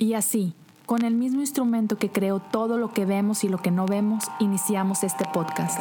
Y 0.00 0.14
así, 0.14 0.54
con 0.86 1.04
el 1.04 1.14
mismo 1.14 1.42
instrumento 1.42 1.98
que 1.98 2.08
creó 2.08 2.40
todo 2.40 2.78
lo 2.78 2.94
que 2.94 3.04
vemos 3.04 3.44
y 3.44 3.50
lo 3.50 3.58
que 3.58 3.70
no 3.70 3.84
vemos, 3.84 4.24
iniciamos 4.40 5.04
este 5.04 5.26
podcast. 5.30 5.78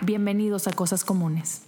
Bienvenidos 0.00 0.66
a 0.66 0.72
Cosas 0.72 1.04
Comunes. 1.04 1.64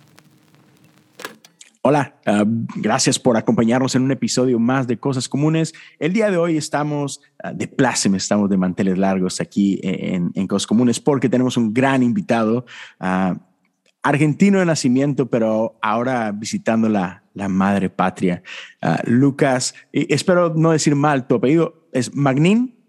Hola, 1.83 2.15
uh, 2.27 2.45
gracias 2.77 3.19
por 3.19 3.37
acompañarnos 3.37 3.95
en 3.95 4.05
un 4.05 4.13
episodio 4.13 4.59
más 4.59 4.87
de 4.87 4.97
Cosas 4.97 5.29
Comunes. 5.29 5.75
El 5.99 6.15
día 6.15 6.31
de 6.31 6.39
hoy 6.39 6.57
estamos 6.57 7.21
uh, 7.45 7.55
de 7.55 7.69
plácemes, 7.69 8.23
estamos 8.23 8.49
de 8.49 8.57
manteles 8.57 8.97
largos 8.97 9.39
aquí 9.43 9.81
en, 9.83 10.31
en, 10.35 10.47
Cosas 10.47 10.67
Comunes 10.67 10.99
porque 10.99 11.29
tenemos 11.29 11.59
un 11.59 11.75
gran 11.75 12.03
invitado, 12.03 12.65
uh, 13.01 13.37
argentino 14.03 14.59
de 14.59 14.67
nacimiento, 14.67 15.31
pero 15.31 15.79
ahora 15.83 16.33
visitando 16.33 16.89
la, 16.89 17.25
la 17.35 17.49
madre 17.49 17.91
patria. 17.91 18.43
Lucas, 19.05 19.75
espero 19.93 20.53
no 20.55 20.73
decir 20.73 20.95
mal 20.97 21.27
tu 21.27 21.37
apellido, 21.37 21.89
¿es 21.93 22.15
Magnin? 22.15 22.83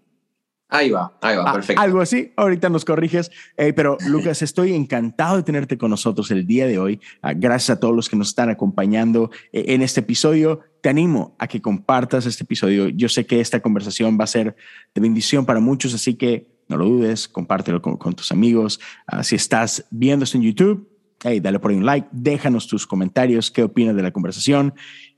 Ahí 0.74 0.90
va, 0.90 1.16
ahí 1.20 1.36
va, 1.36 1.50
Ah, 1.50 1.52
perfecto. 1.52 1.80
Algo 1.80 2.00
así, 2.00 2.32
ahorita 2.36 2.68
nos 2.68 2.84
corriges. 2.84 3.30
Eh, 3.56 3.72
pero 3.72 3.96
Lucas, 4.08 4.42
estoy 4.42 4.74
encantado 4.74 5.36
de 5.36 5.44
tenerte 5.44 5.78
con 5.78 5.90
nosotros 5.90 6.32
el 6.32 6.46
día 6.46 6.66
de 6.66 6.78
hoy. 6.78 7.00
Ah, 7.22 7.32
gracias 7.32 7.76
a 7.76 7.80
todos 7.80 7.94
los 7.94 8.08
que 8.08 8.16
nos 8.16 8.28
están 8.28 8.50
acompañando 8.50 9.30
eh, 9.52 9.66
en 9.68 9.82
este 9.82 10.00
episodio. 10.00 10.60
Te 10.82 10.88
animo 10.88 11.36
a 11.38 11.46
que 11.46 11.62
compartas 11.62 12.26
este 12.26 12.42
episodio. 12.42 12.88
Yo 12.88 13.08
sé 13.08 13.24
que 13.24 13.40
esta 13.40 13.60
conversación 13.60 14.18
va 14.18 14.24
a 14.24 14.26
ser 14.26 14.56
de 14.94 15.00
bendición 15.00 15.46
para 15.46 15.60
muchos, 15.60 15.94
así 15.94 16.14
que 16.14 16.52
no 16.68 16.76
lo 16.76 16.86
dudes, 16.86 17.28
compártelo 17.28 17.80
con, 17.80 17.96
con 17.96 18.14
tus 18.14 18.32
amigos. 18.32 18.80
Ah, 19.06 19.22
si 19.22 19.36
estás 19.36 19.86
viendo 19.90 20.24
esto 20.24 20.38
en 20.38 20.42
YouTube, 20.42 20.88
hey, 21.24 21.40
dale 21.40 21.58
por 21.58 21.70
ahí 21.70 21.76
un 21.76 21.86
like, 21.86 22.06
déjanos 22.12 22.68
tus 22.68 22.86
comentarios, 22.86 23.50
qué 23.50 23.62
opinas 23.62 23.96
de 23.96 24.02
la 24.02 24.12
conversación 24.12 24.74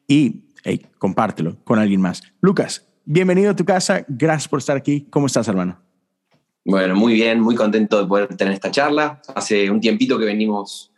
y 0.06 0.44
hey, 0.64 0.86
compártelo 0.98 1.56
con 1.64 1.78
alguien 1.78 2.00
más. 2.00 2.22
Lucas, 2.40 2.86
bienvenido 3.04 3.50
a 3.50 3.56
tu 3.56 3.64
casa. 3.64 4.04
Gracias 4.08 4.48
por 4.48 4.60
estar 4.60 4.76
aquí. 4.76 5.06
¿Cómo 5.10 5.26
estás, 5.26 5.48
hermano? 5.48 5.80
Bueno, 6.64 6.94
muy 6.94 7.14
bien, 7.14 7.40
muy 7.40 7.54
contento 7.54 8.00
de 8.00 8.06
poder 8.08 8.28
tener 8.36 8.54
esta 8.54 8.70
charla. 8.70 9.20
Hace 9.34 9.70
un 9.70 9.80
tiempito 9.80 10.18
que 10.18 10.24
venimos 10.24 10.92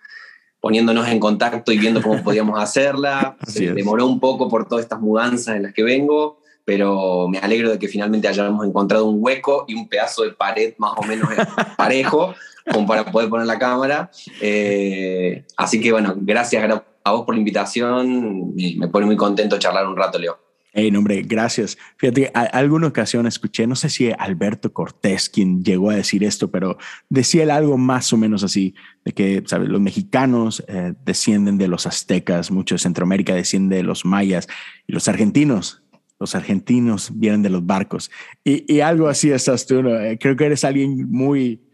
poniéndonos 0.60 1.08
en 1.08 1.20
contacto 1.20 1.72
y 1.72 1.78
viendo 1.78 2.02
cómo 2.02 2.22
podíamos 2.22 2.58
hacerla. 2.62 3.36
Así 3.40 3.58
Se 3.60 3.64
es. 3.66 3.74
demoró 3.74 4.06
un 4.06 4.20
poco 4.20 4.48
por 4.48 4.68
todas 4.68 4.84
estas 4.84 5.00
mudanzas 5.00 5.56
en 5.56 5.62
las 5.62 5.72
que 5.72 5.82
vengo, 5.82 6.40
pero 6.64 7.28
me 7.28 7.38
alegro 7.38 7.70
de 7.70 7.78
que 7.78 7.88
finalmente 7.88 8.28
hayamos 8.28 8.66
encontrado 8.66 9.06
un 9.06 9.22
hueco 9.22 9.64
y 9.68 9.74
un 9.74 9.88
pedazo 9.88 10.22
de 10.24 10.32
pared 10.32 10.74
más 10.78 10.92
o 10.96 11.02
menos 11.02 11.28
parejo 11.78 12.34
como 12.72 12.86
para 12.86 13.04
poder 13.10 13.28
poner 13.28 13.46
la 13.46 13.58
cámara. 13.58 14.10
Eh, 14.40 15.44
así 15.56 15.80
que 15.80 15.92
bueno, 15.92 16.14
gracias 16.16 16.82
a 17.04 17.10
vos 17.12 17.24
por 17.24 17.34
la 17.34 17.40
invitación. 17.40 18.54
Me, 18.54 18.88
pone 18.88 19.06
muy 19.06 19.16
contento 19.16 19.58
charlar 19.58 19.86
un 19.86 19.96
rato, 19.96 20.18
Leo. 20.18 20.38
Hey, 20.72 20.94
hombre, 20.94 21.22
gracias. 21.22 21.78
Fíjate, 21.96 22.30
a, 22.34 22.42
alguna 22.42 22.86
ocasión 22.86 23.26
escuché, 23.26 23.66
no 23.66 23.74
sé 23.74 23.88
si 23.88 24.12
Alberto 24.16 24.72
Cortés 24.72 25.28
quien 25.28 25.64
llegó 25.64 25.90
a 25.90 25.96
decir 25.96 26.22
esto, 26.22 26.50
pero 26.50 26.76
decía 27.08 27.42
él 27.42 27.50
algo 27.50 27.78
más 27.78 28.12
o 28.12 28.18
menos 28.18 28.44
así, 28.44 28.74
de 29.04 29.12
que, 29.12 29.42
¿sabes? 29.46 29.68
Los 29.68 29.80
mexicanos 29.80 30.62
eh, 30.68 30.92
descienden 31.04 31.56
de 31.56 31.68
los 31.68 31.86
aztecas, 31.86 32.50
mucho 32.50 32.74
de 32.74 32.80
Centroamérica 32.80 33.34
desciende 33.34 33.76
de 33.76 33.82
los 33.82 34.04
mayas, 34.04 34.46
y 34.86 34.92
los 34.92 35.08
argentinos, 35.08 35.82
los 36.20 36.34
argentinos 36.34 37.12
vienen 37.14 37.42
de 37.42 37.50
los 37.50 37.64
barcos. 37.64 38.10
Y, 38.44 38.72
y 38.72 38.80
algo 38.80 39.08
así 39.08 39.30
estás 39.30 39.66
tú, 39.66 39.82
¿no? 39.82 39.98
Eh, 39.98 40.18
Creo 40.20 40.36
que 40.36 40.46
eres 40.46 40.64
alguien 40.64 41.10
muy... 41.10 41.67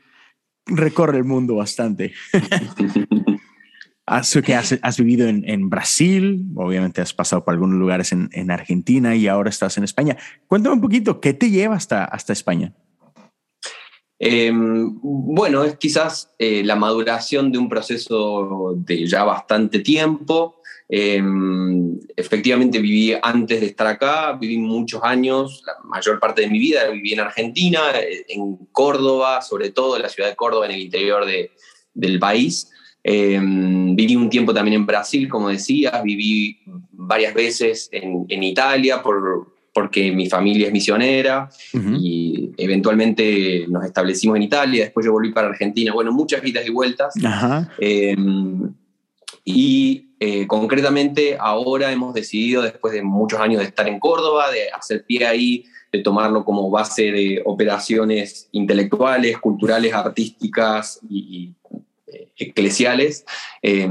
recorre 0.66 1.18
el 1.18 1.24
mundo 1.24 1.56
bastante. 1.56 2.12
Has, 4.06 4.38
que 4.44 4.54
has, 4.54 4.78
has 4.82 4.98
vivido 4.98 5.28
en, 5.28 5.48
en, 5.48 5.70
Brasil, 5.70 6.44
obviamente 6.56 7.00
has 7.00 7.14
pasado 7.14 7.42
por 7.42 7.54
algunos 7.54 7.78
lugares 7.78 8.12
en, 8.12 8.28
en, 8.32 8.50
Argentina 8.50 9.16
y 9.16 9.28
ahora 9.28 9.48
estás 9.48 9.78
en 9.78 9.84
España. 9.84 10.18
Cuéntame 10.46 10.74
un 10.74 10.82
poquito, 10.82 11.22
¿qué 11.22 11.32
te 11.32 11.48
lleva 11.48 11.74
hasta, 11.74 12.04
hasta 12.04 12.34
España? 12.34 12.74
Eh, 14.18 14.52
bueno, 14.54 15.64
es 15.64 15.76
quizás 15.76 16.34
eh, 16.38 16.62
la 16.64 16.76
maduración 16.76 17.50
de 17.50 17.58
un 17.58 17.68
proceso 17.68 18.74
de 18.76 19.06
ya 19.06 19.24
bastante 19.24 19.80
tiempo. 19.80 20.62
Eh, 20.88 21.22
efectivamente 22.14 22.78
viví 22.78 23.14
antes 23.22 23.60
de 23.60 23.66
estar 23.66 23.86
acá, 23.86 24.32
viví 24.38 24.58
muchos 24.58 25.02
años, 25.02 25.62
la 25.66 25.72
mayor 25.88 26.20
parte 26.20 26.42
de 26.42 26.48
mi 26.48 26.58
vida 26.58 26.88
viví 26.90 27.12
en 27.12 27.20
Argentina, 27.20 27.80
en 28.28 28.56
Córdoba, 28.70 29.40
sobre 29.42 29.70
todo 29.70 29.96
en 29.96 30.02
la 30.02 30.08
ciudad 30.08 30.28
de 30.28 30.36
Córdoba, 30.36 30.66
en 30.66 30.72
el 30.72 30.80
interior 30.82 31.24
de, 31.24 31.50
del 31.94 32.18
país. 32.18 32.70
Eh, 33.02 33.38
viví 33.40 34.16
un 34.16 34.30
tiempo 34.30 34.54
también 34.54 34.76
en 34.76 34.86
Brasil, 34.86 35.28
como 35.28 35.48
decías, 35.48 36.02
viví 36.02 36.60
varias 36.92 37.34
veces 37.34 37.88
en, 37.92 38.24
en 38.28 38.42
Italia 38.42 39.02
por, 39.02 39.52
porque 39.74 40.10
mi 40.12 40.28
familia 40.28 40.68
es 40.68 40.72
misionera 40.72 41.50
uh 41.74 41.78
-huh. 41.78 41.98
y 42.00 42.52
eventualmente 42.56 43.66
nos 43.68 43.84
establecimos 43.84 44.36
en 44.36 44.44
Italia, 44.44 44.84
después 44.84 45.04
yo 45.04 45.12
volví 45.12 45.32
para 45.32 45.48
Argentina, 45.48 45.92
bueno, 45.92 46.12
muchas 46.12 46.42
idas 46.46 46.66
y 46.66 46.70
vueltas. 46.70 47.14
-huh. 47.16 47.68
eh, 47.78 48.16
y 49.44 50.08
eh, 50.20 50.46
concretamente 50.46 51.36
ahora 51.38 51.92
hemos 51.92 52.14
decidido, 52.14 52.62
después 52.62 52.94
de 52.94 53.02
muchos 53.02 53.40
años 53.40 53.60
de 53.60 53.66
estar 53.66 53.86
en 53.88 54.00
Córdoba, 54.00 54.50
de 54.50 54.70
hacer 54.70 55.04
pie 55.04 55.26
ahí, 55.26 55.64
de 55.92 56.00
tomarlo 56.00 56.44
como 56.44 56.70
base 56.70 57.12
de 57.12 57.42
operaciones 57.44 58.48
intelectuales, 58.52 59.38
culturales, 59.38 59.92
artísticas 59.92 61.00
y, 61.08 61.18
y 61.18 61.54
eclesiales, 62.36 63.24
eh, 63.62 63.88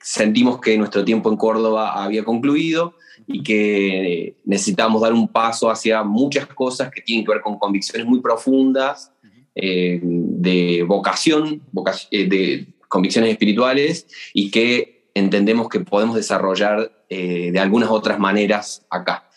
sentimos 0.00 0.60
que 0.60 0.76
nuestro 0.76 1.04
tiempo 1.04 1.30
en 1.30 1.36
Córdoba 1.36 2.02
había 2.02 2.24
concluido 2.24 2.94
y 3.26 3.42
que 3.42 4.36
necesitábamos 4.44 5.00
dar 5.00 5.12
un 5.12 5.28
paso 5.28 5.70
hacia 5.70 6.02
muchas 6.02 6.46
cosas 6.46 6.90
que 6.90 7.00
tienen 7.00 7.24
que 7.24 7.32
ver 7.32 7.40
con 7.40 7.58
convicciones 7.58 8.06
muy 8.06 8.20
profundas, 8.20 9.12
eh, 9.54 10.00
de 10.02 10.82
vocación, 10.82 11.62
voca 11.70 11.94
eh, 12.10 12.26
de 12.26 12.66
convicciones 12.94 13.30
espirituales 13.30 14.06
y 14.32 14.50
que 14.50 15.10
entendemos 15.14 15.68
que 15.68 15.80
podemos 15.80 16.16
desarrollar 16.16 17.04
eh, 17.10 17.50
de 17.52 17.58
algunas 17.58 17.90
otras 17.90 18.18
maneras 18.18 18.86
acá. 18.88 19.28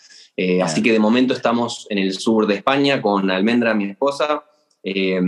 Así 0.62 0.84
que 0.84 0.92
de 0.92 1.00
momento 1.00 1.34
estamos 1.34 1.88
en 1.90 1.98
el 1.98 2.14
sur 2.14 2.46
de 2.46 2.54
España 2.54 3.02
con 3.02 3.32
Almendra, 3.32 3.74
mi 3.74 3.86
esposa, 3.86 4.44
eh, 4.90 5.20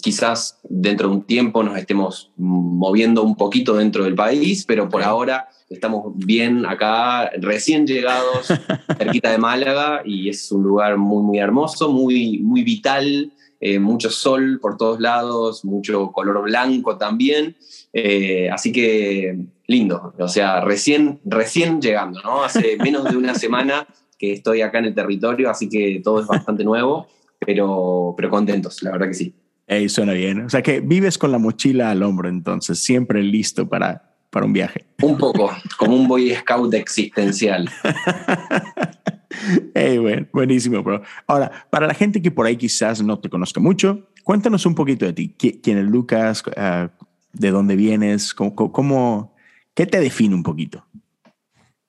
quizás 0.00 0.60
dentro 0.62 1.08
de 1.08 1.14
un 1.16 1.22
tiempo 1.22 1.64
nos 1.64 1.76
estemos 1.76 2.30
moviendo 2.36 3.24
un 3.24 3.34
poquito 3.34 3.74
dentro 3.74 4.04
del 4.04 4.14
país, 4.14 4.64
pero 4.64 4.88
por 4.88 5.02
ahora 5.02 5.48
estamos 5.68 6.12
bien 6.16 6.64
acá, 6.64 7.28
recién 7.40 7.88
llegados, 7.88 8.46
cerquita 8.98 9.32
de 9.32 9.38
Málaga, 9.38 10.02
y 10.04 10.28
es 10.28 10.52
un 10.52 10.62
lugar 10.62 10.96
muy, 10.96 11.24
muy 11.24 11.38
hermoso, 11.38 11.90
muy, 11.90 12.38
muy 12.38 12.62
vital, 12.62 13.32
eh, 13.58 13.80
mucho 13.80 14.10
sol 14.10 14.60
por 14.62 14.76
todos 14.76 15.00
lados, 15.00 15.64
mucho 15.64 16.12
color 16.12 16.42
blanco 16.44 16.96
también, 16.96 17.56
eh, 17.92 18.48
así 18.50 18.72
que 18.72 19.36
lindo, 19.66 20.14
o 20.18 20.28
sea, 20.28 20.60
recién, 20.60 21.20
recién 21.24 21.80
llegando, 21.80 22.20
¿no? 22.22 22.42
Hace 22.42 22.76
menos 22.82 23.04
de 23.04 23.16
una 23.16 23.34
semana 23.34 23.86
que 24.18 24.32
estoy 24.32 24.62
acá 24.62 24.78
en 24.78 24.86
el 24.86 24.94
territorio, 24.94 25.50
así 25.50 25.68
que 25.68 26.00
todo 26.02 26.20
es 26.20 26.26
bastante 26.26 26.64
nuevo 26.64 27.08
pero, 27.40 28.14
pero 28.16 28.30
contentos, 28.30 28.82
la 28.82 28.92
verdad 28.92 29.08
que 29.08 29.14
sí. 29.14 29.34
Hey, 29.66 29.88
suena 29.88 30.12
bien. 30.12 30.42
O 30.42 30.50
sea 30.50 30.62
que 30.62 30.80
vives 30.80 31.16
con 31.18 31.32
la 31.32 31.38
mochila 31.38 31.90
al 31.90 32.02
hombro, 32.02 32.28
entonces, 32.28 32.78
siempre 32.80 33.22
listo 33.22 33.68
para, 33.68 34.14
para 34.30 34.46
un 34.46 34.52
viaje. 34.52 34.84
Un 35.02 35.16
poco, 35.16 35.50
como 35.78 35.96
un 35.96 36.06
boy 36.06 36.34
scout 36.34 36.74
existencial. 36.74 37.68
hey, 39.74 39.98
bueno, 39.98 40.26
buenísimo, 40.32 40.82
bro. 40.82 41.02
Ahora, 41.26 41.50
para 41.70 41.86
la 41.86 41.94
gente 41.94 42.20
que 42.20 42.30
por 42.30 42.46
ahí 42.46 42.56
quizás 42.56 43.02
no 43.02 43.18
te 43.18 43.30
conozca 43.30 43.60
mucho, 43.60 44.08
cuéntanos 44.24 44.66
un 44.66 44.74
poquito 44.74 45.06
de 45.06 45.12
ti. 45.12 45.34
¿Quién 45.38 45.78
es 45.78 45.84
Lucas? 45.84 46.42
Uh, 46.46 46.88
¿De 47.32 47.50
dónde 47.50 47.76
vienes? 47.76 48.34
¿Cómo, 48.34 48.54
cómo, 48.54 49.34
¿Qué 49.74 49.86
te 49.86 50.00
define 50.00 50.34
un 50.34 50.42
poquito? 50.42 50.84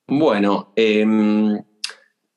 Bueno, 0.08 0.74
eh, 0.76 1.06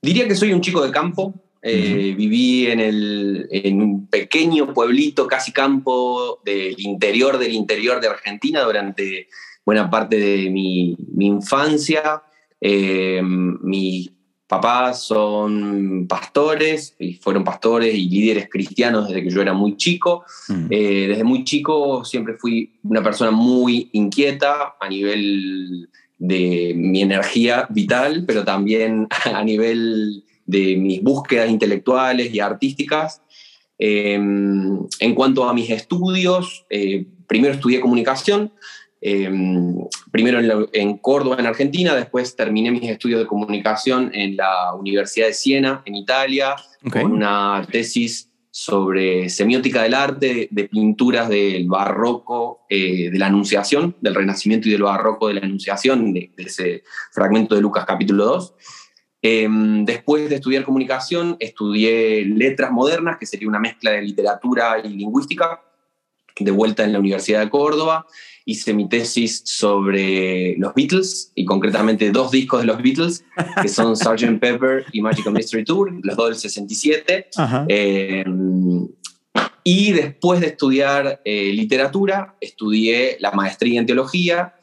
diría 0.00 0.28
que 0.28 0.34
soy 0.34 0.52
un 0.52 0.60
chico 0.60 0.84
de 0.84 0.92
campo, 0.92 1.34
eh, 1.66 1.76
uh 1.76 2.12
-huh. 2.12 2.16
Viví 2.16 2.66
en, 2.66 2.80
el, 2.80 3.48
en, 3.50 3.80
un 3.80 4.06
pequeño 4.06 4.74
pueblito, 4.74 5.26
casi 5.26 5.50
campo 5.50 6.40
del 6.44 6.78
interior 6.78 7.38
del 7.38 7.54
interior 7.54 8.00
de 8.02 8.08
Argentina 8.08 8.62
durante 8.64 9.28
buena 9.64 9.88
parte 9.88 10.18
de 10.18 10.50
mi, 10.50 10.94
mi 11.14 11.26
infancia. 11.26 12.22
Eh, 12.60 13.20
mis 13.22 14.10
papás 14.46 15.02
son 15.04 16.06
pastores, 16.06 16.94
y 16.98 17.14
fueron 17.14 17.44
pastores 17.44 17.94
y 17.94 18.08
líderes 18.08 18.48
cristianos 18.50 19.08
desde 19.08 19.22
que 19.22 19.30
yo 19.30 19.42
era 19.42 19.52
muy 19.52 19.76
chico. 19.76 20.24
-huh. 20.48 20.68
eh, 20.70 21.08
desde 21.08 21.24
muy 21.24 21.44
chico 21.44 22.04
siempre 22.04 22.34
fui 22.34 22.72
una 22.82 23.02
persona 23.02 23.30
muy 23.30 23.88
inquieta 23.92 24.74
a 24.80 24.88
nivel 24.88 25.88
de 26.18 26.72
mi 26.76 27.02
energía 27.02 27.66
vital, 27.70 28.24
pero 28.26 28.44
también 28.44 29.08
a 29.24 29.42
nivel 29.42 30.24
de 30.46 30.76
mis 30.76 31.02
búsquedas 31.02 31.50
intelectuales 31.50 32.32
y 32.34 32.40
artísticas. 32.40 33.22
Em, 33.78 34.78
en 35.00 35.14
cuanto 35.14 35.44
a 35.44 35.54
mis 35.54 35.70
estudios, 35.70 36.64
eh, 36.70 37.06
primero 37.26 37.54
estudié 37.54 37.80
comunicación, 37.80 38.52
em, 39.06 39.76
primero 40.10 40.40
en, 40.72 40.96
Córdoba, 40.96 41.36
en 41.38 41.44
Argentina, 41.46 41.94
después 41.94 42.34
terminé 42.34 42.70
mis 42.70 42.88
estudios 42.90 43.20
de 43.20 43.26
comunicación 43.26 44.10
en 44.14 44.36
la 44.36 44.72
Universidad 44.72 45.26
de 45.26 45.34
Siena, 45.34 45.82
en 45.84 45.94
Italia, 45.94 46.56
con 46.90 47.12
una 47.12 47.66
tesis 47.70 48.30
sobre 48.50 49.28
semiótica 49.28 49.82
del 49.82 49.92
arte, 49.92 50.48
de 50.50 50.64
pinturas 50.64 51.28
del 51.28 51.68
barroco, 51.68 52.64
eh, 52.70 53.10
de 53.10 53.18
la 53.18 53.26
Anunciación, 53.26 53.94
del 54.00 54.14
Renacimiento 54.14 54.68
y 54.68 54.72
del 54.72 54.84
barroco 54.84 55.28
de 55.28 55.34
la 55.34 55.40
Anunciación, 55.40 56.14
de, 56.14 56.32
de 56.34 56.42
ese 56.42 56.82
fragmento 57.12 57.54
de 57.54 57.60
Lucas 57.60 57.84
capítulo 57.84 58.24
2. 58.24 58.54
Em, 59.20 59.84
después 59.84 60.30
de 60.30 60.36
estudiar 60.36 60.64
comunicación, 60.64 61.36
estudié 61.40 62.24
letras 62.24 62.70
modernas, 62.70 63.18
que 63.18 63.26
sería 63.26 63.48
una 63.48 63.58
mezcla 63.58 63.90
de 63.90 64.00
literatura 64.00 64.78
y 64.82 64.88
lingüística, 64.88 65.60
de 66.38 66.50
vuelta 66.50 66.84
en 66.84 66.92
la 66.92 66.98
Universidad 66.98 67.40
de 67.40 67.50
Córdoba. 67.50 68.06
Hice 68.46 68.74
mi 68.74 68.88
tesis 68.88 69.42
sobre 69.44 70.56
los 70.58 70.74
Beatles 70.74 71.32
y 71.34 71.44
concretamente 71.44 72.10
dos 72.10 72.30
discos 72.30 72.60
de 72.60 72.66
los 72.66 72.82
Beatles, 72.82 73.24
que 73.62 73.68
son 73.68 73.96
Sgt. 73.96 74.38
Pepper 74.38 74.84
y 74.92 75.00
Magical 75.00 75.32
Mystery 75.32 75.64
Tour, 75.64 75.92
los 76.02 76.16
dos 76.16 76.28
del 76.28 76.36
67. 76.36 77.28
Em, 77.68 78.88
y 79.62 79.92
después 79.92 80.40
de 80.40 80.48
estudiar 80.48 81.22
eh, 81.24 81.52
literatura, 81.52 82.36
estudié 82.40 83.16
la 83.20 83.30
maestría 83.32 83.80
en 83.80 83.86
teología 83.86 84.56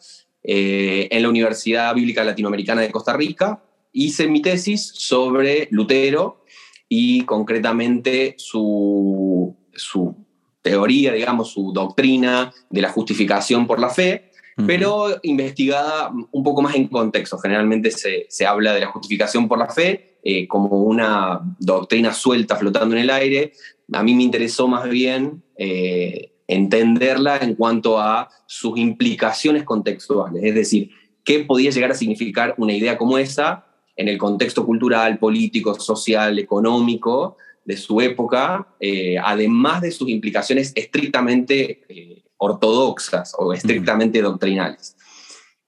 eh, 0.43 1.07
en 1.11 1.23
la 1.23 1.29
Universidad 1.29 1.93
Bíblica 1.95 2.23
Latinoamericana 2.23 2.81
de 2.81 2.91
Costa 2.91 3.17
Rica 3.17 3.63
hice 3.93 4.27
mi 4.27 4.41
tesis 4.41 4.91
sobre 4.95 5.67
Lutero 5.71 6.43
y 6.87 7.21
concretamente 7.25 8.35
su, 8.37 9.55
su 9.73 10.25
teoría, 10.61 11.13
digamos, 11.13 11.51
su 11.51 11.71
doctrina 11.73 12.53
de 12.69 12.81
la 12.81 12.89
justificación 12.89 13.67
por 13.67 13.79
la 13.79 13.89
fe, 13.89 14.31
pero 14.67 15.07
investigada 15.23 16.11
un 16.31 16.43
poco 16.43 16.61
más 16.61 16.75
en 16.75 16.87
contexto. 16.87 17.37
Generalmente 17.39 17.89
se, 17.89 18.27
se 18.29 18.45
habla 18.45 18.73
de 18.73 18.81
la 18.81 18.87
justificación 18.87 19.47
por 19.47 19.57
la 19.57 19.69
fe 19.69 20.11
eh, 20.23 20.47
como 20.47 20.81
una 20.81 21.41
doctrina 21.57 22.13
suelta 22.13 22.55
flotando 22.55 22.95
en 22.95 23.01
el 23.01 23.09
aire. 23.09 23.53
A 23.91 24.03
mí 24.03 24.13
me 24.13 24.21
interesó 24.21 24.67
más 24.67 24.87
bien 24.87 25.41
eh, 25.57 26.33
entenderla 26.47 27.37
en 27.37 27.55
cuanto 27.55 27.99
a 27.99 28.29
sus 28.45 28.77
implicaciones 28.77 29.63
contextuales, 29.63 30.43
es 30.43 30.53
decir, 30.53 30.91
qué 31.23 31.39
podía 31.39 31.71
llegar 31.71 31.91
a 31.91 31.95
significar 31.95 32.53
una 32.57 32.73
idea 32.73 32.99
como 32.99 33.17
esa 33.17 33.65
en 33.95 34.09
el 34.09 34.19
contexto 34.19 34.63
cultural, 34.63 35.17
político, 35.17 35.73
social, 35.79 36.37
económico 36.37 37.37
de 37.63 37.77
su 37.77 38.01
época, 38.01 38.67
eh, 38.79 39.17
además 39.23 39.81
de 39.81 39.91
sus 39.91 40.09
implicaciones 40.09 40.71
estrictamente 40.75 41.83
eh, 41.89 42.23
ortodoxas 42.37 43.33
o 43.37 43.53
estrictamente 43.53 44.21
doctrinales. 44.21 44.95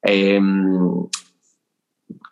Em, 0.01 1.07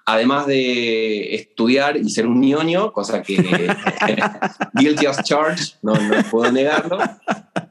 además 0.05 0.47
de 0.47 1.35
estudiar 1.35 1.95
y 1.97 2.09
ser 2.09 2.25
un 2.25 2.41
ñoño, 2.41 2.91
cosa 2.91 3.21
que 3.21 3.35
guilty 4.73 5.05
of 5.05 5.21
charge, 5.23 5.75
no, 5.83 5.93
puedo 6.29 6.51
negarlo. 6.51 6.97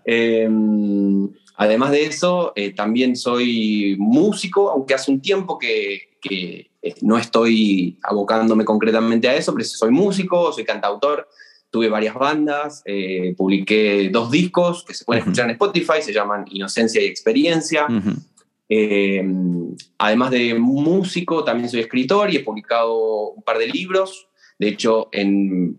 Em, 0.04 1.28
además 1.56 1.90
de 1.90 2.04
eso, 2.06 2.52
eh, 2.54 2.72
también 2.72 3.16
soy 3.16 3.96
músico, 3.98 4.70
aunque 4.70 4.94
hace 4.94 5.10
un 5.10 5.20
tiempo 5.20 5.58
que, 5.58 6.18
que 6.22 6.70
no 7.02 7.18
estoy 7.18 7.98
abocándome 8.02 8.64
concretamente 8.64 9.28
a 9.28 9.34
eso, 9.34 9.52
pero 9.52 9.64
soy 9.64 9.90
músico, 9.90 10.52
soy 10.52 10.64
cantautor, 10.64 11.28
tuve 11.70 11.88
varias 11.88 12.14
bandas, 12.14 12.82
eh, 12.84 13.34
publiqué 13.36 14.10
dos 14.10 14.30
discos 14.30 14.84
que 14.84 14.94
se 14.94 15.04
pueden 15.04 15.22
escuchar 15.22 15.46
en 15.46 15.52
Spotify, 15.52 16.02
se 16.02 16.12
llaman 16.12 16.44
Inocencia 16.50 17.00
y 17.02 17.06
Experiencia. 17.06 17.86
Eh, 18.68 19.24
además 19.98 20.30
de 20.30 20.54
músico, 20.54 21.44
también 21.44 21.68
soy 21.68 21.80
escritor 21.80 22.30
y 22.30 22.36
he 22.36 22.40
publicado 22.40 23.30
un 23.30 23.42
par 23.42 23.58
de 23.58 23.68
libros. 23.68 24.28
De 24.58 24.68
hecho, 24.68 25.08
en 25.12 25.78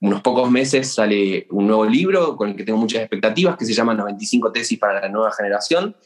unos 0.00 0.20
pocos 0.20 0.50
meses 0.50 0.94
sale 0.94 1.46
un 1.50 1.66
nuevo 1.66 1.84
libro 1.86 2.36
con 2.36 2.50
el 2.50 2.56
que 2.56 2.64
tengo 2.64 2.78
muchas 2.78 3.00
expectativas, 3.00 3.56
que 3.56 3.64
se 3.64 3.72
llama 3.72 3.94
95 3.94 4.52
tesis 4.52 4.78
para 4.78 5.00
la 5.00 5.08
nueva 5.08 5.32
generación. 5.32 5.96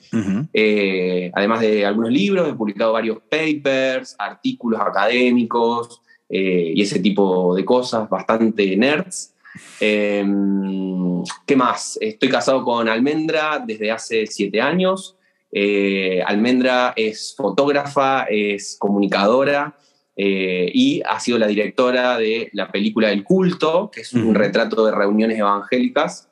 Eh, 0.53 1.31
además 1.35 1.61
de 1.61 1.85
algunos 1.85 2.11
libros, 2.11 2.49
he 2.49 2.55
publicado 2.55 2.93
varios 2.93 3.19
papers, 3.29 4.17
artículos 4.19 4.81
académicos 4.81 6.01
eh, 6.31 6.73
y 6.75 6.83
ese 6.83 7.01
tipo 7.01 7.55
de 7.55 7.65
cosas, 7.65 8.09
bastante 8.09 8.77
nerds. 8.77 9.35
Em, 9.81 11.23
¿Qué 11.45 11.57
más? 11.57 11.99
Estoy 12.01 12.29
casado 12.29 12.65
con 12.65 12.89
Almendra 12.89 13.63
desde 13.67 13.91
hace 13.91 14.27
siete 14.27 14.61
años. 14.61 15.17
Eh, 15.53 16.23
Almendra 16.25 16.93
es 16.95 17.35
fotógrafa, 17.37 18.25
es 18.31 18.77
comunicadora, 18.79 19.77
eh, 20.17 20.71
y 20.73 21.03
ha 21.09 21.19
sido 21.19 21.39
la 21.39 21.49
directora 21.49 22.17
de 22.19 22.51
la 22.53 22.71
película 22.71 23.11
El 23.11 23.25
culto, 23.25 23.91
que 23.93 24.03
es 24.03 24.13
un 24.13 24.35
retrato 24.35 24.87
de 24.87 24.93
reuniones 24.93 25.39
evangélicas 25.39 26.30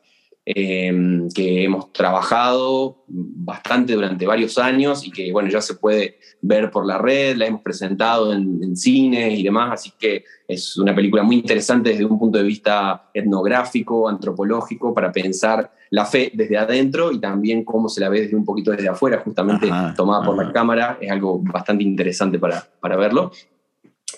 eh, 0.50 1.28
que 1.34 1.64
hemos 1.64 1.92
trabajado 1.92 3.04
bastante 3.06 3.92
durante 3.92 4.26
varios 4.26 4.56
años 4.56 5.06
y 5.06 5.10
que 5.10 5.30
bueno, 5.30 5.50
ya 5.50 5.60
se 5.60 5.74
puede 5.74 6.18
ver 6.40 6.70
por 6.70 6.86
la 6.86 6.96
red, 6.96 7.36
la 7.36 7.46
hemos 7.46 7.60
presentado 7.60 8.32
en, 8.32 8.58
en 8.62 8.74
cines 8.74 9.38
y 9.38 9.42
demás, 9.42 9.72
así 9.74 9.92
que 9.98 10.24
es 10.46 10.78
una 10.78 10.94
película 10.94 11.22
muy 11.22 11.36
interesante 11.36 11.90
desde 11.90 12.06
un 12.06 12.18
punto 12.18 12.38
de 12.38 12.44
vista 12.44 13.10
etnográfico, 13.12 14.08
antropológico, 14.08 14.94
para 14.94 15.12
pensar 15.12 15.70
la 15.90 16.06
fe 16.06 16.30
desde 16.32 16.56
adentro 16.56 17.12
y 17.12 17.20
también 17.20 17.62
cómo 17.64 17.90
se 17.90 18.00
la 18.00 18.08
ve 18.08 18.22
desde 18.22 18.36
un 18.36 18.46
poquito 18.46 18.70
desde 18.70 18.88
afuera, 18.88 19.20
justamente 19.22 19.68
tomada 19.96 20.24
por 20.24 20.42
la 20.42 20.50
cámara, 20.50 20.96
es 20.98 21.10
algo 21.10 21.40
bastante 21.42 21.84
interesante 21.84 22.38
para, 22.38 22.66
para 22.80 22.96
verlo. 22.96 23.32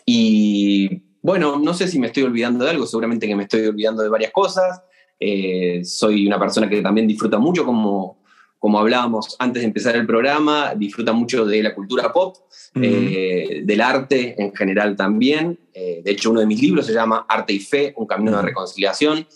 Y 0.07 1.03
bueno, 1.23 1.59
no 1.59 1.75
sé 1.75 1.89
si 1.89 1.99
me 1.99 2.07
estoy 2.07 2.23
olvidando 2.23 2.65
de 2.65 2.71
algo, 2.71 2.87
seguramente 2.87 3.27
que 3.27 3.37
me 3.37 3.43
estoy 3.45 3.67
olvidando 3.67 4.03
de 4.03 4.09
varias 4.09 4.33
cosas. 4.33 4.83
Eh, 5.23 5.85
soy 5.85 6.27
una 6.27 6.41
persona 6.41 6.69
que 6.69 6.81
también 6.81 7.07
disfruta 7.07 7.39
mucho, 7.39 7.67
como, 7.67 8.23
como 8.59 8.79
hablábamos 8.79 9.37
antes 9.39 9.63
de 9.63 9.67
empezar 9.67 9.95
el 9.95 10.07
programa, 10.07 10.75
disfruta 10.75 11.13
mucho 11.13 11.45
de 11.45 11.63
la 11.63 11.75
cultura 11.75 12.11
pop, 12.11 12.37
eh, 12.75 13.61
del 13.63 13.81
arte 13.83 14.43
en 14.43 14.55
general 14.55 14.97
también. 14.97 15.59
Eh, 15.75 16.01
de 16.03 16.11
hecho, 16.11 16.31
uno 16.31 16.41
de 16.41 16.47
mis 16.47 16.63
libros 16.63 16.87
se 16.87 16.95
llama 16.95 17.27
Arte 17.29 17.53
y 17.53 17.59
Fe, 17.59 17.93
un 17.97 18.07
camino 18.07 18.35
de 18.35 18.43
reconciliación. 18.43 19.27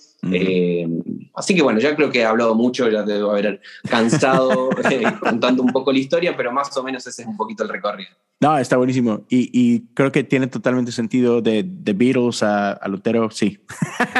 Así 1.34 1.54
que 1.54 1.62
bueno, 1.62 1.80
ya 1.80 1.94
creo 1.94 2.10
que 2.10 2.20
he 2.20 2.24
hablado 2.24 2.54
mucho, 2.54 2.88
ya 2.88 3.02
debo 3.02 3.30
haber 3.30 3.60
cansado 3.88 4.70
contando 5.20 5.62
un 5.62 5.72
poco 5.72 5.92
la 5.92 5.98
historia, 5.98 6.36
pero 6.36 6.52
más 6.52 6.76
o 6.76 6.82
menos 6.82 7.06
ese 7.06 7.22
es 7.22 7.28
un 7.28 7.36
poquito 7.36 7.64
el 7.64 7.70
recorrido. 7.70 8.10
No, 8.40 8.58
está 8.58 8.76
buenísimo. 8.76 9.24
Y, 9.30 9.86
creo 9.94 10.12
que 10.12 10.22
tiene 10.24 10.48
totalmente 10.48 10.92
sentido 10.92 11.40
de 11.40 11.64
The 11.64 11.92
Beatles 11.94 12.42
a, 12.42 12.78
Lutero, 12.88 13.30
sí. 13.30 13.58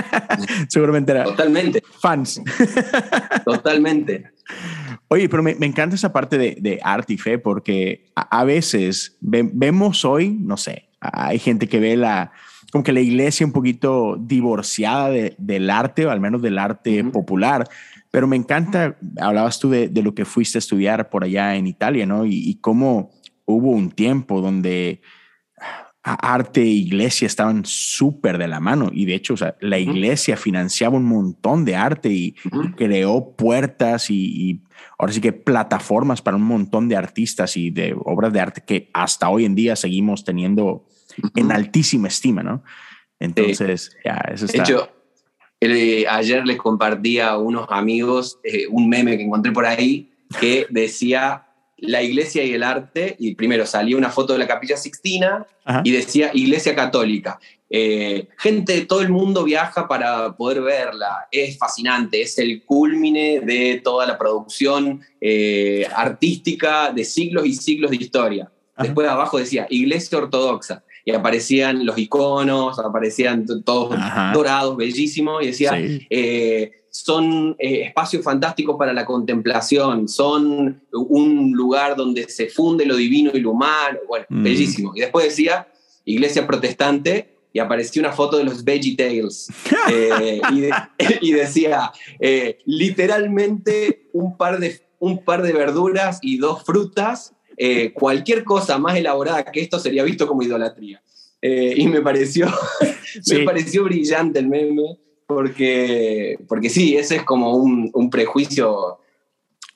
Seguramente 0.69 1.13
era. 1.13 1.25
Totalmente. 1.25 1.83
Fans. 2.01 2.41
Totalmente. 3.45 4.33
Oye, 5.09 5.29
pero 5.29 5.43
me, 5.43 5.51
encanta 5.61 5.97
esa 5.97 6.13
parte 6.13 6.39
de, 6.39 6.81
arte 6.83 7.13
y 7.15 7.19
fe 7.19 7.39
porque 7.39 8.07
a, 8.15 8.45
veces 8.45 9.19
vemos 9.21 10.05
hoy, 10.05 10.31
no 10.41 10.57
sé, 10.57 10.89
hay 11.01 11.39
gente 11.39 11.69
que 11.69 11.79
ve 11.79 11.97
la, 11.97 12.33
como 12.75 12.83
que 12.83 12.93
la 12.93 13.01
iglesia 13.01 13.47
un 13.47 13.53
poquito 13.53 14.17
divorciada 14.19 15.09
del 15.39 15.71
arte, 15.71 16.07
o 16.07 16.11
al 16.11 16.19
menos 16.19 16.43
del 16.43 16.59
arte 16.59 17.05
popular. 17.05 17.69
Pero 18.11 18.27
me 18.27 18.35
encanta, 18.35 18.99
hablabas 19.21 19.61
tú 19.61 19.71
de, 19.71 19.89
lo 20.03 20.13
que 20.13 20.25
fuiste 20.25 20.59
a 20.59 20.59
estudiar 20.59 21.09
por 21.09 21.23
allá 21.23 21.55
en 21.55 21.69
Italia, 21.69 22.05
¿no? 22.05 22.27
Y, 22.27 22.33
y 22.35 22.57
cómo 22.57 23.13
hubo 23.45 23.71
un 23.71 23.93
tiempo 23.93 24.41
donde 24.41 25.03
arte 26.03 26.63
e 26.63 26.67
iglesia 26.67 27.27
estaban 27.27 27.63
súper 27.65 28.39
de 28.39 28.49
la 28.49 28.59
mano 28.59 28.91
y 28.93 29.05
de 29.07 29.15
hecho 29.15 29.35
o 29.35 29.37
sea, 29.37 29.57
la 29.61 29.79
iglesia 29.79 30.37
financiaba 30.37 30.97
un 30.97 31.05
montón 31.05 31.65
de 31.65 31.77
arte 31.77 32.11
y, 32.11 32.35
creó 32.77 33.37
puertas 33.37 34.11
y, 34.11 34.65
ahora 34.99 35.13
sí 35.13 35.21
que 35.21 35.33
plataformas 35.33 36.21
para 36.21 36.37
un 36.37 36.43
montón 36.43 36.89
de 36.89 36.97
artistas 36.97 37.57
y 37.57 37.71
de 37.71 37.95
obras 38.05 38.33
de 38.33 38.41
arte 38.41 38.65
que 38.67 38.91
hasta 38.93 39.29
hoy 39.29 39.45
en 39.45 39.55
día 39.55 39.77
seguimos 39.77 40.25
teniendo 40.25 40.87
en 41.35 41.53
altísima 41.53 42.09
estima, 42.09 42.43
¿no? 42.43 42.63
Entonces, 43.19 43.97
ya, 44.05 44.15
eso 44.33 44.47
está. 44.47 44.65
De 44.65 44.65
hecho, 44.65 44.91
ayer 46.11 46.47
les 46.47 46.57
compartí 46.57 47.21
a 47.21 47.37
unos 47.39 47.67
amigos 47.71 48.39
eh, 48.45 48.67
un 48.69 48.89
meme 48.89 49.17
que 49.17 49.25
encontré 49.25 49.53
por 49.53 49.67
ahí 49.67 50.11
que 50.41 50.67
decía 50.71 51.47
la 51.77 52.03
iglesia 52.03 52.45
y 52.45 52.53
el 52.53 52.63
arte, 52.63 53.17
y 53.19 53.35
primero 53.35 53.67
salía 53.67 53.97
una 53.97 54.11
foto 54.11 54.33
de 54.33 54.39
la 54.39 54.47
capilla 54.47 54.77
Sixtina 54.77 55.47
y 55.83 55.91
decía 55.91 56.31
iglesia 56.33 56.75
católica. 56.75 57.39
Eh, 57.69 58.29
gente 58.39 58.75
de 58.75 58.87
todo 58.87 59.01
el 59.01 59.09
mundo 59.09 59.43
viaja 59.43 59.89
para 59.89 60.37
poder 60.37 60.63
verla, 60.63 61.27
es 61.31 61.59
fascinante, 61.59 62.23
es 62.23 62.39
el 62.39 62.63
culmine 62.65 63.41
de 63.41 63.81
toda 63.83 64.07
la 64.07 64.17
producción 64.17 65.01
eh, 65.21 65.87
artística 65.95 66.93
de 66.93 67.05
siglos 67.05 67.47
y 67.47 67.55
siglos 67.55 67.91
de 67.91 67.97
historia. 67.97 68.51
Después 68.79 69.09
abajo 69.09 69.39
decía 69.39 69.67
iglesia 69.71 70.19
ortodoxa. 70.19 70.84
Y 71.05 71.13
aparecían 71.13 71.85
los 71.85 71.99
iconos, 71.99 72.79
aparecían 72.79 73.47
todos 73.65 73.97
dorados, 74.33 74.77
bellísimos, 74.77 75.43
y 75.43 75.47
decía, 75.47 75.73
eh, 75.77 76.73
son 76.91 77.57
eh, 77.59 77.83
espacios 77.87 78.23
fantásticos 78.23 78.77
para 78.79 78.93
la 78.93 79.05
contemplación, 79.05 80.09
son 80.09 80.81
un 80.93 81.53
lugar 81.53 81.97
donde 81.97 82.29
se 82.29 82.49
funde 82.49 82.87
lo 82.87 82.97
divino 82.97 83.33
y 83.35 83.41
lo 83.41 83.51
humano, 83.51 83.99
bueno, 84.09 84.27
mm. 84.29 84.43
bellísimo. 84.43 84.93
Y 84.95 85.01
después 85.01 85.27
decía, 85.27 85.67
iglesia 86.05 86.47
protestante, 86.47 87.35
y 87.55 87.61
apareció 87.61 88.03
una 88.03 88.13
foto 88.13 88.37
de 88.37 88.45
los 88.45 88.65
Veggie 88.65 88.97
Tales. 88.97 89.49
Eh, 89.91 90.41
y, 91.21 91.33
decía, 91.33 91.93
eh, 92.19 92.59
literalmente 92.65 94.09
un 94.13 94.37
par, 94.37 94.59
de, 94.59 94.81
un 94.99 95.23
par 95.25 95.43
de 95.43 95.53
verduras 95.53 96.19
y 96.23 96.39
dos 96.39 96.65
frutas. 96.65 97.34
Eh, 97.57 97.93
cualquier 97.93 98.45
cosa 98.45 98.79
más 98.79 98.97
elaborada 98.97 99.45
que 99.45 99.61
esto 99.61 99.79
sería 99.79 100.05
visto 100.05 100.27
como 100.27 100.43
idolatría. 100.43 101.03
y 101.41 101.87
me 101.89 102.01
pareció, 102.01 102.47
me 103.31 103.41
pareció 103.41 103.85
brillante 103.85 104.39
el 104.39 104.49
meme, 104.49 104.99
porque, 105.27 106.39
porque 106.49 106.71
sí, 106.71 106.97
ese 106.97 107.17
es 107.17 107.23
como 107.23 107.57
un, 107.57 107.91
un 107.93 108.11
prejuicio 108.11 108.99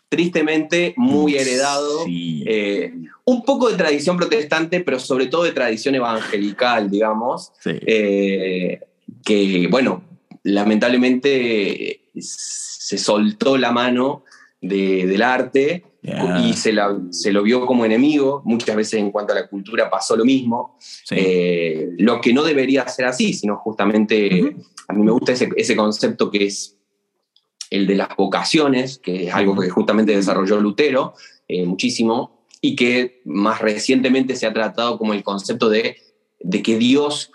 tristemente 0.09 0.95
muy 0.97 1.37
heredado. 1.37 2.05
Eh, 2.09 2.93
un 3.25 3.45
poco 3.45 3.71
de 3.71 3.77
tradición 3.77 4.17
protestante, 4.17 4.81
pero 4.81 4.99
sobre 4.99 5.27
todo 5.27 5.45
de 5.45 5.53
tradición 5.53 5.95
evangelical, 5.95 6.91
digamos. 6.91 7.53
Eh, 7.65 8.81
que, 9.25 9.69
bueno, 9.71 10.03
lamentablemente 10.45 12.01
se 12.19 12.99
soltó 12.99 13.59
la 13.59 13.71
mano 13.71 14.25
del 14.61 15.23
arte 15.23 15.85
y 16.43 16.53
se, 16.55 16.73
se, 17.11 17.33
lo 17.33 17.43
vio 17.43 17.67
como 17.67 17.85
enemigo. 17.85 18.43
Muchas 18.45 18.77
veces 18.77 18.95
en 18.95 19.11
cuanto 19.11 19.33
a 19.33 19.37
la 19.37 19.49
cultura 19.49 19.91
pasó 19.91 20.17
lo 20.17 20.25
mismo. 20.25 20.79
Eh, 21.11 21.91
lo 21.99 22.21
que 22.21 22.33
no 22.33 22.43
debería 22.43 22.87
ser 22.88 23.07
así, 23.07 23.33
sino 23.33 23.57
justamente, 23.57 24.57
a 24.88 24.93
mí 24.93 25.03
me 25.03 25.12
gusta 25.12 25.33
ese, 25.33 25.49
ese 25.57 25.77
concepto 25.77 26.31
que 26.31 26.47
es 26.47 26.79
el 27.71 27.87
de 27.87 27.97
las 27.97 28.09
vocaciones, 28.17 28.99
que 28.99 29.29
es 29.29 29.35
algo 29.35 29.57
que 29.57 29.69
justamente 29.69 30.17
desarrolló 30.17 30.61
Lutero 30.61 31.15
eh, 31.49 31.65
muchísimo, 31.65 32.38
y 32.61 32.75
que 32.75 33.21
más 33.25 33.61
recientemente 33.61 34.35
se 34.35 34.47
ha 34.47 34.53
tratado 34.53 34.99
como 34.99 35.15
el 35.15 35.23
concepto 35.23 35.69
de, 35.69 35.97
de 36.40 36.62
que 36.62 36.78
Dios 36.78 37.33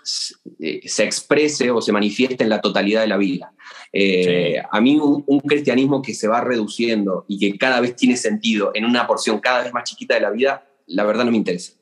eh, 0.58 0.80
se 0.86 1.04
exprese 1.04 1.70
o 1.70 1.82
se 1.82 1.92
manifieste 1.92 2.42
en 2.42 2.50
la 2.50 2.60
totalidad 2.60 3.02
de 3.02 3.06
la 3.06 3.16
vida. 3.16 3.52
Eh, 3.92 4.62
a 4.70 4.80
mí 4.80 4.98
un, 4.98 5.40
cristianismo 5.40 6.02
que 6.02 6.14
se 6.14 6.26
va 6.26 6.40
reduciendo 6.40 7.24
y 7.28 7.38
que 7.38 7.58
cada 7.58 7.80
vez 7.80 7.96
tiene 7.96 8.16
sentido 8.16 8.70
en 8.74 8.84
una 8.84 9.06
porción 9.06 9.40
cada 9.40 9.62
vez 9.62 9.72
más 9.72 9.84
chiquita 9.84 10.14
de 10.14 10.20
la 10.20 10.30
vida, 10.30 10.66
la 10.86 11.04
verdad 11.04 11.24
no 11.24 11.30
me 11.30 11.36
interesa. 11.36 11.72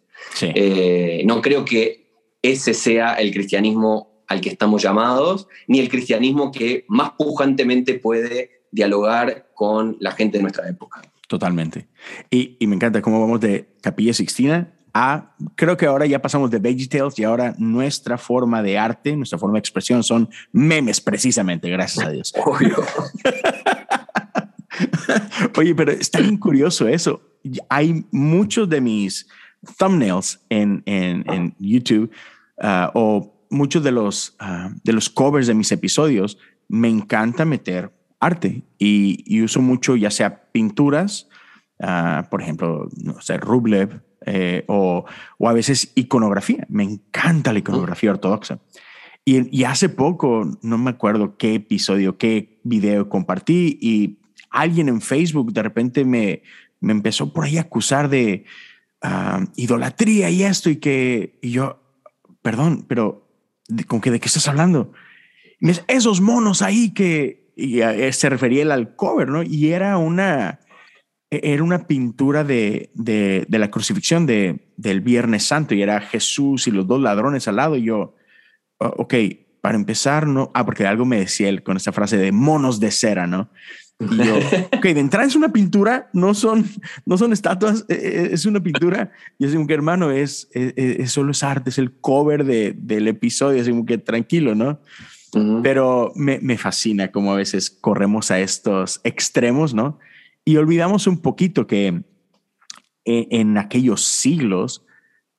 no 1.25 1.41
creo 1.41 1.65
que 1.65 2.03
ese 2.43 2.75
sea 2.75 3.15
el 3.15 3.33
cristianismo 3.33 4.25
al 4.27 4.41
que 4.41 4.49
estamos 4.49 4.83
llamados, 4.83 5.47
ni 5.69 5.79
el 5.79 5.89
cristianismo 5.89 6.51
que 6.51 6.85
más 6.89 7.13
pujantemente 7.13 7.95
puede 7.95 8.63
dialogar 8.71 9.51
con 9.55 9.97
la 10.01 10.13
gente 10.13 10.39
de 10.39 10.43
nuestra 10.43 10.69
época. 10.69 11.03
Totalmente. 11.29 11.87
Y, 12.31 12.59
me 12.67 12.75
encanta 12.75 13.01
cómo 13.01 13.21
vamos 13.21 13.41
de 13.41 13.69
Capilla 13.81 14.13
Sixtina 14.13 14.75
a, 14.95 15.35
creo 15.55 15.77
que 15.77 15.87
ahora 15.87 16.07
ya 16.07 16.21
pasamos 16.21 16.51
de 16.51 16.59
VeggieTales 16.59 17.19
y 17.19 17.25
ahora 17.25 17.55
nuestra 17.59 18.19
forma 18.19 18.63
de 18.63 18.79
arte, 18.79 19.17
nuestra 19.17 19.39
forma 19.39 19.55
de 19.55 19.61
expresión 19.61 20.03
son 20.03 20.29
memes 20.53 21.01
precisamente, 21.01 21.71
gracias 21.71 22.07
a 22.07 22.11
Dios. 22.11 22.33
Oye, 25.57 25.75
pero 25.75 25.93
está 25.93 26.21
bien 26.21 26.37
curioso 26.37 26.89
eso. 26.89 27.23
Hay 27.69 28.05
muchos 28.11 28.69
de 28.69 28.81
mis 28.81 29.29
thumbnails 29.79 30.41
en, 30.49 30.83
en, 30.87 31.55
YouTube 31.59 32.11
uh, 32.59 32.89
o 32.95 33.47
muchos 33.51 33.83
de 33.83 33.93
los, 33.93 34.35
ah, 34.39 34.71
de 34.83 34.93
los 34.93 35.11
covers 35.11 35.47
de 35.47 35.55
mis 35.55 35.73
episodios 35.73 36.39
me 36.69 36.89
encanta 36.89 37.45
meter 37.45 37.93
arte 38.21 38.63
y, 38.79 39.43
uso 39.43 39.61
mucho 39.61 39.97
ya 39.97 40.11
sea 40.11 40.45
pinturas, 40.53 41.29
ah, 41.81 42.29
por 42.31 42.43
ejemplo, 42.43 42.89
no 42.97 43.21
sé, 43.21 43.37
Rublev, 43.37 44.03
eh, 44.27 44.65
o, 44.69 45.05
o, 45.39 45.49
a 45.49 45.53
veces 45.53 45.93
iconografía. 45.95 46.67
Me 46.69 46.85
encanta 46.85 47.53
la 47.53 47.59
iconografía 47.59 48.11
ortodoxa. 48.11 48.59
Y, 49.25 49.57
y, 49.57 49.65
hace 49.65 49.89
poco, 49.89 50.59
no 50.63 50.79
me 50.79 50.91
acuerdo 50.91 51.37
qué 51.37 51.55
episodio, 51.55 52.19
qué 52.19 52.59
video 52.65 53.09
compartí 53.09 53.79
y 53.81 54.19
alguien 54.51 54.89
en 54.89 55.01
Facebook 55.01 55.53
de 55.53 55.63
repente 55.63 56.05
me, 56.05 56.43
me 56.81 56.93
empezó 56.93 57.33
por 57.33 57.45
ahí 57.45 57.57
a 57.57 57.63
acusar 57.63 58.09
de 58.09 58.45
ah, 59.01 59.45
idolatría 59.57 60.29
y 60.31 60.43
esto 60.43 60.71
y 60.71 60.77
que 60.77 61.39
y 61.41 61.53
yo, 61.53 61.81
perdón, 62.43 62.85
pero 62.89 63.29
¿con 63.87 64.01
que 64.01 64.11
de 64.11 64.21
qué 64.21 64.27
estás 64.27 64.49
hablando? 64.49 64.93
esos 65.87 66.21
monos 66.21 66.61
ahí 66.61 66.93
que 66.93 67.53
y 67.55 67.81
eh, 67.81 68.13
se 68.13 68.29
refería 68.29 68.63
él 68.63 68.73
al 68.73 68.97
cover, 68.97 69.29
¿no? 69.29 69.43
Y 69.43 69.73
era 69.73 69.99
una, 69.99 70.61
era 71.33 71.63
una 71.63 71.87
pintura 71.87 72.45
de, 72.45 72.91
de, 72.95 73.47
la 73.49 73.71
crucifixión 73.71 74.27
de, 74.27 74.69
del 74.77 75.01
Viernes 75.01 75.45
Santo 75.45 75.75
y 75.75 75.81
era 75.81 76.01
Jesús 76.01 76.67
y 76.67 76.71
los 76.71 76.87
dos 76.87 77.01
ladrones 77.01 77.49
al 77.49 77.57
lado. 77.57 77.77
Y 77.77 77.85
yo, 77.85 78.15
ok, 78.79 79.15
para 79.63 79.77
empezar, 79.77 80.27
no, 80.27 80.51
ah, 80.53 80.67
porque 80.67 80.87
algo 80.87 81.07
me 81.07 81.21
decía 81.21 81.49
él 81.49 81.63
con 81.63 81.79
esta 81.79 81.93
frase 81.93 82.19
de 82.19 82.33
monos 82.33 82.81
de 82.81 82.91
cera, 82.91 83.27
¿no? 83.27 83.49
Y 83.99 84.17
yo, 84.17 84.37
ok, 84.77 84.83
de 84.83 85.01
entrada 85.01 85.27
es 85.27 85.35
una 85.35 85.51
pintura, 85.55 86.11
no 86.13 86.35
son, 86.35 86.67
no 87.07 87.17
son 87.17 87.33
estatuas, 87.33 87.87
e, 87.89 87.95
e, 87.95 88.35
es 88.35 88.45
una 88.45 88.63
pintura. 88.63 89.11
Y 89.39 89.47
es 89.47 89.55
como 89.55 89.67
que, 89.67 89.75
hermano, 89.75 90.11
es, 90.11 90.51
es, 90.53 91.13
solo 91.13 91.31
es 91.31 91.43
arte, 91.43 91.71
es 91.71 91.79
el 91.79 91.93
cover 91.93 92.45
de, 92.45 92.75
del 92.77 93.09
episodio, 93.09 93.63
es 93.63 93.71
como 93.71 93.87
que 93.87 93.97
tranquilo, 93.97 94.55
¿no? 94.55 94.81
Pero 95.63 96.13
me, 96.15 96.41
me, 96.41 96.59
fascina 96.59 97.11
cómo 97.11 97.33
a 97.33 97.37
veces 97.37 97.71
corremos 97.71 98.31
a 98.31 98.39
estos 98.41 99.01
extremos, 99.03 99.73
¿no? 99.73 99.99
Y 100.45 100.57
olvidamos 100.57 101.07
un 101.07 101.19
poquito 101.19 101.67
que 101.67 102.03
e, 103.05 103.29
en 103.31 103.59
aquellos 103.59 104.05
siglos, 104.05 104.85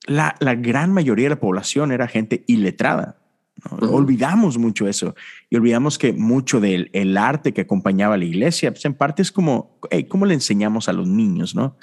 la, 0.06 0.36
la 0.40 0.56
gran 0.56 0.94
mayoría 0.94 1.26
de 1.26 1.36
la 1.36 1.40
población 1.40 1.92
era 1.92 2.08
gente 2.08 2.44
iletrada. 2.48 3.20
Olvidamos 3.80 4.58
mucho 4.58 4.88
eso 4.88 5.16
y 5.50 5.56
olvidamos 5.56 5.98
que 5.98 6.12
mucho 6.12 6.60
del 6.60 6.90
el 6.92 7.16
arte 7.18 7.54
que 7.54 7.62
acompañaba 7.62 8.16
a 8.16 8.18
la 8.18 8.26
iglesia, 8.26 8.72
pues 8.72 8.84
en 8.84 8.94
parte 8.94 9.22
es 9.22 9.32
como, 9.32 9.80
¿cómo 10.10 10.26
le 10.26 10.34
enseñamos 10.34 10.90
a 10.90 10.94
los 10.94 11.08
niños, 11.08 11.56
no? 11.56 11.78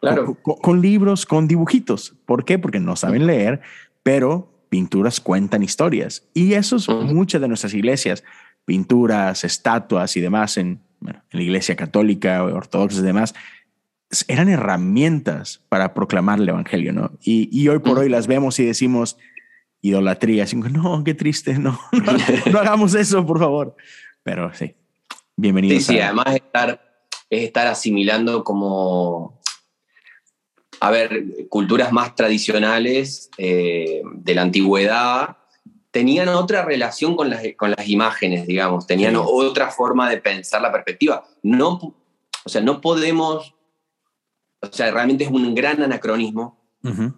Claro. 0.00 0.34
Con, 0.42 0.80
libros, 0.80 1.26
con 1.26 1.46
dibujitos. 1.46 2.16
¿Por 2.24 2.44
qué? 2.44 2.58
Porque 2.58 2.80
no 2.80 2.96
saben 2.96 3.26
leer, 3.26 3.60
pero 4.02 4.64
pinturas 4.70 5.20
cuentan 5.20 5.62
historias. 5.62 6.26
Y 6.34 6.54
eso 6.54 6.76
es 6.76 6.88
muchas 6.88 7.40
de 7.40 7.48
nuestras 7.48 7.74
iglesias, 7.74 8.24
pinturas, 8.64 9.44
estatuas 9.44 10.16
y 10.16 10.20
demás 10.20 10.56
en, 10.56 10.80
en 11.06 11.22
la 11.30 11.42
iglesia 11.42 11.76
católica, 11.76 12.44
ortodoxa 12.44 13.00
y 13.00 13.02
demás, 13.02 13.34
eran 14.28 14.48
herramientas 14.48 15.62
para 15.68 15.94
proclamar 15.94 16.40
el 16.40 16.48
evangelio, 16.48 16.92
¿no? 16.92 17.12
Y, 17.22 17.48
y 17.52 17.68
hoy 17.68 17.78
por 17.78 17.98
hoy 17.98 18.08
las 18.08 18.26
vemos 18.26 18.58
y 18.58 18.64
decimos, 18.64 19.16
idolatría. 19.80 20.44
Así, 20.44 20.56
no, 20.56 21.02
qué 21.04 21.14
triste, 21.14 21.54
no, 21.58 21.78
no, 21.92 22.58
hagamos 22.58 22.94
eso, 22.94 23.24
por 23.24 23.38
favor. 23.38 23.76
Pero 24.22 24.52
sí, 24.54 24.74
bienvenido. 25.36 25.76
Sí, 25.78 25.84
sí, 25.84 26.00
además 26.00 26.34
estar, 26.34 27.04
es 27.30 27.44
estar 27.44 27.66
asimilando 27.66 28.44
como, 28.44 29.40
a 30.80 30.90
ver, 30.90 31.48
culturas 31.48 31.92
más 31.92 32.14
tradicionales 32.14 33.30
eh, 33.38 34.02
de 34.14 34.34
la 34.34 34.42
antigüedad 34.42 35.36
tenían 35.90 36.28
otra 36.28 36.64
relación 36.64 37.16
con 37.16 37.30
las, 37.30 37.42
con 37.56 37.70
las 37.70 37.88
imágenes, 37.88 38.46
digamos, 38.46 38.86
tenían 38.86 39.16
otra 39.16 39.70
forma 39.70 40.08
de 40.08 40.18
pensar 40.18 40.62
la 40.62 40.72
perspectiva. 40.72 41.24
No, 41.42 41.94
o 42.44 42.48
sea, 42.48 42.60
no 42.60 42.80
podemos, 42.80 43.54
o 44.60 44.72
sea, 44.72 44.90
realmente 44.90 45.24
es 45.24 45.30
un 45.30 45.54
gran 45.54 45.82
anacronismo 45.82 46.58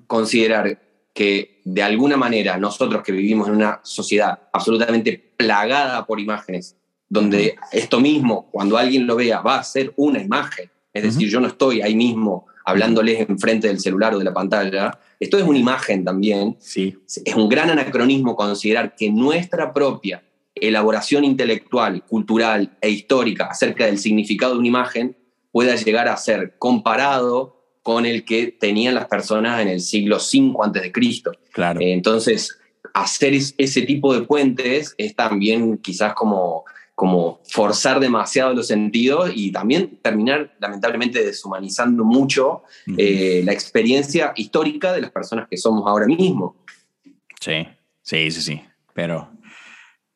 considerar 0.07 0.81
que 1.15 1.61
de 1.65 1.83
alguna 1.83 2.17
manera 2.17 2.57
nosotros 2.57 3.03
que 3.03 3.13
vivimos 3.13 3.47
en 3.49 3.55
una 3.55 3.81
sociedad 3.85 4.41
absolutamente 4.53 5.35
plagada 5.37 6.05
por 6.07 6.19
imágenes, 6.19 6.77
donde 7.09 7.57
esto 7.71 8.01
mismo, 8.01 8.49
cuando 8.51 8.79
alguien 8.79 9.07
lo 9.07 9.17
vea, 9.17 9.41
va 9.41 9.59
a 9.59 9.65
ser 9.65 9.93
una 9.97 10.21
imagen, 10.21 10.71
es 10.93 11.03
decir, 11.03 11.29
yo 11.29 11.41
no 11.41 11.47
estoy 11.47 11.83
ahí 11.83 11.95
mismo 11.95 12.47
hablándoles 12.65 13.29
enfrente 13.29 13.69
del 13.69 13.81
celular 13.81 14.15
o 14.15 14.19
de 14.19 14.25
la 14.25 14.33
pantalla, 14.33 14.99
esto 15.23 15.39
es 15.39 15.45
una 15.45 15.59
imagen 15.59 16.05
también. 16.05 16.57
Sí. 16.59 16.97
Es 17.25 17.35
un 17.37 17.49
gran 17.49 17.71
anacronismo 17.71 18.35
considerar 18.35 18.97
que 18.97 19.09
nuestra 19.09 19.73
propia 19.73 20.25
elaboración 20.57 21.23
intelectual, 21.23 22.03
cultural 22.05 22.77
e 22.81 22.91
histórica 22.91 23.47
acerca 23.47 23.87
del 23.87 23.99
significado 23.99 24.55
de 24.55 24.59
una 24.59 24.69
imagen 24.69 25.17
pueda 25.53 25.77
llegar 25.77 26.09
a 26.09 26.17
ser 26.17 26.57
comparado 26.59 27.57
con 27.85 28.05
el 28.05 28.25
que 28.25 28.49
tenían 28.49 28.97
las 28.97 29.07
personas 29.07 29.61
en 29.61 29.69
el 29.69 29.81
siglo 29.81 30.17
V 30.17 30.57
antes 30.61 30.83
de 30.83 30.91
Cristo. 30.91 31.31
Claro. 31.53 31.81
Eh, 31.81 31.93
entonces, 31.93 32.59
hacer 32.93 33.33
ese 33.33 33.83
tipo 33.83 34.13
de 34.15 34.23
puentes 34.23 34.93
es 34.99 35.15
también 35.15 35.79
quizás 35.79 36.15
como, 36.15 36.65
como 36.95 37.41
forzar 37.45 38.01
demasiado 38.01 38.55
los 38.55 38.67
sentidos 38.67 39.33
y 39.35 39.51
también 39.51 39.99
terminar 40.03 40.55
lamentablemente 40.61 41.25
deshumanizando 41.25 42.05
mucho 42.05 42.65
eh, 42.99 43.43
la 43.45 43.53
experiencia 43.53 44.33
histórica 44.37 44.93
de 44.93 45.01
las 45.01 45.11
personas 45.11 45.49
que 45.51 45.57
somos 45.57 45.85
ahora 45.87 46.07
mismo. 46.07 46.57
Sí, 47.41 47.67
sí, 48.03 48.31
sí, 48.31 48.43
sí. 48.43 48.63
Pero 48.95 49.31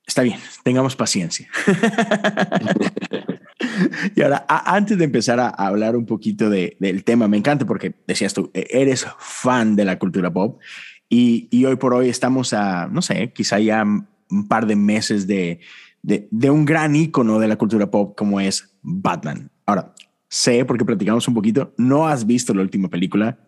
está 0.07 0.23
bien, 0.23 0.39
tengamos 0.63 0.95
paciencia. 0.95 1.49
y 4.15 4.23
ahora, 4.23 4.45
antes 4.49 4.99
de 4.99 5.05
empezar 5.05 5.41
a 5.41 5.49
hablar 5.49 5.97
un 5.97 6.05
poquito 6.05 6.51
del 6.51 7.05
tema, 7.05 7.27
me 7.27 7.39
encanta 7.39 7.65
porque 7.65 7.95
decías 8.07 8.35
tú, 8.35 8.51
e, 8.53 8.67
eres 8.71 9.07
fan 9.19 9.77
de 9.77 9.87
la 9.87 9.99
cultura 9.99 10.31
pop 10.31 10.61
y, 11.09 11.49
y, 11.51 11.65
hoy 11.65 11.77
por 11.77 11.95
hoy 11.95 12.11
estamos 12.11 12.53
a, 12.53 12.87
no 12.89 13.01
sé, 13.01 13.33
quizá 13.33 13.59
ya 13.61 13.83
un 13.85 14.49
par 14.49 14.67
de 14.67 14.77
meses 14.77 15.27
de, 15.27 15.61
de, 16.07 16.29
de 16.31 16.51
un 16.51 16.65
gran 16.65 16.95
ícono 16.95 17.41
de 17.41 17.49
la 17.49 17.57
cultura 17.57 17.91
pop 17.91 18.17
como 18.17 18.41
es 18.41 18.79
Batman. 18.81 19.51
Ahora, 19.67 19.93
sé, 20.29 20.65
porque 20.65 20.85
platicamos 20.85 21.27
un 21.27 21.35
poquito, 21.35 21.75
no 21.77 22.07
has 22.07 22.25
visto 22.25 22.55
la 22.55 22.63
última 22.63 22.89
película. 22.89 23.41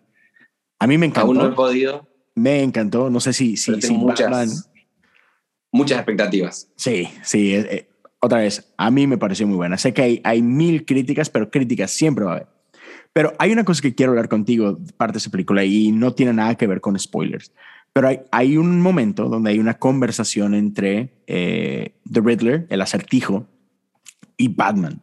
A 0.77 0.85
mí 0.85 0.97
me 0.97 1.05
encantó. 1.05 1.27
Aún 1.27 1.37
no 1.37 1.47
he 1.47 1.51
podido. 1.53 2.05
Me 2.35 2.61
encantó. 2.61 3.09
No 3.09 3.21
sé 3.21 3.31
si, 3.31 3.55
si, 3.55 3.81
si 3.81 3.93
muchas, 3.93 4.69
muchas 5.71 5.99
expectativas. 5.99 6.69
Sí, 6.75 7.07
sí. 7.23 7.55
Eh, 7.55 7.67
eh, 7.71 7.89
otra 8.19 8.39
vez, 8.39 8.73
a 8.77 8.91
mí 8.91 9.07
me 9.07 9.17
pareció 9.17 9.47
muy 9.47 9.55
buena. 9.55 9.77
Sé 9.77 9.93
que 9.93 10.01
hay, 10.01 10.21
hay 10.25 10.41
mil 10.41 10.85
críticas, 10.85 11.29
pero 11.29 11.49
críticas 11.49 11.91
siempre 11.91 12.25
va 12.25 12.31
a 12.31 12.35
haber. 12.35 12.47
Pero 13.13 13.33
hay 13.39 13.53
una 13.53 13.63
cosa 13.63 13.81
que 13.81 13.95
quiero 13.95 14.11
hablar 14.11 14.27
contigo, 14.27 14.77
parte 14.97 15.13
de 15.13 15.19
esa 15.19 15.31
película, 15.31 15.63
y 15.63 15.93
no 15.93 16.13
tiene 16.13 16.33
nada 16.33 16.55
que 16.55 16.67
ver 16.67 16.81
con 16.81 16.99
spoilers. 16.99 17.53
Pero 17.93 18.07
hay, 18.07 18.19
hay 18.31 18.57
un 18.57 18.81
momento 18.81 19.29
donde 19.29 19.51
hay 19.51 19.59
una 19.59 19.75
conversación 19.75 20.53
entre 20.53 21.21
eh, 21.27 21.95
The 22.11 22.21
Riddler, 22.21 22.67
el 22.69 22.81
acertijo, 22.81 23.47
y 24.37 24.47
Batman. 24.47 25.01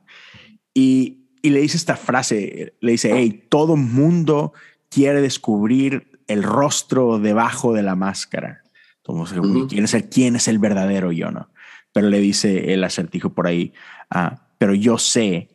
Y 0.72 1.26
y 1.46 1.50
le 1.50 1.60
dice 1.60 1.76
esta 1.76 1.96
frase, 1.96 2.74
le 2.80 2.90
dice, 2.90 3.12
hey, 3.14 3.46
todo 3.48 3.76
mundo 3.76 4.52
quiere 4.88 5.20
descubrir 5.20 6.18
el 6.26 6.42
rostro 6.42 7.20
debajo 7.20 7.72
de 7.72 7.84
la 7.84 7.94
máscara. 7.94 8.64
Entonces, 8.96 9.38
quién, 9.68 9.84
es 9.84 9.94
el, 9.94 10.08
quién 10.08 10.34
es 10.34 10.48
el 10.48 10.58
verdadero 10.58 11.12
yo, 11.12 11.30
¿no? 11.30 11.48
Pero 11.92 12.08
le 12.08 12.18
dice 12.18 12.74
el 12.74 12.82
acertijo 12.82 13.32
por 13.32 13.46
ahí, 13.46 13.72
ah, 14.10 14.48
pero 14.58 14.74
yo 14.74 14.98
sé 14.98 15.50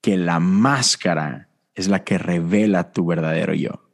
que 0.00 0.16
la 0.16 0.40
máscara 0.40 1.50
es 1.74 1.88
la 1.88 2.04
que 2.04 2.16
revela 2.16 2.92
tu 2.92 3.04
verdadero 3.04 3.52
yo. 3.52 3.87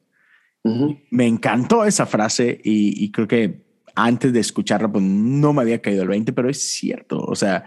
Me 1.10 1.26
encantó 1.26 1.84
esa 1.84 2.06
frase 2.06 2.58
y, 2.64 3.10
creo 3.12 3.28
que 3.28 3.64
antes 3.94 4.32
de 4.32 4.40
escucharla, 4.40 4.90
pues 4.90 5.04
no 5.04 5.52
me 5.52 5.62
había 5.62 5.82
caído 5.82 6.02
el 6.02 6.08
20, 6.08 6.32
pero 6.32 6.48
es 6.48 6.62
cierto. 6.62 7.20
O 7.20 7.34
sea, 7.34 7.64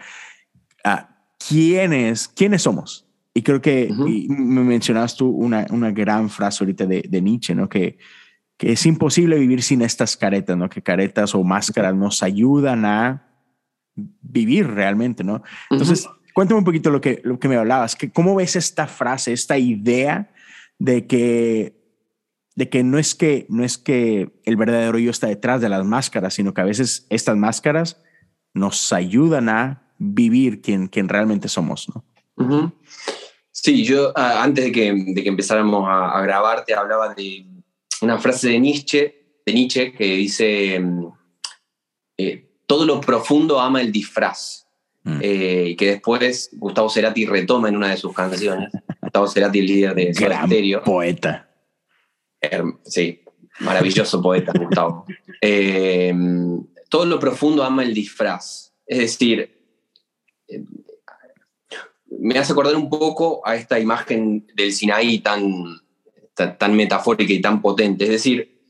uh, 0.84 1.06
¿quiénes, 1.48 2.28
¿quiénes 2.28 2.64
somos? 2.64 3.06
Y 3.34 3.44
creo 3.44 3.62
que 3.62 3.94
me 4.28 4.64
mencionabas 4.64 5.16
tú 5.16 5.30
una, 5.30 5.68
una 5.70 5.92
gran 5.92 6.30
frase 6.30 6.64
ahorita 6.64 6.88
de, 6.88 7.04
de 7.08 7.22
Nietzsche, 7.22 7.54
¿no? 7.54 7.70
Que, 7.70 8.00
que 8.58 8.72
es 8.72 8.86
imposible 8.88 9.38
vivir 9.38 9.62
sin 9.62 9.84
estas 9.84 10.18
caretas, 10.18 10.58
¿no? 10.58 10.68
Que 10.70 10.82
caretas 10.82 11.36
o 11.36 11.44
máscaras 11.44 11.96
nos 11.96 12.24
ayudan 12.24 12.84
a 12.86 13.28
vivir 13.96 14.68
realmente, 14.68 15.24
¿no? 15.24 15.44
Entonces, 15.70 16.08
cuéntame 16.34 16.60
un 16.60 16.66
poquito 16.66 16.90
lo 16.90 17.00
que, 17.00 17.22
lo 17.24 17.40
que 17.40 17.48
me 17.48 17.56
hablabas, 17.56 17.96
que 17.96 18.12
cómo 18.12 18.36
ves 18.36 18.56
esta 18.56 18.88
frase, 18.88 19.34
esta 19.34 19.58
idea 19.58 20.32
de 20.80 21.06
que 21.06 21.77
de 22.58 22.70
que 22.70 22.84
no 22.84 22.98
es 22.98 23.14
que 23.14 23.46
no 23.50 23.64
es 23.64 23.78
que 23.78 24.32
el 24.44 24.58
verdadero 24.58 24.98
yo 24.98 25.12
está 25.12 25.28
detrás 25.28 25.62
de 25.62 25.70
las 25.70 25.86
máscaras, 25.86 26.34
sino 26.34 26.56
que 26.56 26.62
a 26.62 26.64
veces 26.66 27.06
estas 27.12 27.38
máscaras 27.38 28.02
nos 28.56 28.92
ayudan 28.92 29.48
a 29.48 29.94
vivir 30.00 30.62
quien, 30.62 30.88
quien 30.88 31.08
realmente 31.08 31.50
somos, 31.50 31.88
¿no? 31.94 32.74
Sí, 33.52 33.84
yo 33.84 34.12
ah, 34.16 34.42
antes 34.42 34.66
de 34.66 34.72
que, 34.72 34.92
de 34.92 35.22
que 35.24 35.30
empezáramos 35.30 35.86
a, 35.88 36.20
grabar 36.22 36.66
te 36.66 36.74
hablaba 36.74 37.14
de 37.14 37.46
una 38.02 38.18
frase 38.18 38.50
de 38.50 38.60
Nietzsche, 38.60 39.42
de 39.46 39.54
Nietzsche 39.54 39.94
que 39.94 40.16
dice, 40.16 40.80
mm, 40.80 41.08
eh, 42.18 42.50
todo 42.66 42.88
lo 42.88 43.00
profundo 43.02 43.60
ama 43.60 43.82
el 43.82 43.92
disfraz. 43.92 44.66
Mm. 45.04 45.20
Eh, 45.22 45.66
y 45.70 45.76
que 45.76 45.92
después 45.92 46.50
Gustavo 46.54 46.90
Cerati 46.90 47.28
retoma 47.28 47.70
en 47.70 47.78
una 47.78 47.90
de 47.90 47.98
sus 47.98 48.14
canciones. 48.14 48.72
Gustavo 49.02 49.28
Cerati, 49.28 49.60
el 49.60 49.66
líder 49.68 49.94
de 49.94 50.12
Gran 50.12 50.50
Poeta. 50.84 51.47
Sí, 52.84 53.22
maravilloso 53.60 54.22
poeta, 54.22 54.52
Gustavo. 54.58 55.06
Eh, 55.40 56.12
todo 56.90 57.06
lo 57.06 57.20
profundo 57.20 57.64
ama 57.64 57.84
el 57.84 57.94
disfraz. 57.94 58.74
Es 58.88 58.98
decir, 58.98 59.52
me 62.10 62.40
hace 62.40 62.54
acordar 62.54 62.76
un 62.76 62.90
poco 62.90 63.46
a 63.46 63.56
esta 63.56 63.80
imagen 63.80 64.48
del 64.56 64.74
Sinaí 64.74 65.20
tan, 65.20 65.80
tan, 66.34 66.76
metafórica 66.76 67.32
y 67.32 67.40
tan 67.40 67.62
potente. 67.62 68.06
Es 68.06 68.10
decir, 68.10 68.62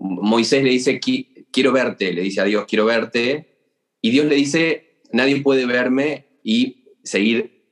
Moisés 0.00 0.64
le 0.64 0.70
dice, 0.70 0.98
quiero 0.98 1.72
verte, 1.72 2.12
le 2.12 2.22
dice 2.22 2.40
a 2.40 2.44
Dios, 2.44 2.64
quiero 2.66 2.84
verte, 2.84 3.58
y 4.00 4.10
Dios 4.10 4.26
le 4.26 4.34
dice, 4.34 5.02
nadie 5.12 5.40
puede 5.42 5.66
verme 5.66 6.40
y 6.42 6.84
seguir 7.04 7.64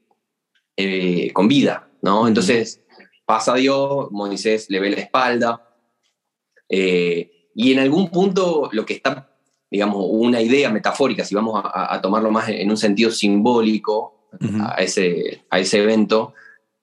eh, 0.77 1.33
con 1.33 1.49
vida, 1.49 1.89
¿no? 2.03 2.29
Entonces 2.29 2.86
pasa 3.27 3.55
Dios, 3.55 4.09
Moisés 4.11 4.71
le 4.71 4.81
ve 4.81 4.91
la 4.91 5.01
espalda, 5.01 5.77
eh, 6.69 7.51
y 7.55 7.73
en 7.73 7.81
algún 7.81 8.11
punto 8.11 8.71
lo 8.73 8.87
que 8.87 8.95
está, 8.95 9.37
digamos, 9.71 10.07
una 10.09 10.41
idea 10.41 10.71
metafórica, 10.71 11.25
si 11.25 11.35
vamos 11.35 11.61
a 11.63 12.01
tomarlo 12.01 12.31
más 12.31 12.49
en 12.49 12.71
un 12.71 12.77
sentido 12.77 13.11
simbólico, 13.11 14.17
a, 14.61 14.83
ese, 14.83 15.45
a 15.51 15.59
ese 15.59 15.83
evento, 15.83 16.35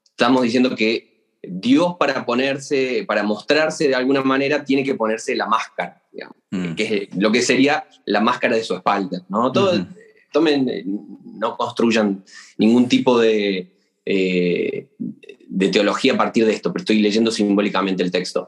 estamos 0.10 0.44
diciendo 0.44 0.76
que 0.76 1.38
Dios 1.42 1.96
para 2.00 2.26
ponerse, 2.26 3.04
para 3.08 3.24
mostrarse 3.24 3.88
de 3.88 3.96
alguna 3.96 4.22
manera, 4.22 4.64
tiene 4.64 4.84
que 4.84 4.96
ponerse 4.96 5.36
la 5.36 5.46
máscara, 5.46 6.02
mm. 6.52 6.76
que 6.76 7.10
es 7.12 7.16
lo 7.18 7.32
que 7.32 7.42
sería 7.42 7.88
la 8.06 8.22
máscara 8.22 8.56
de 8.56 8.64
su 8.64 8.76
espalda. 8.76 9.24
¿no? 9.30 9.52
Todo, 9.52 9.86
tomen, 10.32 10.70
no 11.26 11.58
construyan 11.58 12.24
ningún 12.58 12.88
tipo 12.88 13.20
de, 13.20 13.74
eh, 14.06 14.88
de 15.54 15.70
teología 15.70 16.14
a 16.14 16.18
partir 16.18 16.46
de 16.48 16.54
esto, 16.54 16.74
pero 16.74 16.82
estoy 16.82 17.00
leyendo 17.00 17.32
simbólicamente 17.32 18.02
el 18.02 18.12
texto. 18.12 18.48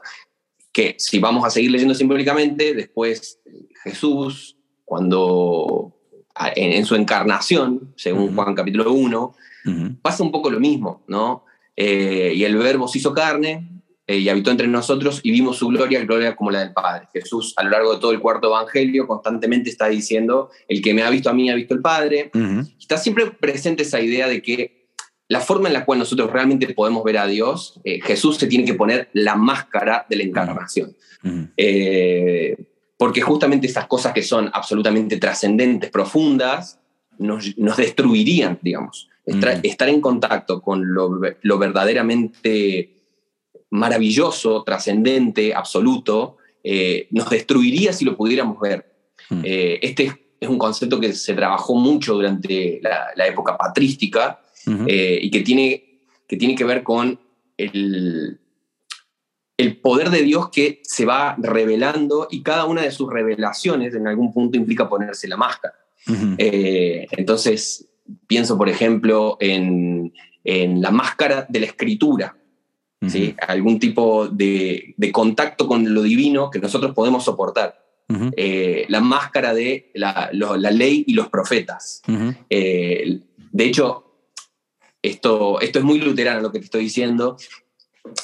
Que 0.72 0.96
si 0.98 1.20
vamos 1.20 1.44
a 1.44 1.50
seguir 1.50 1.70
leyendo 1.70 1.94
simbólicamente, 1.94 2.74
después 2.74 3.38
Jesús, 3.84 4.56
cuando 4.84 5.94
en, 6.56 6.84
su 6.84 6.96
encarnación, 6.96 7.94
según 7.96 8.34
Juan 8.34 8.56
capítulo 8.56 8.92
1, 8.92 9.34
pasa 10.02 10.24
un 10.24 10.32
poco 10.32 10.50
lo 10.50 10.58
mismo, 10.58 11.04
¿no? 11.06 11.44
Eh, 11.76 12.32
y 12.34 12.42
el 12.42 12.56
verbo 12.56 12.88
se 12.88 12.98
hizo 12.98 13.12
carne 13.12 13.68
eh, 14.06 14.18
y 14.18 14.28
habitó 14.28 14.50
entre 14.50 14.66
nosotros 14.66 15.20
y 15.22 15.30
vimos 15.30 15.58
su 15.58 15.68
gloria, 15.68 16.02
gloria 16.04 16.34
como 16.34 16.50
la 16.50 16.60
del 16.60 16.72
Padre. 16.72 17.06
Jesús 17.12 17.54
a 17.56 17.62
lo 17.62 17.70
largo 17.70 17.94
de 17.94 18.00
todo 18.00 18.10
el 18.10 18.20
cuarto 18.20 18.48
evangelio 18.48 19.06
constantemente 19.06 19.70
está 19.70 19.86
diciendo, 19.86 20.50
el 20.66 20.82
que 20.82 20.92
me 20.92 21.02
ha 21.02 21.10
visto 21.10 21.30
a 21.30 21.34
mí 21.34 21.50
ha 21.50 21.54
visto 21.54 21.74
el 21.74 21.82
Padre. 21.82 22.32
Está 22.80 22.96
siempre 22.98 23.26
presente 23.26 23.84
esa 23.84 24.00
idea 24.00 24.26
de 24.26 24.42
que 24.42 24.85
la 25.28 25.40
forma 25.40 25.68
en 25.68 25.74
la 25.74 25.84
cual 25.84 25.98
nosotros 25.98 26.30
realmente 26.30 26.72
podemos 26.74 27.02
ver 27.04 27.18
a 27.18 27.26
Dios, 27.26 27.80
eh, 27.84 28.00
Jesús 28.00 28.36
se 28.36 28.46
tiene 28.46 28.64
que 28.64 28.74
poner 28.74 29.08
la 29.12 29.34
máscara 29.34 30.06
de 30.08 30.16
la 30.16 30.22
encarnación 30.22 30.94
porque 32.96 33.20
justamente 33.20 33.66
esas 33.66 33.86
cosas 33.86 34.12
que 34.12 34.22
son 34.22 34.50
absolutamente 34.52 35.18
trascendentes, 35.18 35.90
profundas, 35.90 36.80
nos, 37.18 37.76
destruirían, 37.76 38.58
digamos. 38.62 39.08
Mm. 39.26 39.42
Estar, 39.62 39.88
en 39.88 40.00
contacto 40.00 40.62
con 40.62 40.94
lo, 40.94 41.58
verdaderamente 41.58 42.94
maravilloso, 43.70 44.62
trascendente, 44.64 45.54
absoluto, 45.54 46.36
eh, 46.62 47.08
nos 47.10 47.28
destruiría 47.28 47.92
si 47.92 48.04
lo 48.04 48.16
pudiéramos 48.16 48.60
ver. 48.60 48.86
Mm. 49.28 49.40
Eh, 49.44 49.78
este 49.82 50.12
es 50.40 50.48
un 50.48 50.58
concepto 50.58 51.00
que 51.00 51.12
se 51.12 51.34
trabajó 51.34 51.74
mucho 51.74 52.14
durante 52.14 52.80
la, 52.82 53.26
época 53.26 53.56
patrística 53.56 54.40
eh, 54.86 55.18
y 55.22 55.30
que 55.30 55.40
tiene, 55.40 56.00
que 56.26 56.36
tiene 56.36 56.54
que 56.54 56.64
ver 56.64 56.82
con 56.82 57.18
el, 57.56 58.38
el 59.56 59.76
poder 59.78 60.10
de 60.10 60.22
Dios 60.22 60.50
que 60.50 60.80
se 60.82 61.06
va 61.06 61.34
revelando 61.38 62.28
y 62.30 62.42
cada 62.42 62.66
una 62.66 62.82
de 62.82 62.90
sus 62.90 63.10
revelaciones 63.10 63.94
en 63.94 64.06
algún 64.06 64.32
punto 64.32 64.56
implica 64.56 64.88
ponerse 64.88 65.28
la 65.28 65.36
máscara. 65.36 65.74
Eh, 66.38 67.06
entonces, 67.12 67.88
pienso, 68.26 68.56
por 68.56 68.68
ejemplo, 68.68 69.36
en, 69.40 70.12
la 70.44 70.90
máscara 70.90 71.46
de 71.48 71.60
la 71.60 71.66
escritura, 71.66 72.36
¿sí? 73.08 73.34
algún 73.48 73.80
tipo 73.80 74.28
de, 74.28 74.94
contacto 75.12 75.66
con 75.66 75.92
lo 75.92 76.02
divino 76.02 76.50
que 76.50 76.60
nosotros 76.60 76.94
podemos 76.94 77.24
soportar. 77.24 77.82
Eh, 78.36 78.86
la 78.88 79.00
máscara 79.00 79.52
de 79.52 79.90
la, 79.94 80.30
ley 80.32 81.04
y 81.08 81.14
los 81.14 81.28
profetas. 81.28 82.02
Eh, 82.50 83.20
de 83.50 83.64
hecho, 83.64 84.05
esto, 85.06 85.60
esto 85.60 85.78
es 85.78 85.84
muy 85.84 85.98
luterano 85.98 86.40
lo 86.40 86.52
que 86.52 86.58
te 86.58 86.66
estoy 86.66 86.84
diciendo. 86.84 87.36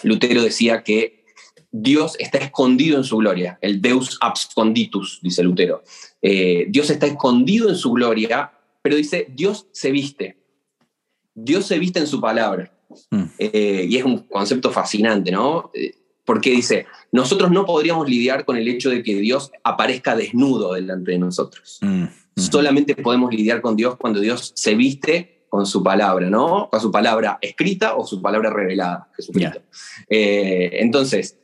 Lutero 0.03 0.43
decía 0.43 0.83
que 0.83 1.25
Dios 1.71 2.17
está 2.19 2.39
escondido 2.39 2.99
en 2.99 3.05
su 3.05 3.17
gloria, 3.17 3.59
el 3.63 3.81
Deus 3.81 4.19
absconditus, 4.21 5.21
dice 5.23 5.43
Lutero. 5.43 5.83
Eh, 6.21 6.67
Dios 6.69 6.91
está 6.91 7.07
escondido 7.07 7.69
en 7.71 7.77
su 7.77 7.93
gloria, 7.93 8.53
pero 8.83 8.97
dice, 8.97 9.27
Dios 9.35 9.67
se 9.73 9.91
viste. 9.91 10.37
Dios 11.35 11.67
se 11.67 11.79
viste 11.79 11.99
en 11.99 12.07
su 12.07 12.21
palabra. 12.21 12.71
Mm. 13.11 13.23
Eh, 13.39 13.87
y 13.89 13.97
es 13.97 14.05
un 14.05 14.19
concepto 14.29 14.71
fascinante, 14.71 15.31
¿no? 15.31 15.71
Eh, 15.73 15.95
porque 16.25 16.51
dice, 16.51 16.87
nosotros 17.11 17.51
no 17.51 17.65
podríamos 17.65 18.09
lidiar 18.09 18.45
con 18.45 18.57
el 18.57 18.69
hecho 18.69 18.91
de 18.91 19.03
que 19.03 19.17
Dios 19.17 19.51
aparezca 19.65 20.15
desnudo 20.15 20.75
delante 20.75 21.13
de 21.13 21.19
nosotros. 21.19 21.79
Mm, 21.81 22.05
Solamente 22.37 22.97
podemos 22.97 23.33
lidiar 23.33 23.61
con 23.61 23.77
Dios 23.77 23.97
cuando 23.97 24.21
Dios 24.21 24.53
se 24.55 24.75
viste 24.75 25.42
con 25.53 25.67
su 25.67 25.83
palabra, 25.83 26.31
¿no? 26.31 26.71
Con 26.71 26.81
su 26.81 26.91
palabra 26.91 27.39
escrita 27.43 27.95
o 27.95 28.07
su 28.07 28.23
palabra 28.23 28.49
revelada, 28.49 29.11
Jesucristo. 29.15 29.61
Eh, 30.09 30.71
entonces, 30.81 31.37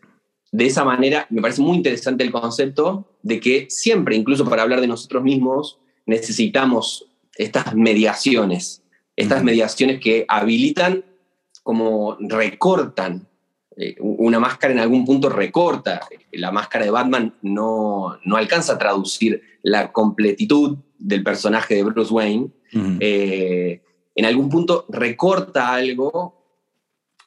de 0.51 0.65
esa 0.65 0.83
manera, 0.83 1.27
me 1.29 1.43
parece 1.43 1.61
muy 1.61 1.77
interesante 1.77 2.25
el 2.25 2.33
concepto 2.33 3.19
de 3.23 3.39
que 3.39 3.67
siempre, 3.69 4.17
incluso 4.17 4.49
para 4.49 4.63
hablar 4.63 4.81
de 4.81 4.87
nosotros 4.87 5.23
mismos, 5.23 5.79
necesitamos 6.07 7.05
estas 7.37 7.75
mediaciones, 7.75 8.83
estas 9.15 9.45
mediaciones 9.45 10.01
que 10.01 10.25
habilitan 10.27 11.05
como 11.63 12.17
recortan 12.19 13.29
eh, 13.77 13.95
una 14.01 14.41
máscara 14.41 14.73
en 14.73 14.81
algún 14.81 15.05
punto 15.05 15.29
recorta. 15.29 16.01
La 16.33 16.51
máscara 16.51 16.87
de 16.87 16.91
Batman 16.91 17.35
no, 17.43 18.19
no 18.25 18.37
alcanza 18.39 18.73
a 18.73 18.79
traducir 18.79 19.43
la 19.61 19.93
completitud 19.93 20.79
del 20.99 21.23
personaje 21.23 21.75
de 21.75 21.83
Bruce 21.83 22.11
Wayne. 22.11 22.49
Eh, 23.01 23.83
en 24.19 24.25
algún 24.25 24.49
punto 24.49 24.85
recorta 24.89 25.73
algo 25.73 26.35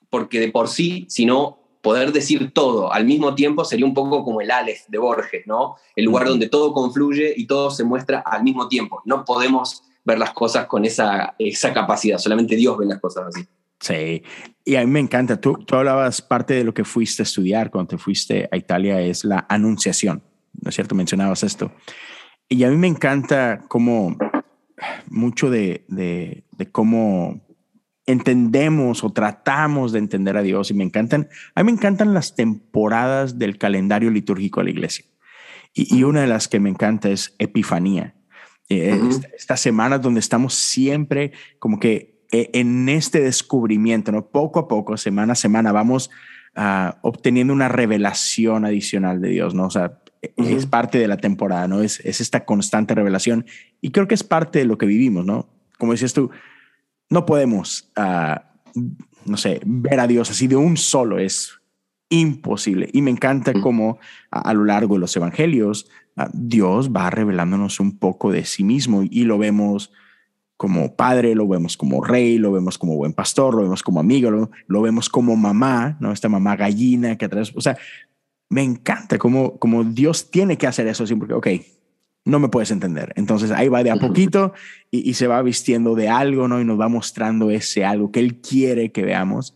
porque 0.09 0.41
de 0.41 0.51
por 0.51 0.67
sí, 0.67 1.05
si 1.07 1.25
no 1.25 1.57
poder 1.81 2.11
decir 2.11 2.51
todo 2.51 2.91
al 2.91 3.05
mismo 3.05 3.33
tiempo 3.33 3.63
sería 3.63 3.85
un 3.85 3.93
poco 3.93 4.25
como 4.25 4.41
el 4.41 4.51
Aleph 4.51 4.87
de 4.89 4.97
Borges, 4.97 5.47
¿no? 5.47 5.77
El 5.95 6.03
lugar 6.03 6.27
donde 6.27 6.49
todo 6.49 6.73
confluye 6.73 7.33
y 7.37 7.47
todo 7.47 7.71
se 7.71 7.85
muestra 7.85 8.19
al 8.19 8.43
mismo 8.43 8.67
tiempo. 8.67 9.01
No 9.05 9.23
podemos 9.23 9.83
ver 10.03 10.19
las 10.19 10.33
cosas 10.33 10.65
con 10.65 10.83
esa, 10.83 11.33
esa 11.39 11.73
capacidad, 11.73 12.17
solamente 12.17 12.57
Dios 12.57 12.77
ve 12.77 12.85
las 12.85 12.99
cosas 12.99 13.27
así. 13.29 13.47
Sí, 13.79 14.21
y 14.65 14.75
a 14.75 14.81
mí 14.81 14.87
me 14.87 14.99
encanta. 14.99 15.39
Tú, 15.39 15.53
tú 15.65 15.75
hablabas, 15.77 16.21
parte 16.21 16.55
de 16.55 16.65
lo 16.65 16.73
que 16.73 16.83
fuiste 16.83 17.21
a 17.21 17.23
estudiar 17.23 17.71
cuando 17.71 17.87
te 17.87 17.97
fuiste 17.97 18.49
a 18.51 18.57
Italia 18.57 18.99
es 18.99 19.23
la 19.23 19.45
anunciación, 19.47 20.21
¿no 20.61 20.67
es 20.67 20.75
cierto? 20.75 20.93
Mencionabas 20.93 21.43
esto. 21.43 21.71
Y 22.49 22.65
a 22.65 22.69
mí 22.69 22.75
me 22.75 22.87
encanta 22.87 23.61
cómo 23.69 24.17
mucho 25.09 25.49
de, 25.49 25.85
de, 25.87 26.43
cómo 26.69 27.41
entendemos 28.05 29.03
o 29.03 29.11
tratamos 29.11 29.91
de 29.91 29.99
entender 29.99 30.37
a 30.37 30.41
Dios 30.41 30.71
y 30.71 30.73
me 30.73 30.83
encantan, 30.83 31.29
a 31.55 31.63
mí 31.63 31.71
me 31.71 31.77
encantan 31.77 32.13
las 32.13 32.35
temporadas 32.35 33.39
del 33.39 33.57
calendario 33.57 34.09
litúrgico 34.09 34.59
de 34.59 34.65
la 34.65 34.71
iglesia. 34.71 35.05
Y, 35.73 36.03
una 36.03 36.21
de 36.21 36.27
las 36.27 36.49
que 36.49 36.59
me 36.59 36.69
encanta 36.69 37.09
es 37.09 37.33
Epifanía. 37.39 38.15
Eh, 38.67 38.99
Estas 39.37 39.61
semanas 39.61 40.01
donde 40.01 40.19
estamos 40.19 40.53
siempre 40.53 41.31
como 41.59 41.79
que 41.79 42.25
e, 42.31 42.49
en 42.53 42.89
este 42.89 43.21
descubrimiento, 43.21 44.11
¿no? 44.11 44.27
poco 44.27 44.59
a 44.59 44.67
poco, 44.67 44.97
semana 44.97 45.33
a 45.33 45.35
semana, 45.35 45.71
vamos 45.71 46.09
uh, 46.57 46.91
obteniendo 47.01 47.53
una 47.53 47.69
revelación 47.69 48.65
adicional 48.65 49.21
de 49.21 49.29
Dios, 49.29 49.53
¿no? 49.53 49.65
O 49.65 49.69
sea, 49.69 49.99
e, 50.21 50.33
es 50.37 50.65
parte 50.65 50.97
de 50.97 51.07
la 51.07 51.17
temporada, 51.17 51.67
¿no? 51.67 51.81
Es, 51.81 51.99
es 52.01 52.19
esta 52.19 52.45
constante 52.45 52.95
revelación 52.95 53.45
y 53.79 53.91
creo 53.91 54.07
que 54.07 54.15
es 54.15 54.23
parte 54.23 54.59
de 54.59 54.65
lo 54.65 54.77
que 54.77 54.85
vivimos, 54.85 55.25
¿no? 55.25 55.49
Como 55.81 55.93
decías 55.93 56.13
tú, 56.13 56.29
no 57.09 57.25
podemos, 57.25 57.91
uh, 57.97 58.35
no 59.25 59.35
sé, 59.35 59.61
ver 59.65 59.99
a 59.99 60.05
Dios 60.05 60.29
así 60.29 60.45
de 60.45 60.55
un 60.55 60.77
solo, 60.77 61.17
es 61.17 61.59
imposible. 62.09 62.87
Y 62.93 63.01
me 63.01 63.09
encanta 63.09 63.51
cómo 63.51 63.97
a, 64.29 64.53
lo 64.53 64.63
largo 64.63 64.93
de 64.93 64.99
los 64.99 65.15
evangelios 65.15 65.87
uh, 66.17 66.25
Dios 66.33 66.91
va 66.91 67.09
revelándonos 67.09 67.79
un 67.79 67.97
poco 67.97 68.31
de 68.31 68.45
sí 68.45 68.63
mismo 68.63 69.01
y 69.01 69.23
lo 69.23 69.39
vemos 69.39 69.91
como 70.55 70.95
padre, 70.95 71.33
lo 71.33 71.47
vemos 71.47 71.77
como 71.77 72.03
rey, 72.03 72.37
lo 72.37 72.51
vemos 72.51 72.77
como 72.77 72.95
buen 72.95 73.13
pastor, 73.13 73.55
lo 73.55 73.63
vemos 73.63 73.81
como 73.81 73.99
amigo, 73.99 74.29
lo, 74.67 74.81
vemos 74.83 75.09
como 75.09 75.35
mamá, 75.35 75.97
¿no? 75.99 76.11
Esta 76.11 76.29
mamá 76.29 76.55
gallina 76.55 77.17
que 77.17 77.25
atrás, 77.25 77.51
o 77.55 77.61
sea, 77.61 77.75
me 78.49 78.61
encanta 78.61 79.17
como, 79.17 79.57
como 79.57 79.83
Dios 79.83 80.29
tiene 80.29 80.59
que 80.59 80.67
hacer 80.67 80.85
eso 80.85 81.05
así, 81.05 81.15
porque, 81.15 81.33
ok, 81.33 81.47
no 82.25 82.39
me 82.39 82.49
puedes 82.49 82.71
entender. 82.71 83.13
Entonces 83.15 83.51
ahí 83.51 83.67
va 83.67 83.83
de 83.83 83.91
a 83.91 83.95
poquito 83.95 84.53
y, 84.89 85.13
se 85.13 85.27
va 85.27 85.41
vistiendo 85.41 85.95
de 85.95 86.09
algo, 86.09 86.47
¿no? 86.47 86.61
Y 86.61 86.65
nos 86.65 86.79
va 86.79 86.87
mostrando 86.87 87.49
ese 87.49 87.83
algo 87.85 88.11
que 88.11 88.19
Él 88.19 88.41
quiere 88.41 88.91
que 88.91 89.03
veamos. 89.03 89.53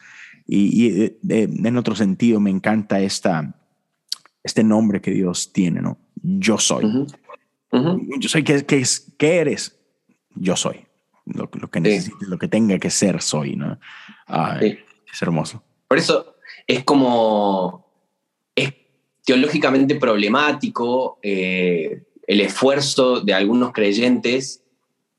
Y, 0.47 1.13
en 1.30 1.78
otro 1.78 1.95
sentido, 1.95 2.39
me 2.39 2.49
encanta 2.49 2.99
esta, 2.99 3.56
este 4.43 4.63
nombre 4.63 5.01
que 5.01 5.12
Dios 5.12 5.51
tiene, 5.54 5.82
¿no? 5.82 5.97
Yo 6.15 6.58
soy. 6.58 7.08
Yo 7.71 8.30
soy, 8.30 8.43
¿qué, 8.43 8.65
qué, 8.65 8.84
qué 9.17 9.38
eres? 9.38 9.78
Yo 10.36 10.56
soy 10.56 10.86
lo, 11.25 11.49
que 11.49 11.80
necesite, 11.80 12.25
lo 12.28 12.38
que 12.38 12.47
tenga 12.47 12.78
que 12.80 12.89
ser, 12.89 13.21
soy, 13.21 13.56
¿no? 13.56 13.80
Es 14.62 15.21
hermoso. 15.21 15.63
Por 15.88 15.97
eso 15.97 16.36
es 16.67 16.84
como, 16.84 17.86
es 18.56 18.73
teológicamente 19.23 19.95
problemático 19.95 21.19
eh, 21.21 22.04
el 22.28 22.42
esfuerzo 22.42 23.22
de 23.22 23.34
algunos 23.34 23.72
creyentes 23.72 24.64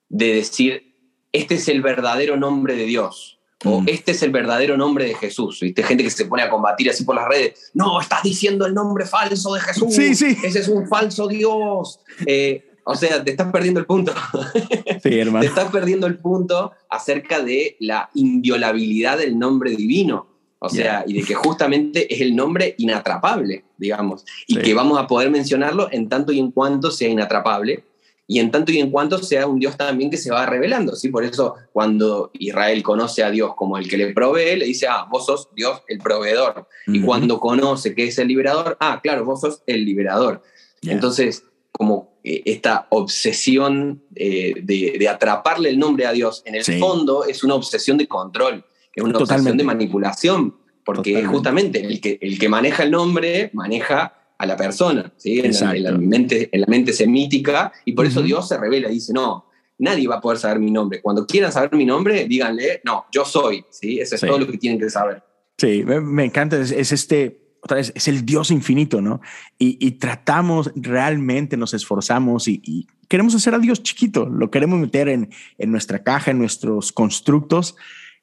de 0.09 0.35
decir, 0.35 0.95
este 1.33 1.57
es 1.57 1.69
el 1.69 1.83
verdadero 1.83 2.37
nombre 2.37 2.77
de 2.77 2.85
Dios. 2.85 3.39
O 3.65 3.81
mm. 3.81 3.89
este 3.89 4.13
es 4.13 4.23
el 4.23 4.31
verdadero 4.31 4.77
nombre 4.77 5.07
de 5.07 5.15
Jesús. 5.15 5.61
¿Viste? 5.61 5.83
Gente 5.83 6.05
que 6.05 6.11
se 6.11 6.27
pone 6.27 6.43
a 6.43 6.51
combatir 6.51 6.91
así 6.91 7.05
por 7.05 7.15
las 7.15 7.29
redes. 7.29 7.71
No, 7.75 8.01
estás 8.01 8.23
diciendo 8.23 8.67
el 8.67 8.75
nombre 8.75 9.07
falso 9.07 9.55
de 9.55 9.61
Jesús. 9.61 9.95
Sí, 9.95 10.15
sí. 10.15 10.37
Ese 10.43 10.61
es 10.61 10.69
un 10.69 10.87
falso 10.89 11.27
Dios. 11.27 12.01
Eh, 12.27 12.67
o 12.85 12.95
sea, 12.95 13.23
te 13.25 13.33
estás 13.33 13.51
perdiendo 13.51 13.81
el 13.81 13.87
punto. 13.87 14.13
Sí, 15.03 15.19
hermano. 15.19 15.41
te 15.41 15.47
estás 15.47 15.71
perdiendo 15.71 16.07
el 16.07 16.19
punto 16.19 16.73
acerca 16.89 17.43
de 17.43 17.77
la 17.81 18.11
inviolabilidad 18.15 19.19
del 19.19 19.39
nombre 19.39 19.73
divino. 19.73 20.36
O 20.59 20.69
sea, 20.69 21.05
y 21.07 21.13
de 21.15 21.23
que 21.23 21.35
justamente 21.35 22.13
es 22.13 22.21
el 22.21 22.35
nombre 22.35 22.75
inatrapable, 22.79 23.65
digamos. 23.77 24.25
Y 24.47 24.57
que 24.57 24.75
vamos 24.75 24.99
a 24.99 25.07
poder 25.07 25.31
mencionarlo 25.31 25.89
en 25.93 26.09
tanto 26.09 26.33
y 26.33 26.39
en 26.39 26.51
cuanto 26.51 26.91
sea 26.91 27.09
inatrapable. 27.09 27.85
Y 28.29 28.41
en 28.41 28.51
tanto 28.51 28.73
y 28.73 28.81
en 28.81 28.91
cuanto 28.91 29.23
sea 29.23 29.47
un 29.47 29.61
Dios 29.61 29.77
también 29.77 30.11
que 30.11 30.17
se 30.17 30.33
va 30.33 30.47
revelando. 30.47 30.97
¿sí? 30.97 31.11
Por 31.11 31.25
eso, 31.25 31.55
cuando 31.73 32.31
Israel 32.35 32.83
conoce 32.83 33.23
a 33.23 33.31
Dios 33.31 33.55
como 33.55 33.79
el 33.79 33.89
que 33.89 33.97
le 33.97 34.13
provee, 34.13 34.57
le 34.57 34.65
dice, 34.65 34.89
ah, 34.89 35.07
vos 35.09 35.27
sos 35.27 35.51
Dios 35.55 35.83
el 35.87 35.99
proveedor. 35.99 36.67
Y 36.87 37.03
cuando 37.03 37.39
conoce 37.39 37.95
que 37.95 38.05
es 38.09 38.19
el 38.19 38.27
liberador, 38.27 38.77
ah, 38.81 39.01
claro, 39.01 39.25
vos 39.25 39.43
sos 39.43 39.63
el 39.67 39.85
liberador. 39.85 40.43
Entonces, 40.83 41.45
como 41.71 42.17
eh, 42.25 42.43
esta 42.47 42.87
obsesión 42.91 44.03
eh, 44.15 44.55
de, 44.63 45.09
atraparle 45.09 45.69
el 45.69 45.79
nombre 45.79 46.07
a 46.07 46.13
Dios, 46.13 46.43
en 46.47 46.55
el 46.55 46.65
fondo 46.65 47.25
es 47.25 47.45
una 47.45 47.55
obsesión 47.55 47.99
de 47.99 48.09
control, 48.09 48.65
es 48.97 49.05
una 49.05 49.19
obsesión 49.19 49.57
de 49.57 49.65
manipulación, 49.65 50.57
porque 50.85 51.25
justamente 51.25 51.85
el 51.85 52.01
que, 52.01 52.19
el 52.21 52.39
que 52.39 52.49
maneja 52.49 52.83
el 52.83 52.91
nombre 52.91 53.51
maneja 53.53 54.15
a 54.39 54.47
la 54.47 54.57
persona, 54.57 55.13
¿sí? 55.17 55.41
en, 55.41 55.83
la, 55.83 55.93
mente, 55.93 56.49
en 56.53 56.61
la 56.61 56.67
mente 56.67 56.93
semítica, 56.93 57.73
y 57.85 57.93
por 57.93 58.07
eso 58.07 58.23
Dios 58.23 58.49
se 58.49 58.59
revela 58.59 58.91
y 58.91 58.95
dice, 58.95 59.13
no, 59.13 59.47
nadie 59.79 60.09
va 60.09 60.17
a 60.17 60.21
poder 60.21 60.39
saber 60.39 60.59
mi 60.59 60.71
nombre. 60.71 61.01
Cuando 61.01 61.27
quieran 61.27 61.53
saber 61.53 61.75
mi 61.75 61.85
nombre, 61.85 62.27
díganle, 62.27 62.81
no, 62.85 63.07
yo 63.13 63.25
soy, 63.25 63.65
¿sí? 63.71 63.99
Eso 64.01 64.17
es 64.17 64.21
todo 64.21 64.39
lo 64.39 64.47
que 64.47 64.59
tienen 64.59 64.79
que 64.79 64.91
saber. 64.91 65.23
Sí, 65.59 65.85
me, 65.85 66.25
encanta, 66.25 66.59
es 66.61 66.93
este 66.93 67.47
otra 67.67 67.79
vez, 67.79 67.93
es 67.97 68.07
el 68.07 68.25
Dios 68.25 68.53
infinito, 68.53 69.01
¿no? 69.01 69.21
Y, 69.59 69.91
tratamos 69.93 70.71
realmente, 70.77 71.57
nos 71.57 71.75
esforzamos 71.75 72.47
y, 72.47 72.87
queremos 73.09 73.35
hacer 73.35 73.55
a 73.55 73.59
Dios 73.59 73.83
chiquito, 73.83 74.27
lo 74.27 74.53
queremos 74.53 74.79
meter 74.79 75.09
en, 75.09 75.31
en 75.59 75.73
nuestra 75.73 76.05
caja, 76.05 76.31
en 76.31 76.39
nuestros 76.39 76.93
constructos, 76.93 77.75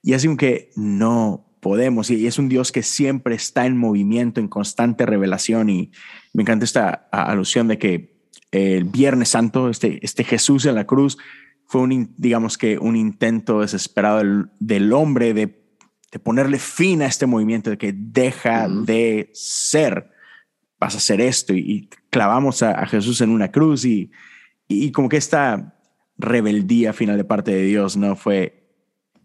y 0.03 0.13
así 0.13 0.35
que 0.37 0.69
no 0.75 1.57
podemos. 1.59 2.11
Y 2.11 2.27
es 2.27 2.37
un 2.37 2.49
Dios 2.49 2.71
que 2.71 2.83
siempre 2.83 3.33
está 3.33 3.65
en 3.65 3.77
movimiento, 3.77 4.39
en 4.39 4.47
constante 4.47 5.07
revelación. 5.07 5.69
Y 5.69 5.91
me 6.33 6.43
encanta 6.43 6.65
esta 6.65 7.07
alusión 7.11 7.67
de 7.67 7.79
que 7.79 8.13
el 8.51 8.83
Viernes 8.83 9.29
Santo, 9.29 9.69
este, 9.69 9.99
este 10.05 10.23
Jesús 10.23 10.65
en 10.67 10.75
la 10.75 10.85
cruz, 10.85 11.17
fue 11.65 11.81
un, 11.81 12.13
digamos 12.17 12.59
que 12.59 12.77
un 12.77 12.95
intento 12.95 13.61
desesperado 13.61 14.19
del, 14.19 14.49
del 14.59 14.93
hombre 14.93 15.33
de 15.33 15.63
de 16.13 16.19
ponerle 16.19 16.59
fin 16.59 17.01
a 17.01 17.07
este 17.07 17.25
movimiento 17.25 17.71
de 17.71 17.77
que 17.79 17.91
deja 17.91 18.69
de 18.69 19.31
ser, 19.33 20.11
vas 20.79 20.93
a 20.93 20.97
hacer 20.97 21.19
esto 21.19 21.55
y, 21.55 21.89
clavamos 22.11 22.61
a, 22.61 22.85
Jesús 22.85 23.19
en 23.21 23.31
una 23.31 23.51
cruz 23.51 23.83
y, 23.83 24.11
y, 24.67 24.91
como 24.91 25.09
que 25.09 25.17
esta 25.17 25.75
rebeldía 26.15 26.93
final 26.93 27.17
de 27.17 27.23
parte 27.23 27.49
de 27.49 27.63
Dios 27.63 27.97
no 27.97 28.15
fue 28.15 28.62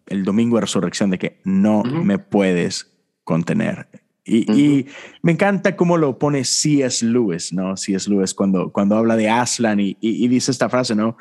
el 0.08 0.24
domingo 0.24 0.56
de 0.56 0.62
resurrección 0.62 1.10
de 1.10 1.18
que 1.18 1.40
no 1.44 1.82
me 1.82 2.18
puedes 2.18 2.92
contener. 3.24 3.88
Y, 4.24 4.86
me 5.22 5.32
encanta 5.32 5.74
cómo 5.74 5.96
lo 5.96 6.18
pone 6.18 6.44
C.S. 6.44 7.04
Lewis, 7.04 7.52
¿no? 7.52 7.76
C.S. 7.76 8.10
Lewis 8.10 8.34
cuando, 8.34 8.70
cuando 8.72 8.96
habla 8.96 9.16
de 9.16 9.30
Aslan 9.30 9.80
y, 9.80 9.94
dice 10.28 10.50
esta 10.50 10.68
frase, 10.68 10.94
¿no? 10.94 11.16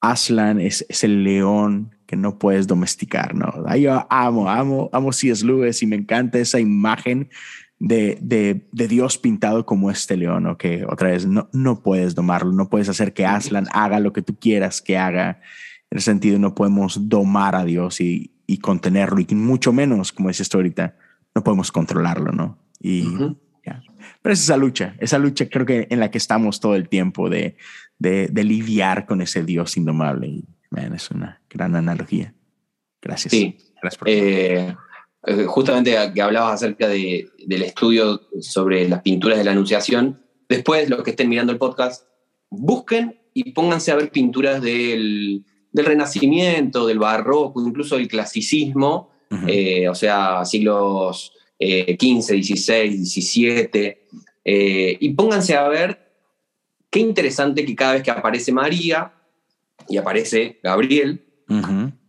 Aslan 0.00 0.60
es, 0.60 0.84
es 0.88 1.04
el 1.04 1.22
león 1.22 1.94
que 2.06 2.16
no 2.16 2.38
puedes 2.38 2.66
domesticar, 2.66 3.34
¿no? 3.34 3.52
Yo 3.76 4.06
amo, 4.10 4.48
amo, 4.50 4.90
amo 4.92 5.12
C.S. 5.12 5.44
Lewis 5.44 5.82
y 5.82 5.86
me 5.86 5.96
encanta 5.96 6.38
esa 6.38 6.58
imagen 6.58 7.30
de, 7.78 8.18
de, 8.20 8.66
de, 8.72 8.88
Dios 8.88 9.18
pintado 9.18 9.64
como 9.64 9.90
este 9.90 10.16
león, 10.16 10.44
¿no? 10.44 10.58
Que 10.58 10.84
otra 10.84 11.10
vez 11.10 11.26
no, 11.26 11.48
no 11.52 11.82
puedes 11.82 12.14
domarlo, 12.14 12.52
no 12.52 12.68
puedes 12.68 12.88
hacer 12.88 13.12
que 13.12 13.24
Aslan 13.24 13.66
haga 13.72 14.00
lo 14.00 14.12
que 14.12 14.22
tú 14.22 14.36
quieras 14.36 14.82
que 14.82 14.98
haga. 14.98 15.40
En 15.90 15.98
el 15.98 16.02
sentido, 16.02 16.38
no 16.38 16.54
podemos 16.54 17.08
domar 17.08 17.54
a 17.54 17.64
Dios 17.64 18.00
y, 18.00 18.32
y 18.46 18.58
contenerlo, 18.58 19.20
y 19.20 19.34
mucho 19.34 19.72
menos, 19.72 20.10
como 20.10 20.28
decía 20.28 20.42
esto 20.42 20.58
ahorita, 20.58 20.96
no 21.34 21.44
podemos 21.44 21.70
controlarlo, 21.70 22.32
¿no? 22.32 22.58
Y, 22.80 23.04
Pero 24.22 24.32
es 24.32 24.40
esa 24.40 24.56
lucha, 24.56 24.96
esa 24.98 25.18
lucha 25.18 25.48
creo 25.48 25.66
que 25.66 25.86
en 25.90 26.00
la 26.00 26.10
que 26.10 26.18
estamos 26.18 26.58
todo 26.58 26.74
el 26.74 26.88
tiempo 26.88 27.28
de, 27.28 27.56
de, 27.98 28.44
lidiar 28.44 29.06
con 29.06 29.20
ese 29.20 29.44
Dios 29.44 29.76
indomable. 29.76 30.28
Y, 30.28 30.44
es 30.94 31.10
una 31.10 31.40
gran 31.50 31.76
analogía. 31.76 32.34
Gracias. 33.02 33.32
Sí. 33.32 33.58
Gracias 33.80 33.98
por 33.98 34.08
eh, 34.08 34.76
eh, 35.26 35.44
justamente 35.44 35.96
que 36.14 36.22
hablabas 36.22 36.54
acerca 36.54 36.88
de, 36.88 37.28
del 37.46 37.62
estudio 37.62 38.22
sobre 38.40 38.88
las 38.88 39.02
pinturas 39.02 39.38
de 39.38 39.44
la 39.44 39.52
Anunciación, 39.52 40.22
después 40.48 40.88
los 40.88 41.02
que 41.02 41.10
estén 41.10 41.28
mirando 41.28 41.52
el 41.52 41.58
podcast, 41.58 42.06
busquen 42.50 43.20
y 43.34 43.52
pónganse 43.52 43.92
a 43.92 43.96
ver 43.96 44.10
pinturas 44.10 44.62
del, 44.62 45.44
del 45.78 45.86
Renacimiento, 45.86 46.86
del 46.86 46.98
Barroco, 46.98 47.64
incluso 47.64 47.96
del 47.96 48.08
Clasicismo, 48.08 49.10
eh, 49.46 49.88
o 49.88 49.94
sea, 49.94 50.44
siglos 50.44 51.32
XV, 51.58 52.42
XVI, 52.42 53.04
XVII, 53.04 53.96
y 54.44 55.08
pónganse 55.10 55.54
a 55.56 55.68
ver 55.68 56.12
qué 56.90 57.00
interesante 57.00 57.64
que 57.64 57.74
cada 57.74 57.94
vez 57.94 58.02
que 58.02 58.10
aparece 58.10 58.52
María 58.52 59.12
y 59.88 59.96
aparece 59.96 60.58
Gabriel, 60.62 61.24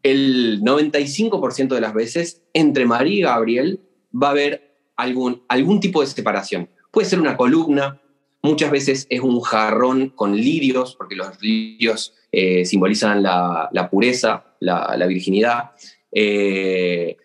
el 0.04 0.62
95% 0.62 1.76
de 1.76 1.82
las 1.82 1.94
veces 1.94 2.44
entre 2.54 2.86
María 2.86 3.16
y 3.16 3.22
Gabriel 3.22 3.82
va 4.12 4.28
a 4.28 4.32
haber 4.32 4.78
algún, 4.96 5.44
algún 5.48 5.80
tipo 5.80 6.02
de 6.02 6.08
separación. 6.08 6.70
Puede 6.92 7.08
ser 7.08 7.20
una 7.20 7.38
columna, 7.38 8.02
muchas 8.42 8.72
veces 8.72 9.08
es 9.10 9.22
un 9.22 9.40
jarrón 9.42 10.10
con 10.10 10.36
lirios, 10.36 10.96
porque 10.96 11.16
los 11.16 11.42
lirios 11.42 12.14
eh, 12.32 12.66
simbolizan 12.66 13.24
la, 13.24 13.88
pureza, 13.90 14.44
la, 14.60 15.06
virginidad. 15.08 15.72
Eh, 16.12 17.18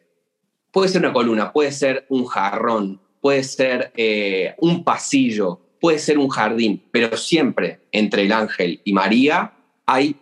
puede 0.71 0.89
ser 0.89 1.01
una 1.03 1.13
columna, 1.13 1.53
puede 1.53 1.73
ser 1.73 2.07
un 2.09 2.27
jarrón, 2.27 3.01
puede 3.21 3.43
ser 3.45 3.93
eh, 3.97 4.55
un 4.59 4.85
pasillo, 4.85 5.61
puede 5.81 5.99
ser 5.99 6.19
un 6.19 6.29
jardín, 6.29 6.83
pero 6.91 7.17
siempre 7.17 7.81
entre 7.93 8.23
el 8.23 8.33
ángel 8.33 8.81
y 8.85 8.93
María 8.93 9.53
hay 9.87 10.17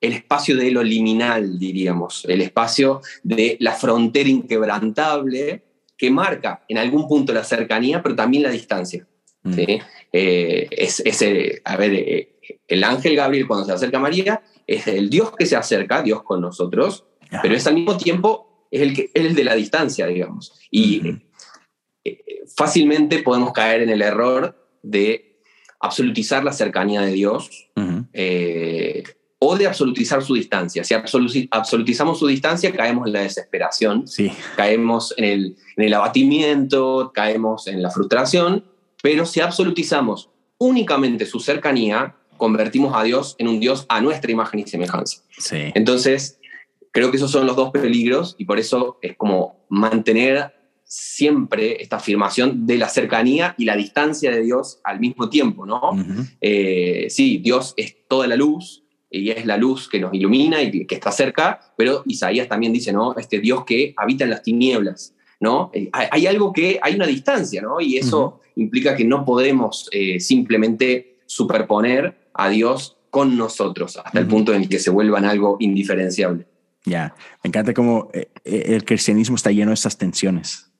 el 0.00 0.12
espacio 0.12 0.56
de 0.56 0.70
lo 0.70 0.82
liminal, 0.82 1.58
diríamos, 1.58 2.24
el 2.28 2.42
espacio 2.42 3.00
de 3.22 3.56
la 3.60 3.72
frontera 3.72 4.28
inquebrantable 4.28 5.62
que 5.96 6.10
marca 6.10 6.62
en 6.68 6.78
algún 6.78 7.08
punto 7.08 7.32
la 7.32 7.44
cercanía, 7.44 8.02
pero 8.02 8.14
también 8.14 8.42
la 8.42 8.50
distancia. 8.50 9.06
Mm. 9.42 9.54
Eh, 10.12 10.68
es, 10.70 11.02
a 11.64 11.76
ver, 11.76 11.94
eh, 11.94 12.35
el 12.68 12.84
ángel 12.84 13.16
Gabriel 13.16 13.46
cuando 13.46 13.66
se 13.66 13.72
acerca 13.72 13.98
a 13.98 14.00
María 14.00 14.42
es 14.66 14.86
el 14.86 15.10
Dios 15.10 15.32
que 15.36 15.46
se 15.46 15.56
acerca, 15.56 16.02
Dios 16.02 16.22
con 16.22 16.40
nosotros, 16.40 17.04
pero 17.42 17.54
es 17.54 17.66
al 17.66 17.74
mismo 17.74 17.96
tiempo 17.96 18.66
es 18.70 18.82
el, 18.82 18.94
que, 18.94 19.10
es 19.14 19.24
el 19.24 19.34
de 19.34 19.44
la 19.44 19.54
distancia, 19.54 20.06
digamos. 20.06 20.52
Y 20.70 21.02
eh, 22.04 22.44
fácilmente 22.56 23.22
podemos 23.22 23.52
caer 23.52 23.82
en 23.82 23.90
el 23.90 24.02
error 24.02 24.56
de 24.82 25.40
absolutizar 25.80 26.44
la 26.44 26.52
cercanía 26.52 27.00
de 27.02 27.12
Dios 27.12 27.68
eh, 28.12 29.02
o 29.38 29.56
de 29.56 29.66
absolutizar 29.66 30.22
su 30.22 30.34
distancia. 30.34 30.84
Si 30.84 30.94
absolutizamos 30.94 32.18
su 32.18 32.26
distancia, 32.26 32.72
caemos 32.72 33.06
en 33.06 33.12
la 33.12 33.20
desesperación, 33.20 34.06
sí. 34.06 34.32
caemos 34.56 35.14
en 35.16 35.24
el, 35.24 35.56
en 35.76 35.84
el 35.84 35.94
abatimiento, 35.94 37.12
caemos 37.14 37.66
en 37.66 37.82
la 37.82 37.90
frustración, 37.90 38.64
pero 39.02 39.26
si 39.26 39.40
absolutizamos 39.40 40.30
únicamente 40.58 41.26
su 41.26 41.38
cercanía, 41.38 42.15
convertimos 42.36 42.94
a 42.94 43.02
Dios 43.02 43.36
en 43.38 43.48
un 43.48 43.60
Dios 43.60 43.86
a 43.88 44.00
nuestra 44.00 44.30
imagen 44.30 44.60
y 44.60 44.66
semejanza. 44.66 45.22
Sí. 45.38 45.72
Entonces, 45.74 46.38
creo 46.92 47.10
que 47.10 47.18
esos 47.18 47.30
son 47.30 47.46
los 47.46 47.56
dos 47.56 47.70
peligros 47.70 48.34
y 48.38 48.44
por 48.44 48.58
eso 48.58 48.98
es 49.02 49.16
como 49.16 49.66
mantener 49.68 50.54
siempre 50.86 51.82
esta 51.82 51.96
afirmación 51.96 52.66
de 52.66 52.78
la 52.78 52.88
cercanía 52.88 53.54
y 53.58 53.64
la 53.64 53.76
distancia 53.76 54.30
de 54.30 54.40
Dios 54.42 54.78
al 54.84 55.00
mismo 55.00 55.28
tiempo, 55.28 55.66
¿no? 55.66 55.90
Eh, 56.40 57.08
sí, 57.10 57.38
Dios 57.38 57.74
es 57.76 57.96
toda 58.08 58.26
la 58.28 58.36
luz 58.36 58.84
y 59.10 59.30
es 59.30 59.44
la 59.44 59.56
luz 59.56 59.88
que 59.88 59.98
nos 59.98 60.14
ilumina 60.14 60.62
y 60.62 60.86
que 60.86 60.94
está 60.94 61.10
cerca, 61.10 61.60
pero 61.76 62.02
Isaías 62.06 62.48
también 62.48 62.72
dice, 62.72 62.92
¿no? 62.92 63.16
Este 63.16 63.40
Dios 63.40 63.64
que 63.64 63.92
habita 63.96 64.24
en 64.24 64.30
las 64.30 64.42
tinieblas, 64.42 65.12
¿no? 65.40 65.70
Eh, 65.74 65.90
hay, 65.92 66.26
algo 66.26 66.52
que, 66.52 66.78
hay 66.80 66.94
una 66.94 67.06
distancia, 67.06 67.60
¿no? 67.62 67.80
Y 67.80 67.96
eso 67.96 68.40
implica 68.54 68.96
que 68.96 69.04
no 69.04 69.24
podemos 69.24 69.88
eh, 69.92 70.20
simplemente 70.20 71.15
superponer 71.26 72.30
a 72.34 72.48
Dios 72.48 72.96
con 73.10 73.36
nosotros 73.36 73.98
hasta 74.02 74.18
el 74.18 74.26
punto 74.26 74.52
en 74.52 74.62
el 74.62 74.68
que 74.68 74.78
se 74.78 74.90
vuelvan 74.90 75.24
algo 75.24 75.56
indiferenciable. 75.60 76.46
Ya, 76.84 77.14
me 77.42 77.48
encanta 77.48 77.74
cómo 77.74 78.10
el 78.44 78.84
cristianismo 78.84 79.36
está 79.36 79.50
lleno 79.50 79.70
de 79.70 79.74
esas 79.74 79.98
tensiones 79.98 80.70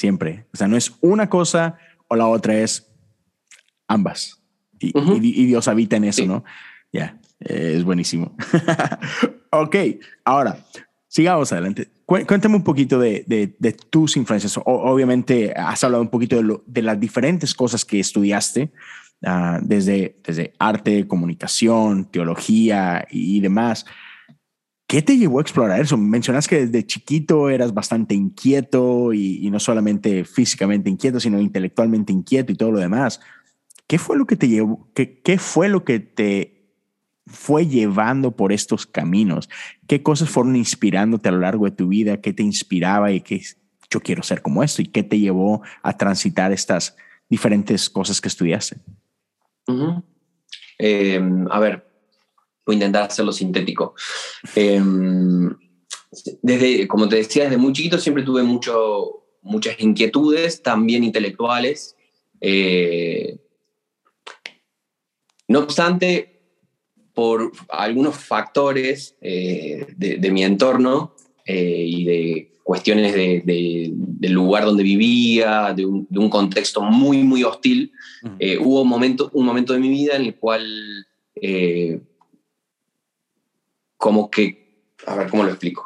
siempre. 0.00 0.46
O 0.52 0.56
sea, 0.56 0.66
no 0.66 0.76
es 0.76 0.92
una 1.00 1.28
cosa 1.28 1.78
o 2.08 2.16
la 2.16 2.26
otra, 2.26 2.58
es 2.58 2.90
ambas. 3.86 4.42
Y, 4.78 5.46
Dios 5.46 5.68
habita 5.68 5.96
en 5.96 6.04
eso, 6.04 6.24
¿no? 6.24 6.42
Ya, 6.90 7.20
es 7.38 7.84
buenísimo. 7.84 8.34
ok, 9.50 9.76
ahora, 10.24 10.64
sigamos 11.06 11.52
adelante. 11.52 11.88
Cuéntame 12.06 12.56
un 12.56 12.64
poquito 12.64 12.98
de, 12.98 13.24
de, 13.26 13.72
tus 13.72 14.16
influencias. 14.16 14.58
obviamente 14.64 15.52
has 15.54 15.84
hablado 15.84 16.02
un 16.02 16.08
poquito 16.08 16.36
de, 16.36 16.42
lo, 16.42 16.64
de 16.66 16.82
las 16.82 16.98
diferentes 16.98 17.54
cosas 17.54 17.84
que 17.84 18.00
estudiaste, 18.00 18.72
ah, 19.24 19.58
desde, 19.62 20.20
desde 20.24 20.52
arte, 20.58 21.06
comunicación, 21.06 22.10
teología 22.10 23.06
y 23.10 23.40
demás. 23.40 23.86
¿Qué 24.90 25.02
te 25.02 25.16
llevó 25.16 25.38
a 25.38 25.42
explorar 25.42 25.80
eso? 25.80 25.96
Mencionas 25.96 26.48
que 26.48 26.66
desde 26.66 26.84
chiquito 26.84 27.48
eras 27.48 27.72
bastante 27.72 28.16
inquieto 28.16 29.12
y, 29.12 29.48
no 29.48 29.60
solamente 29.60 30.24
físicamente 30.24 30.90
inquieto, 30.90 31.20
sino 31.20 31.40
intelectualmente 31.40 32.12
inquieto 32.12 32.50
y 32.50 32.56
todo 32.56 32.72
lo 32.72 32.80
demás. 32.80 33.20
¿Qué 33.86 33.98
fue 33.98 34.18
lo 34.18 34.26
que 34.26 34.34
te 34.34 34.48
llevó? 34.48 34.90
¿Qué, 34.92 35.20
qué 35.20 35.38
fue 35.38 35.68
lo 35.68 35.84
que 35.84 36.00
te 36.00 36.74
fue 37.24 37.68
llevando 37.68 38.34
por 38.34 38.52
estos 38.52 38.84
caminos? 38.84 39.48
¿Qué 39.86 40.02
cosas 40.02 40.28
fueron 40.28 40.56
inspirándote 40.56 41.28
a 41.28 41.32
lo 41.32 41.38
largo 41.38 41.66
de 41.66 41.70
tu 41.70 41.86
vida? 41.86 42.20
¿Qué 42.20 42.32
te 42.32 42.42
inspiraba 42.42 43.12
y 43.12 43.20
qué 43.20 43.40
yo 43.92 44.00
quiero 44.00 44.24
ser 44.24 44.42
como 44.42 44.64
esto? 44.64 44.82
¿Y 44.82 44.86
qué 44.86 45.04
te 45.04 45.20
llevó 45.20 45.62
a 45.84 45.96
transitar 45.96 46.50
estas 46.50 46.96
diferentes 47.28 47.88
cosas 47.88 48.20
que 48.20 48.26
estudiaste? 48.26 48.78
Eh, 50.78 51.20
a 51.50 51.60
ver, 51.60 51.86
voy 52.64 52.74
a 52.74 52.78
intentar 52.78 53.04
hacerlo 53.04 53.32
sintético. 53.32 53.94
Em, 54.54 55.50
desde, 56.42 56.88
como 56.88 57.08
te 57.08 57.16
decía, 57.16 57.44
desde 57.44 57.56
muy 57.56 57.72
chiquito 57.72 57.98
siempre 57.98 58.22
tuve 58.22 58.42
mucho, 58.42 59.24
muchas 59.42 59.78
inquietudes, 59.80 60.62
también 60.62 61.04
intelectuales. 61.04 61.96
Eh, 62.40 63.38
no 65.48 65.60
obstante, 65.60 66.40
por 67.14 67.52
algunos 67.68 68.16
factores 68.16 69.16
eh, 69.20 69.86
de, 69.96 70.30
mi 70.30 70.44
entorno 70.44 71.14
eh, 71.44 71.84
y 71.86 72.04
de 72.04 72.52
cuestiones 72.70 73.12
del 73.14 74.32
lugar 74.32 74.64
donde 74.64 74.84
vivía, 74.84 75.74
de 75.74 75.84
un, 75.84 76.30
contexto 76.30 76.80
muy, 76.82 77.24
muy 77.24 77.42
hostil, 77.42 77.90
hubo 78.60 78.82
un 78.82 78.88
momento, 78.88 79.28
un 79.32 79.44
momento 79.44 79.72
de 79.72 79.80
mi 79.80 79.88
vida 79.88 80.14
en 80.14 80.22
el 80.22 80.36
cual 80.36 81.06
como 84.00 84.30
que, 84.30 84.94
a 85.06 85.16
ver, 85.16 85.28
¿cómo 85.28 85.42
lo 85.42 85.50
explico? 85.50 85.84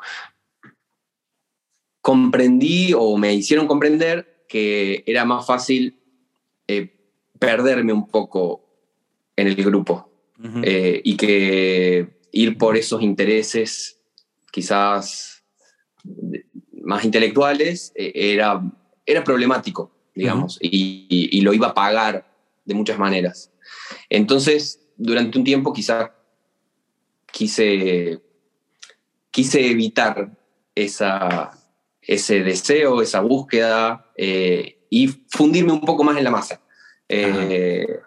Comprendí 2.02 2.92
o 2.96 3.16
me 3.16 3.32
hicieron 3.32 3.66
comprender 3.66 4.44
que 4.48 5.02
era 5.06 5.24
más 5.24 5.46
fácil 5.46 5.98
eh, 6.68 6.94
perderme 7.40 7.92
un 7.92 8.06
poco 8.06 8.64
en 9.36 9.48
el 9.48 9.56
grupo 9.56 10.10
eh, 10.62 11.00
y 11.02 11.16
que 11.16 12.20
ir 12.30 12.56
por 12.56 12.76
esos 12.76 13.02
intereses 13.02 14.00
quizás 14.52 15.42
más 16.84 17.04
intelectuales 17.04 17.92
eh, 17.94 18.12
era, 18.14 18.62
era 19.04 19.24
problemático, 19.24 19.90
digamos, 20.14 20.58
y, 20.60 21.40
lo 21.40 21.52
iba 21.52 21.68
a 21.68 21.74
pagar 21.74 22.26
de 22.64 22.74
muchas 22.74 22.98
maneras. 22.98 23.50
Entonces, 24.08 24.80
durante 24.96 25.38
un 25.38 25.44
tiempo 25.44 25.72
quizás 25.72 26.10
quise, 27.30 28.20
quise 29.30 29.70
evitar 29.70 30.30
esa, 30.74 31.50
ese 32.00 32.42
deseo, 32.42 33.02
esa 33.02 33.20
búsqueda 33.20 34.10
eh, 34.16 34.86
y 34.90 35.08
fundirme 35.28 35.72
un 35.72 35.80
poco 35.80 36.04
más 36.04 36.16
en 36.16 36.24
la 36.24 36.30
masa. 36.30 36.60
Eh, 37.08 38.00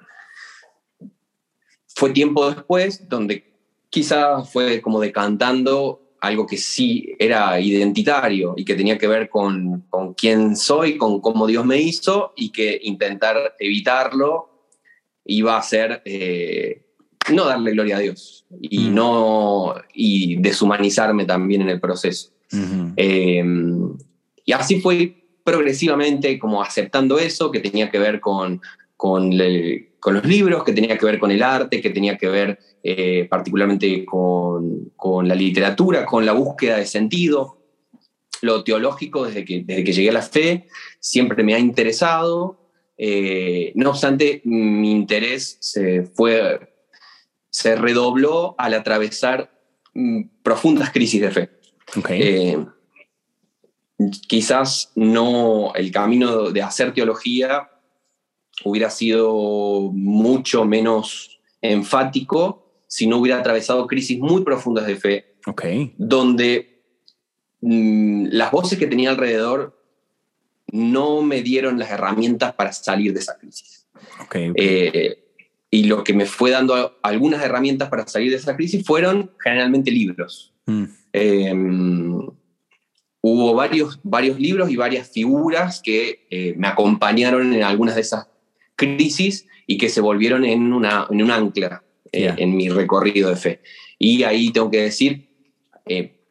fue 1.87 2.11
tiempo 2.11 2.49
después 2.49 3.07
donde 3.09 3.53
quizás 3.89 4.51
fue 4.51 4.81
como 4.81 4.99
decantando 4.99 6.06
algo 6.19 6.45
que 6.45 6.57
sí 6.57 7.15
era 7.19 7.59
identitario 7.59 8.53
y 8.57 8.65
que 8.65 8.75
tenía 8.75 8.97
que 8.97 9.07
ver 9.07 9.29
con, 9.29 9.81
con 9.89 10.13
quién 10.13 10.55
soy, 10.55 10.97
con 10.97 11.21
cómo 11.21 11.47
Dios 11.47 11.65
me 11.65 11.79
hizo 11.79 12.33
y 12.35 12.51
que 12.51 12.79
intentar 12.83 13.55
evitarlo 13.59 14.49
iba 15.25 15.57
a 15.57 15.61
ser 15.61 16.01
eh, 16.05 16.81
no 17.33 17.45
darle 17.45 17.71
gloria 17.71 17.97
a 17.97 17.99
Dios 17.99 18.45
y, 18.61 18.89
mm. 18.89 18.95
no, 18.95 19.75
y 19.93 20.37
deshumanizarme 20.37 21.25
también 21.25 21.61
en 21.61 21.69
el 21.69 21.79
proceso. 21.79 22.31
Em, 22.95 23.97
y 24.45 24.51
así 24.53 24.79
fue 24.79 25.25
progresivamente 25.43 26.39
como 26.39 26.61
aceptando 26.61 27.19
eso, 27.19 27.51
que 27.51 27.59
tenía 27.59 27.91
que 27.91 27.99
ver 27.99 28.19
con, 28.19 28.61
con, 28.95 29.31
los 30.05 30.25
libros, 30.25 30.63
que 30.63 30.73
tenía 30.73 30.97
que 30.97 31.05
ver 31.05 31.19
con 31.19 31.31
el 31.31 31.43
arte, 31.43 31.81
que 31.81 31.89
tenía 31.89 32.17
que 32.17 32.27
ver 32.27 32.59
eh, 32.83 33.27
particularmente 33.29 34.05
con, 34.05 34.91
con, 34.95 35.27
la 35.27 35.35
literatura, 35.35 36.05
con 36.05 36.25
la 36.25 36.33
búsqueda 36.33 36.77
de 36.77 36.85
sentido. 36.85 37.57
Lo 38.41 38.63
teológico, 38.63 39.25
desde 39.25 39.43
que, 39.43 39.63
desde 39.63 39.83
que 39.83 39.93
llegué 39.93 40.09
a 40.09 40.13
la 40.13 40.21
fe, 40.21 40.67
siempre 40.99 41.43
me 41.43 41.55
ha 41.55 41.59
interesado. 41.59 42.59
Eh, 42.97 43.71
no 43.75 43.91
obstante, 43.91 44.41
mi 44.45 44.91
interés 44.91 45.57
se 45.59 46.03
fue, 46.03 46.73
se 47.49 47.75
redobló 47.75 48.55
al 48.57 48.73
atravesar 48.75 49.51
mm, 49.93 50.23
profundas 50.43 50.91
crisis 50.91 51.21
de 51.21 51.31
fe. 51.31 51.49
Eh, 52.09 52.57
quizás 54.27 54.91
no 54.95 55.73
el 55.73 55.91
camino 55.91 56.51
de 56.51 56.61
hacer 56.61 56.93
teología 56.93 57.69
hubiera 58.63 58.89
sido 58.89 59.91
mucho 59.93 60.65
menos 60.65 61.39
enfático 61.61 62.83
si 62.87 63.07
no 63.07 63.17
hubiera 63.17 63.39
atravesado 63.39 63.87
crisis 63.87 64.19
muy 64.19 64.43
profundas 64.43 64.87
de 64.87 64.95
fe, 64.95 65.35
donde 65.97 66.81
mm, 67.61 68.27
las 68.31 68.51
voces 68.51 68.79
que 68.79 68.87
tenía 68.87 69.09
alrededor 69.09 69.77
no 70.71 71.21
me 71.21 71.41
dieron 71.41 71.79
las 71.79 71.91
herramientas 71.91 72.53
para 72.53 72.73
salir 72.73 73.13
de 73.13 73.19
esa 73.19 73.37
crisis. 73.37 73.87
Eh, 74.33 75.23
y 75.69 75.83
lo 75.83 76.03
que 76.03 76.13
me 76.13 76.25
fue 76.25 76.51
dando 76.51 76.97
algunas 77.01 77.43
herramientas 77.43 77.89
para 77.89 78.07
salir 78.07 78.31
de 78.31 78.37
esa 78.37 78.55
crisis 78.55 78.85
fueron 78.85 79.31
generalmente 79.43 79.91
libros. 79.91 80.53
Mm. 80.65 80.83
Em, 81.13 82.29
hubo 83.21 83.53
varios, 83.53 83.99
varios 84.03 84.39
libros 84.39 84.69
y 84.69 84.75
varias 84.75 85.09
figuras 85.09 85.81
que 85.81 86.27
eh, 86.29 86.53
me 86.57 86.67
acompañaron 86.67 87.53
en 87.53 87.63
algunas 87.63 87.95
de 87.95 88.01
esas 88.01 88.27
crisis 88.77 89.45
y 89.65 89.77
que 89.77 89.89
se 89.89 89.99
volvieron 89.99 90.45
en, 90.45 90.71
una, 90.71 91.07
en 91.09 91.21
un 91.21 91.31
ancla 91.31 91.83
eh, 92.13 92.33
en 92.37 92.55
mi 92.55 92.69
recorrido 92.69 93.29
de 93.29 93.35
fe. 93.35 93.61
Y 93.99 94.23
ahí 94.23 94.51
tengo 94.51 94.71
que 94.71 94.83
decir, 94.83 95.27
eh, 95.85 96.21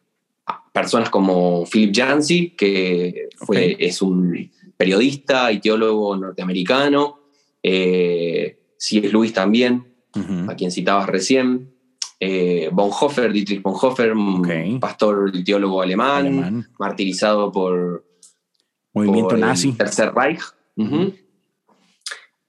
personas 0.73 1.09
como 1.09 1.65
Philip 1.65 1.91
Yancey, 1.91 2.49
que 2.51 3.29
fue, 3.35 3.77
es 3.79 4.01
un 4.01 4.51
periodista 4.75 5.51
y 5.51 5.59
teólogo 5.59 6.15
norteamericano, 6.15 7.19
eh, 7.61 8.59
C.S. 8.77 9.09
Lewis 9.09 9.33
también, 9.33 9.85
a 10.47 10.55
quien 10.55 10.71
citabas 10.71 11.07
recién, 11.07 11.71
eh, 12.19 12.69
Bonhoeffer, 12.71 13.31
Dietrich 13.31 13.61
Bonhoeffer, 13.61 14.13
pastor 14.79 15.31
y 15.33 15.43
teólogo 15.43 15.81
alemán, 15.81 16.67
martirizado 16.79 17.51
por, 17.51 18.03
Movimiento 18.93 19.37
nazi. 19.37 19.73
Tercer 19.73 20.11
Reich. 20.13 20.41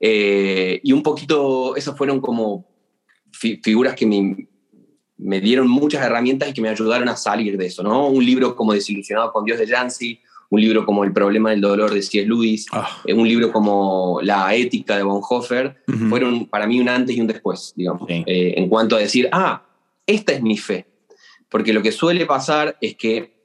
Eh, 0.01 0.81
y 0.83 0.93
un 0.93 1.03
poquito, 1.03 1.77
esas 1.77 1.97
fueron 1.97 2.21
como 2.21 2.67
figuras 3.33 3.95
que 3.95 4.07
me, 4.07 4.49
me, 5.17 5.41
dieron 5.41 5.69
muchas 5.69 6.05
herramientas 6.05 6.49
y 6.49 6.53
que 6.53 6.61
me 6.61 6.69
ayudaron 6.69 7.09
a 7.09 7.17
salir 7.17 7.57
de 7.57 7.67
eso, 7.67 7.83
¿no? 7.83 8.09
Un 8.09 8.25
libro 8.25 8.55
como 8.57 8.73
Desilusionado 8.73 9.33
con 9.33 9.45
Dios 9.45 9.59
de 9.59 9.67
Yancey, 9.67 10.21
un 10.51 10.61
libro 10.61 10.87
como 10.87 11.05
El 11.05 11.13
problema 11.13 11.51
del 11.51 11.61
dolor 11.61 11.93
de 11.93 12.03
C.S. 12.03 12.27
Lewis, 12.27 12.67
ah. 12.73 12.89
eh, 13.05 13.13
un 13.13 13.29
libro 13.29 13.53
como 13.53 14.21
La 14.23 14.55
ética 14.55 14.97
de 14.97 15.03
Bonhoeffer, 15.03 15.83
fueron 16.09 16.47
para 16.47 16.67
mí 16.67 16.81
un 16.81 16.89
antes 16.89 17.17
y 17.17 17.21
un 17.21 17.27
después, 17.27 17.73
digamos, 17.77 18.09
eh, 18.09 18.55
en 18.57 18.69
cuanto 18.69 18.97
a 18.97 19.01
decir, 19.01 19.29
ah, 19.33 19.67
esta 20.07 20.33
es 20.33 20.43
mi 20.43 20.57
fe. 20.57 20.87
Porque 21.49 21.73
lo 21.73 21.83
que 21.83 21.93
suele 21.93 22.27
pasar 22.27 22.77
es 22.81 22.97
que 22.97 23.39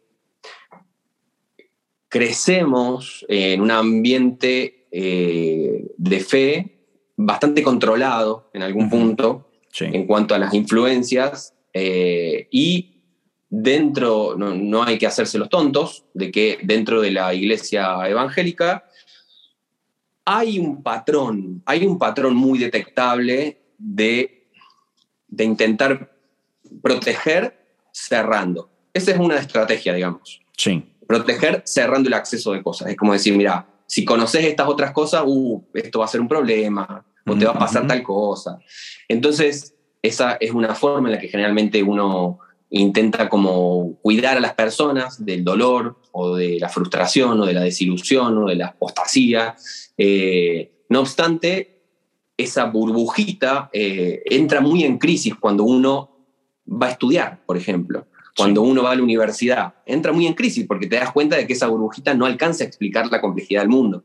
crecemos 2.10 3.26
en 3.28 3.62
un 3.62 3.72
ambiente 3.72 4.83
eh, 4.96 5.88
de 5.98 6.20
fe 6.20 6.86
bastante 7.18 7.64
controlado 7.64 8.50
en 8.54 8.62
algún 8.62 8.90
punto 8.90 9.50
en 9.80 10.06
cuanto 10.06 10.36
a 10.36 10.38
las 10.38 10.54
influencias 10.54 11.56
y 11.74 12.94
dentro, 13.56 14.36
no, 14.36 14.84
hay 14.84 14.98
que 14.98 15.06
hacerse 15.06 15.38
los 15.38 15.48
tontos, 15.48 16.06
de 16.16 16.32
que 16.32 16.58
dentro 16.64 17.02
de 17.02 17.12
la 17.12 17.36
iglesia 17.36 18.08
evangélica 18.08 18.86
hay 20.26 20.58
un 20.58 20.82
patrón, 20.82 21.62
hay 21.68 21.86
un 21.86 22.00
patrón 22.00 22.36
muy 22.36 22.58
detectable 22.58 23.62
de, 23.78 24.48
de 25.28 25.44
intentar 25.44 26.16
proteger 26.82 27.78
cerrando. 27.92 28.72
Esa 28.92 29.12
es 29.12 29.20
una 29.20 29.38
estrategia, 29.38 29.94
digamos. 29.94 30.42
Sí. 30.58 30.84
Proteger 31.08 31.62
cerrando 31.66 32.08
el 32.08 32.16
acceso 32.16 32.54
de 32.54 32.64
cosas. 32.64 32.90
Es 32.90 32.98
como 32.98 33.14
decir, 33.14 33.36
mira, 33.36 33.68
si 33.94 34.04
conoces 34.04 34.44
estas 34.44 34.68
otras 34.68 34.92
cosas, 34.92 35.22
uh, 35.24 35.64
esto 35.76 36.00
va 36.00 36.06
a 36.06 36.08
ser 36.08 36.20
un 36.20 36.28
problema, 36.28 37.06
o 37.28 37.38
te 37.38 37.46
va 37.46 37.52
a 37.52 37.60
pasar 37.60 37.86
tal 37.86 38.02
cosa. 38.02 38.58
Entonces, 39.08 39.76
esa 40.02 40.36
es 40.40 40.50
una 40.50 40.74
forma 40.74 41.10
en 41.10 41.14
la 41.14 41.22
que 41.22 41.28
generalmente 41.28 41.84
uno 41.84 42.40
intenta 42.72 43.30
como 43.30 44.00
cuidar 44.02 44.38
a 44.38 44.40
las 44.40 44.56
personas 44.56 45.24
del 45.24 45.44
dolor 45.44 46.00
o 46.12 46.36
de 46.36 46.58
la 46.60 46.70
frustración 46.70 47.40
o 47.40 47.46
de 47.46 47.54
la 47.54 47.62
desilusión 47.62 48.36
o 48.36 48.48
de 48.48 48.56
la 48.56 48.70
apostasía. 48.70 49.56
Eh, 49.96 50.72
no 50.90 51.02
obstante, 51.02 51.84
esa 52.36 52.66
burbujita 52.66 53.70
eh, 53.74 54.24
entra 54.26 54.60
muy 54.60 54.86
en 54.86 54.98
crisis 54.98 55.36
cuando 55.36 55.66
uno 55.66 56.18
va 56.66 56.88
a 56.88 56.92
estudiar, 56.94 57.46
por 57.46 57.58
ejemplo. 57.58 58.08
Cuando 58.36 58.62
uno 58.62 58.84
va 58.84 58.92
a 58.92 58.96
la 58.96 59.04
universidad, 59.04 59.76
entra 59.86 60.12
muy 60.12 60.26
en 60.26 60.34
crisis 60.34 60.66
porque 60.68 60.88
te 60.88 60.96
das 60.96 61.12
cuenta 61.12 61.36
de 61.36 61.46
que 61.46 61.54
esa 61.54 61.68
burbujita 61.68 62.14
no 62.14 62.26
alcanza 62.26 62.64
a 62.64 62.68
explicar 62.68 63.12
la 63.12 63.22
complejidad 63.22 63.62
del 63.62 63.70
mundo. 63.70 64.04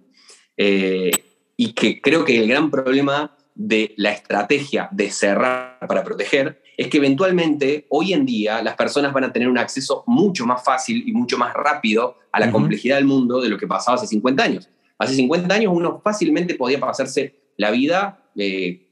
Eh, 0.57 1.11
y 1.57 1.73
que 1.73 2.01
creo 2.01 2.25
que 2.25 2.39
el 2.39 2.49
gran 2.49 2.71
problema 2.71 3.37
de 3.55 3.95
la 3.97 4.13
estrategia 4.13 4.89
de 4.93 5.11
cerrar 5.11 5.79
para 5.89 6.05
proteger 6.05 6.63
es 6.77 6.87
que 6.87 6.99
eventualmente 6.99 7.87
hoy 7.91 8.13
en 8.13 8.25
día 8.25 8.63
las 8.63 8.77
personas 8.77 9.13
van 9.13 9.25
a 9.25 9.33
tener 9.33 9.49
un 9.49 9.59
acceso 9.59 10.05
mucho 10.07 10.47
más 10.47 10.63
fácil 10.63 11.03
y 11.07 11.13
mucho 11.13 11.37
más 11.37 11.53
rápido 11.55 12.17
a 12.31 12.39
la 12.39 12.53
complejidad 12.53 12.97
del 12.97 13.05
mundo 13.05 13.41
de 13.41 13.49
lo 13.49 13.59
que 13.59 13.67
pasaba 13.67 13.97
hace 13.97 14.07
50 14.07 14.43
años. 14.43 14.71
Hace 14.99 15.15
50 15.15 15.53
años 15.53 15.73
uno 15.75 16.01
fácilmente 16.03 16.55
podía 16.55 16.79
pasarse 16.79 17.53
la 17.57 17.73
vida 17.73 18.31
eh, 18.37 18.89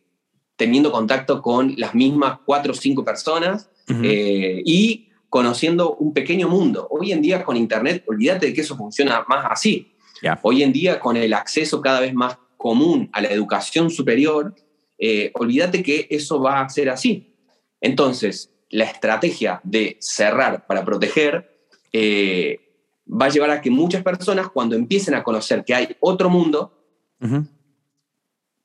teniendo 0.57 0.90
contacto 0.90 1.42
con 1.42 1.75
las 1.77 1.94
mismas 1.94 2.40
cuatro 2.44 2.72
o 2.72 2.75
cinco 2.75 3.05
personas 3.05 3.70
eh, 4.03 4.62
y 4.64 5.06
conociendo 5.37 5.96
un 5.96 6.14
pequeño 6.14 6.49
mundo. 6.49 6.88
Hoy 6.90 7.12
en 7.12 7.20
día 7.20 7.44
con 7.44 7.59
Internet, 7.59 8.03
olvídate 8.07 8.46
de 8.46 8.55
que 8.55 8.62
eso 8.62 8.75
funciona 8.75 9.22
más 9.29 9.44
así. 9.51 9.92
Hoy 10.40 10.62
en 10.62 10.72
día 10.72 10.99
con 10.99 11.14
el 11.14 11.35
acceso 11.35 11.83
cada 11.83 12.01
vez 12.01 12.14
más 12.14 12.38
común 12.57 13.11
a 13.12 13.20
la 13.20 13.29
educación 13.29 13.90
superior, 13.90 14.55
eh, 14.99 15.31
olvídate 15.35 15.83
que 15.83 16.07
eso 16.09 16.40
va 16.40 16.62
a 16.62 16.68
ser 16.70 16.88
así. 16.88 17.35
Entonces, 17.83 18.51
la 18.70 18.85
estrategia 18.85 19.61
de 19.62 19.99
cerrar 20.01 20.66
para 20.66 20.87
proteger 20.87 21.68
eh, 21.92 22.59
va 23.07 23.27
a 23.27 23.29
llevar 23.29 23.51
a 23.51 23.61
que 23.61 23.68
muchas 23.68 24.03
personas, 24.03 24.49
cuando 24.49 24.75
empiecen 24.75 25.14
a 25.14 25.22
conocer 25.22 25.66
que 25.66 25.75
hay 25.75 25.96
otro 26.01 26.31
mundo, 26.31 26.72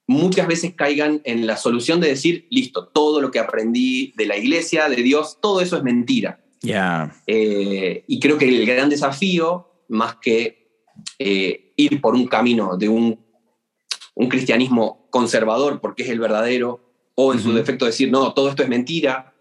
muchas 0.08 0.48
veces 0.48 0.74
caigan 0.74 1.20
en 1.26 1.46
la 1.46 1.58
solución 1.58 2.00
de 2.00 2.08
decir, 2.08 2.48
listo, 2.50 2.88
todo 2.88 3.20
lo 3.20 3.30
que 3.30 3.40
aprendí 3.40 4.14
de 4.16 4.26
la 4.26 4.38
iglesia, 4.38 4.88
de 4.88 5.04
Dios, 5.04 5.40
todo 5.42 5.60
eso 5.60 5.76
es 5.76 5.84
mentira. 5.84 6.41
Eh, 7.28 8.04
y 8.08 8.20
creo 8.20 8.38
que 8.38 8.48
el 8.48 8.66
gran 8.66 8.90
desafío, 8.90 9.84
más 9.90 10.18
que 10.22 10.84
eh, 11.18 11.74
ir 11.76 12.02
por 12.02 12.16
un 12.16 12.28
camino 12.28 12.78
de 12.78 12.90
un, 12.90 13.20
un 14.16 14.30
cristianismo 14.30 15.08
conservador, 15.10 15.82
porque 15.82 16.04
es 16.04 16.10
el 16.10 16.20
verdadero, 16.20 16.92
o 17.16 17.34
en 17.34 17.40
su 17.40 17.54
defecto 17.54 17.86
decir, 17.86 18.12
no, 18.12 18.34
todo 18.34 18.50
esto 18.50 18.64
es 18.64 18.70
mentira, 18.70 19.34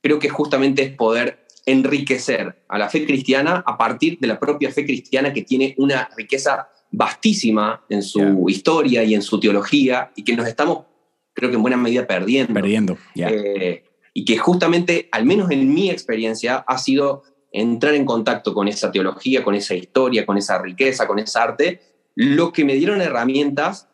creo 0.00 0.18
que 0.18 0.28
justamente 0.28 0.82
es 0.82 0.92
poder 0.92 1.46
enriquecer 1.66 2.64
a 2.68 2.78
la 2.78 2.88
fe 2.88 3.04
cristiana 3.04 3.62
a 3.66 3.76
partir 3.76 4.18
de 4.18 4.26
la 4.26 4.38
propia 4.38 4.70
fe 4.70 4.84
cristiana 4.84 5.32
que 5.32 5.42
tiene 5.42 5.74
una 5.78 6.08
riqueza 6.16 6.68
vastísima 6.90 7.84
en 7.88 8.02
su 8.02 8.46
historia 8.48 9.04
y 9.04 9.14
en 9.14 9.22
su 9.22 9.38
teología 9.38 10.10
y 10.16 10.24
que 10.24 10.34
nos 10.34 10.46
estamos, 10.46 10.84
creo 11.32 11.50
que 11.50 11.56
en 11.56 11.62
buena 11.62 11.76
medida, 11.76 12.06
perdiendo. 12.06 12.52
Perdiendo, 12.54 12.98
eh, 13.16 13.84
y 14.12 14.24
que 14.24 14.38
justamente, 14.38 15.08
al 15.12 15.24
menos 15.24 15.50
en 15.50 15.72
mi 15.72 15.90
experiencia, 15.90 16.64
ha 16.66 16.78
sido 16.78 17.22
entrar 17.52 17.94
en 17.94 18.04
contacto 18.04 18.54
con 18.54 18.68
esa 18.68 18.90
teología, 18.90 19.42
con 19.42 19.54
esa 19.54 19.74
historia, 19.74 20.26
con 20.26 20.38
esa 20.38 20.60
riqueza, 20.60 21.06
con 21.06 21.18
esa 21.18 21.42
arte, 21.42 21.80
lo 22.14 22.52
que 22.52 22.64
me 22.64 22.74
dieron 22.74 23.00
herramientas 23.00 23.88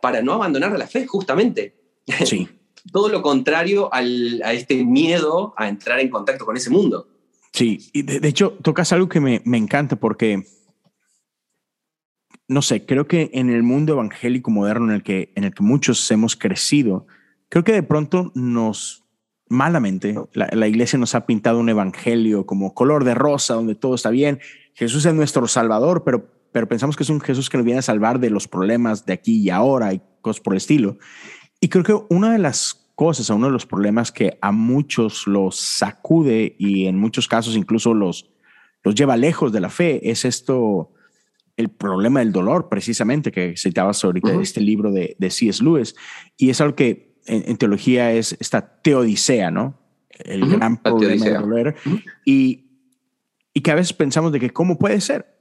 para 0.00 0.22
no 0.22 0.32
abandonar 0.32 0.76
la 0.78 0.86
fe, 0.86 1.06
justamente. 1.06 1.74
Sí. 2.24 2.48
Todo 2.92 3.08
lo 3.08 3.20
contrario 3.20 3.90
a 3.92 4.52
este 4.52 4.84
miedo 4.84 5.54
a 5.56 5.68
entrar 5.68 5.98
en 5.98 6.08
contacto 6.08 6.46
con 6.46 6.56
ese 6.56 6.70
mundo. 6.70 7.08
Sí, 7.52 7.90
y 7.92 8.02
de, 8.02 8.28
hecho 8.28 8.52
tocas 8.62 8.92
algo 8.92 9.08
que 9.08 9.18
me, 9.18 9.40
encanta 9.56 9.96
porque, 9.96 10.44
no 12.46 12.62
sé, 12.62 12.86
creo 12.86 13.08
que 13.08 13.30
en 13.32 13.50
el 13.50 13.64
mundo 13.64 13.94
evangélico 13.94 14.52
moderno 14.52 14.86
en 14.88 14.96
el, 14.96 15.02
que, 15.02 15.32
en 15.34 15.42
el 15.44 15.54
que 15.54 15.64
muchos 15.64 16.08
hemos 16.12 16.36
crecido, 16.36 17.06
creo 17.48 17.64
que 17.64 17.72
de 17.72 17.82
pronto 17.82 18.30
nos, 18.34 19.05
malamente, 19.48 20.14
la, 20.32 20.48
la 20.52 20.68
iglesia 20.68 20.98
nos 20.98 21.14
ha 21.14 21.26
pintado 21.26 21.58
un 21.58 21.68
evangelio 21.68 22.46
como 22.46 22.74
color 22.74 23.04
de 23.04 23.14
rosa, 23.14 23.54
donde 23.54 23.74
todo 23.74 23.94
está 23.94 24.10
bien, 24.10 24.40
Jesús 24.74 25.06
es 25.06 25.14
nuestro 25.14 25.46
Salvador, 25.46 26.02
pero 26.04 26.36
pero 26.56 26.68
pensamos 26.68 26.96
que 26.96 27.02
es 27.02 27.10
un 27.10 27.20
Jesús 27.20 27.50
que 27.50 27.58
nos 27.58 27.66
viene 27.66 27.80
a 27.80 27.82
salvar 27.82 28.18
de 28.18 28.30
los 28.30 28.48
problemas 28.48 29.04
de 29.04 29.12
aquí 29.12 29.42
y 29.42 29.50
ahora 29.50 29.92
y 29.92 30.00
cosas 30.22 30.40
por 30.40 30.54
el 30.54 30.56
estilo. 30.56 30.96
Y 31.60 31.68
creo 31.68 31.84
que 31.84 32.14
una 32.14 32.32
de 32.32 32.38
las 32.38 32.88
cosas, 32.94 33.28
uno 33.28 33.48
de 33.48 33.52
los 33.52 33.66
problemas 33.66 34.10
que 34.10 34.38
a 34.40 34.52
muchos 34.52 35.26
los 35.26 35.56
sacude 35.60 36.56
y 36.58 36.86
en 36.86 36.96
muchos 36.96 37.28
casos 37.28 37.56
incluso 37.56 37.92
los, 37.92 38.30
los 38.82 38.94
lleva 38.94 39.18
lejos 39.18 39.52
de 39.52 39.60
la 39.60 39.68
fe 39.68 40.10
es 40.10 40.24
esto, 40.24 40.92
el 41.58 41.68
problema 41.68 42.20
del 42.20 42.32
dolor, 42.32 42.70
precisamente, 42.70 43.30
que 43.30 43.54
citabas 43.58 44.02
ahorita 44.02 44.34
uh 44.34 44.40
este 44.40 44.62
libro 44.62 44.92
de, 44.92 45.14
de 45.18 45.30
C.S. 45.30 45.62
Lewis. 45.62 45.94
Y 46.38 46.48
es 46.48 46.62
algo 46.62 46.74
que 46.74 47.05
en, 47.26 47.56
teología 47.56 48.12
es 48.12 48.36
esta 48.40 48.80
teodicea, 48.82 49.50
¿no? 49.50 49.78
El 50.10 50.48
gran 50.48 50.76
problema 50.82 51.24
del 51.24 51.40
dolor. 51.40 51.74
y, 52.24 52.64
y 53.52 53.60
que 53.60 53.70
a 53.70 53.74
veces 53.74 53.92
pensamos 53.92 54.32
de 54.32 54.40
que 54.40 54.50
cómo 54.50 54.78
puede 54.78 55.00
ser 55.00 55.34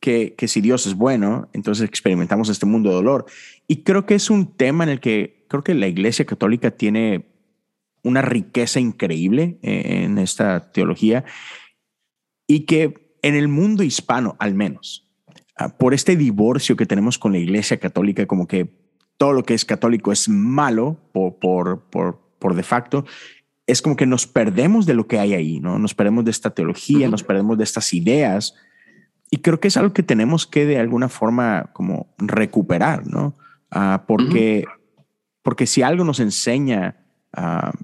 que, 0.00 0.34
que, 0.34 0.48
si 0.48 0.60
Dios 0.60 0.86
es 0.86 0.94
bueno, 0.94 1.48
entonces 1.52 1.88
experimentamos 1.88 2.48
este 2.48 2.66
mundo 2.66 2.90
de 2.90 2.96
dolor. 2.96 3.26
Y 3.66 3.82
creo 3.82 4.06
que 4.06 4.14
es 4.14 4.30
un 4.30 4.56
tema 4.56 4.84
en 4.84 4.90
el 4.90 5.00
que 5.00 5.46
creo 5.48 5.64
que 5.64 5.74
la 5.74 5.88
Iglesia 5.88 6.24
Católica 6.24 6.70
tiene 6.70 7.26
una 8.02 8.22
riqueza 8.22 8.78
increíble 8.78 9.58
eh, 9.62 10.04
en 10.04 10.18
esta 10.18 10.70
teología 10.70 11.24
y 12.46 12.60
que 12.60 13.16
en 13.22 13.34
el 13.34 13.48
mundo 13.48 13.82
hispano, 13.82 14.36
al 14.38 14.54
menos, 14.54 15.10
ah, 15.56 15.76
por 15.76 15.92
este 15.92 16.14
divorcio 16.14 16.76
que 16.76 16.86
tenemos 16.86 17.18
con 17.18 17.32
la 17.32 17.38
Iglesia 17.38 17.78
Católica, 17.78 18.26
como 18.26 18.46
que 18.46 18.85
todo 19.16 19.32
lo 19.32 19.44
que 19.44 19.54
es 19.54 19.64
católico 19.64 20.12
es 20.12 20.28
malo 20.28 20.98
por, 21.12 21.36
por, 21.36 21.80
por, 21.90 22.20
por 22.38 22.54
de 22.54 22.62
facto, 22.62 23.04
es 23.66 23.82
como 23.82 23.96
que 23.96 24.06
nos 24.06 24.26
perdemos 24.26 24.86
de 24.86 24.94
lo 24.94 25.06
que 25.06 25.18
hay 25.18 25.34
ahí, 25.34 25.60
¿no? 25.60 25.78
Nos 25.78 25.94
perdemos 25.94 26.24
de 26.24 26.30
esta 26.30 26.50
teología, 26.50 27.08
nos 27.08 27.24
perdemos 27.24 27.58
de 27.58 27.64
estas 27.64 27.92
ideas. 27.92 28.54
Y 29.30 29.38
creo 29.38 29.58
que 29.58 29.68
es 29.68 29.76
algo 29.76 29.92
que 29.92 30.04
tenemos 30.04 30.46
que 30.46 30.66
de 30.66 30.78
alguna 30.78 31.08
forma 31.08 31.70
como 31.72 32.14
recuperar, 32.18 33.06
¿no? 33.08 33.36
Ah, 33.70 34.04
porque, 34.06 34.64
porque 35.42 35.66
si 35.66 35.82
algo 35.82 36.04
nos 36.04 36.20
enseña 36.20 36.96
uh, 37.36 37.76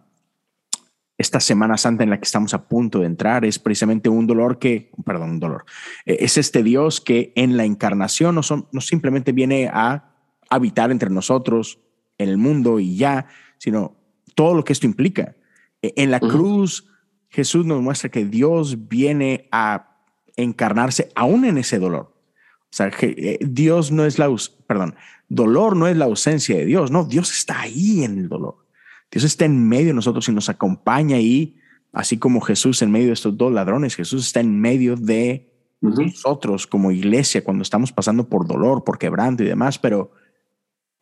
esta 1.19 1.41
Semana 1.41 1.77
Santa 1.77 2.05
en 2.05 2.11
la 2.11 2.19
que 2.19 2.25
estamos 2.25 2.55
a 2.55 2.69
punto 2.69 3.01
de 3.01 3.07
entrar 3.07 3.45
es 3.45 3.59
precisamente 3.59 4.09
un 4.09 4.27
dolor 4.29 4.61
que, 4.61 4.93
perdón, 5.05 5.31
un 5.31 5.41
dolor, 5.41 5.65
e, 6.07 6.19
es 6.21 6.39
este 6.39 6.63
Dios 6.63 7.01
que 7.01 7.33
en 7.35 7.57
la 7.57 7.65
encarnación 7.65 8.37
no, 8.37 8.45
son, 8.45 8.69
no 8.71 8.81
simplemente 8.81 9.33
viene 9.33 9.69
a 9.73 10.12
habitar 10.55 10.91
entre 10.91 11.11
nosotros, 11.11 11.79
en 12.19 12.29
el 12.29 12.39
mundo 12.39 12.79
y 12.79 12.97
ya, 12.97 13.27
sino 13.59 13.97
todo 14.35 14.55
lo 14.55 14.65
que 14.65 14.73
esto 14.73 14.87
implica. 14.87 15.37
E, 15.81 15.93
en 15.97 16.11
la 16.11 16.21
cruz, 16.21 16.89
Jesús 17.29 17.65
nos 17.67 17.83
muestra 17.83 18.11
que 18.11 18.25
Dios 18.25 18.89
viene 18.89 19.49
a 19.51 19.97
encarnarse 20.37 21.11
aún 21.15 21.45
en 21.45 21.59
ese 21.59 21.79
dolor. 21.79 22.15
O 22.63 22.75
sea, 22.75 22.91
que 22.91 23.15
eh, 23.19 23.39
Dios 23.43 23.93
no 23.93 24.05
es 24.05 24.19
la, 24.19 24.35
perdón, 24.67 24.95
dolor 25.29 25.77
no 25.77 25.89
es 25.89 25.97
la 25.97 26.07
ausencia 26.07 26.57
de 26.57 26.65
Dios, 26.65 26.91
no, 26.91 27.05
Dios 27.05 27.33
está 27.33 27.61
ahí 27.61 28.05
en 28.05 28.19
el 28.19 28.29
dolor. 28.29 28.67
Dios 29.11 29.25
está 29.25 29.45
en 29.45 29.69
medio 29.69 29.89
de 29.89 29.95
nosotros 29.95 30.29
y 30.29 30.33
nos 30.33 30.49
acompaña 30.49 31.17
ahí, 31.17 31.59
así 31.93 32.17
como 32.17 32.41
Jesús 32.41 32.81
en 32.81 32.91
medio 32.91 33.09
de 33.09 33.13
estos 33.13 33.37
dos 33.37 33.53
ladrones, 33.53 33.95
Jesús 33.95 34.27
está 34.27 34.41
en 34.41 34.59
medio 34.59 34.97
de 34.97 35.51
nosotros 35.83 36.67
como 36.67 36.93
iglesia 36.93 37.45
cuando 37.45 37.63
estamos 37.63 37.93
pasando 37.93 38.29
por 38.29 38.47
dolor, 38.47 38.85
por 38.85 38.99
quebranto 38.99 39.43
y 39.43 39.47
demás, 39.47 39.79
pero 39.79 40.13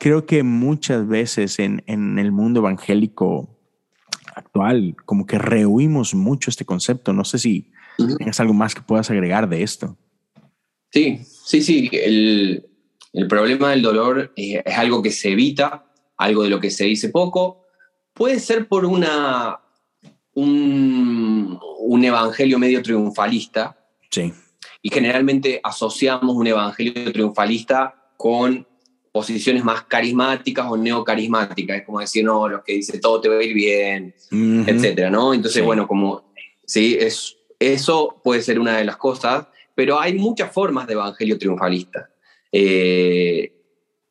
creo 0.01 0.27
que 0.27 0.43
muchas 0.43 1.07
veces 1.07 1.59
en, 1.59 1.85
en 1.87 2.19
el 2.19 2.33
mundo 2.33 2.61
evangélico 2.61 3.57
actual, 4.35 4.97
como 5.05 5.27
que 5.27 5.39
rehuimos 5.39 6.15
mucho 6.15 6.51
este 6.51 6.65
concepto. 6.65 7.13
No 7.13 7.25
sé 7.25 7.39
si 7.39 7.71
tienes 8.17 8.41
algo 8.41 8.55
más 8.55 8.75
que 8.75 8.81
puedas 8.81 9.11
agregar 9.11 9.49
de 9.49 9.63
esto. 9.63 9.97
Sí, 10.91 11.21
sí, 11.45 11.63
sí. 11.63 11.91
El, 11.93 12.67
el 13.13 13.29
problema 13.29 13.71
del 13.71 13.83
dolor 13.83 14.33
eh, 14.37 14.63
es 14.65 14.79
algo 14.79 15.03
que 15.03 15.11
se 15.11 15.33
evita, 15.33 15.85
algo 16.17 16.45
de 16.45 16.51
lo 16.51 16.61
que 16.61 16.71
se 16.71 16.85
dice 16.85 17.11
poco. 17.11 17.67
Puede 18.15 18.41
ser 18.41 18.69
por 18.69 18.87
una, 18.87 19.61
un, 20.33 21.61
un 21.79 22.05
evangelio 22.05 22.59
medio 22.59 22.83
triunfalista. 22.83 23.77
Sí. 24.11 24.33
Y 24.81 24.91
generalmente 24.91 25.61
asociamos 25.63 26.35
un 26.35 26.47
evangelio 26.47 27.13
triunfalista 27.13 28.13
con 28.17 28.67
posiciones 29.13 29.65
más 29.65 29.85
carismáticas 29.85 30.67
o 30.69 30.77
neocarismáticas, 30.77 31.79
es 31.79 31.87
como 31.87 32.01
decir, 32.01 32.25
no, 32.25 32.49
los 32.49 32.63
que 32.63 32.75
dice 32.75 32.99
todo 32.99 33.21
te 33.21 33.29
va 33.29 33.37
a 33.37 33.43
ir 33.43 33.55
bien, 33.55 34.15
etcétera, 34.31 35.11
¿no? 35.11 35.35
Entonces, 35.35 35.65
bueno, 35.65 35.89
como, 35.89 36.33
sí, 36.65 36.97
es, 36.99 37.37
eso 37.59 38.21
puede 38.23 38.43
ser 38.43 38.61
una 38.61 38.77
de 38.77 38.85
las 38.85 38.97
cosas, 38.97 39.47
pero 39.75 39.99
hay 39.99 40.15
muchas 40.15 40.53
formas 40.53 40.87
de 40.87 40.93
evangelio 40.93 41.39
triunfalista. 41.39 42.11
Eh, 42.53 43.53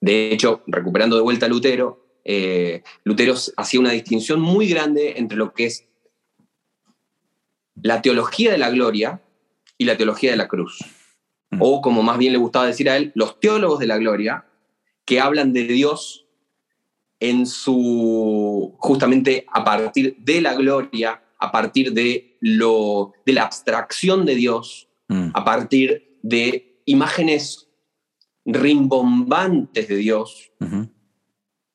de 0.01 0.31
hecho, 0.31 0.63
recuperando 0.67 1.15
de 1.15 1.21
vuelta 1.21 1.45
a 1.45 1.49
Lutero, 1.49 2.19
eh, 2.25 2.83
Lutero 3.03 3.35
hacía 3.57 3.79
una 3.79 3.91
distinción 3.91 4.41
muy 4.41 4.67
grande 4.67 5.13
entre 5.17 5.37
lo 5.37 5.53
que 5.53 5.65
es 5.65 5.85
la 7.81 8.01
teología 8.01 8.51
de 8.51 8.57
la 8.57 8.69
gloria 8.69 9.21
y 9.77 9.85
la 9.85 9.95
teología 9.95 10.31
de 10.31 10.37
la 10.37 10.47
cruz. 10.47 10.79
Mm. 11.51 11.57
O 11.61 11.81
como 11.81 12.03
más 12.03 12.17
bien 12.17 12.33
le 12.33 12.39
gustaba 12.39 12.67
decir 12.67 12.89
a 12.89 12.97
él, 12.97 13.11
los 13.15 13.39
teólogos 13.39 13.79
de 13.79 13.87
la 13.87 13.97
gloria 13.97 14.45
que 15.09 15.19
hablan 15.19 15.53
de 15.53 15.63
Dios 15.63 16.27
en 17.19 17.47
su, 17.47 18.75
justamente 18.77 19.43
a 19.51 19.63
partir 19.63 20.15
de 20.19 20.39
la 20.39 20.53
gloria, 20.53 21.23
a 21.39 21.51
partir 21.51 21.93
de, 21.93 22.37
lo, 22.41 23.13
de 23.25 23.33
la 23.33 23.45
abstracción 23.45 24.23
de 24.23 24.35
Dios, 24.35 24.87
mm. 25.07 25.31
a 25.33 25.43
partir 25.43 26.19
de 26.21 26.83
imágenes 26.85 27.69
rimbombantes 28.45 29.87
de 29.87 29.95
Dios. 29.95 30.51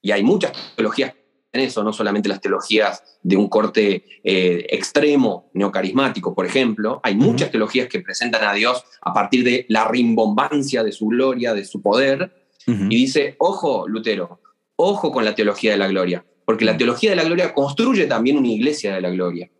Y 0.00 0.12
hay 0.12 0.22
muchas 0.22 0.52
teologías 0.76 1.12
en 1.50 1.60
eso, 1.60 1.82
no 1.82 1.92
solamente 1.92 2.28
las 2.28 2.40
teologías 2.40 3.02
de 3.24 3.36
un 3.36 3.48
corte 3.48 4.04
eh, 4.22 4.64
extremo, 4.70 5.50
neocarismático, 5.54 6.36
por 6.36 6.46
ejemplo. 6.46 7.00
Hay 7.02 7.16
muchas 7.16 7.50
teologías 7.50 7.88
que 7.88 7.98
presentan 7.98 8.44
a 8.44 8.54
Dios 8.54 8.84
a 9.00 9.12
partir 9.12 9.42
de 9.42 9.66
la 9.68 9.88
rimbombancia 9.88 10.84
de 10.84 10.92
su 10.92 11.08
gloria, 11.08 11.52
de 11.52 11.64
su 11.64 11.82
poder, 11.82 12.43
y 12.66 12.96
dice, 12.96 13.36
ojo, 13.38 13.86
Lutero, 13.88 14.40
ojo 14.76 15.12
con 15.12 15.24
la 15.24 15.34
teología 15.34 15.72
de 15.72 15.78
la 15.78 15.88
gloria, 15.88 16.24
porque 16.44 16.64
la 16.64 16.76
teología 16.76 17.10
de 17.10 17.16
la 17.16 17.24
gloria 17.24 17.52
construye 17.52 18.06
también 18.06 18.38
una 18.38 18.48
iglesia 18.48 18.94
de 18.94 19.00
la 19.00 19.10
gloria. 19.10 19.50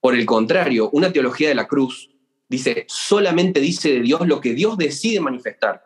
Por 0.00 0.14
el 0.14 0.26
contrario, 0.26 0.90
una 0.92 1.12
teología 1.12 1.48
de 1.48 1.54
la 1.54 1.66
cruz 1.66 2.10
dice, 2.48 2.84
solamente 2.88 3.60
dice 3.60 3.92
de 3.92 4.00
Dios 4.00 4.26
lo 4.26 4.40
que 4.40 4.54
Dios 4.54 4.78
decide 4.78 5.20
manifestar. 5.20 5.82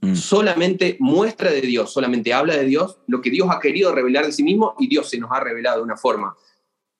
Mm. 0.00 0.14
Solamente 0.14 0.96
muestra 1.00 1.50
de 1.50 1.60
Dios, 1.60 1.92
solamente 1.92 2.32
habla 2.32 2.56
de 2.56 2.64
Dios 2.64 3.00
lo 3.06 3.20
que 3.20 3.30
Dios 3.30 3.48
ha 3.50 3.58
querido 3.58 3.94
revelar 3.94 4.26
de 4.26 4.32
sí 4.32 4.42
mismo 4.42 4.74
y 4.78 4.88
Dios 4.88 5.10
se 5.10 5.18
nos 5.18 5.30
ha 5.32 5.40
revelado 5.40 5.78
de 5.78 5.82
una 5.82 5.96
forma 5.96 6.36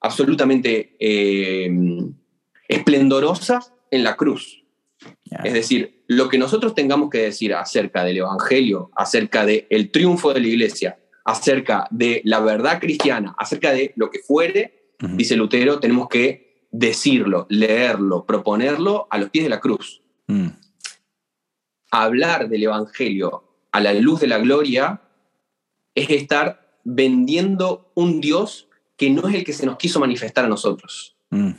absolutamente 0.01 0.95
eh, 0.99 1.71
esplendorosa 2.67 3.61
en 3.89 4.03
la 4.03 4.15
cruz. 4.15 4.63
Es 5.43 5.53
decir, 5.53 5.98
lo 6.09 6.27
que 6.27 6.39
nosotros 6.39 6.73
tengamos 6.73 7.11
que 7.11 7.19
decir 7.19 7.53
acerca 7.53 8.03
del 8.03 8.17
Evangelio, 8.17 8.89
acerca 8.95 9.45
del 9.45 9.91
triunfo 9.91 10.33
de 10.33 10.39
la 10.39 10.47
iglesia, 10.47 10.99
acerca 11.23 11.87
de 11.91 12.21
la 12.25 12.39
verdad 12.39 12.79
cristiana, 12.79 13.35
acerca 13.37 13.71
de 13.73 13.93
lo 13.95 14.09
que 14.09 14.17
fuere, 14.17 14.95
dice 14.99 15.35
Lutero, 15.35 15.79
tenemos 15.79 16.09
que 16.09 16.65
decirlo, 16.71 17.45
leerlo, 17.49 18.25
proponerlo 18.25 19.07
a 19.11 19.19
los 19.19 19.29
pies 19.29 19.45
de 19.45 19.49
la 19.51 19.59
cruz. 19.59 20.01
Mm. 20.25 20.47
Hablar 21.91 22.49
del 22.49 22.63
Evangelio 22.63 23.43
a 23.71 23.79
la 23.79 23.93
luz 23.93 24.21
de 24.21 24.27
la 24.27 24.39
gloria 24.39 25.03
es 25.93 26.09
estar 26.09 26.79
vendiendo 26.83 27.91
un 27.93 28.19
Dios 28.19 28.67
que 28.97 29.11
no 29.11 29.27
es 29.27 29.35
el 29.35 29.43
que 29.43 29.53
se 29.53 29.67
nos 29.67 29.77
quiso 29.77 29.99
manifestar 29.99 30.45
a 30.45 30.49
nosotros. 30.49 31.15
Mm. 31.29 31.51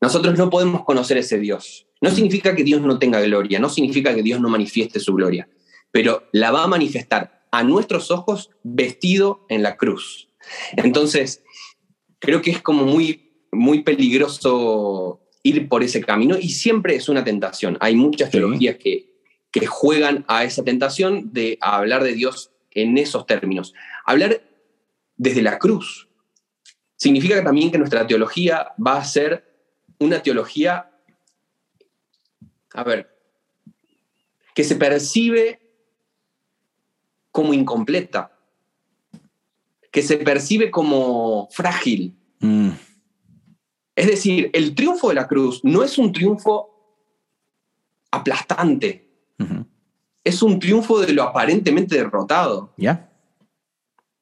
Nosotros 0.00 0.38
no 0.38 0.48
podemos 0.48 0.84
conocer 0.84 1.18
ese 1.18 1.40
Dios. 1.40 1.85
No 2.00 2.10
significa 2.10 2.54
que 2.54 2.64
Dios 2.64 2.82
no 2.82 2.98
tenga 2.98 3.20
gloria, 3.20 3.58
no 3.58 3.68
significa 3.68 4.14
que 4.14 4.22
Dios 4.22 4.40
no 4.40 4.48
manifieste 4.48 5.00
su 5.00 5.14
gloria, 5.14 5.48
pero 5.90 6.28
la 6.32 6.50
va 6.50 6.64
a 6.64 6.68
manifestar 6.68 7.46
a 7.50 7.62
nuestros 7.62 8.10
ojos 8.10 8.50
vestido 8.62 9.46
en 9.48 9.62
la 9.62 9.76
cruz. 9.76 10.28
Entonces, 10.76 11.42
creo 12.18 12.42
que 12.42 12.50
es 12.50 12.60
como 12.60 12.84
muy, 12.84 13.46
muy 13.50 13.82
peligroso 13.82 15.20
ir 15.42 15.68
por 15.68 15.82
ese 15.82 16.02
camino 16.02 16.36
y 16.38 16.50
siempre 16.50 16.96
es 16.96 17.08
una 17.08 17.24
tentación. 17.24 17.78
Hay 17.80 17.94
muchas 17.94 18.30
teologías 18.30 18.76
que, 18.76 19.14
que 19.50 19.66
juegan 19.66 20.24
a 20.28 20.44
esa 20.44 20.64
tentación 20.64 21.32
de 21.32 21.56
hablar 21.60 22.02
de 22.02 22.12
Dios 22.12 22.50
en 22.72 22.98
esos 22.98 23.26
términos. 23.26 23.72
Hablar 24.04 24.42
desde 25.16 25.42
la 25.42 25.58
cruz 25.58 26.08
significa 26.96 27.42
también 27.42 27.70
que 27.70 27.78
nuestra 27.78 28.06
teología 28.06 28.72
va 28.84 28.98
a 28.98 29.04
ser 29.04 29.44
una 29.98 30.22
teología 30.22 30.90
a 32.76 32.84
ver, 32.84 33.10
que 34.54 34.62
se 34.62 34.76
percibe 34.76 35.60
como 37.32 37.54
incompleta, 37.54 38.38
que 39.90 40.02
se 40.02 40.18
percibe 40.18 40.70
como 40.70 41.48
frágil. 41.50 42.14
Mm. 42.40 42.70
Es 43.94 44.06
decir, 44.06 44.50
el 44.52 44.74
triunfo 44.74 45.08
de 45.08 45.14
la 45.14 45.26
cruz 45.26 45.64
no 45.64 45.82
es 45.82 45.96
un 45.96 46.12
triunfo 46.12 46.70
aplastante, 48.10 49.08
es 50.22 50.42
un 50.42 50.58
triunfo 50.58 51.00
de 51.00 51.14
lo 51.14 51.22
aparentemente 51.22 51.96
derrotado. 51.96 52.74
Ya. 52.76 53.10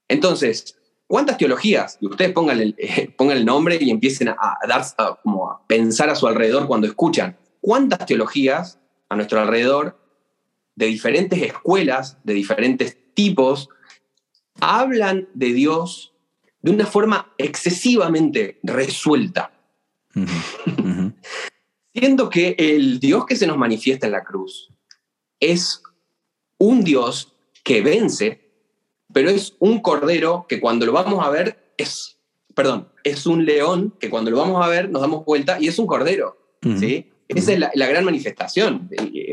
Entonces, 0.06 0.78
¿cuántas 1.08 1.38
teologías? 1.38 1.98
Y 2.00 2.06
ustedes 2.06 2.32
pongan 2.32 2.60
el, 2.60 2.76
pongan 3.16 3.38
el 3.38 3.44
nombre 3.44 3.78
y 3.80 3.90
empiecen 3.90 4.28
a, 4.28 4.58
dar, 4.68 4.84
como 5.24 5.50
a 5.50 5.66
pensar 5.66 6.08
a 6.08 6.14
su 6.14 6.28
alrededor 6.28 6.68
cuando 6.68 6.86
escuchan. 6.86 7.36
¿Cuántas 7.64 8.04
teologías 8.04 8.78
a 9.08 9.16
nuestro 9.16 9.40
alrededor 9.40 9.98
de 10.76 10.84
diferentes 10.84 11.40
escuelas, 11.40 12.18
de 12.22 12.34
diferentes 12.34 12.98
tipos, 13.14 13.70
hablan 14.60 15.30
de 15.32 15.54
Dios 15.54 16.12
de 16.60 16.72
una 16.72 16.84
forma 16.84 17.32
excesivamente 17.38 18.58
resuelta? 18.64 19.50
Siendo 21.94 22.28
que 22.28 22.54
el 22.58 23.00
Dios 23.00 23.24
que 23.24 23.34
se 23.34 23.46
nos 23.46 23.56
manifiesta 23.56 24.04
en 24.08 24.12
la 24.12 24.24
cruz 24.24 24.68
es 25.40 25.82
un 26.58 26.84
Dios 26.84 27.34
que 27.62 27.80
vence, 27.80 28.46
pero 29.10 29.30
es 29.30 29.56
un 29.58 29.80
cordero 29.80 30.44
que 30.50 30.60
cuando 30.60 30.84
lo 30.84 30.92
vamos 30.92 31.26
a 31.26 31.30
ver 31.30 31.72
es, 31.78 32.18
perdón, 32.54 32.90
es 33.04 33.24
un 33.24 33.46
león 33.46 33.94
que 33.98 34.10
cuando 34.10 34.30
lo 34.30 34.36
vamos 34.36 34.62
a 34.62 34.68
ver 34.68 34.90
nos 34.90 35.00
damos 35.00 35.24
vuelta 35.24 35.58
y 35.58 35.68
es 35.68 35.78
un 35.78 35.86
cordero. 35.86 36.36
¿sí? 36.78 37.10
Esa 37.34 37.52
es 37.52 37.58
la, 37.58 37.86
gran 37.86 38.04
manifestación. 38.04 38.88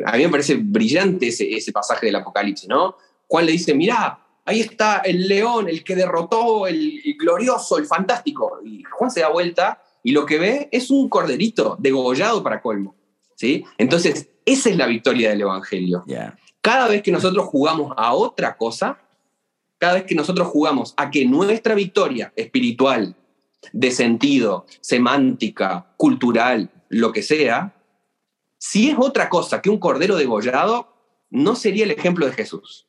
A 0.05 0.17
mí 0.17 0.23
me 0.23 0.29
parece 0.29 0.55
brillante 0.55 1.27
ese, 1.27 1.71
pasaje 1.71 2.07
del 2.07 2.15
Apocalipsis, 2.15 2.67
¿no? 2.67 2.95
Juan 3.27 3.45
le 3.45 3.53
dice, 3.53 3.73
mirá, 3.73 4.19
ahí 4.45 4.59
está 4.59 4.97
el 4.97 5.27
león, 5.27 5.69
el 5.69 5.83
que 5.83 5.95
derrotó, 5.95 6.67
el, 6.67 7.01
glorioso, 7.17 7.77
el 7.77 7.85
fantástico. 7.85 8.59
Y 8.65 8.83
Juan 8.83 9.11
se 9.11 9.21
da 9.21 9.29
vuelta 9.29 9.81
y 10.03 10.11
lo 10.11 10.25
que 10.25 10.39
ve 10.39 10.69
es 10.71 10.89
un 10.89 11.09
corderito 11.09 11.77
degollado 11.79 12.43
para 12.43 12.61
colmo. 12.61 12.95
¿sí? 13.35 13.63
Entonces, 13.77 14.29
esa 14.45 14.69
es 14.69 14.77
la 14.77 14.87
victoria 14.87 15.29
del 15.29 15.41
Evangelio. 15.41 16.03
Cada 16.61 16.87
vez 16.87 17.01
que 17.01 17.11
nosotros 17.11 17.45
jugamos 17.45 17.93
a 17.97 18.13
otra 18.13 18.57
cosa, 18.57 18.99
cada 19.77 19.93
vez 19.93 20.03
que 20.03 20.15
nosotros 20.15 20.47
jugamos 20.47 20.93
a 20.97 21.09
que 21.09 21.25
nuestra 21.25 21.73
victoria 21.73 22.33
espiritual, 22.35 23.15
de 23.73 23.91
sentido, 23.91 24.65
semántica, 24.79 25.93
cultural, 25.97 26.69
lo 26.89 27.11
que 27.11 27.23
sea, 27.23 27.73
si 28.63 28.91
es 28.91 28.95
otra 28.99 29.27
cosa 29.27 29.59
que 29.59 29.71
un 29.71 29.79
cordero 29.79 30.15
degollado, 30.15 30.93
no 31.31 31.55
sería 31.55 31.83
el 31.83 31.89
ejemplo 31.89 32.27
de 32.27 32.33
Jesús. 32.33 32.87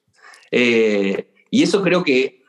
Eh, 0.51 1.33
y 1.51 1.63
eso 1.63 1.83
creo 1.83 2.05
que 2.05 2.43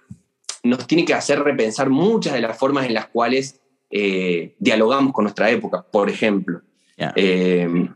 nos 0.61 0.85
tiene 0.87 1.05
que 1.05 1.13
hacer 1.13 1.39
repensar 1.41 1.89
muchas 1.89 2.33
de 2.33 2.41
las 2.41 2.57
formas 2.57 2.85
en 2.85 2.93
las 2.93 3.07
cuales 3.07 3.61
eh, 3.89 4.57
dialogamos 4.59 5.13
con 5.13 5.23
nuestra 5.23 5.49
época, 5.49 5.85
por 5.89 6.09
ejemplo. 6.09 6.63
Eh, 7.15 7.87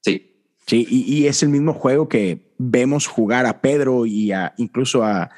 sí. 0.00 0.32
Sí, 0.64 0.86
y, 0.88 1.26
es 1.26 1.42
el 1.42 1.48
mismo 1.48 1.72
juego 1.72 2.08
que 2.08 2.52
vemos 2.56 3.08
jugar 3.08 3.46
a 3.46 3.60
Pedro 3.60 4.06
y 4.06 4.30
incluso 4.58 5.02
a, 5.02 5.28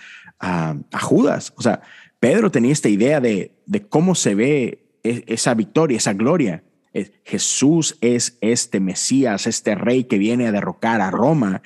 Judas. 1.00 1.54
O 1.56 1.62
sea, 1.62 1.80
Pedro 2.20 2.50
tenía 2.50 2.72
esta 2.72 2.90
idea 2.90 3.22
de, 3.22 3.54
cómo 3.88 4.14
se 4.14 4.34
ve 4.34 4.98
e, 5.02 5.24
esa 5.28 5.54
victoria, 5.54 5.96
esa 5.96 6.12
gloria. 6.12 6.62
Jesús 7.24 7.98
es 8.00 8.38
este 8.40 8.80
Mesías, 8.80 9.46
este 9.46 9.74
rey 9.74 10.04
que 10.04 10.18
viene 10.18 10.46
a 10.46 10.52
derrocar 10.52 11.00
a 11.00 11.10
Roma. 11.10 11.62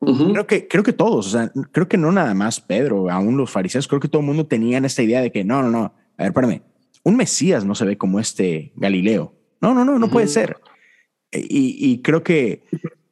Creo 0.00 0.46
que, 0.46 0.66
creo 0.66 0.82
que 0.82 0.94
todos, 0.94 1.26
o 1.26 1.30
sea, 1.30 1.52
creo 1.72 1.86
que 1.86 1.98
no 1.98 2.10
nada 2.10 2.32
más 2.32 2.60
Pedro, 2.60 3.10
aún 3.10 3.36
los 3.36 3.50
fariseos, 3.50 3.86
creo 3.86 4.00
que 4.00 4.08
todo 4.08 4.20
el 4.20 4.26
mundo 4.26 4.46
tenían 4.46 4.86
esta 4.86 5.02
idea 5.02 5.20
de 5.20 5.30
que 5.30 5.44
no, 5.44 5.62
no, 5.62 5.70
no, 5.70 5.94
a 6.16 6.22
ver, 6.22 6.28
espérame, 6.28 6.62
un 7.02 7.16
Mesías 7.16 7.64
no 7.64 7.74
se 7.74 7.84
ve 7.84 7.98
como 7.98 8.20
este 8.20 8.72
Galileo. 8.76 9.34
No, 9.60 9.74
no, 9.74 9.84
no, 9.84 9.98
no 9.98 10.10
puede 10.10 10.26
ser. 10.26 10.56
Y, 11.32 11.98
creo 12.02 12.22
que, 12.22 12.64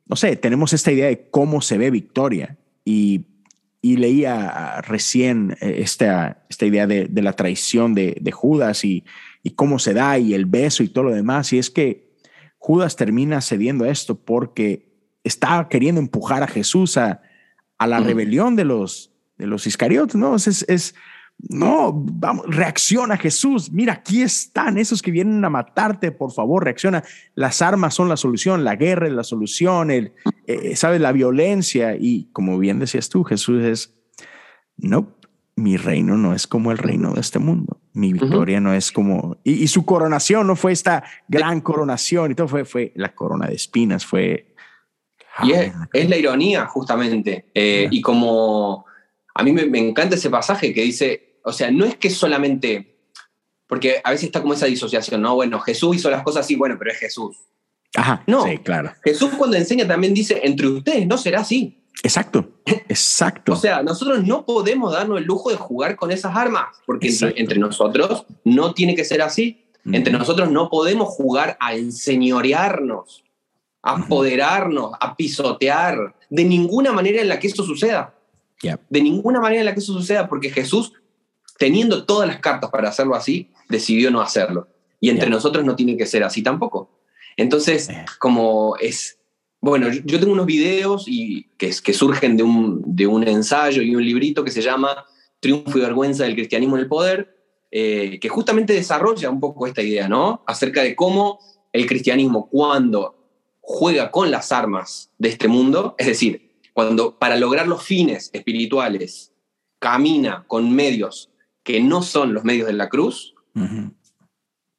no 0.06 0.16
sé, 0.16 0.36
tenemos 0.36 0.72
esta 0.72 0.90
idea 0.90 1.06
de 1.06 1.28
cómo 1.30 1.60
se 1.60 1.78
ve 1.78 1.90
Victoria 1.90 2.56
y, 2.84 3.24
leía 3.82 4.82
recién 4.82 5.56
eh, 5.60 5.76
esta, 5.78 6.44
esta 6.50 6.66
idea 6.66 6.86
de, 6.86 7.08
la 7.22 7.32
traición 7.32 7.94
de, 7.94 8.32
Judas 8.32 8.84
y, 8.84 9.04
cómo 9.54 9.78
se 9.78 9.94
da 9.94 10.18
y 10.18 10.34
el 10.34 10.46
beso 10.46 10.82
y 10.82 10.88
todo 10.88 11.04
lo 11.04 11.14
demás. 11.14 11.52
Y 11.52 11.58
es 11.58 11.70
que 11.70 12.08
Judas 12.58 12.96
termina 12.96 13.40
cediendo 13.40 13.84
a 13.84 13.88
esto 13.88 14.18
porque 14.18 14.88
está 15.24 15.68
queriendo 15.68 16.00
empujar 16.00 16.42
a 16.42 16.48
Jesús 16.48 16.96
a, 16.96 17.22
la 17.78 18.00
rebelión 18.00 18.56
de 18.56 18.64
los, 18.64 19.12
de 19.36 19.46
los 19.46 19.66
Iscariotes, 19.66 20.16
¿no? 20.16 20.34
Es, 20.34 20.64
es, 20.68 20.94
no, 21.38 21.92
vamos, 21.92 22.44
reacciona 22.48 23.16
Jesús. 23.16 23.70
Mira, 23.70 23.92
aquí 23.92 24.22
están 24.22 24.76
esos 24.76 25.00
que 25.00 25.12
vienen 25.12 25.44
a 25.44 25.50
matarte, 25.50 26.10
por 26.10 26.32
favor, 26.32 26.64
reacciona. 26.64 27.04
Las 27.36 27.62
armas 27.62 27.94
son 27.94 28.08
la 28.08 28.16
solución, 28.16 28.64
la 28.64 28.74
guerra 28.74 29.06
es 29.06 29.12
la 29.12 29.22
solución, 29.22 29.92
el, 29.92 30.12
eh, 30.48 30.74
sabes, 30.74 31.00
la 31.00 31.12
violencia. 31.12 31.96
Y 31.96 32.28
como 32.32 32.58
bien 32.58 32.80
decías 32.80 33.08
tú, 33.08 33.22
Jesús 33.22 33.62
es, 33.62 33.94
no, 34.76 35.16
mi 35.54 35.76
reino 35.76 36.16
no 36.16 36.34
es 36.34 36.48
como 36.48 36.72
el 36.72 36.78
reino 36.78 37.14
de 37.14 37.20
este 37.20 37.38
mundo. 37.38 37.77
Mi 37.98 38.12
victoria 38.12 38.60
no 38.60 38.72
es 38.72 38.92
como, 38.92 39.38
y, 39.42 39.66
su 39.66 39.84
coronación 39.84 40.46
no 40.46 40.54
fue 40.54 40.70
esta 40.70 41.02
gran 41.26 41.60
coronación 41.60 42.30
y 42.30 42.34
todo 42.36 42.46
fue, 42.46 42.64
fue 42.64 42.92
la 42.94 43.12
corona 43.12 43.48
de 43.48 43.56
espinas, 43.56 44.06
fue... 44.06 44.54
Y 45.42 45.52
es, 45.52 46.08
la 46.08 46.16
ironía, 46.16 46.66
justamente. 46.66 47.46
Eh, 47.54 47.88
y 47.90 48.00
como 48.00 48.86
a 49.34 49.42
mí 49.42 49.52
me, 49.52 49.66
me 49.66 49.78
encanta 49.78 50.14
ese 50.14 50.30
pasaje 50.30 50.72
que 50.72 50.82
dice, 50.82 51.40
o 51.44 51.52
sea, 51.52 51.70
no 51.70 51.84
es 51.84 51.96
que 51.96 52.10
solamente, 52.10 52.98
porque 53.66 54.00
a 54.04 54.10
veces 54.10 54.26
está 54.26 54.40
como 54.40 54.54
esa 54.54 54.66
disociación, 54.66 55.22
¿no? 55.22 55.34
Bueno, 55.34 55.58
Jesús 55.60 55.96
hizo 55.96 56.10
las 56.10 56.22
cosas 56.22 56.44
así, 56.44 56.54
bueno, 56.54 56.76
pero 56.78 56.92
es 56.92 56.98
Jesús. 56.98 57.36
Ajá, 57.96 58.22
no, 58.26 58.44
sí, 58.44 58.58
claro. 58.58 58.92
Jesús 59.02 59.30
cuando 59.36 59.56
enseña 59.56 59.86
también 59.86 60.14
dice, 60.14 60.40
entre 60.44 60.68
ustedes 60.68 61.06
no 61.06 61.18
será 61.18 61.40
así. 61.40 61.84
Exacto, 62.02 62.48
exacto. 62.66 63.52
o 63.52 63.56
sea, 63.56 63.82
nosotros 63.82 64.24
no 64.24 64.44
podemos 64.44 64.92
darnos 64.92 65.18
el 65.18 65.24
lujo 65.24 65.50
de 65.50 65.56
jugar 65.56 65.96
con 65.96 66.10
esas 66.12 66.36
armas, 66.36 66.76
porque 66.86 67.10
entre, 67.36 67.58
nosotros 67.58 68.24
no 68.44 68.72
tiene 68.72 68.94
que 68.94 69.04
ser 69.04 69.22
así. 69.22 69.64
Entre 69.90 70.12
nosotros 70.12 70.50
no 70.50 70.68
podemos 70.68 71.08
jugar 71.08 71.56
a 71.60 71.74
enseñorearnos, 71.74 73.24
a 73.82 73.96
apoderarnos, 73.96 74.92
a 75.00 75.16
pisotear, 75.16 76.14
de 76.28 76.44
ninguna 76.44 76.92
manera 76.92 77.22
en 77.22 77.28
la 77.28 77.40
que 77.40 77.46
eso 77.46 77.64
suceda. 77.64 78.14
De 78.62 79.00
ninguna 79.00 79.40
manera 79.40 79.60
en 79.60 79.66
la 79.66 79.72
que 79.72 79.80
eso 79.80 79.94
suceda, 79.94 80.28
porque 80.28 80.50
Jesús 80.50 80.92
teniendo 81.58 82.04
todas 82.04 82.26
las 82.26 82.38
cartas 82.38 82.70
para 82.70 82.88
hacerlo 82.88 83.14
así, 83.14 83.50
decidió 83.68 84.10
no 84.10 84.22
hacerlo. 84.22 84.68
Y 85.00 85.10
entre 85.10 85.28
nosotros 85.28 85.64
no 85.64 85.76
tiene 85.76 85.96
que 85.96 86.06
ser 86.06 86.24
así 86.24 86.42
tampoco. 86.42 86.90
Entonces, 87.36 87.88
como 88.18 88.76
es, 88.80 89.17
bueno, 89.60 89.88
yo 89.90 90.20
tengo 90.20 90.32
unos 90.32 90.46
videos 90.46 91.04
y, 91.06 91.44
que, 91.56 91.72
que 91.82 91.92
surgen 91.92 92.36
de 92.36 92.42
un, 92.42 92.82
de 92.86 93.06
un 93.06 93.26
ensayo 93.26 93.82
y 93.82 93.94
un 93.94 94.04
librito 94.04 94.44
que 94.44 94.50
se 94.50 94.62
llama 94.62 95.04
Triunfo 95.40 95.78
y 95.78 95.80
Vergüenza 95.80 96.24
del 96.24 96.34
Cristianismo 96.34 96.76
en 96.76 96.82
el 96.82 96.88
Poder, 96.88 97.36
eh, 97.70 98.18
que 98.20 98.28
justamente 98.28 98.72
desarrolla 98.72 99.30
un 99.30 99.40
poco 99.40 99.66
esta 99.66 99.82
idea, 99.82 100.08
¿no? 100.08 100.42
Acerca 100.46 100.82
de 100.82 100.96
cómo 100.96 101.38
el 101.72 101.86
cristianismo 101.86 102.48
cuando 102.48 103.16
juega 103.60 104.10
con 104.10 104.30
las 104.30 104.52
armas 104.52 105.10
de 105.18 105.28
este 105.28 105.48
mundo, 105.48 105.94
es 105.98 106.06
decir, 106.06 106.52
cuando 106.72 107.18
para 107.18 107.36
lograr 107.36 107.68
los 107.68 107.82
fines 107.82 108.30
espirituales 108.32 109.32
camina 109.78 110.44
con 110.46 110.72
medios 110.72 111.30
que 111.62 111.80
no 111.80 112.02
son 112.02 112.32
los 112.32 112.44
medios 112.44 112.66
de 112.66 112.72
la 112.72 112.88
cruz, 112.88 113.34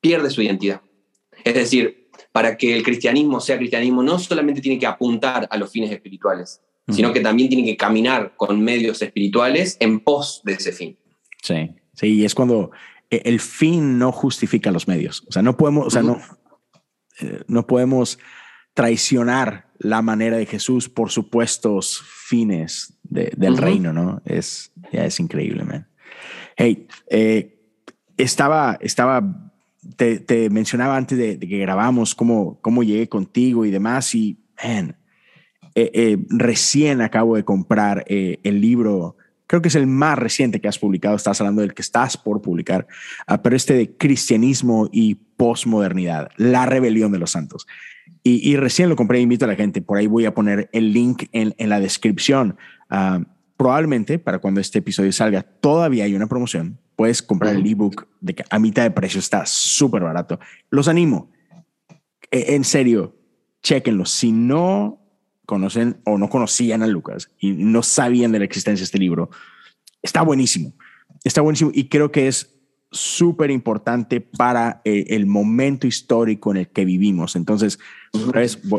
pierde 0.01 0.29
su 0.31 0.41
identidad. 0.41 0.81
Es 1.43 1.53
decir, 1.53 1.98
para 2.31 2.57
que 2.57 2.75
el 2.75 2.83
cristianismo 2.83 3.39
sea 3.39 3.57
cristianismo, 3.57 4.03
no 4.03 4.19
solamente 4.19 4.61
tiene 4.61 4.79
que 4.79 4.85
apuntar 4.85 5.47
a 5.49 5.57
los 5.57 5.71
fines 5.71 5.91
espirituales, 5.91 6.61
sino 6.87 7.13
que 7.13 7.19
también 7.19 7.49
tiene 7.49 7.65
que 7.65 7.77
caminar 7.77 8.33
con 8.35 8.61
medios 8.61 9.01
espirituales 9.01 9.77
en 9.79 9.99
pos 9.99 10.41
de 10.43 10.53
ese 10.53 10.71
fin. 10.71 10.97
Sí, 11.41 11.69
sí, 11.93 12.07
y 12.07 12.25
es 12.25 12.33
cuando 12.33 12.71
e, 13.09 13.21
el 13.25 13.39
fin 13.39 13.99
no 13.99 14.11
justifica 14.11 14.71
los 14.71 14.87
medios. 14.87 15.23
O 15.27 15.31
sea, 15.31 15.41
no 15.41 15.55
podemos, 15.55 15.87
o 15.87 15.89
sea, 15.89 16.01
no, 16.01 16.19
eh, 17.21 17.43
no 17.47 17.67
podemos 17.67 18.17
traicionar 18.73 19.69
la 19.77 20.01
manera 20.01 20.37
de 20.37 20.45
Jesús 20.45 20.89
por 20.89 21.09
supuestos 21.11 22.01
fines 22.03 22.99
del 23.03 23.57
reino, 23.57 23.93
¿no? 23.93 24.21
Es, 24.25 24.71
ya 24.91 25.05
es 25.05 25.19
increíble, 25.19 25.63
man. 25.63 25.87
Hey, 26.55 26.87
eh, 27.09 27.59
estaba, 28.17 28.77
estaba, 28.81 29.48
te, 29.95 30.49
mencionaba 30.49 30.97
antes 30.97 31.17
de, 31.17 31.39
que 31.39 31.57
grabamos 31.57 32.15
cómo, 32.15 32.59
cómo 32.61 32.83
llegué 32.83 33.07
contigo 33.09 33.65
y 33.65 33.71
demás 33.71 34.13
y, 34.15 34.37
man, 34.63 34.95
eh, 35.75 35.91
eh, 35.93 36.17
recién 36.29 37.01
acabo 37.01 37.35
de 37.35 37.43
comprar 37.43 38.03
el 38.07 38.61
libro, 38.61 39.17
creo 39.47 39.61
que 39.61 39.69
es 39.69 39.75
el 39.75 39.87
más 39.87 40.17
reciente 40.17 40.59
que 40.59 40.67
has 40.67 40.79
publicado, 40.79 41.15
estás 41.15 41.39
hablando 41.41 41.61
del 41.61 41.73
que 41.73 41.81
estás 41.81 42.17
por 42.17 42.41
publicar, 42.41 42.87
ah, 43.27 43.41
pero 43.41 43.55
este 43.55 43.73
de 43.73 43.95
cristianismo 43.95 44.89
y 44.91 45.15
posmodernidad, 45.15 46.29
la 46.37 46.65
rebelión 46.65 47.11
de 47.11 47.19
los 47.19 47.31
santos. 47.31 47.65
Y, 48.21 48.57
recién 48.57 48.89
lo 48.89 48.95
compré, 48.95 49.21
invito 49.21 49.45
a 49.45 49.47
la 49.47 49.55
gente, 49.55 49.81
por 49.81 49.97
ahí 49.97 50.05
voy 50.05 50.25
a 50.25 50.33
poner 50.33 50.69
el 50.73 50.93
link 50.93 51.23
en, 51.31 51.53
la 51.57 51.79
descripción. 51.79 52.57
Uh, 52.91 53.23
probablemente 53.57 54.19
para 54.19 54.39
cuando 54.39 54.61
este 54.61 54.79
episodio 54.79 55.11
salga 55.11 55.41
todavía 55.41 56.03
hay 56.03 56.15
una 56.15 56.27
promoción. 56.27 56.77
Puedes 56.99 57.21
comprar 57.21 57.55
el 57.55 57.65
ebook 57.65 58.09
de 58.19 58.35
que 58.35 58.43
a 58.49 58.59
mitad 58.59 58.83
de 58.83 58.91
precio 58.91 59.21
está 59.21 59.45
súper 59.45 60.03
barato. 60.03 60.37
Los 60.69 60.89
animo. 60.89 61.31
E, 62.29 62.55
en 62.55 62.65
serio, 62.65 63.15
chequenlo. 63.63 64.03
Si 64.03 64.33
no 64.33 64.99
conocen 65.45 66.01
o 66.03 66.17
no 66.17 66.29
conocían 66.29 66.83
a 66.83 66.87
Lucas 66.87 67.31
y 67.39 67.51
no 67.51 67.83
sabían 67.83 68.33
de 68.33 68.39
la 68.39 68.43
existencia 68.43 68.81
de 68.81 68.83
este 68.83 68.99
libro, 68.99 69.29
está 70.01 70.23
buenísimo. 70.23 70.73
Está 71.23 71.39
buenísimo 71.39 71.71
y 71.73 71.87
creo 71.87 72.11
que 72.11 72.27
es 72.27 72.53
súper 72.91 73.49
importante 73.49 74.19
para 74.19 74.81
eh, 74.83 75.05
el, 75.07 75.25
momento 75.25 75.87
histórico 75.87 76.51
en 76.51 76.57
el 76.57 76.67
que 76.67 76.83
vivimos. 76.83 77.37
Entonces, 77.37 77.79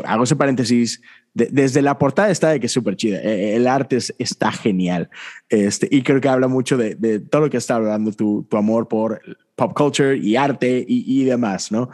hago 0.05 0.25
ese 0.25 0.35
paréntesis. 0.35 1.01
Desde 1.33 1.81
la 1.81 1.97
portada 1.97 2.29
está 2.29 2.49
de 2.49 2.59
que 2.59 2.65
es 2.65 2.71
súper 2.71 2.95
chida. 2.95 3.19
E, 3.21 3.55
el 3.55 3.67
arte 3.67 3.97
está 4.17 4.51
genial. 4.51 5.09
Este, 5.49 5.87
y 5.89 6.01
creo 6.01 6.19
que 6.21 6.29
habla 6.29 6.47
mucho 6.47 6.77
de, 6.77 7.19
todo 7.19 7.43
lo 7.43 7.49
que 7.49 7.57
está 7.57 7.75
hablando, 7.75 8.11
tu, 8.11 8.43
tu, 8.49 8.57
amor 8.57 8.87
por 8.87 9.21
pop 9.55 9.73
culture 9.73 10.17
y 10.17 10.35
arte 10.35 10.83
y, 10.87 11.23
demás, 11.23 11.71
¿no? 11.71 11.89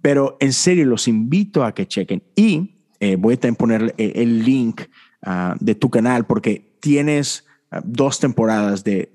Pero 0.00 0.36
en 0.40 0.52
serio, 0.52 0.86
los 0.86 1.06
invito 1.06 1.64
a 1.64 1.74
que 1.74 1.86
chequen. 1.86 2.22
Y 2.34 2.76
eh, 3.00 3.16
voy 3.16 3.34
a 3.34 3.36
también 3.36 3.56
poner 3.56 3.94
el, 3.98 4.44
link 4.44 4.82
ah, 5.22 5.56
de 5.60 5.74
tu 5.74 5.90
canal 5.90 6.26
porque 6.26 6.76
tienes 6.80 7.46
ah, 7.70 7.80
dos 7.84 8.18
temporadas 8.18 8.82
de 8.82 9.10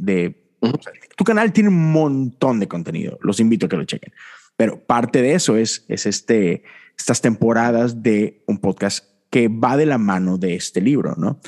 tu 1.15 1.23
canal 1.23 1.51
tiene 1.53 1.69
un 1.69 1.91
montón 1.91 2.59
de 2.59 2.67
contenido. 2.67 3.17
Los 3.21 3.39
invito 3.39 3.65
a 3.65 3.69
que 3.69 3.77
lo 3.77 3.85
chequen. 3.85 4.13
Pero 4.55 4.79
parte 4.79 5.21
de 5.21 5.33
eso 5.33 5.55
es, 5.55 5.85
es 5.87 6.05
este, 6.05 6.63
estas 6.97 7.21
temporadas 7.21 8.01
de 8.01 8.43
un 8.47 8.57
podcast 8.59 9.05
que 9.37 9.49
va 9.49 9.77
de 9.77 9.85
la 9.85 9.99
mano 9.99 10.39
de 10.39 10.55
este 10.55 10.81
libro, 10.81 11.13
¿no? 11.15 11.39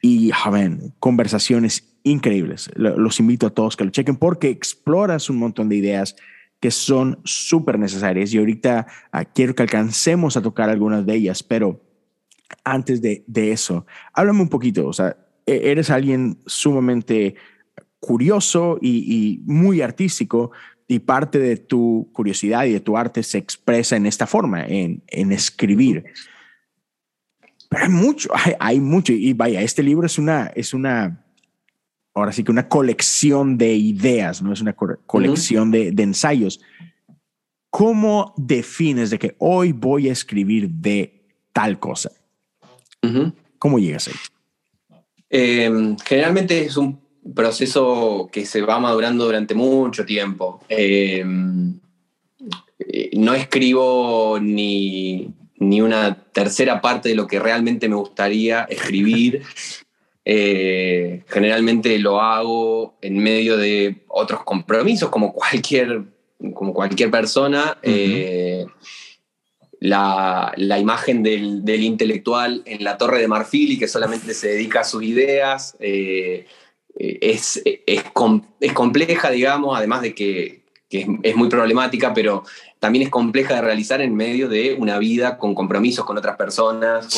Y, 0.00 0.30
joven, 0.30 0.94
conversaciones 0.98 1.98
increíbles. 2.02 2.70
Los 2.76 3.20
invito 3.20 3.46
a 3.46 3.50
todos 3.50 3.76
que 3.76 3.84
lo 3.84 3.90
chequen 3.90 4.16
porque 4.16 4.48
exploras 4.48 5.28
un 5.28 5.36
montón 5.36 5.68
de 5.68 5.76
ideas 5.76 6.16
que 6.60 6.70
son 6.70 7.20
súper 7.24 7.78
necesarias 7.78 8.32
y 8.32 8.38
ahorita 8.38 8.86
ah, 9.12 9.26
quiero 9.26 9.54
que 9.54 9.64
alcancemos 9.64 10.38
a 10.38 10.40
tocar 10.40 10.70
algunas 10.70 11.04
de 11.04 11.14
ellas, 11.14 11.42
pero 11.42 11.84
antes 12.64 13.02
de, 13.02 13.22
de 13.26 13.52
eso, 13.52 13.84
háblame 14.14 14.40
un 14.40 14.48
poquito, 14.48 14.86
o 14.86 14.92
sea, 14.94 15.14
e-, 15.44 15.70
eres 15.70 15.90
alguien 15.90 16.38
sumamente 16.46 17.34
curioso 18.00 18.78
y, 18.80 19.42
muy 19.44 19.82
artístico 19.82 20.52
y 20.86 21.00
parte 21.00 21.38
de 21.38 21.58
tu 21.58 22.08
curiosidad 22.14 22.64
y 22.64 22.72
de 22.72 22.80
tu 22.80 22.96
arte 22.96 23.22
se 23.22 23.36
expresa 23.36 23.94
en 23.96 24.06
esta 24.06 24.26
forma, 24.26 24.64
en, 24.66 25.02
escribir. 25.32 26.06
Pero 27.68 27.84
hay 27.84 27.90
mucho, 27.90 28.30
hay, 28.58 28.80
mucho 28.80 29.12
y 29.12 29.32
vaya, 29.32 29.60
este 29.60 29.82
libro 29.82 30.06
es 30.06 30.18
una, 30.18 30.46
es 30.54 30.72
una, 30.72 31.24
ahora 32.14 32.32
sí 32.32 32.42
que 32.42 32.50
una 32.50 32.68
colección 32.68 33.58
de 33.58 33.74
ideas, 33.74 34.42
no 34.42 34.52
es 34.52 34.60
una 34.60 34.74
colección 34.74 35.70
de, 35.70 35.88
ensayos. 35.96 36.60
¿Cómo 37.70 38.34
defines 38.36 39.10
de 39.10 39.18
que 39.18 39.36
hoy 39.38 39.72
voy 39.72 40.08
a 40.08 40.12
escribir 40.12 40.70
de 40.70 41.26
tal 41.52 41.78
cosa? 41.78 42.10
¿Cómo 43.58 43.78
llegas 43.78 44.08
ahí? 44.08 44.14
Em, 45.30 45.96
generalmente 45.98 46.64
es 46.64 46.76
un 46.76 47.00
proceso 47.34 48.28
que 48.32 48.46
se 48.46 48.62
va 48.62 48.78
madurando 48.78 49.26
durante 49.26 49.54
mucho 49.54 50.06
tiempo. 50.06 50.60
Eh, 50.68 51.22
no 53.12 53.34
escribo 53.34 54.38
ni, 54.40 55.34
una 55.60 56.14
tercera 56.32 56.80
parte 56.80 57.08
de 57.08 57.14
lo 57.14 57.26
que 57.26 57.38
realmente 57.38 57.88
me 57.88 57.96
gustaría 57.96 58.64
escribir. 58.64 59.42
Eh, 60.30 61.24
generalmente 61.28 61.98
lo 61.98 62.20
hago 62.20 62.98
en 63.00 63.16
medio 63.16 63.56
de 63.56 64.02
otros 64.08 64.44
compromisos, 64.44 65.08
como 65.08 65.32
cualquier, 65.32 66.02
como 66.52 66.74
cualquier 66.74 67.10
persona. 67.10 67.78
Eh, 67.82 68.66
la, 69.80 70.52
imagen 70.58 71.22
del, 71.22 71.82
intelectual 71.82 72.60
en 72.66 72.84
la 72.84 72.98
torre 72.98 73.20
de 73.20 73.28
marfil 73.28 73.72
y 73.72 73.78
que 73.78 73.88
solamente 73.88 74.34
se 74.34 74.48
dedica 74.48 74.80
a 74.80 74.84
sus 74.84 75.02
ideas 75.02 75.74
es, 75.80 77.62
es, 77.64 78.02
compleja, 78.74 79.30
digamos, 79.30 79.78
además 79.78 80.02
de 80.02 80.14
que, 80.14 80.67
es, 80.90 81.36
muy 81.36 81.48
problemática, 81.48 82.14
pero 82.14 82.44
también 82.78 83.04
es 83.04 83.10
compleja 83.10 83.56
de 83.56 83.62
realizar 83.62 84.00
en 84.00 84.14
medio 84.14 84.48
de 84.48 84.74
una 84.78 84.98
vida 84.98 85.36
con 85.36 85.54
compromisos 85.54 86.04
con 86.04 86.16
otras 86.16 86.36
personas, 86.36 87.08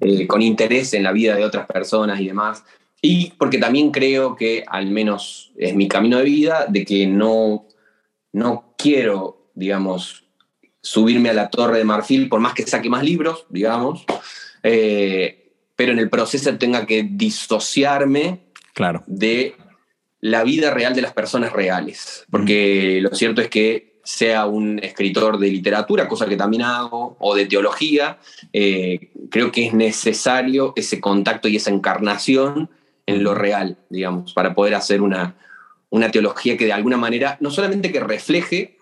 eh, 0.00 0.26
con, 0.26 0.42
interés 0.42 0.94
en 0.94 1.02
la 1.02 1.12
vida 1.12 1.36
de 1.36 1.44
otras 1.44 1.66
personas 1.66 2.20
y 2.20 2.26
demás. 2.26 2.64
Y 3.00 3.32
porque 3.38 3.58
también 3.58 3.90
creo 3.90 4.34
que, 4.34 4.64
al 4.66 4.86
menos 4.86 5.52
es 5.56 5.74
mi 5.74 5.86
camino 5.86 6.18
de 6.18 6.24
vida, 6.24 6.66
de 6.68 6.84
que 6.84 7.06
no, 7.06 7.66
no 8.32 8.74
quiero, 8.76 9.50
digamos, 9.54 10.24
subirme 10.80 11.30
a 11.30 11.34
la 11.34 11.50
torre 11.50 11.78
de 11.78 11.84
marfil 11.84 12.28
por 12.28 12.40
más 12.40 12.54
que 12.54 12.66
saque 12.66 12.88
más 12.88 13.04
libros, 13.04 13.46
digamos, 13.50 14.04
eh, 14.62 15.52
pero 15.76 15.92
en 15.92 15.98
el 15.98 16.08
proceso 16.08 16.56
tenga 16.56 16.86
que 16.86 17.02
disociarme 17.02 18.40
claro. 18.72 19.02
de 19.06 19.54
la 20.26 20.42
vida 20.42 20.72
real 20.72 20.94
de 20.94 21.02
las 21.02 21.12
personas 21.12 21.52
reales. 21.52 22.24
Porque 22.30 22.98
lo 23.00 23.14
cierto 23.14 23.40
es 23.40 23.48
que 23.48 24.00
sea 24.02 24.46
un 24.46 24.80
escritor 24.82 25.38
de 25.38 25.50
literatura, 25.50 26.08
cosa 26.08 26.26
que 26.26 26.36
también 26.36 26.62
hago, 26.62 27.16
o 27.20 27.34
de 27.34 27.46
teología, 27.46 28.18
eh, 28.52 29.10
creo 29.30 29.52
que 29.52 29.66
es 29.66 29.74
necesario 29.74 30.72
ese 30.76 31.00
contacto 31.00 31.48
y 31.48 31.56
esa 31.56 31.70
encarnación 31.70 32.70
en 33.06 33.22
lo 33.22 33.34
real, 33.34 33.78
digamos, 33.88 34.32
para 34.32 34.54
poder 34.54 34.74
hacer 34.74 35.00
una, 35.00 35.36
una 35.90 36.10
teología 36.10 36.56
que 36.56 36.66
de 36.66 36.72
alguna 36.72 36.96
manera, 36.96 37.36
no 37.40 37.50
solamente 37.50 37.92
que 37.92 38.00
refleje 38.00 38.78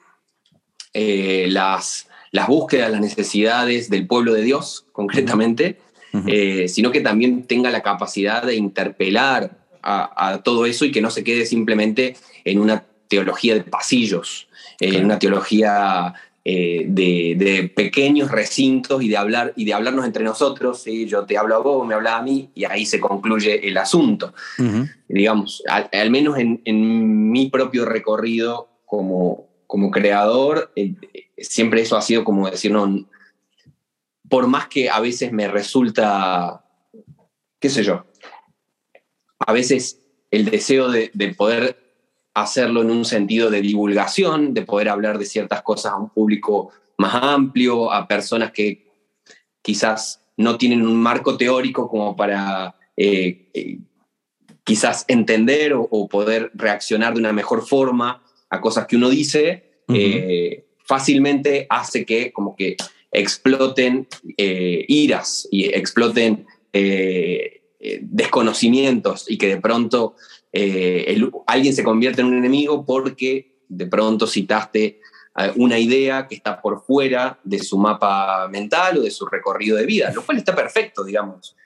eh, 0.95 1.47
las, 1.51 2.09
las 2.31 2.47
búsquedas, 2.47 2.91
las 2.91 3.01
necesidades 3.01 3.91
del 3.91 4.07
pueblo 4.07 4.33
de 4.33 4.43
Dios, 4.43 4.87
concretamente, 4.93 5.79
eh, 6.27 6.69
sino 6.69 6.93
que 6.93 7.01
también 7.01 7.43
tenga 7.45 7.71
la 7.71 7.83
capacidad 7.83 8.45
de 8.45 8.55
interpelar 8.55 9.64
a, 9.85 10.41
todo 10.43 10.67
eso 10.67 10.85
y 10.85 10.93
que 10.93 11.03
no 11.03 11.11
se 11.11 11.25
quede 11.25 11.47
simplemente 11.47 12.17
en 12.45 12.59
una 12.59 12.85
teología 13.09 13.55
de 13.55 13.63
pasillos, 13.63 14.49
en 14.81 15.05
una 15.05 15.19
teología 15.19 16.15
eh, 16.45 16.85
de, 16.89 17.73
pequeños 17.75 18.31
recintos 18.31 19.03
y 19.03 19.09
de, 19.09 19.17
hablar, 19.17 19.53
y 19.57 19.65
de 19.65 19.75
hablarnos 19.75 20.05
entre 20.05 20.25
nosotros. 20.25 20.83
¿sí? 20.83 21.07
Yo 21.07 21.25
te 21.25 21.37
hablo 21.37 21.55
a 21.55 21.59
vos, 21.59 21.87
me 21.87 21.95
hablas 21.95 22.15
a 22.15 22.23
mí 22.23 22.51
y 22.55 22.65
ahí 22.65 22.87
se 22.87 23.01
concluye 23.01 23.69
el 23.69 23.77
asunto. 23.77 24.35
Digamos, 25.09 25.63
al, 25.69 26.11
menos 26.11 26.39
en, 26.39 27.31
mi 27.31 27.49
propio 27.51 27.85
recorrido 27.85 28.69
como, 28.87 29.49
como 29.67 29.91
creador, 29.91 30.73
eh, 30.77 30.95
siempre 31.39 31.83
eso 31.83 31.97
ha 31.97 32.03
sido 32.03 32.25
como 32.25 32.49
decir, 32.51 32.71
no, 32.71 33.07
por 34.29 34.47
más 34.47 34.69
que 34.69 34.89
a 34.89 35.01
veces 35.01 35.33
me 35.33 35.49
resulta, 35.49 36.65
qué 37.61 37.69
sé 37.69 37.83
yo, 37.83 38.07
a 39.47 39.53
veces 39.53 40.01
el 40.31 40.47
deseo 40.47 40.91
de, 40.91 41.11
poder 41.37 41.79
hacerlo 42.35 42.83
en 42.83 42.91
un 42.91 43.05
sentido 43.05 43.51
de 43.51 43.61
divulgación, 43.61 44.55
de 44.55 44.63
poder 44.63 44.89
hablar 44.89 45.19
de 45.19 45.27
ciertas 45.27 45.63
cosas 45.63 45.93
a 45.93 45.97
un 45.97 46.11
público 46.11 46.71
más 46.99 47.15
amplio, 47.23 47.93
a 47.93 48.09
personas 48.09 48.51
que 48.53 48.91
quizás 49.63 50.21
no 50.37 50.59
tienen 50.59 50.83
un 50.83 50.97
marco 50.97 51.37
teórico 51.37 51.89
como 51.89 52.17
para 52.17 52.75
eh, 52.97 53.51
eh, 53.55 53.79
quizás 54.65 55.05
entender 55.09 55.75
o, 55.75 56.09
poder 56.09 56.51
reaccionar 56.55 57.15
de 57.15 57.21
una 57.21 57.33
mejor 57.33 57.67
forma 57.67 58.23
a 58.51 58.61
cosas 58.61 58.87
que 58.87 58.97
uno 58.97 59.11
dice, 59.11 59.83
eh, 59.89 60.65
fácilmente 60.79 61.67
hace 61.69 62.05
que 62.05 62.33
como 62.33 62.57
que 62.57 62.77
exploten 63.13 64.09
iras 64.37 65.47
y 65.51 65.67
exploten 65.67 66.47
eh, 67.87 68.01
desconocimientos 68.01 69.31
y 69.31 69.37
que 69.37 69.47
de 69.47 69.61
pronto 69.61 70.15
eh, 70.51 71.21
alguien 71.47 71.75
se 71.75 71.85
convierte 71.85 72.23
en 72.23 72.29
un 72.29 72.39
enemigo 72.39 72.87
porque 72.87 73.59
de 73.69 73.87
pronto 73.87 74.27
citaste 74.27 75.01
eh, 75.37 75.53
una 75.57 75.79
idea 75.79 76.27
que 76.27 76.35
está 76.35 76.63
por 76.63 76.83
fuera 76.83 77.39
de 77.45 77.59
su 77.59 77.77
mapa 77.77 78.49
mental 78.49 78.97
o 78.97 79.03
de 79.03 79.11
su 79.11 79.27
recorrido 79.27 79.77
de 79.77 79.85
vida, 79.85 80.11
lo 80.15 80.25
cual 80.25 80.39
está 80.39 80.55
perfecto, 80.57 81.05
digamos. 81.05 81.57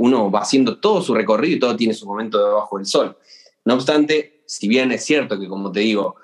uno 0.00 0.32
va 0.32 0.40
haciendo 0.40 0.78
todo 0.78 1.00
su 1.00 1.14
recorrido 1.14 1.56
y 1.56 1.60
todo 1.60 1.76
tiene 1.76 1.94
su 1.94 2.06
momento 2.06 2.44
debajo 2.44 2.76
del 2.76 2.86
sol. 2.86 3.16
No 3.64 3.74
obstante, 3.74 4.42
si 4.46 4.66
bien 4.66 4.90
es 4.90 5.04
cierto 5.04 5.38
que, 5.38 5.46
como 5.46 5.70
te 5.70 5.78
digo, 5.78 6.16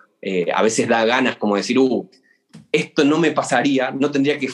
a 0.53 0.63
veces 0.65 0.89
da 0.89 1.05
ganas 1.05 1.37
como 1.37 1.55
decir, 1.55 1.79
uh, 1.79 2.11
esto 2.73 3.05
no 3.05 3.19
me 3.19 3.31
pasaría, 3.31 3.93
no 3.93 4.11
tendría 4.11 4.37
que, 4.37 4.49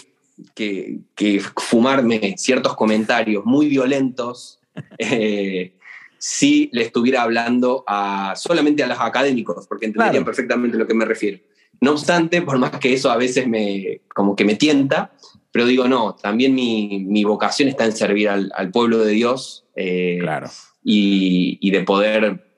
que, 0.55 0.99
que 1.15 1.41
fumarme 1.41 2.35
ciertos 2.37 2.77
comentarios 2.77 3.47
muy 3.47 3.67
violentos 3.67 4.60
eh, 4.99 5.75
si 6.19 6.69
le 6.73 6.83
estuviera 6.83 7.23
hablando 7.23 7.85
a, 7.87 8.35
solamente 8.37 8.83
a 8.83 8.87
los 8.87 9.01
académicos, 9.01 9.67
porque 9.67 9.87
entenderían 9.87 10.25
perfectamente 10.25 10.77
lo 10.77 10.87
que 10.87 10.95
me 10.95 11.05
refiero. 11.05 11.39
No 11.81 11.93
obstante, 11.93 12.43
por 12.43 12.59
más 12.59 12.73
que 12.73 12.93
eso 12.93 13.11
a 13.11 13.17
veces 13.17 13.47
me, 13.49 14.03
como 14.15 14.37
que 14.37 14.45
me 14.45 14.55
tienta, 14.55 15.13
pero 15.51 15.67
digo, 15.67 15.89
no, 15.89 16.15
también 16.15 16.55
mi, 16.55 17.05
mi 17.07 17.25
vocación 17.25 17.69
está 17.69 17.87
en 17.87 17.93
servir 17.93 18.29
al, 18.29 18.53
al 18.55 18.71
pueblo 18.71 18.99
de 18.99 19.13
Dios 19.13 19.67
eh, 19.75 20.19
claro. 20.21 20.49
y, 20.85 21.59
y, 21.61 21.71
de 21.71 21.83
poder 21.83 22.50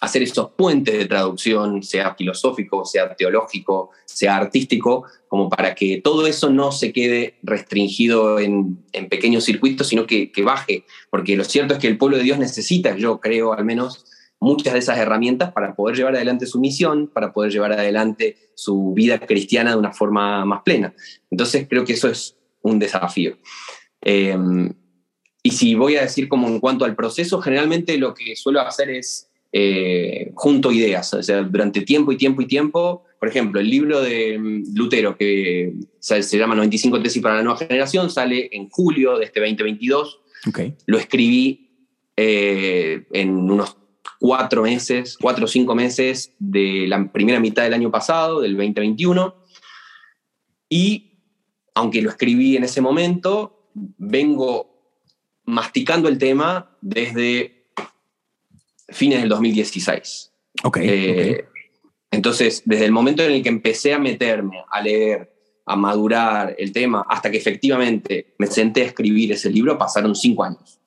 hacer 0.00 0.22
esos 0.22 0.50
puentes 0.52 0.96
de 0.96 1.06
traducción, 1.06 1.82
sea 1.82 2.14
filosófico, 2.14 2.84
sea 2.84 3.14
teológico, 3.14 3.90
sea 4.04 4.36
artístico, 4.36 5.04
como 5.28 5.48
para 5.48 5.74
que 5.74 6.00
todo 6.02 6.26
eso 6.26 6.50
no 6.50 6.72
se 6.72 6.92
quede 6.92 7.38
restringido 7.42 8.38
en, 8.38 8.78
pequeños 9.08 9.44
circuitos, 9.44 9.88
sino 9.88 10.06
que, 10.06 10.30
baje. 10.44 10.84
Porque 11.10 11.36
lo 11.36 11.44
cierto 11.44 11.74
es 11.74 11.80
que 11.80 11.88
el 11.88 11.98
pueblo 11.98 12.16
de 12.18 12.24
Dios 12.24 12.38
necesita, 12.38 12.96
yo 12.96 13.20
creo 13.20 13.52
al 13.52 13.64
menos, 13.64 14.04
muchas 14.38 14.74
de 14.74 14.80
esas 14.80 14.98
herramientas 14.98 15.52
para 15.52 15.74
poder 15.74 15.96
llevar 15.96 16.14
adelante 16.14 16.46
su 16.46 16.60
misión, 16.60 17.08
para 17.08 17.32
poder 17.32 17.52
llevar 17.52 17.72
adelante 17.72 18.36
su 18.54 18.92
vida 18.92 19.18
cristiana 19.18 19.70
de 19.70 19.78
una 19.78 19.92
forma 19.92 20.44
más 20.44 20.62
plena. 20.62 20.94
Entonces 21.30 21.66
creo 21.68 21.84
que 21.84 21.94
eso 21.94 22.08
es 22.08 22.36
un 22.60 22.78
desafío. 22.78 23.38
Em, 24.02 24.72
y 25.42 25.50
si 25.52 25.74
voy 25.74 25.96
a 25.96 26.02
decir 26.02 26.28
como 26.28 26.48
en 26.48 26.60
cuanto 26.60 26.84
al 26.84 26.94
proceso, 26.94 27.40
generalmente 27.40 27.96
lo 27.98 28.14
que 28.14 28.36
suelo 28.36 28.60
hacer 28.60 28.90
es 28.90 29.30
eh, 29.52 30.32
junto 30.34 30.72
ideas, 30.72 31.12
o 31.14 31.22
sea, 31.22 31.42
durante 31.42 31.82
tiempo 31.82 32.12
y 32.12 32.16
tiempo 32.16 32.42
y 32.42 32.46
tiempo. 32.46 33.04
Por 33.18 33.28
ejemplo, 33.28 33.60
el 33.60 33.70
libro 33.70 34.00
de 34.00 34.38
mm, 34.38 34.74
Lutero, 34.74 35.16
que 35.16 35.74
se 35.98 36.38
llama 36.38 36.54
95 36.54 37.02
tesis 37.02 37.22
para 37.22 37.36
la 37.36 37.42
nueva 37.42 37.58
generación, 37.58 38.10
sale 38.10 38.48
en 38.52 38.68
julio 38.68 39.18
de 39.18 39.24
este 39.24 39.40
2022. 39.40 40.20
Okay. 40.48 40.74
Lo 40.86 40.98
escribí 40.98 41.70
eh, 42.16 43.06
en 43.12 43.30
unos 43.50 43.76
cuatro 44.18 44.62
meses, 44.62 45.16
cuatro 45.20 45.44
o 45.44 45.48
cinco 45.48 45.74
meses 45.74 46.34
de 46.38 46.86
la 46.88 47.10
primera 47.12 47.40
mitad 47.40 47.62
del 47.62 47.74
año 47.74 47.90
pasado, 47.90 48.40
del 48.40 48.56
2021. 48.56 49.34
Y 50.68 51.12
aunque 51.74 52.02
lo 52.02 52.10
escribí 52.10 52.56
en 52.56 52.64
ese 52.64 52.80
momento, 52.80 53.70
vengo 53.74 54.76
masticando 55.44 56.08
el 56.08 56.18
tema 56.18 56.76
desde 56.80 57.55
fines 58.88 59.20
del 59.20 59.28
2016. 59.28 60.32
Eh, 60.80 61.36
ok. 61.38 61.48
Entonces, 62.10 62.62
desde 62.64 62.86
el 62.86 62.92
momento 62.92 63.22
en 63.22 63.32
el 63.32 63.42
que 63.42 63.48
empecé 63.48 63.92
a 63.92 63.98
meterme, 63.98 64.64
a 64.70 64.80
leer, 64.80 65.32
a 65.66 65.76
madurar 65.76 66.54
el 66.58 66.72
tema, 66.72 67.04
hasta 67.08 67.30
que 67.30 67.36
efectivamente 67.36 68.34
me 68.38 68.46
senté 68.46 68.82
a 68.82 68.86
escribir 68.86 69.32
ese 69.32 69.50
libro, 69.50 69.76
pasaron 69.76 70.14
cinco 70.14 70.44
años. 70.44 70.80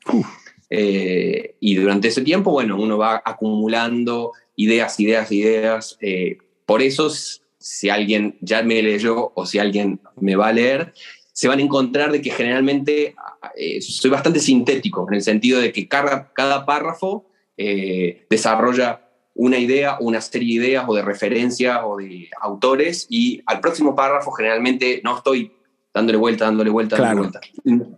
Eh, 0.69 1.55
y 1.59 1.75
durante 1.75 2.07
ese 2.07 2.21
tiempo, 2.21 2.51
bueno, 2.51 2.79
uno 2.79 2.97
va 2.97 3.21
acumulando 3.25 4.31
ideas, 4.55 4.99
ideas, 4.99 5.31
ideas. 5.31 5.97
Eh, 6.01 6.37
por 6.65 6.81
eso, 6.81 7.11
si 7.57 7.89
alguien 7.89 8.37
ya 8.41 8.63
me 8.63 8.81
leyó 8.81 9.31
o 9.35 9.45
si 9.45 9.59
alguien 9.59 9.99
me 10.19 10.35
va 10.35 10.47
a 10.47 10.53
leer, 10.53 10.93
se 11.33 11.47
van 11.47 11.59
a 11.59 11.63
encontrar 11.63 12.11
de 12.11 12.21
que 12.21 12.31
generalmente 12.31 13.15
soy 13.81 14.09
bastante 14.09 14.39
sintético, 14.39 15.05
en 15.07 15.15
el 15.15 15.21
sentido 15.21 15.59
de 15.59 15.71
que 15.71 15.87
cada, 15.87 16.33
cada 16.33 16.65
párrafo 16.65 17.28
eh, 17.61 18.25
desarrolla 18.29 19.01
una 19.35 19.57
idea, 19.57 19.97
una 19.99 20.21
serie 20.21 20.61
de 20.61 20.67
ideas 20.67 20.85
o 20.87 20.95
de 20.95 21.01
referencias 21.01 21.81
o 21.83 21.97
de 21.97 22.29
autores 22.39 23.05
y 23.09 23.41
al 23.45 23.59
próximo 23.59 23.93
párrafo 23.97 24.31
generalmente 24.31 25.01
no 25.03 25.17
estoy 25.17 25.51
dándole 25.93 26.17
vuelta, 26.17 26.45
dándole 26.45 26.69
vuelta, 26.69 26.95
dándole 26.95 27.27
vuelta. 27.27 27.41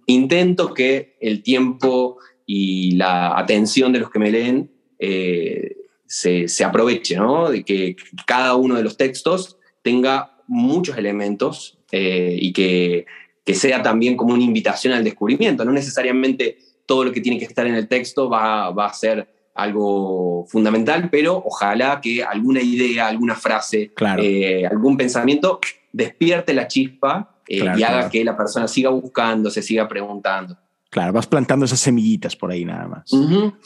Intento 0.07 0.73
que 0.73 1.15
el 1.21 1.43
tiempo 1.43 2.17
y 2.47 2.95
la 2.95 3.37
atención 3.37 3.93
de 3.93 3.99
los 3.99 4.09
que 4.09 4.17
me 4.17 4.31
leen 4.31 4.71
eh, 4.97 5.77
se, 6.07 6.47
se, 6.47 6.63
aproveche, 6.63 7.17
¿no? 7.17 7.51
De 7.51 7.63
que 7.63 7.95
cada 8.25 8.55
uno 8.55 8.73
de 8.73 8.83
los 8.83 8.97
textos 8.97 9.59
tenga 9.83 10.39
muchos 10.47 10.97
elementos 10.97 11.77
eh, 11.91 12.35
y 12.39 12.51
que, 12.51 13.05
que 13.45 13.53
sea 13.53 13.83
también 13.83 14.17
como 14.17 14.33
una 14.33 14.43
invitación 14.43 14.93
al 14.93 15.03
descubrimiento. 15.03 15.63
No 15.65 15.71
necesariamente 15.71 16.57
todo 16.87 17.03
lo 17.03 17.11
que 17.11 17.21
tiene 17.21 17.37
que 17.37 17.45
estar 17.45 17.67
en 17.67 17.75
el 17.75 17.87
texto 17.87 18.27
va, 18.27 18.71
va 18.71 18.87
a 18.87 18.93
ser 18.93 19.40
algo 19.55 20.45
fundamental, 20.47 21.09
pero 21.09 21.41
ojalá 21.45 21.99
que 22.01 22.23
alguna 22.23 22.61
idea, 22.61 23.07
alguna 23.07 23.35
frase, 23.35 23.91
eh, 24.17 24.65
algún 24.65 24.97
pensamiento 24.97 25.59
despierte 25.91 26.53
la 26.53 26.67
chispa 26.67 27.41
eh, 27.47 27.65
y 27.77 27.83
haga 27.83 28.09
que 28.09 28.23
la 28.23 28.37
persona 28.37 28.67
siga 28.67 28.89
buscando, 28.89 29.49
se 29.49 29.61
siga 29.61 29.87
preguntando. 29.87 30.57
Claro, 30.89 31.13
vas 31.13 31.27
plantando 31.27 31.65
esas 31.65 31.79
semillitas 31.79 32.35
por 32.35 32.51
ahí 32.51 32.65
nada 32.65 32.87
más. 32.87 33.11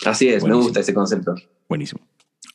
Así 0.05 0.29
es, 0.29 0.43
me 0.43 0.55
gusta 0.55 0.79
ese 0.79 0.93
concepto. 0.93 1.35
Buenísimo. 1.67 2.01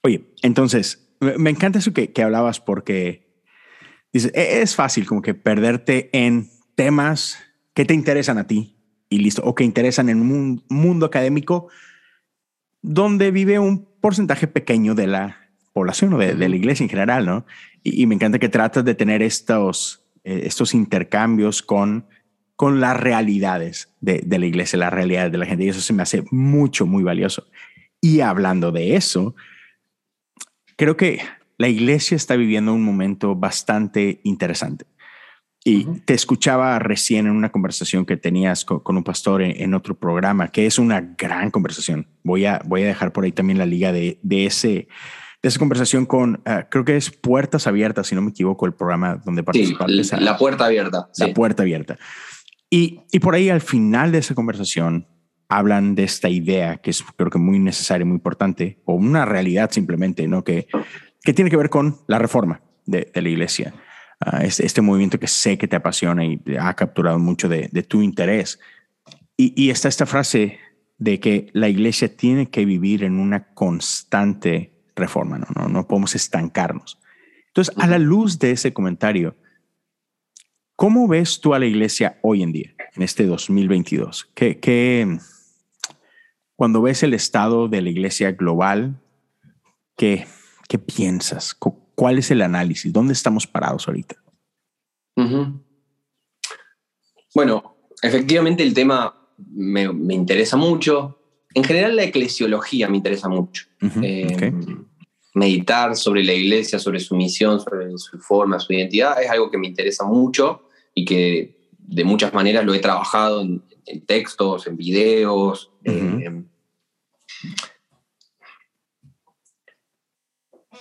Oye, 0.03 0.25
entonces, 0.43 1.09
me 1.21 1.51
encanta 1.51 1.79
eso 1.79 1.93
que, 1.93 2.13
que 2.13 2.23
hablabas 2.23 2.61
porque 2.61 3.29
dices, 4.13 4.33
e-, 4.35 4.63
es 4.63 4.75
fácil 4.75 5.07
como 5.07 5.23
que 5.23 5.35
perderte 5.35 6.11
en 6.13 6.51
temas 6.75 7.39
que 7.75 7.85
te 7.85 7.95
interesan 7.95 8.39
a 8.39 8.47
ti 8.47 8.77
y 9.09 9.19
listo, 9.19 9.43
o 9.45 9.55
que 9.55 9.65
interesan 9.65 10.09
en 10.09 10.21
un 10.21 10.65
mundo 10.69 11.07
académico, 11.07 11.69
donde 12.83 13.31
vive 13.31 13.59
un 13.59 13.87
porcentaje 14.01 14.47
pequeño 14.47 14.95
de 14.95 15.07
la 15.07 15.51
población 15.73 16.15
o 16.15 16.19
de, 16.19 16.35
la 16.35 16.57
iglesia 16.57 16.85
en 16.85 16.91
general, 16.91 17.27
¿no? 17.27 17.47
Y, 17.83 18.07
me 18.07 18.15
encanta 18.15 18.39
que 18.39 18.49
tratas 18.49 18.85
de 18.85 18.95
tener 18.95 19.23
estos, 19.23 20.05
eh, 20.25 20.43
estos 20.45 20.75
intercambios 20.75 21.63
con, 21.63 22.07
con 22.57 22.81
las 22.81 22.99
realidades 22.99 23.95
de, 24.01 24.23
la 24.29 24.47
iglesia, 24.47 24.79
las 24.79 24.93
realidades 24.93 25.33
de 25.33 25.39
la 25.39 25.47
gente, 25.47 25.65
y 25.65 25.69
eso 25.69 25.81
se 25.81 25.93
me 25.93 26.03
hace 26.03 26.25
mucho, 26.31 26.87
muy 26.87 27.03
valioso. 27.03 27.47
Y 28.01 28.21
hablando 28.21 28.73
de 28.73 28.97
eso, 28.97 29.35
creo 30.77 30.97
que 30.97 31.21
la 31.57 31.69
iglesia 31.69 32.17
está 32.17 32.37
viviendo 32.37 32.75
un 32.75 32.83
momento 32.83 33.35
bastante 33.35 34.21
interesante. 34.25 34.87
Y 35.63 35.85
te 36.07 36.15
escuchaba 36.15 36.79
recién 36.79 37.27
en 37.27 37.33
una 37.33 37.53
conversación 37.53 38.07
que 38.07 38.17
tenías 38.17 38.65
con, 38.65 38.97
un 38.97 39.05
pastor 39.05 39.43
en, 39.43 39.75
otro 39.75 39.95
programa, 39.95 40.49
que 40.49 40.65
es 40.65 40.79
una 40.79 41.15
gran 41.19 41.51
conversación. 41.51 42.09
Voy 42.25 42.47
a, 42.47 42.63
voy 42.65 42.83
a 42.83 42.87
dejar 42.87 43.13
por 43.13 43.25
ahí 43.25 43.33
también 43.33 43.59
la 43.59 43.67
liga 43.67 43.93
de, 43.93 44.19
de 44.23 44.47
ese, 44.47 44.89
de 45.43 45.49
esa 45.49 45.59
conversación 45.59 46.07
con, 46.07 46.41
ah, 46.47 46.67
creo 46.71 46.87
que 46.87 46.97
es 46.97 47.11
Puertas 47.11 47.67
Abiertas, 47.67 48.07
si 48.07 48.15
no 48.15 48.23
me 48.23 48.31
equivoco, 48.31 48.65
el 48.65 48.73
programa 48.73 49.21
donde 49.23 49.43
participaste. 49.43 50.05
Sí, 50.05 50.17
la, 50.19 50.39
Puerta 50.39 50.65
Abierta. 50.65 51.11
La 51.19 51.35
Puerta 51.35 51.63
Abierta. 51.63 51.99
Y, 52.71 53.01
y 53.13 53.19
por 53.19 53.35
ahí 53.35 53.51
al 53.51 53.61
final 53.61 54.13
de 54.13 54.19
esa 54.19 54.35
conversación 54.35 55.09
hablan 55.51 55.95
de 55.95 56.05
esta 56.05 56.31
idea 56.31 56.79
que 56.79 56.89
es 56.89 57.05
creo 57.17 57.29
que 57.29 57.39
muy 57.39 57.59
necesaria, 57.59 58.07
muy 58.07 58.15
importante, 58.15 58.81
o 58.87 58.95
una 58.95 59.27
realidad 59.27 59.71
simplemente, 59.71 60.27
¿no? 60.27 60.43
Que, 60.43 60.69
que 61.23 61.35
tiene 61.35 61.51
que 61.51 61.59
ver 61.59 61.69
con 61.69 61.99
la 62.07 62.19
reforma 62.19 62.63
de, 62.87 63.11
de 63.13 63.21
la 63.21 63.29
iglesia 63.29 63.75
este, 64.43 64.67
este, 64.67 64.83
movimiento 64.83 65.19
que 65.19 65.27
sé 65.27 65.57
que 65.57 65.67
te 65.67 65.77
apasiona 65.77 66.25
y 66.25 66.41
ha 66.59 66.75
capturado 66.75 67.19
mucho 67.19 67.49
de, 67.49 67.69
tu 67.89 68.03
interés. 68.03 68.61
Y, 69.37 69.71
está 69.71 69.89
esta 69.89 70.05
frase 70.05 70.59
de 70.99 71.19
que 71.19 71.49
la 71.55 71.69
iglesia 71.69 72.15
tiene 72.15 72.51
que 72.51 72.67
vivir 72.67 73.05
en 73.05 73.19
una 73.19 73.55
constante 73.55 74.73
reforma, 74.95 75.39
no, 75.39 75.47
no, 75.57 75.69
no 75.69 75.89
podemos 75.89 76.15
estancarnos. 76.15 76.99
Entonces, 77.47 77.75
a 77.79 77.87
la 77.87 77.99
luz 77.99 78.39
de 78.39 78.51
ese 78.51 78.75
comentario, 78.75 79.35
¿cómo 80.77 81.09
ves 81.09 81.41
tú 81.41 81.55
a 81.55 81.59
la 81.59 81.65
iglesia 81.65 82.19
hoy 82.23 82.43
en 82.43 82.53
día, 82.53 82.75
en 82.95 83.03
este 83.03 83.25
2022? 83.25 84.31
¿Qué, 84.35 84.61
qué, 84.61 85.19
cuando 86.55 86.83
ves 86.83 87.03
el 87.03 87.15
estado 87.15 87.69
de 87.69 87.81
la 87.81 87.89
iglesia 87.89 88.33
global, 88.33 89.01
¿qué, 89.97 90.27
qué 90.69 90.79
piensas? 90.79 91.55
¿Cuál 91.95 92.19
es 92.19 92.31
el 92.31 92.43
análisis? 92.43 92.93
¿Dónde 92.93 93.13
estamos 93.13 93.47
parados 93.47 93.87
ahorita? 93.89 94.17
Bueno, 97.35 97.77
efectivamente 98.03 98.63
el 98.63 98.75
tema 98.75 99.15
me, 99.37 100.15
interesa 100.15 100.57
mucho. 100.57 101.19
En 101.55 101.65
general 101.65 101.97
la 101.97 102.05
eclesiología 102.05 102.89
me 102.89 102.97
interesa 102.97 103.29
mucho. 103.29 103.67
Eh, 104.03 104.53
meditar 105.35 105.97
sobre 105.97 106.25
la 106.25 106.33
iglesia, 106.33 106.79
sobre 106.79 107.01
su 107.01 107.15
misión, 107.15 107.61
sobre 107.61 107.97
su 107.99 108.19
forma, 108.19 108.59
su 108.59 108.73
identidad, 108.73 109.23
es 109.23 109.31
algo 109.31 109.51
que 109.51 109.59
me 109.59 109.69
interesa 109.69 110.05
mucho 110.05 110.69
y 110.95 111.05
que 111.05 111.71
de 111.79 112.05
muchas 112.05 112.33
maneras 112.35 112.65
lo 112.65 112.75
he 112.75 112.79
trabajado 112.79 113.43
en, 113.43 113.63
textos, 114.07 114.67
en 114.67 114.77
videos. 114.77 115.71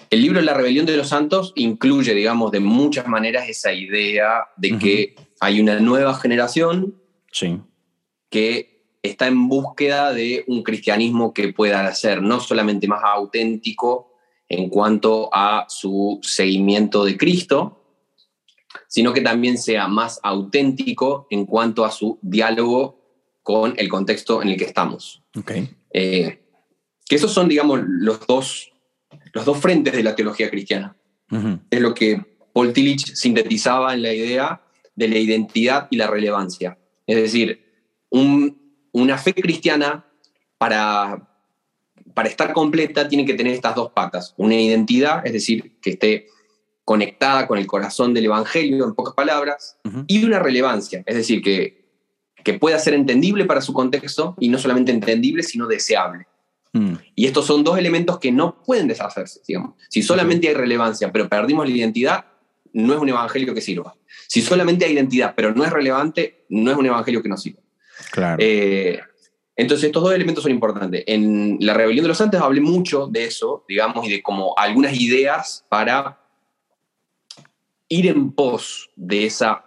El 0.09 0.21
libro 0.21 0.41
La 0.41 0.53
rebelión 0.53 0.85
de 0.85 0.97
los 0.97 1.09
santos 1.09 1.53
incluye, 1.55 2.13
digamos, 2.15 2.51
de 2.51 2.59
muchas 2.59 3.07
maneras 3.07 3.47
esa 3.47 3.71
idea 3.73 4.47
de 4.57 4.77
que 4.79 5.15
hay 5.39 5.61
una 5.61 5.79
nueva 5.79 6.15
generación 6.15 6.95
que 8.29 8.97
está 9.03 9.27
en 9.27 9.47
búsqueda 9.47 10.11
de 10.11 10.43
un 10.47 10.63
cristianismo 10.63 11.33
que 11.33 11.53
pueda 11.53 11.93
ser 11.93 12.21
no 12.21 12.39
solamente 12.39 12.87
más 12.87 13.01
auténtico 13.03 14.13
en 14.47 14.69
cuanto 14.69 15.29
a 15.31 15.65
su 15.69 16.19
seguimiento 16.23 17.05
de 17.05 17.15
Cristo, 17.15 17.79
sino 18.87 19.13
que 19.13 19.21
también 19.21 19.57
sea 19.57 19.87
más 19.87 20.19
auténtico 20.23 21.27
en 21.29 21.45
cuanto 21.45 21.85
a 21.85 21.91
su 21.91 22.17
diálogo 22.21 22.99
con 23.43 23.75
el 23.77 23.87
contexto 23.89 24.41
en 24.41 24.49
el 24.49 24.57
que 24.57 24.65
estamos. 24.65 25.21
Eh, 25.93 26.39
que 27.07 27.15
esos 27.15 27.31
son, 27.31 27.47
digamos, 27.47 27.79
los 27.83 28.25
dos 28.27 28.68
los 29.33 29.45
dos 29.45 29.57
frentes 29.57 29.93
de 29.93 30.03
la 30.03 30.15
teología 30.15 30.49
cristiana. 30.49 30.95
Es 31.69 31.79
lo 31.79 31.93
que 31.93 32.25
Paul 32.53 32.73
Tillich 32.73 33.13
sintetizaba 33.13 33.93
en 33.93 34.01
la 34.01 34.13
idea 34.13 34.61
de 34.95 35.07
la 35.07 35.17
identidad 35.17 35.87
y 35.91 35.97
la 35.97 36.07
relevancia. 36.07 36.77
Es 37.05 37.15
decir, 37.15 37.65
una 38.09 39.17
fe 39.17 39.33
cristiana 39.33 40.05
para, 40.57 41.29
para 42.13 42.29
estar 42.29 42.53
completa, 42.53 43.07
tiene 43.07 43.25
que 43.25 43.35
tener 43.35 43.53
estas 43.53 43.75
dos 43.75 43.91
patas. 43.91 44.33
Una 44.37 44.55
identidad, 44.55 45.25
es 45.25 45.33
decir, 45.33 45.79
que 45.81 45.91
esté 45.91 46.27
conectada 46.83 47.47
con 47.47 47.59
el 47.59 47.67
corazón 47.67 48.15
del 48.15 48.25
Evangelio, 48.25 48.83
en 48.85 48.95
pocas 48.95 49.13
palabras, 49.13 49.77
y 50.07 50.25
una 50.25 50.39
relevancia, 50.39 51.03
es 51.05 51.15
decir, 51.15 51.43
que, 51.43 51.85
que 52.43 52.57
pueda 52.57 52.79
ser 52.79 52.95
entendible 52.95 53.45
para 53.45 53.61
su 53.61 53.73
contexto 53.73 54.35
y 54.39 54.49
no 54.49 54.57
solamente 54.57 54.91
entendible, 54.91 55.43
sino 55.43 55.67
deseable. 55.67 56.25
Mm. 56.73 56.93
Y 57.15 57.25
estos 57.25 57.45
son 57.45 57.63
dos 57.63 57.77
elementos 57.77 58.19
que 58.19 58.31
no 58.31 58.61
pueden 58.63 58.87
deshacerse, 58.87 59.41
digamos. 59.47 59.75
Si 59.89 60.03
solamente 60.03 60.47
hay 60.47 60.53
relevancia, 60.53 61.11
pero 61.11 61.27
perdimos 61.27 61.67
la 61.67 61.75
identidad, 61.75 62.25
no 62.73 62.93
es 62.93 62.99
un 62.99 63.09
evangelio 63.09 63.53
que 63.53 63.61
sirva. 63.61 63.95
Si 64.27 64.41
solamente 64.41 64.85
hay 64.85 64.93
identidad, 64.93 65.33
pero 65.35 65.53
no 65.53 65.63
es 65.63 65.71
relevante, 65.71 66.45
no 66.49 66.71
es 66.71 66.77
un 66.77 66.85
evangelio 66.85 67.21
que 67.21 67.29
nos 67.29 67.41
sirva. 67.41 67.61
Claro. 68.11 68.37
Eh, 68.39 68.99
entonces, 69.55 69.87
estos 69.87 70.03
dos 70.03 70.13
elementos 70.13 70.43
son 70.43 70.51
importantes. 70.51 71.03
En 71.07 71.57
la 71.59 71.73
rebelión 71.73 72.03
de 72.03 72.09
los 72.09 72.17
santos 72.17 72.41
hablé 72.41 72.61
mucho 72.61 73.07
de 73.07 73.25
eso, 73.25 73.65
digamos, 73.67 74.05
y 74.07 74.11
de 74.11 74.21
como 74.21 74.53
algunas 74.57 74.93
ideas 74.93 75.65
para 75.67 76.19
ir 77.89 78.07
en 78.07 78.31
pos 78.31 78.89
de 78.95 79.25
esa 79.25 79.65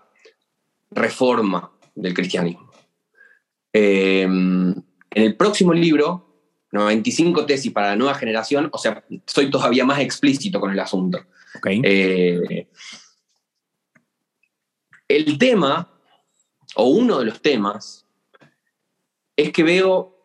reforma 0.90 1.72
del 1.94 2.14
cristianismo. 2.14 2.70
Eh, 3.72 4.22
en 4.22 4.84
el 5.10 5.36
próximo 5.36 5.74
libro, 5.74 6.31
95 6.72 7.44
tesis 7.46 7.70
para 7.70 7.88
la 7.88 7.96
nueva 7.96 8.14
generación, 8.14 8.70
o 8.72 8.78
sea, 8.78 9.04
soy 9.26 9.50
todavía 9.50 9.84
más 9.84 10.00
explícito 10.00 10.58
con 10.58 10.72
el 10.72 10.80
asunto. 10.80 11.24
Eh, 11.64 12.66
el 15.06 15.38
tema, 15.38 15.92
o 16.74 16.86
uno 16.86 17.18
de 17.18 17.26
los 17.26 17.42
temas, 17.42 18.06
es 19.36 19.52
que 19.52 19.62
veo, 19.62 20.18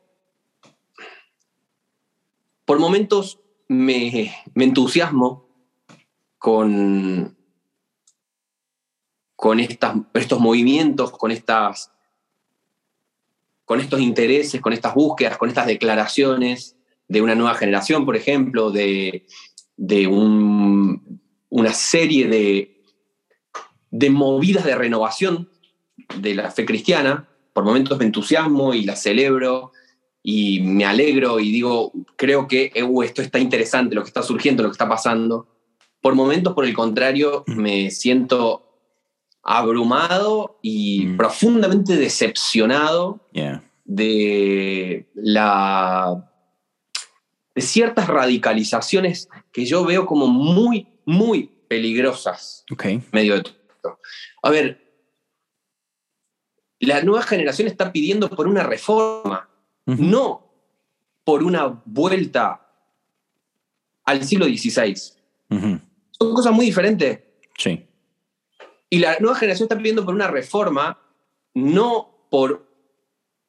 por 2.64 2.80
momentos 2.80 3.42
me, 3.68 4.34
entusiasmo 4.56 5.50
con, 6.38 7.36
con 9.36 9.60
estos 9.60 10.40
movimientos, 10.40 11.12
con, 11.12 11.32
estas, 11.32 11.92
con 13.68 13.82
estos 13.82 14.00
intereses, 14.00 14.62
con 14.62 14.72
estas 14.72 14.96
búsquedas, 14.96 15.38
con 15.38 15.50
estas 15.50 15.68
declaraciones 15.68 16.78
de 17.10 17.22
una 17.22 17.36
nueva 17.36 17.54
generación, 17.56 18.06
por 18.06 18.16
ejemplo, 18.16 18.72
de, 18.72 19.26
una 21.50 21.74
serie 21.74 22.30
de, 22.30 22.82
de 23.92 24.10
movidas 24.10 24.64
de 24.64 24.74
renovación 24.74 25.50
de 26.16 26.34
la 26.34 26.50
fe 26.50 26.66
cristiana, 26.66 27.28
por 27.52 27.66
momentos 27.66 28.00
me 28.00 28.06
entusiasmo 28.06 28.74
y 28.74 28.86
la 28.86 28.96
celebro 28.96 29.74
y 30.24 30.62
me 30.62 30.86
alegro 30.86 31.42
y 31.42 31.52
digo, 31.52 31.92
creo 32.16 32.48
que 32.48 32.72
esto 33.04 33.22
está 33.22 33.38
interesante, 33.38 33.96
lo 33.96 34.04
que 34.04 34.08
está 34.08 34.24
surgiendo, 34.24 34.64
lo 34.64 34.70
que 34.70 34.76
está 34.76 34.88
pasando. 34.88 35.46
Por 36.00 36.16
momentos, 36.16 36.54
por 36.54 36.64
el 36.64 36.74
contrario, 36.74 37.44
mm. 37.46 37.58
me 37.58 37.92
siento 37.92 38.67
abrumado 39.48 40.60
y 40.62 41.06
mm. 41.06 41.18
profundamente 41.18 41.96
decepcionado 41.96 43.22
de 43.86 45.08
la 45.16 46.30
de 47.56 47.62
ciertas 47.62 48.08
radicalizaciones 48.08 49.30
que 49.54 49.66
yo 49.66 49.86
veo 49.86 50.06
como 50.06 50.28
muy, 50.28 51.00
muy 51.06 51.50
peligrosas 51.70 52.66
medio 53.14 53.36
de 53.36 53.44
todo. 53.44 54.00
A 54.44 54.50
ver, 54.50 54.86
la 56.80 57.02
nueva 57.02 57.24
generación 57.24 57.70
está 57.70 57.92
pidiendo 57.94 58.30
por 58.30 58.48
una 58.48 58.64
reforma, 58.64 59.50
no 59.86 60.52
por 61.24 61.42
una 61.42 61.82
vuelta 61.86 62.68
al 64.04 64.26
siglo 64.26 64.46
XVI. 64.46 64.96
Son 65.50 66.34
cosas 66.34 66.52
muy 66.52 66.66
diferentes. 66.66 67.22
Sí. 67.58 67.88
Y 68.90 69.00
la 69.00 69.18
nueva 69.20 69.38
generación 69.38 69.66
está 69.66 69.78
pidiendo 69.78 70.06
por 70.06 70.14
una 70.14 70.28
reforma, 70.28 71.00
no 71.54 72.28
por 72.30 72.68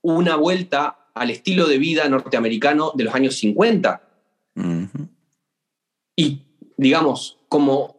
una 0.02 0.36
vuelta 0.36 1.08
al 1.14 1.30
estilo 1.30 1.66
de 1.66 1.78
vida 1.78 2.08
norteamericano 2.08 2.92
de 2.94 3.04
los 3.04 3.14
años 3.14 3.36
50. 3.36 4.02
Y, 6.16 6.42
digamos, 6.76 7.38
como 7.48 7.96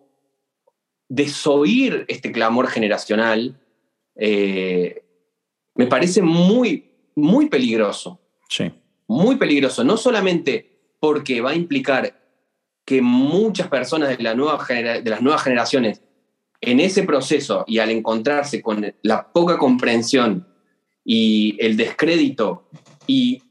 desoír 1.07 2.05
este 2.07 2.31
clamor 2.31 2.67
generacional, 2.67 3.59
eh, 4.15 5.03
me 5.75 5.87
parece 5.87 6.21
muy, 6.21 6.91
muy 7.15 7.47
peligroso. 7.47 8.19
Sí. 8.49 8.71
Muy 9.07 9.37
peligroso, 9.37 9.83
no 9.83 9.97
solamente 9.97 10.95
porque 10.99 11.41
va 11.41 11.51
a 11.51 11.55
implicar 11.55 12.19
que 12.85 13.01
muchas 13.01 13.67
personas 13.67 14.09
de, 14.09 14.23
la 14.23 14.35
nueva 14.35 14.63
de 14.67 15.09
las 15.09 15.21
nuevas 15.21 15.43
generaciones 15.43 16.01
en 16.61 16.79
ese 16.79 17.03
proceso 17.03 17.63
y 17.67 17.79
al 17.79 17.89
encontrarse 17.89 18.61
con 18.61 18.93
la 19.01 19.31
poca 19.31 19.57
comprensión 19.57 20.47
y 21.03 21.57
el 21.59 21.77
descrédito 21.77 22.69
y 23.07 23.41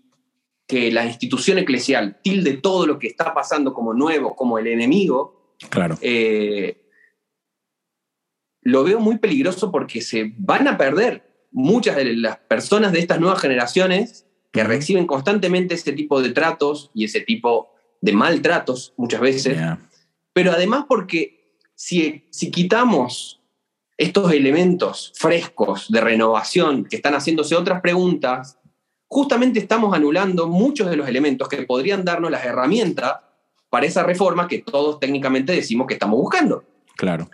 que 0.67 0.93
la 0.93 1.07
institución 1.07 1.59
eclesial 1.59 2.21
tilde 2.23 2.59
todo 2.59 2.87
lo 2.87 2.99
que 2.99 3.07
está 3.07 3.33
pasando 3.33 3.73
como 3.73 3.95
nuevo, 3.95 4.37
como 4.37 4.59
el 4.59 4.67
enemigo, 4.67 5.55
claro. 5.71 5.97
Eh, 6.03 6.85
lo 8.63 8.85
veo 8.85 9.01
muy 9.01 9.19
peligroso 9.19 9.73
porque 9.73 10.03
se 10.03 10.35
van 10.37 10.69
a 10.69 10.77
perder 10.77 11.47
muchas 11.51 11.97
de 11.97 12.15
las 12.15 12.37
personas 12.37 12.93
de 12.93 12.99
estas 12.99 13.19
nuevas 13.19 13.41
generaciones 13.41 14.27
que 14.53 14.63
reciben 14.63 15.07
constantemente 15.07 15.75
ese 15.75 15.93
tipo 15.93 16.21
de 16.21 16.31
tratos 16.31 16.91
y 16.95 17.05
ese 17.05 17.21
tipo 17.21 17.73
de 18.03 18.13
maltratos 18.13 18.93
muchas 18.97 19.21
veces, 19.21 19.59
pero 20.33 20.53
además 20.53 20.85
porque 20.87 21.38
si, 21.79 22.25
si 22.31 22.51
quitamos 22.51 23.41
estos 23.97 24.33
elementos 24.33 25.13
frescos 25.15 25.89
de 25.89 26.01
renovación 26.01 26.85
que 26.85 26.97
están 26.97 27.15
haciéndose 27.15 27.55
otras 27.55 27.81
preguntas, 27.81 28.59
justamente 29.07 29.61
estamos 29.61 29.95
anulando 29.95 30.49
muchos 30.49 30.91
de 30.91 30.97
los 30.97 31.09
elementos 31.09 31.49
que 31.49 31.63
podrían 31.63 32.05
darnos 32.05 32.33
las 32.33 32.45
herramientas 32.45 33.19
para 33.71 33.87
esa 33.87 34.03
reforma 34.03 34.49
que 34.49 34.59
todos 34.59 34.99
técnicamente 34.99 35.53
decimos 35.53 35.87
que 35.87 35.95
estamos 35.95 36.19
buscando. 36.19 36.65
Claro. 36.97 37.31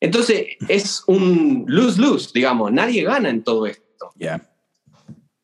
Entonces 0.00 0.48
es 0.66 1.04
un 1.06 1.64
lose-lose, 1.68 2.30
digamos, 2.34 2.72
nadie 2.72 3.04
gana 3.04 3.30
en 3.30 3.44
todo 3.44 3.66
esto. 3.66 4.12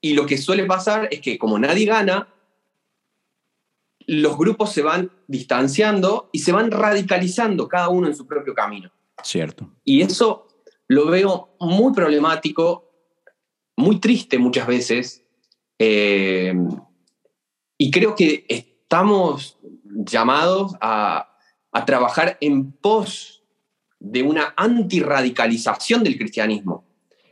Y 0.01 0.15
lo 0.15 0.27
que 0.27 0.37
suele 0.37 0.65
pasar 0.65 1.07
es 1.13 1.21
que 1.21 1.39
como 1.39 1.61
nadie 1.61 1.87
gana, 1.87 2.27
los 4.07 4.39
grupos 4.39 4.73
se 4.73 4.83
van 4.83 5.11
distanciando 5.27 6.31
y 6.33 6.39
se 6.39 6.53
van 6.53 6.71
radicalizando 6.71 7.69
cada 7.69 7.89
uno 7.89 8.07
en 8.07 8.15
su 8.15 8.27
propio 8.27 8.55
camino. 8.55 8.91
Cierto. 9.23 9.73
Y 9.85 10.03
eso 10.03 10.47
lo 10.89 11.07
veo 11.07 11.57
muy 11.59 11.93
problemático, 11.93 12.93
muy 13.77 13.99
triste 13.99 14.39
muchas 14.39 14.67
veces. 14.67 15.25
Eh, 15.79 16.55
y 17.79 17.91
creo 17.91 18.15
que 18.15 18.47
estamos 18.49 19.59
llamados 19.85 20.75
a, 20.81 21.37
a 21.73 21.85
trabajar 21.85 22.39
en 22.41 22.73
pos 22.73 23.43
de 23.99 24.23
una 24.23 24.55
antirradicalización 24.57 26.05
del 26.05 26.17
cristianismo. 26.17 26.85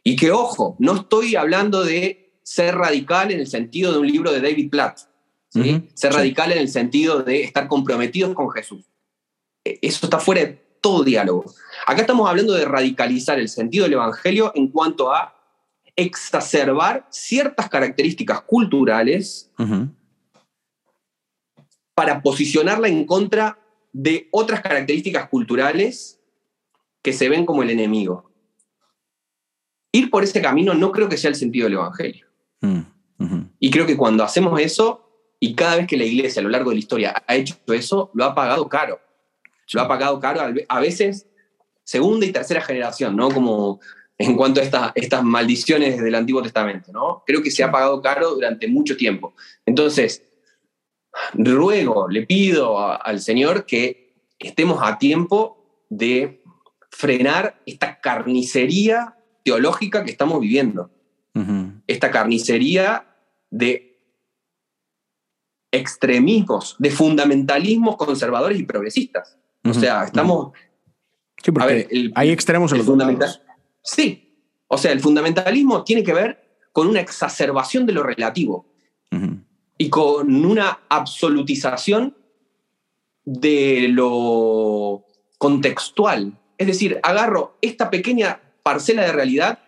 Y 0.02 0.16
que, 0.16 0.32
ojo, 0.32 0.76
no 0.78 0.96
estoy 0.96 1.36
hablando 1.36 1.84
de 1.84 2.38
ser 2.42 2.74
radical 2.74 3.30
en 3.30 3.40
el 3.40 3.46
sentido 3.46 3.92
de 3.92 3.98
un 3.98 4.06
libro 4.06 4.32
de 4.32 4.40
David 4.40 4.70
Platt, 4.70 5.00
ser 5.94 6.12
radical 6.12 6.52
en 6.52 6.58
el 6.58 6.68
sentido 6.68 7.22
de 7.22 7.44
estar 7.44 7.68
comprometidos 7.68 8.34
con 8.34 8.50
Jesús. 8.50 8.84
E, 9.64 9.78
eso 9.82 10.06
está 10.06 10.18
fuera 10.18 10.42
de 10.42 10.64
todo 10.80 11.04
diálogo. 11.04 11.44
Acá 11.86 12.02
estamos 12.02 12.28
hablando 12.28 12.52
de 12.54 12.64
radicalizar 12.64 13.38
el 13.38 13.48
sentido 13.48 13.84
del 13.84 13.94
Evangelio 13.94 14.52
en 14.54 14.68
cuanto 14.68 15.12
a 15.12 15.34
exacerbar 15.96 17.06
ciertas 17.10 17.68
características 17.68 18.42
culturales 18.42 19.50
para 21.94 22.20
posicionarla 22.20 22.88
en 22.88 23.06
contra 23.06 23.58
de 23.92 24.28
otras 24.32 24.60
características 24.60 25.28
culturales 25.28 26.20
que 27.00 27.12
se 27.12 27.28
ven 27.28 27.46
como 27.46 27.62
el 27.62 27.70
enemigo. 27.70 28.30
Ir 29.92 30.10
por 30.10 30.24
ese 30.24 30.42
camino 30.42 30.74
no 30.74 30.90
creo 30.90 31.08
que 31.08 31.16
sea 31.16 31.30
el 31.30 31.36
sentido 31.36 31.66
del 31.66 31.74
Evangelio. 31.74 32.26
Mm, 32.60 32.80
y 33.60 33.70
creo 33.70 33.86
que 33.86 33.96
cuando 33.96 34.24
hacemos 34.24 34.60
eso, 34.60 35.03
y 35.40 35.54
cada 35.54 35.76
vez 35.76 35.86
que 35.86 35.96
la 35.96 36.04
iglesia 36.04 36.40
a 36.40 36.42
lo 36.42 36.48
largo 36.48 36.70
de 36.70 36.76
la 36.76 36.80
historia 36.80 37.24
ha 37.26 37.34
hecho 37.34 37.56
eso, 37.68 38.10
lo 38.14 38.24
ha 38.24 38.34
pagado 38.34 38.68
caro. 38.68 39.00
Lo 39.72 39.80
ha 39.80 39.88
pagado 39.88 40.20
caro 40.20 40.40
a 40.68 40.80
veces 40.80 41.26
segunda 41.84 42.26
y 42.26 42.32
tercera 42.32 42.60
generación, 42.60 43.16
¿no? 43.16 43.30
Como 43.30 43.80
en 44.16 44.36
cuanto 44.36 44.60
a 44.60 44.92
estas 44.94 45.24
maldiciones 45.24 46.00
del 46.00 46.14
Antiguo 46.14 46.42
Testamento, 46.42 46.92
¿no? 46.92 47.22
Creo 47.26 47.42
que 47.42 47.50
se 47.50 47.64
ha 47.64 47.70
pagado 47.70 48.00
caro 48.00 48.30
durante 48.30 48.68
mucho 48.68 48.96
tiempo. 48.96 49.34
Entonces, 49.66 50.22
ruego, 51.34 52.08
le 52.08 52.26
pido 52.26 52.78
al 52.78 53.20
Señor 53.20 53.66
que 53.66 54.14
estemos 54.38 54.80
a 54.82 54.98
tiempo 54.98 55.84
de 55.88 56.42
frenar 56.90 57.60
esta 57.66 58.00
carnicería 58.00 59.16
teológica 59.44 60.04
que 60.04 60.10
estamos 60.10 60.40
viviendo. 60.40 60.90
Esta 61.88 62.10
carnicería 62.12 63.08
de 63.50 63.93
extremismos, 65.74 66.76
de 66.78 66.90
fundamentalismos 66.90 67.96
conservadores 67.96 68.58
y 68.58 68.64
progresistas. 68.64 69.36
O 69.64 69.74
sea, 69.74 70.04
estamos... 70.04 70.52
Sí, 71.42 71.50
porque 71.50 72.10
hay 72.14 72.30
extremos 72.30 72.72
en 72.72 72.78
los 72.78 72.86
fundamental, 72.86 73.42
Sí, 73.82 74.34
o 74.68 74.78
sea, 74.78 74.92
el 74.92 75.00
fundamentalismo 75.00 75.84
tiene 75.84 76.02
que 76.02 76.14
ver 76.14 76.42
con 76.72 76.88
una 76.88 77.00
exacerbación 77.00 77.84
de 77.84 77.92
lo 77.92 78.02
relativo 78.02 78.66
y 79.76 79.90
con 79.90 80.44
una 80.44 80.80
absolutización 80.88 82.16
de 83.24 83.88
lo 83.90 85.04
contextual. 85.38 86.38
Es 86.56 86.66
decir, 86.66 86.98
agarro 87.02 87.58
esta 87.60 87.90
pequeña 87.90 88.40
parcela 88.62 89.02
de 89.02 89.12
realidad 89.12 89.58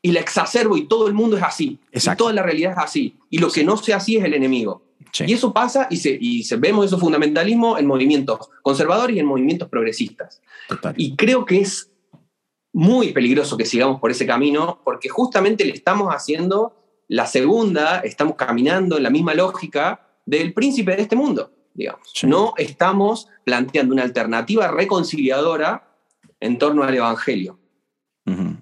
y 0.00 0.12
la 0.12 0.20
exacerbo 0.20 0.76
y 0.76 0.86
todo 0.86 1.08
el 1.08 1.14
mundo 1.14 1.36
es 1.36 1.42
así. 1.42 1.80
Y 1.92 1.98
toda 2.16 2.32
la 2.32 2.42
realidad 2.42 2.72
es 2.72 2.78
así. 2.78 3.16
Y 3.30 3.38
lo 3.38 3.50
que 3.50 3.64
no 3.64 3.76
sea 3.76 3.96
así 3.96 4.16
es 4.16 4.24
el 4.24 4.34
enemigo. 4.34 4.83
Y 5.20 5.32
eso 5.32 5.52
pasa 5.52 5.86
y, 5.90 5.98
se, 5.98 6.16
y 6.20 6.42
se, 6.42 6.56
vemos 6.56 6.86
esos 6.86 6.98
fundamentalismo 6.98 7.78
en 7.78 7.86
movimientos 7.86 8.50
conservadores 8.62 9.16
y 9.16 9.20
en 9.20 9.26
movimientos 9.26 9.68
progresistas. 9.68 10.42
Y 10.96 11.14
creo 11.14 11.44
que 11.44 11.60
es 11.60 11.90
muy 12.72 13.12
peligroso 13.12 13.56
que 13.56 13.64
sigamos 13.64 14.00
por 14.00 14.10
ese 14.10 14.26
camino 14.26 14.80
porque 14.84 15.08
justamente 15.08 15.64
le 15.64 15.72
estamos 15.72 16.12
haciendo 16.12 16.76
la 17.06 17.26
segunda, 17.26 18.00
estamos 18.00 18.34
caminando 18.34 18.96
en 18.96 19.04
la 19.04 19.10
misma 19.10 19.34
lógica 19.34 20.08
del 20.26 20.52
príncipe 20.52 20.96
de 20.96 21.02
este 21.02 21.16
mundo, 21.16 21.52
digamos. 21.74 22.10
No 22.24 22.54
estamos 22.56 23.28
planteando 23.44 23.92
una 23.92 24.02
alternativa 24.02 24.68
reconciliadora 24.68 25.96
en 26.40 26.58
torno 26.58 26.82
al 26.82 26.94
Evangelio. 26.94 27.60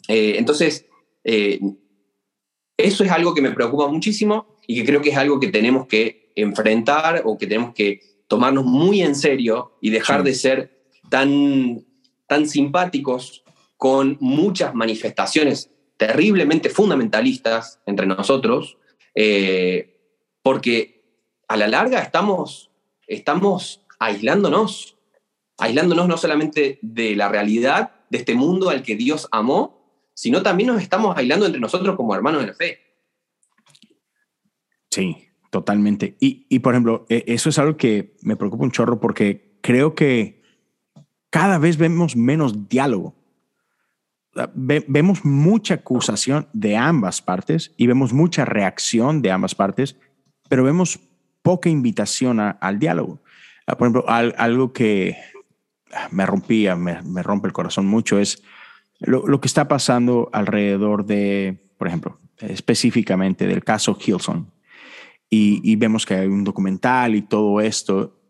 Eh, 0.09 0.35
entonces, 0.37 0.87
eh, 1.25 1.61
eso 2.77 3.05
es 3.05 3.11
algo 3.11 3.33
que 3.33 3.43
me 3.43 3.53
preocupa 3.53 3.87
muchísimo 3.87 4.59
y 4.67 4.75
que 4.75 4.85
creo 4.85 5.01
que 5.01 5.11
es 5.11 5.17
algo 5.17 5.41
que 5.41 5.49
tenemos 5.49 5.87
que 5.87 6.22
enfrentar 6.37 7.22
o 7.24 7.37
que 7.37 7.47
tenemos 7.47 7.74
que 7.74 8.01
tomarnos 8.28 8.64
muy 8.64 9.03
en 9.03 9.14
serio 9.14 9.76
y 9.80 9.91
dejar 9.91 10.22
de 10.22 10.35
ser 10.35 10.87
tan, 11.11 11.85
tan 12.26 12.49
simpáticos 12.49 13.45
con 13.76 14.16
muchas 14.20 14.74
manifestaciones 14.74 15.70
terriblemente 15.97 16.70
fundamentalistas 16.70 17.80
entre 17.87 18.07
nosotros, 18.07 18.78
eh, 19.14 20.01
porque 20.43 21.05
a 21.49 21.57
la 21.57 21.68
larga 21.68 22.01
estamos, 22.01 22.70
estamos 23.07 23.85
aislándonos, 23.99 24.97
aislándonos 25.59 26.09
no 26.09 26.16
solamente 26.16 26.78
de 26.83 27.14
la 27.14 27.28
realidad 27.28 27.93
de 28.09 28.18
este 28.18 28.35
mundo 28.35 28.70
al 28.70 28.83
que 28.83 28.97
Dios 28.97 29.28
amó, 29.30 29.83
sino 30.14 30.43
también 30.43 30.68
nos 30.68 30.83
estamos 30.83 31.16
aislando 31.16 31.47
entre 31.47 31.61
nosotros 31.61 31.97
como 31.97 32.14
hermanos 32.14 32.41
de 32.43 32.47
la 32.47 32.55
fe. 32.55 32.78
Sí, 34.91 35.28
Totalmente. 35.53 36.17
Y, 36.19 36.61
por 36.61 36.73
ejemplo, 36.73 37.05
e, 37.11 37.25
eso 37.27 37.51
es 37.51 37.59
algo 37.59 37.77
que 37.77 38.17
me 38.23 38.37
preocupa 38.37 38.65
un 38.65 38.71
chorro 38.71 38.99
porque 39.01 39.59
creo 39.61 39.95
que 39.95 40.41
cada 41.29 41.59
vez 41.59 41.77
vemos 41.77 42.17
menos 42.17 42.71
diálogo. 42.71 43.15
vemos 44.55 45.27
mucha 45.27 45.75
acusación 45.75 46.49
de 46.55 46.79
ambas 46.79 47.21
partes 47.21 47.75
y 47.77 47.87
vemos 47.87 48.15
mucha 48.15 48.47
reacción 48.47 49.21
de 49.21 49.31
ambas 49.31 49.55
partes, 49.55 49.97
pero 50.49 50.65
vemos 50.65 51.01
poca 51.43 51.69
invitación 51.69 52.41
al 52.41 52.79
diálogo. 52.79 53.21
Ah, 53.67 53.77
por 53.77 53.89
ejemplo, 53.89 54.07
algo 54.09 54.73
que 54.73 55.19
me 56.13 56.25
rompía, 56.25 56.77
me, 56.77 57.23
rompe 57.23 57.49
el 57.49 57.53
corazón 57.53 57.87
mucho 57.87 58.19
es 58.19 58.43
lo, 59.01 59.27
lo, 59.27 59.39
que 59.43 59.49
está 59.49 59.69
pasando 59.69 60.31
alrededor 60.33 61.05
de, 61.05 61.69
por 61.77 61.89
ejemplo, 61.89 62.19
específicamente 62.39 63.47
del 63.47 63.63
caso 63.63 63.99
Hilson 64.03 64.51
y, 65.35 65.76
vemos 65.76 66.05
que 66.05 66.14
hay 66.14 66.26
un 66.26 66.45
documental 66.45 67.14
y 67.14 67.22
todo 67.22 67.62
esto. 67.62 68.20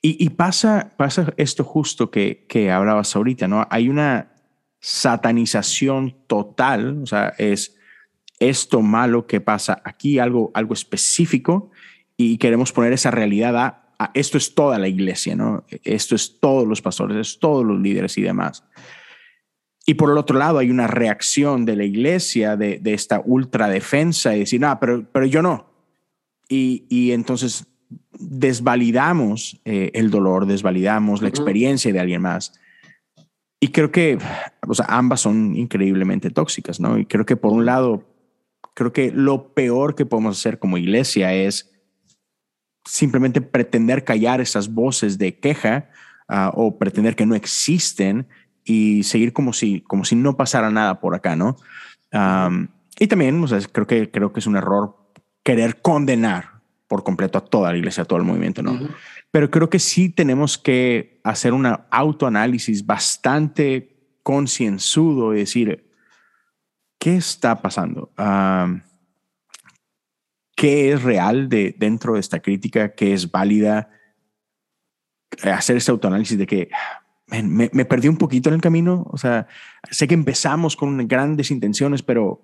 Y, 0.00 0.30
pasa, 0.30 0.94
pasa 0.96 1.34
esto 1.36 1.64
justo 1.64 2.10
que, 2.10 2.46
que 2.48 2.70
hablabas 2.70 3.14
ahorita, 3.14 3.46
¿no? 3.46 3.66
Hay 3.70 3.88
una 3.90 4.32
satanización 4.80 6.16
total, 6.28 7.02
o 7.02 7.06
sea, 7.06 7.34
es 7.36 7.76
esto 8.38 8.80
malo 8.80 9.26
que 9.26 9.40
pasa 9.42 9.82
aquí, 9.84 10.18
algo, 10.18 10.50
algo 10.54 10.72
específico, 10.72 11.70
y 12.16 12.38
queremos 12.38 12.72
poner 12.72 12.94
esa 12.94 13.10
realidad 13.10 13.56
a, 13.98 14.10
esto 14.14 14.38
es 14.38 14.54
toda 14.54 14.78
la 14.78 14.88
iglesia, 14.88 15.36
¿no? 15.36 15.64
Esto 15.82 16.14
es 16.14 16.40
todos 16.40 16.66
los 16.66 16.80
pastores, 16.80 17.16
es 17.18 17.38
todos 17.38 17.66
los 17.66 17.78
líderes 17.80 18.16
y 18.16 18.22
demás. 18.22 18.64
Y 19.86 19.94
por 19.94 20.10
el 20.10 20.18
otro 20.18 20.36
lado 20.36 20.58
hay 20.58 20.70
una 20.70 20.88
reacción 20.88 21.64
de 21.64 21.76
la 21.76 21.84
iglesia 21.84 22.56
de, 22.56 22.80
de 22.80 22.92
esta 22.92 23.22
ultradefensa 23.24 24.34
y 24.34 24.40
decir, 24.40 24.60
no, 24.60 24.78
pero, 24.80 25.06
pero 25.12 25.26
yo 25.26 25.42
no. 25.42 25.70
Y, 26.48 26.84
y 26.88 27.12
entonces 27.12 27.66
desvalidamos 28.18 29.60
eh, 29.64 29.92
el 29.94 30.10
dolor, 30.10 30.46
desvalidamos 30.46 31.22
la 31.22 31.28
experiencia 31.28 31.92
de 31.92 32.00
alguien 32.00 32.22
más. 32.22 32.52
Y 33.60 33.68
creo 33.68 33.92
que 33.92 34.18
o 34.66 34.74
sea, 34.74 34.86
ambas 34.88 35.20
son 35.20 35.56
increíblemente 35.56 36.30
tóxicas, 36.30 36.80
¿no? 36.80 36.98
Y 36.98 37.06
creo 37.06 37.24
que 37.24 37.36
por 37.36 37.52
un 37.52 37.64
lado, 37.64 38.04
creo 38.74 38.92
que 38.92 39.10
lo 39.12 39.54
peor 39.54 39.94
que 39.94 40.06
podemos 40.06 40.38
hacer 40.38 40.58
como 40.58 40.78
iglesia 40.78 41.32
es 41.32 41.72
simplemente 42.84 43.40
pretender 43.40 44.04
callar 44.04 44.40
esas 44.40 44.72
voces 44.72 45.18
de 45.18 45.38
queja 45.38 45.90
ah, 46.28 46.52
o 46.54 46.78
pretender 46.78 47.16
que 47.16 47.26
no 47.26 47.34
existen 47.34 48.26
y 48.66 49.04
seguir 49.04 49.32
como 49.32 49.52
si, 49.52 49.80
como 49.80 50.04
si 50.04 50.16
no 50.16 50.36
pasara 50.36 50.70
nada 50.70 51.00
por 51.00 51.14
acá, 51.14 51.36
¿no? 51.36 51.56
y 52.98 53.08
también, 53.08 53.42
o 53.44 53.46
sea, 53.46 53.60
creo 53.60 53.86
que, 53.86 54.10
creo 54.10 54.32
que 54.32 54.40
es 54.40 54.46
un 54.46 54.56
error 54.56 54.96
querer 55.42 55.82
condenar 55.82 56.62
por 56.88 57.04
completo 57.04 57.36
a 57.36 57.44
toda 57.44 57.70
la 57.70 57.76
iglesia, 57.76 58.04
a 58.04 58.06
todo 58.06 58.18
el 58.18 58.24
movimiento, 58.24 58.62
¿no? 58.62 58.78
Pero 59.30 59.50
creo 59.50 59.68
que 59.68 59.78
sí 59.78 60.08
tenemos 60.08 60.56
que 60.56 61.20
hacer 61.24 61.52
un 61.52 61.66
autoanálisis 61.90 62.86
bastante 62.86 64.16
concienzudo 64.22 65.34
y 65.34 65.40
decir, 65.40 65.90
¿qué 66.98 67.16
está 67.16 67.60
pasando? 67.60 68.12
¿Qué 70.56 70.92
es 70.92 71.02
real 71.02 71.50
de, 71.50 71.74
dentro 71.76 72.14
de 72.14 72.20
esta 72.20 72.40
crítica? 72.40 72.94
¿Qué 72.94 73.12
es 73.12 73.30
válida? 73.30 73.90
Hacer 75.42 75.76
ese 75.76 75.90
autoanálisis 75.90 76.38
de 76.38 76.46
que 76.46 76.70
me, 77.28 77.84
perdí 77.84 78.08
un 78.08 78.16
poquito 78.16 78.48
en 78.48 78.54
el 78.54 78.60
camino. 78.60 79.06
O 79.10 79.18
sea, 79.18 79.46
sé 79.90 80.06
que 80.06 80.14
empezamos 80.14 80.76
con 80.76 81.08
grandes 81.08 81.50
intenciones, 81.50 82.02
pero 82.02 82.40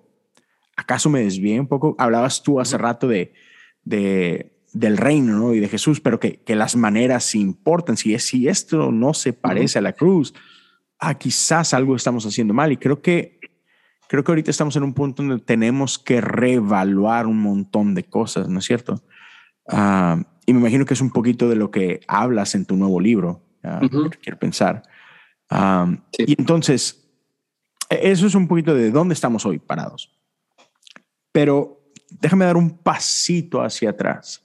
¿acaso 0.75 1.09
me 1.09 1.23
desvié 1.23 1.59
un 1.59 1.67
poco? 1.67 1.95
Hablabas 1.97 2.43
tú 2.43 2.59
hace 2.59 2.77
rato 2.77 3.07
de, 3.07 3.33
de, 3.83 4.57
del 4.73 4.97
reino 4.97 5.53
y 5.53 5.59
de 5.59 5.69
Jesús, 5.69 6.01
pero 6.01 6.19
que, 6.19 6.41
que, 6.41 6.55
las 6.55 6.75
maneras 6.75 7.33
importan. 7.35 7.97
Si, 7.97 8.13
es, 8.13 8.25
si 8.27 8.47
esto 8.47 8.91
no 8.91 9.13
se 9.13 9.33
parece 9.33 9.79
a 9.79 9.81
la 9.83 9.93
cruz, 9.93 10.33
ah, 10.99 11.15
quizás 11.15 11.73
algo 11.73 11.95
estamos 11.95 12.25
haciendo 12.25 12.53
mal. 12.53 12.71
Y 12.71 12.77
creo 12.77 13.01
que, 13.01 13.39
creo 14.07 14.23
que 14.23 14.31
ahorita 14.31 14.51
estamos 14.51 14.75
en 14.75 14.83
un 14.83 14.93
punto 14.93 15.23
donde 15.23 15.43
tenemos 15.43 15.97
que 15.97 16.19
reevaluar 16.19 17.25
un 17.25 17.41
montón 17.41 17.95
de 17.95 18.03
cosas, 18.03 18.49
¿no 18.49 18.59
es 18.59 18.65
cierto? 18.65 19.01
Ah, 19.69 20.21
y 20.45 20.51
me 20.51 20.59
imagino 20.59 20.85
que 20.85 20.93
es 20.93 21.01
un 21.01 21.11
poquito 21.11 21.47
de 21.47 21.55
lo 21.55 21.71
que 21.71 22.01
hablas 22.09 22.53
en 22.53 22.65
tu 22.65 22.75
nuevo 22.75 22.99
libro 22.99 23.41
quiero 24.21 24.39
pensar. 24.39 24.83
Y 26.17 26.35
entonces, 26.39 27.03
e-, 27.89 28.11
eso 28.11 28.27
es 28.27 28.35
un 28.35 28.47
poquito 28.47 28.73
de 28.73 28.91
dónde 28.91 29.13
estamos 29.13 29.45
hoy 29.45 29.59
parados. 29.59 30.11
Pero 31.31 31.81
déjame 32.09 32.45
dar 32.45 32.57
un 32.57 32.77
pasito 32.77 33.61
hacia 33.61 33.91
atrás. 33.91 34.43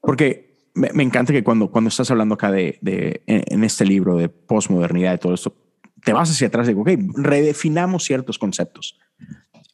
Porque 0.00 0.70
me, 0.74 1.02
encanta 1.02 1.32
que 1.32 1.44
cuando, 1.44 1.70
cuando 1.70 1.88
estás 1.88 2.10
hablando 2.10 2.34
acá 2.34 2.50
de, 2.50 2.78
de 2.80 3.22
en, 3.26 3.64
este 3.64 3.84
libro 3.84 4.16
de 4.16 4.28
posmodernidad 4.28 5.14
y 5.14 5.18
todo 5.18 5.34
esto, 5.34 5.54
te 6.02 6.12
vas 6.12 6.30
hacia 6.30 6.48
atrás 6.48 6.66
y 6.66 6.74
digo, 6.74 6.82
ok, 6.82 6.90
redefinamos 7.14 8.04
ciertos 8.04 8.38
conceptos. 8.38 8.98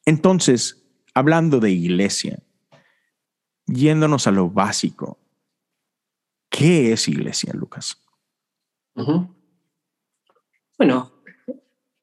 Entonces, 0.05 0.85
hablando 1.15 1.61
de 1.61 1.71
iglesia, 1.71 2.41
yéndonos 3.67 4.27
a 4.27 4.31
lo 4.33 4.51
básico, 4.51 5.19
¿Qué 6.49 6.93
es 6.93 7.09
iglesia, 7.09 7.53
Lucas? 7.55 8.01
Bueno, 10.77 11.13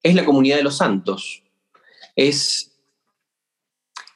es 0.01 0.15
la 0.15 0.25
comunidad 0.25 0.57
de 0.57 0.63
los 0.63 0.77
santos. 0.77 1.43
Es, 2.15 2.77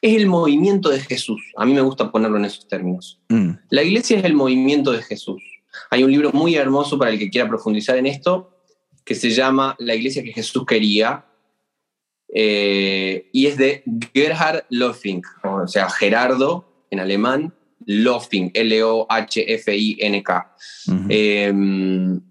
es 0.01 0.15
el 0.15 0.27
movimiento 0.27 0.89
de 0.89 0.99
Jesús. 0.99 1.41
A 1.57 1.65
mí 1.65 1.73
me 1.73 1.81
gusta 1.81 2.11
ponerlo 2.11 2.37
en 2.37 2.45
esos 2.45 2.67
términos. 2.67 3.19
Mm. 3.29 3.51
La 3.69 3.83
iglesia 3.83 4.17
es 4.17 4.23
el 4.23 4.33
movimiento 4.33 4.91
de 4.91 5.01
Jesús. 5.01 5.41
Hay 5.89 6.03
un 6.03 6.11
libro 6.11 6.31
muy 6.31 6.55
hermoso 6.55 6.97
para 6.97 7.11
el 7.11 7.19
que 7.19 7.29
quiera 7.29 7.47
profundizar 7.47 7.97
en 7.97 8.05
esto 8.05 8.55
que 9.03 9.15
se 9.15 9.31
llama 9.31 9.75
La 9.79 9.95
iglesia 9.95 10.23
que 10.23 10.33
Jesús 10.33 10.65
quería. 10.65 11.25
Eh, 12.31 13.29
y 13.33 13.47
es 13.47 13.57
de 13.57 13.83
Gerhard 14.13 14.65
Löffing, 14.69 15.23
o 15.43 15.67
sea, 15.67 15.89
Gerardo 15.89 16.85
en 16.91 16.99
alemán, 16.99 17.55
Lofting, 17.91 18.51
L-O-H-F-I-N-K. 18.53 20.55
Em, 21.09 22.21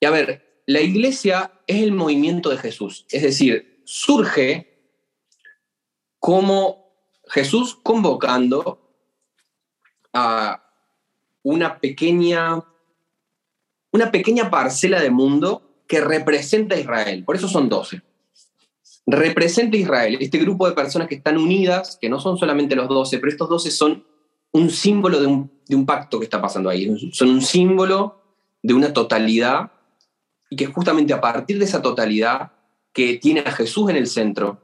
y 0.00 0.06
a 0.06 0.10
ver, 0.10 0.62
la 0.66 0.80
iglesia 0.80 1.52
es 1.68 1.80
el 1.80 1.92
movimiento 1.92 2.50
de 2.50 2.58
Jesús, 2.58 3.06
es 3.08 3.22
decir, 3.22 3.80
surge 3.84 4.66
como 6.18 6.92
Jesús 7.28 7.78
convocando 7.80 8.80
a 10.12 10.68
una 11.44 11.78
pequeña, 11.78 12.64
una 13.92 14.10
pequeña 14.10 14.50
parcela 14.50 15.00
de 15.00 15.10
mundo 15.10 15.84
que 15.86 16.00
representa 16.00 16.74
a 16.74 16.80
Israel. 16.80 17.22
Por 17.24 17.36
eso 17.36 17.46
son 17.46 17.68
doce. 17.68 18.02
Representa 19.06 19.76
a 19.76 19.80
Israel, 19.80 20.18
este 20.20 20.38
grupo 20.38 20.68
de 20.68 20.74
personas 20.74 21.08
que 21.08 21.16
están 21.16 21.36
unidas, 21.36 21.98
que 22.00 22.08
no 22.08 22.20
son 22.20 22.38
solamente 22.38 22.76
los 22.76 22.88
doce, 22.88 23.18
pero 23.18 23.30
estos 23.30 23.48
doce 23.48 23.70
son 23.70 24.04
un 24.52 24.70
símbolo 24.70 25.20
de 25.20 25.26
un, 25.26 25.50
de 25.66 25.76
un 25.76 25.86
pacto 25.86 26.18
que 26.18 26.24
está 26.24 26.40
pasando 26.40 26.70
ahí. 26.70 26.88
Son 27.12 27.28
un 27.28 27.42
símbolo 27.42 28.22
de 28.62 28.74
una 28.74 28.92
totalidad 28.92 29.72
y 30.50 30.56
que 30.56 30.66
justamente 30.66 31.12
a 31.12 31.20
partir 31.20 31.58
de 31.58 31.64
esa 31.64 31.82
totalidad 31.82 32.52
que 32.92 33.16
tiene 33.16 33.40
a 33.40 33.52
Jesús 33.52 33.90
en 33.90 33.96
el 33.96 34.06
centro 34.06 34.60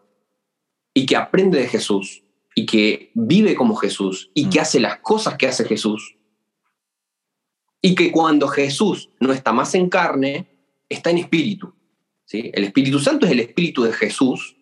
y 0.94 1.06
que 1.06 1.16
aprende 1.16 1.58
de 1.58 1.66
Jesús 1.66 2.22
y 2.54 2.66
que 2.66 3.10
vive 3.14 3.54
como 3.54 3.76
Jesús 3.76 4.30
y 4.34 4.50
que 4.50 4.58
mm. 4.58 4.62
hace 4.62 4.80
las 4.80 4.98
cosas 4.98 5.36
que 5.36 5.46
hace 5.46 5.64
Jesús, 5.64 6.18
y 7.80 7.94
que 7.94 8.10
cuando 8.10 8.48
Jesús 8.48 9.10
no 9.20 9.32
está 9.32 9.52
más 9.52 9.74
en 9.74 9.88
carne, 9.88 10.48
está 10.88 11.10
en 11.10 11.18
espíritu. 11.18 11.72
¿Sí? 12.28 12.50
El 12.52 12.64
Espíritu 12.64 12.98
Santo 12.98 13.26
es 13.26 13.32
el 13.32 13.40
espíritu 13.40 13.82
de 13.82 13.92
Jesús 13.92 14.56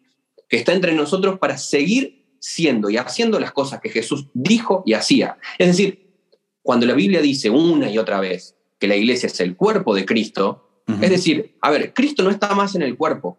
que 0.49 0.57
está 0.57 0.73
entre 0.73 0.95
nosotros 0.95 1.39
para 1.39 1.59
seguir 1.59 2.37
siendo 2.39 2.89
y 2.89 2.97
haciendo 2.97 3.41
las 3.41 3.53
cosas 3.53 3.81
que 3.81 3.91
Jesús 3.91 4.29
dijo 4.33 4.85
y 4.87 4.95
hacía. 4.95 5.37
Es 5.59 5.67
decir, 5.67 6.15
cuando 6.63 6.87
la 6.87 6.95
Biblia 6.95 7.21
dice 7.21 7.51
una 7.51 7.91
y 7.91 7.99
otra 7.99 8.21
vez 8.21 8.57
que 8.79 8.87
la 8.87 8.95
iglesia 8.95 9.27
es 9.27 9.41
el 9.41 9.57
cuerpo 9.57 9.95
de 9.95 10.07
Cristo, 10.07 10.85
es 11.01 11.11
decir, 11.11 11.57
a 11.61 11.71
ver, 11.71 11.93
Cristo 11.93 12.23
no 12.23 12.31
está 12.31 12.55
más 12.55 12.77
en 12.77 12.83
el 12.83 12.97
cuerpo. 12.97 13.37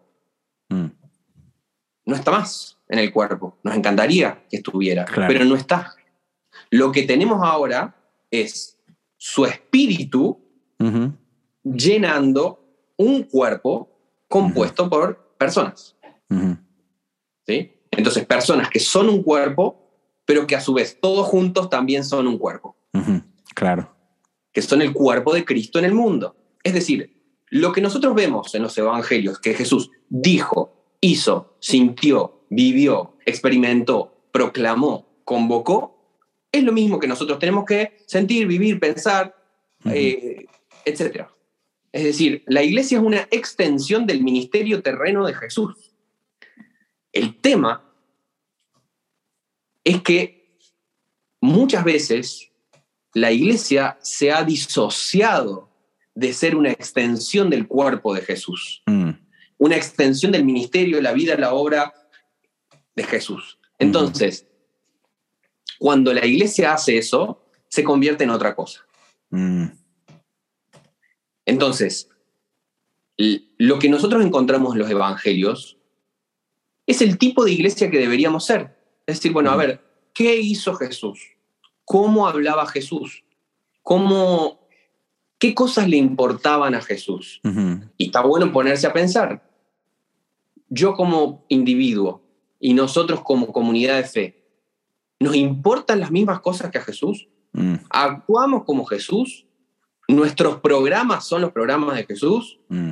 Mm. 0.68 0.88
No 2.04 2.14
está 2.14 2.30
más 2.30 2.76
en 2.90 2.98
el 2.98 3.10
cuerpo. 3.10 3.56
Nos 3.62 3.74
encantaría 3.74 4.44
que 4.50 4.58
estuviera, 4.58 5.06
pero 5.26 5.46
no 5.46 5.54
está. 5.54 5.94
Lo 6.68 6.92
que 6.92 7.04
tenemos 7.04 7.40
ahora 7.42 7.96
es 8.30 8.78
su 9.16 9.46
espíritu 9.46 10.38
llenando 11.64 12.92
un 12.98 13.22
cuerpo 13.22 13.87
compuesto 14.28 14.88
por 14.88 15.34
personas. 15.38 15.96
¿Sí? 17.46 17.72
Entonces, 17.90 18.26
personas 18.26 18.68
que 18.68 18.80
son 18.80 19.08
un 19.08 19.22
cuerpo, 19.22 19.90
pero 20.24 20.46
que 20.46 20.54
a 20.54 20.60
su 20.60 20.74
vez 20.74 20.98
todos 21.00 21.26
juntos 21.26 21.70
también 21.70 22.04
son 22.04 22.26
un 22.26 22.38
cuerpo. 22.38 22.76
Claro. 23.54 23.94
Que 24.52 24.62
son 24.62 24.82
el 24.82 24.92
cuerpo 24.92 25.34
de 25.34 25.44
Cristo 25.44 25.78
en 25.78 25.84
el 25.84 25.94
mundo. 25.94 26.36
Es 26.62 26.74
decir, 26.74 27.18
lo 27.50 27.72
que 27.72 27.80
nosotros 27.80 28.14
vemos 28.14 28.54
en 28.54 28.62
los 28.62 28.76
evangelios, 28.76 29.40
que 29.40 29.54
Jesús 29.54 29.90
dijo, 30.08 30.72
hizo, 31.00 31.56
sintió, 31.60 32.42
vivió, 32.50 33.14
experimentó, 33.24 34.28
proclamó, 34.32 35.08
convocó, 35.24 35.98
es 36.52 36.62
lo 36.62 36.72
mismo 36.72 36.98
que 36.98 37.08
nosotros 37.08 37.38
tenemos 37.38 37.64
que 37.64 37.98
sentir, 38.06 38.46
vivir, 38.46 38.78
pensar, 38.80 39.34
eh, 39.86 40.46
etc. 40.84 41.26
Es 41.92 42.04
decir, 42.04 42.42
la 42.46 42.62
iglesia 42.62 42.98
es 42.98 43.04
una 43.04 43.28
extensión 43.30 44.06
del 44.06 44.22
ministerio 44.22 44.82
terreno 44.82 45.26
de 45.26 45.34
Jesús. 45.34 45.92
El 47.12 47.40
tema 47.40 47.84
es 49.84 50.02
que 50.02 50.58
muchas 51.40 51.84
veces 51.84 52.50
la 53.14 53.32
iglesia 53.32 53.98
se 54.02 54.30
ha 54.30 54.44
disociado 54.44 55.70
de 56.14 56.32
ser 56.32 56.56
una 56.56 56.70
extensión 56.70 57.48
del 57.48 57.66
cuerpo 57.66 58.14
de 58.14 58.20
Jesús, 58.22 58.82
mm. 58.86 59.10
una 59.58 59.76
extensión 59.76 60.32
del 60.32 60.44
ministerio, 60.44 61.00
la 61.00 61.12
vida, 61.12 61.36
la 61.36 61.54
obra 61.54 61.94
de 62.94 63.04
Jesús. 63.04 63.58
Entonces, 63.78 64.46
cuando 65.78 66.12
la 66.12 66.26
iglesia 66.26 66.74
hace 66.74 66.98
eso, 66.98 67.46
se 67.68 67.84
convierte 67.84 68.24
en 68.24 68.30
otra 68.30 68.54
cosa. 68.54 68.84
Mm. 69.30 69.66
Entonces, 71.48 72.10
lo 73.16 73.78
que 73.78 73.88
nosotros 73.88 74.24
encontramos 74.24 74.74
en 74.74 74.80
los 74.80 74.90
evangelios 74.90 75.78
es 76.86 77.02
el 77.02 77.18
tipo 77.18 77.44
de 77.44 77.52
iglesia 77.52 77.90
que 77.90 77.98
deberíamos 77.98 78.44
ser. 78.44 78.76
Es 79.06 79.16
decir, 79.16 79.32
bueno, 79.32 79.50
a 79.50 79.56
ver, 79.56 79.80
¿qué 80.14 80.36
hizo 80.36 80.74
Jesús? 80.74 81.20
¿Cómo 81.84 82.28
hablaba 82.28 82.66
Jesús? 82.66 83.24
¿Cómo, 83.82 84.68
¿Qué 85.38 85.54
cosas 85.54 85.88
le 85.88 85.96
importaban 85.96 86.74
a 86.74 86.82
Jesús? 86.82 87.40
Y 87.96 88.06
está 88.06 88.20
bueno 88.22 88.52
ponerse 88.52 88.86
a 88.86 88.92
pensar. 88.92 89.50
Yo 90.68 90.94
como 90.94 91.46
individuo 91.48 92.22
y 92.60 92.74
nosotros 92.74 93.22
como 93.22 93.52
comunidad 93.52 93.96
de 93.96 94.04
fe, 94.04 94.38
¿Nos 95.20 95.34
importan 95.34 96.00
las 96.00 96.10
mismas 96.10 96.40
cosas 96.40 96.70
que 96.70 96.78
a 96.78 96.82
Jesús? 96.82 97.28
Mm. 97.52 97.74
¿Actuamos 97.90 98.64
como 98.64 98.84
Jesús? 98.84 99.46
¿Nuestros 100.08 100.60
programas 100.60 101.24
son 101.26 101.42
los 101.42 101.52
programas 101.52 101.96
de 101.96 102.04
Jesús? 102.04 102.58
Mm. 102.68 102.90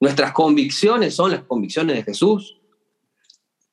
¿Nuestras 0.00 0.32
convicciones 0.32 1.14
son 1.14 1.32
las 1.32 1.42
convicciones 1.42 1.96
de 1.96 2.02
Jesús? 2.02 2.60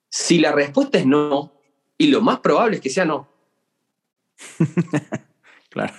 Si 0.09 0.39
la 0.39 0.51
respuesta 0.51 0.97
es 0.97 1.05
no, 1.05 1.53
y 1.97 2.07
lo 2.07 2.21
más 2.21 2.39
probable 2.39 2.77
es 2.77 2.81
que 2.81 2.89
sea 2.89 3.05
no. 3.05 3.29
claro. 5.69 5.93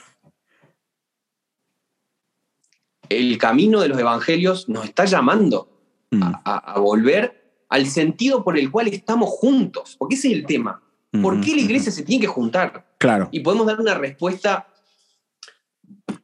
El 3.08 3.38
camino 3.38 3.80
de 3.80 3.88
los 3.88 3.98
evangelios 3.98 4.68
nos 4.68 4.84
está 4.84 5.04
llamando 5.04 5.68
mm. 6.10 6.22
a 6.44 6.78
volver 6.80 7.64
al 7.68 7.86
sentido 7.86 8.44
por 8.44 8.58
el 8.58 8.70
cual 8.70 8.88
estamos 8.88 9.30
juntos, 9.30 9.96
porque 9.98 10.16
ese 10.16 10.28
es 10.28 10.34
el 10.34 10.46
tema. 10.46 10.82
¿Por 11.20 11.40
qué 11.40 11.54
la 11.54 11.62
iglesia 11.62 11.92
se 11.92 12.02
tiene 12.02 12.22
que 12.22 12.26
juntar? 12.26 12.86
Claro. 12.98 13.28
Y 13.32 13.40
podemos 13.40 13.66
dar 13.66 13.80
una 13.80 13.94
respuesta, 13.94 14.66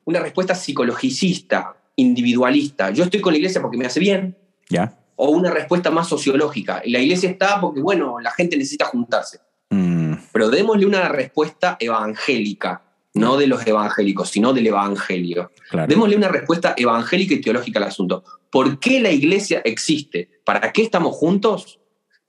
una 0.08 0.20
respuesta 0.20 0.54
psicologicista, 0.54 1.76
individualista. 1.96 2.90
Yo 2.90 3.04
estoy 3.04 3.20
con 3.20 3.34
la 3.34 3.36
iglesia 3.36 3.60
porque 3.60 3.76
me 3.76 3.84
hace 3.84 4.00
bien. 4.00 4.38
Ya. 4.70 4.98
O 5.16 5.28
una 5.28 5.50
respuesta 5.50 5.90
más 5.90 6.08
sociológica. 6.08 6.80
La 6.86 6.98
iglesia 6.98 7.28
está 7.28 7.60
porque, 7.60 7.82
bueno, 7.82 8.18
la 8.18 8.30
gente 8.30 8.56
necesita 8.56 8.86
juntarse. 8.86 9.40
Mm. 9.68 10.14
Pero 10.32 10.48
démosle 10.48 10.86
una 10.86 11.10
respuesta 11.10 11.76
evangélica, 11.78 12.84
no 13.12 13.36
de 13.36 13.48
los 13.48 13.66
evangélicos, 13.66 14.30
sino 14.30 14.54
del 14.54 14.68
evangelio. 14.68 15.52
Démosle 15.86 16.16
una 16.16 16.28
respuesta 16.28 16.74
evangélica 16.74 17.34
y 17.34 17.42
teológica 17.42 17.78
al 17.78 17.88
asunto. 17.88 18.24
¿Por 18.50 18.80
qué 18.80 19.00
la 19.00 19.10
iglesia 19.10 19.60
existe? 19.62 20.40
¿Para 20.42 20.72
qué 20.72 20.80
estamos 20.80 21.16
juntos? 21.16 21.80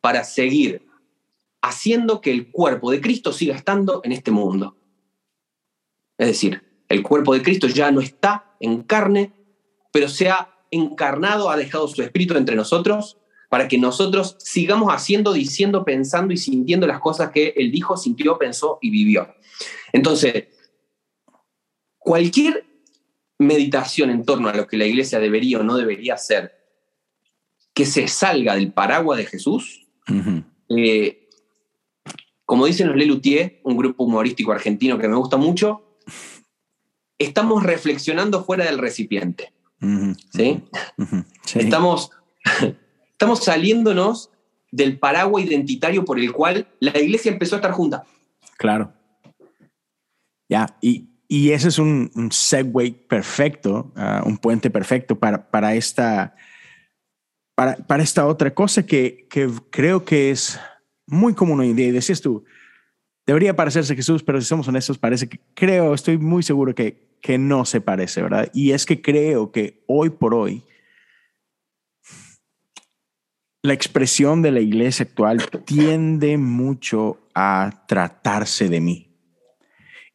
Para 0.01 0.25
seguir 0.25 0.86
haciendo 1.61 2.19
que 2.19 2.32
el 2.32 2.51
cuerpo 2.51 2.91
de 2.91 2.99
Cristo 2.99 3.32
siga 3.32 3.55
estando 3.55 4.01
en 4.03 4.11
este 4.11 4.32
mundo. 4.32 4.75
Es 6.17 6.27
decir, 6.27 6.68
el 6.89 7.03
cuerpo 7.03 7.33
de 7.33 7.43
Cristo 7.43 7.67
ya 7.67 7.91
no 7.91 8.01
está 8.01 8.55
en 8.59 8.81
carne, 8.81 9.31
pero 9.93 10.09
se 10.09 10.29
ha 10.29 10.55
encarnado, 10.71 11.49
ha 11.49 11.57
dejado 11.57 11.87
su 11.87 12.01
espíritu 12.01 12.35
entre 12.35 12.55
nosotros 12.55 13.17
para 13.49 13.67
que 13.67 13.77
nosotros 13.77 14.35
sigamos 14.39 14.93
haciendo, 14.93 15.33
diciendo, 15.33 15.83
pensando 15.83 16.33
y 16.33 16.37
sintiendo 16.37 16.85
las 16.85 16.99
cosas 16.99 17.31
que 17.31 17.53
Él 17.55 17.71
dijo, 17.71 17.97
sintió, 17.97 18.37
pensó 18.37 18.77
y 18.81 18.91
vivió. 18.91 19.34
Entonces, 19.91 20.49
cualquier 21.97 22.65
meditación 23.39 24.11
en 24.11 24.23
torno 24.23 24.49
a 24.49 24.53
lo 24.53 24.68
que 24.68 24.77
la 24.77 24.85
iglesia 24.85 25.19
debería 25.19 25.59
o 25.59 25.64
no 25.64 25.77
debería 25.77 26.14
hacer, 26.14 26.53
que 27.73 27.85
se 27.85 28.07
salga 28.07 28.55
del 28.55 28.72
paraguas 28.72 29.18
de 29.18 29.26
Jesús, 29.26 29.88
como 32.45 32.65
dicen 32.65 32.88
los 32.88 32.97
Lelutier, 32.97 33.61
un 33.64 33.77
grupo 33.77 34.03
humorístico 34.03 34.51
argentino 34.51 34.99
que 34.99 35.07
me 35.07 35.15
gusta 35.15 35.38
mucho, 35.38 35.97
estamos 37.19 37.63
reflexionando 37.63 38.43
fuera 38.43 38.65
del 38.65 38.79
recipiente. 38.79 39.53
¿sí? 40.33 40.63
Estamos, 41.55 42.11
estamos 43.11 43.43
saliéndonos 43.43 44.31
del 44.71 44.97
paraguas 44.97 45.45
identitario 45.45 46.05
por 46.05 46.19
el 46.19 46.31
cual 46.31 46.67
la 46.79 46.97
iglesia 46.97 47.31
empezó 47.31 47.55
a 47.55 47.59
estar 47.59 47.71
junta. 47.71 48.03
Claro. 48.57 48.93
Ya, 50.47 50.77
y, 50.81 51.07
ese 51.29 51.67
es 51.67 51.77
un, 51.77 52.09
un 52.15 52.31
segue 52.31 52.91
perfecto, 52.91 53.91
ah, 53.95 54.23
un 54.25 54.37
puente 54.37 54.71
perfecto 54.71 55.19
para, 55.19 55.51
para, 55.51 55.75
esta, 55.75 56.35
para, 57.53 57.75
para 57.75 58.01
esta 58.01 58.25
otra 58.25 58.51
cosa 58.51 58.83
que, 58.83 59.27
que 59.29 59.47
creo 59.69 60.03
que 60.03 60.31
es 60.31 60.59
muy 61.05 61.35
común 61.35 61.59
hoy 61.59 61.69
en 61.69 61.75
día. 61.75 61.87
Y 61.87 61.91
decías 61.91 62.21
tú, 62.21 62.43
debería 63.27 63.55
parecerse 63.55 63.93
a 63.93 63.95
Jesús, 63.95 64.23
pero 64.23 64.41
si 64.41 64.47
somos 64.47 64.67
honestos, 64.67 64.97
parece 64.97 65.29
que 65.29 65.39
creo, 65.53 65.93
estoy 65.93 66.17
muy 66.17 66.41
seguro 66.41 66.73
que, 66.73 67.09
que 67.21 67.37
no 67.37 67.65
se 67.65 67.81
parece, 67.81 68.21
¿verdad? 68.21 68.49
Y 68.53 68.71
es 68.71 68.85
que 68.85 69.01
creo 69.01 69.51
que 69.51 69.83
hoy 69.87 70.09
por 70.09 70.33
hoy 70.33 70.63
la 73.61 73.73
expresión 73.73 74.41
de 74.41 74.51
la 74.51 74.61
iglesia 74.61 75.03
actual 75.03 75.41
tiende 75.65 76.37
mucho 76.37 77.19
a 77.35 77.85
tratarse 77.87 78.69
de 78.69 78.81
mí. 78.81 79.05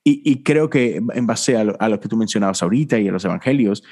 Y, 0.07 0.43
creo 0.43 0.69
que 0.69 0.97
en 0.97 1.27
base 1.27 1.57
a 1.57 1.65
lo, 1.65 1.99
que 1.99 2.09
tú 2.09 2.17
mencionabas 2.19 2.63
ahorita 2.63 2.99
y 2.99 3.09
a 3.09 3.13
los 3.13 3.25
evangelios, 3.25 3.83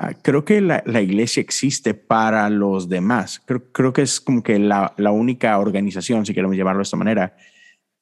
Ah, 0.00 0.12
creo 0.14 0.44
que 0.44 0.60
la, 0.60 1.02
iglesia 1.02 1.40
existe 1.40 1.92
para 1.92 2.48
los 2.50 2.88
demás. 2.88 3.42
Creo, 3.44 3.72
creo 3.72 3.92
que 3.92 4.02
es 4.02 4.20
como 4.20 4.44
que 4.44 4.56
la, 4.60 4.94
única 5.10 5.58
organización, 5.58 6.24
si 6.24 6.32
queremos 6.32 6.56
llamarlo 6.56 6.78
de 6.78 6.84
esta 6.84 6.96
manera, 6.96 7.36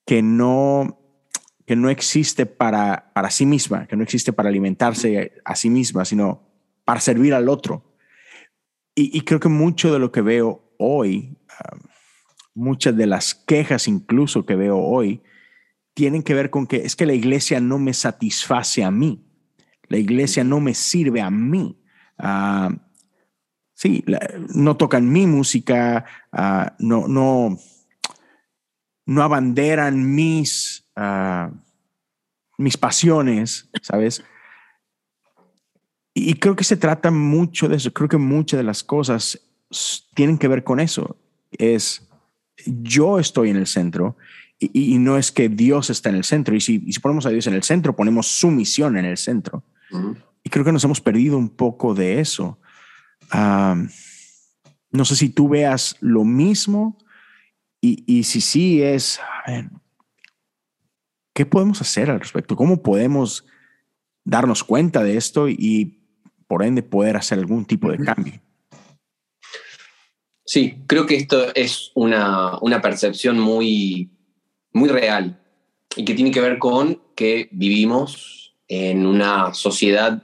que 0.05 0.21
no, 0.21 1.01
que 1.67 1.77
no 1.77 1.91
existe 1.91 2.47
para, 2.47 3.11
para 3.13 3.31
sí 3.31 3.45
misma, 3.45 3.87
que 3.87 3.97
no 3.97 4.05
existe 4.05 4.33
para 4.33 4.49
alimentarse 4.49 5.41
a 5.45 5.57
sí 5.57 5.69
misma, 5.69 6.05
sino 6.05 6.47
para 6.85 7.01
servir 7.01 7.35
al 7.35 7.49
otro. 7.49 7.97
Y, 8.99 9.21
creo 9.23 9.41
que 9.41 9.51
mucho 9.51 9.93
de 9.93 9.99
lo 9.99 10.11
que 10.11 10.23
veo 10.23 10.73
hoy, 10.79 11.37
um, 11.61 11.81
muchas 12.55 12.97
de 12.97 13.07
las 13.07 13.35
quejas 13.35 13.89
incluso 13.89 14.47
que 14.47 14.57
veo 14.57 14.79
hoy, 14.79 15.23
tienen 15.93 16.23
que 16.23 16.33
ver 16.33 16.49
con 16.49 16.67
que 16.67 16.77
es 16.77 16.97
que 16.97 17.05
la 17.05 17.13
iglesia 17.13 17.61
no 17.61 17.79
me 17.79 17.93
satisface 17.93 18.83
a 18.85 18.91
mí, 18.91 19.23
la 19.89 19.99
iglesia 19.99 20.45
no 20.45 20.61
me 20.61 20.73
sirve 20.73 21.21
a 21.21 21.31
mí. 21.31 21.79
Uh, 22.19 22.75
sí, 23.75 24.03
no 24.55 24.79
tocan 24.79 25.13
mi 25.13 25.27
música, 25.27 26.07
uh, 26.33 26.71
no, 26.79 27.07
no, 27.07 27.59
no 29.05 29.23
abanderan 29.23 30.15
mis, 30.15 30.86
uh, 30.97 31.55
mis 32.59 32.77
pasiones, 32.77 33.69
¿sabes? 33.83 34.25
Y 36.15 36.35
creo 36.35 36.57
que 36.57 36.65
se 36.65 36.77
trata 36.77 37.11
mucho 37.11 37.69
de 37.69 37.77
eso. 37.77 37.93
Creo 37.93 38.09
que 38.09 38.17
muchas 38.17 38.57
de 38.57 38.65
las 38.65 38.83
cosas 38.83 39.39
tienen 40.15 40.39
que 40.39 40.49
ver 40.49 40.65
con 40.65 40.81
eso. 40.81 41.17
Es 41.51 42.09
yo 42.65 43.19
estoy 43.19 43.51
en 43.51 43.57
el 43.57 43.67
centro 43.67 44.17
y, 44.59 44.97
no 44.97 45.19
es 45.19 45.31
que 45.31 45.51
Dios 45.51 45.91
está 45.91 46.09
en 46.09 46.15
el 46.15 46.25
centro. 46.25 46.55
Y 46.57 46.63
si, 46.63 46.91
si, 46.91 47.01
ponemos 47.01 47.27
a 47.27 47.31
Dios 47.31 47.47
en 47.47 47.53
el 47.53 47.63
centro, 47.63 47.95
ponemos 47.95 48.27
su 48.27 48.51
misión 48.51 48.97
en 48.97 49.05
el 49.05 49.19
centro. 49.19 49.63
Y 50.43 50.49
creo 50.49 50.65
que 50.65 50.73
nos 50.73 50.85
hemos 50.85 51.03
perdido 51.03 51.37
un 51.37 51.51
poco 51.51 51.95
de 51.95 52.21
eso. 52.21 52.59
no 53.31 55.05
sé 55.05 55.17
si 55.17 55.29
tú 55.29 55.51
veas 55.51 55.97
lo 56.01 56.25
mismo 56.25 56.97
y, 57.83 58.05
y 58.07 58.23
si 58.23 58.41
sí 58.41 58.83
es, 58.83 59.21
¿qué 61.37 61.47
podemos 61.47 61.81
hacer 61.81 62.11
al 62.11 62.19
respecto? 62.19 62.57
¿Cómo 62.57 62.83
podemos 62.83 63.45
darnos 64.25 64.65
cuenta 64.65 65.05
de 65.05 65.17
esto 65.17 65.49
y 65.49 66.01
por 66.47 66.63
ende 66.63 66.83
poder 66.83 67.17
hacer 67.17 67.39
algún 67.39 67.65
tipo 67.65 67.91
de 67.91 67.99
cambio. 67.99 68.41
Sí, 70.45 70.83
creo 70.87 71.07
que 71.07 71.17
esto 71.17 71.55
es 71.55 71.91
una, 71.95 72.61
percepción 72.83 73.39
muy, 73.39 74.11
muy 74.73 74.89
real 74.89 75.41
y 75.97 76.05
que 76.05 76.15
tiene 76.15 76.31
que 76.31 76.41
ver 76.41 76.59
con 76.59 77.01
que 77.15 77.49
vivimos 77.53 78.55
en 78.69 79.07
una 79.07 79.55
sociedad 79.55 80.23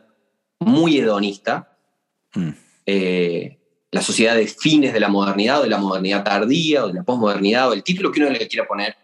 muy 0.61 0.99
hedonista, 0.99 1.77
mm. 2.35 2.51
eh, 2.87 3.59
la 3.91 4.03
sociedad 4.03 4.37
de 4.37 4.47
fines 4.47 4.93
de 4.93 5.01
la 5.01 5.09
modernidad 5.09 5.61
o 5.61 5.63
de 5.65 5.71
la 5.71 5.79
modernidad 5.79 6.25
tardía 6.25 6.85
o 6.85 6.89
de 6.89 6.95
la 6.95 7.03
posmodernidad 7.03 7.69
o 7.69 7.73
el 7.73 7.83
título 7.83 8.11
que 8.11 8.21
uno 8.21 8.31
le 8.31 8.49
quiera 8.49 8.67
poner, 8.67 8.97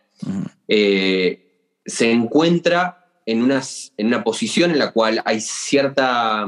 eh, 0.69 1.48
se 1.89 2.12
encuentra 2.12 3.10
en, 3.27 3.43
unas, 3.43 3.93
en 3.97 4.06
una 4.06 4.23
posición 4.23 4.70
en 4.70 4.78
la 4.78 4.93
cual 4.93 5.23
hay 5.24 5.40
cierta 5.40 6.47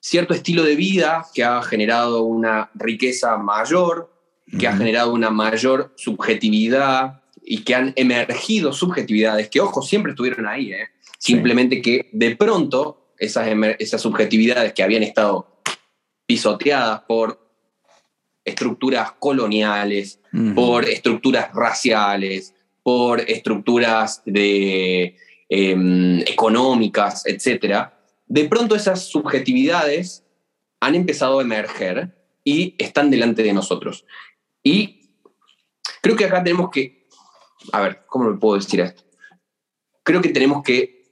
cierto 0.00 0.34
estilo 0.34 0.62
de 0.62 0.76
vida 0.76 1.26
que 1.34 1.42
ha 1.42 1.60
generado 1.62 2.22
una 2.22 2.70
riqueza 2.74 3.36
mayor, 3.38 4.12
que 4.56 4.68
ha 4.68 4.76
generado 4.76 5.12
una 5.12 5.30
mayor 5.30 5.92
subjetividad 5.96 7.22
y 7.42 7.62
que 7.64 7.74
han 7.74 7.92
emergido 7.96 8.72
subjetividades 8.72 9.48
que, 9.48 9.60
ojo, 9.60 9.82
siempre 9.82 10.12
estuvieron 10.12 10.46
ahí, 10.46 10.72
¿eh? 10.72 10.90
simplemente 11.18 11.82
que 11.82 12.08
de 12.12 12.36
pronto 12.36 13.14
esas, 13.18 13.48
esas 13.80 14.00
subjetividades 14.00 14.72
que 14.74 14.84
habían 14.84 15.02
estado 15.02 15.60
pisoteadas 16.24 17.02
por 17.08 17.44
estructuras 18.44 19.10
coloniales, 19.18 20.20
por 20.54 20.84
estructuras 20.84 21.52
raciales, 21.52 22.54
por 22.86 23.20
estructuras 23.22 24.22
de, 24.24 25.16
em, 25.48 26.20
económicas, 26.20 27.26
etcétera, 27.26 27.98
de 28.26 28.44
pronto 28.44 28.76
esas 28.76 29.08
subjetividades 29.08 30.24
han 30.78 30.94
empezado 30.94 31.40
a 31.40 31.42
emerger 31.42 32.16
y 32.44 32.76
están 32.78 33.10
delante 33.10 33.42
de 33.42 33.52
nosotros. 33.52 34.06
Y 34.62 35.00
creo 36.00 36.14
que 36.14 36.26
acá 36.26 36.44
tenemos 36.44 36.70
que, 36.70 37.08
a 37.72 37.80
ver, 37.80 38.04
¿cómo 38.06 38.30
le 38.30 38.38
puedo 38.38 38.54
decir 38.54 38.78
esto? 38.78 39.02
Creo 40.04 40.22
que 40.22 40.28
tenemos 40.28 40.62
que 40.62 41.10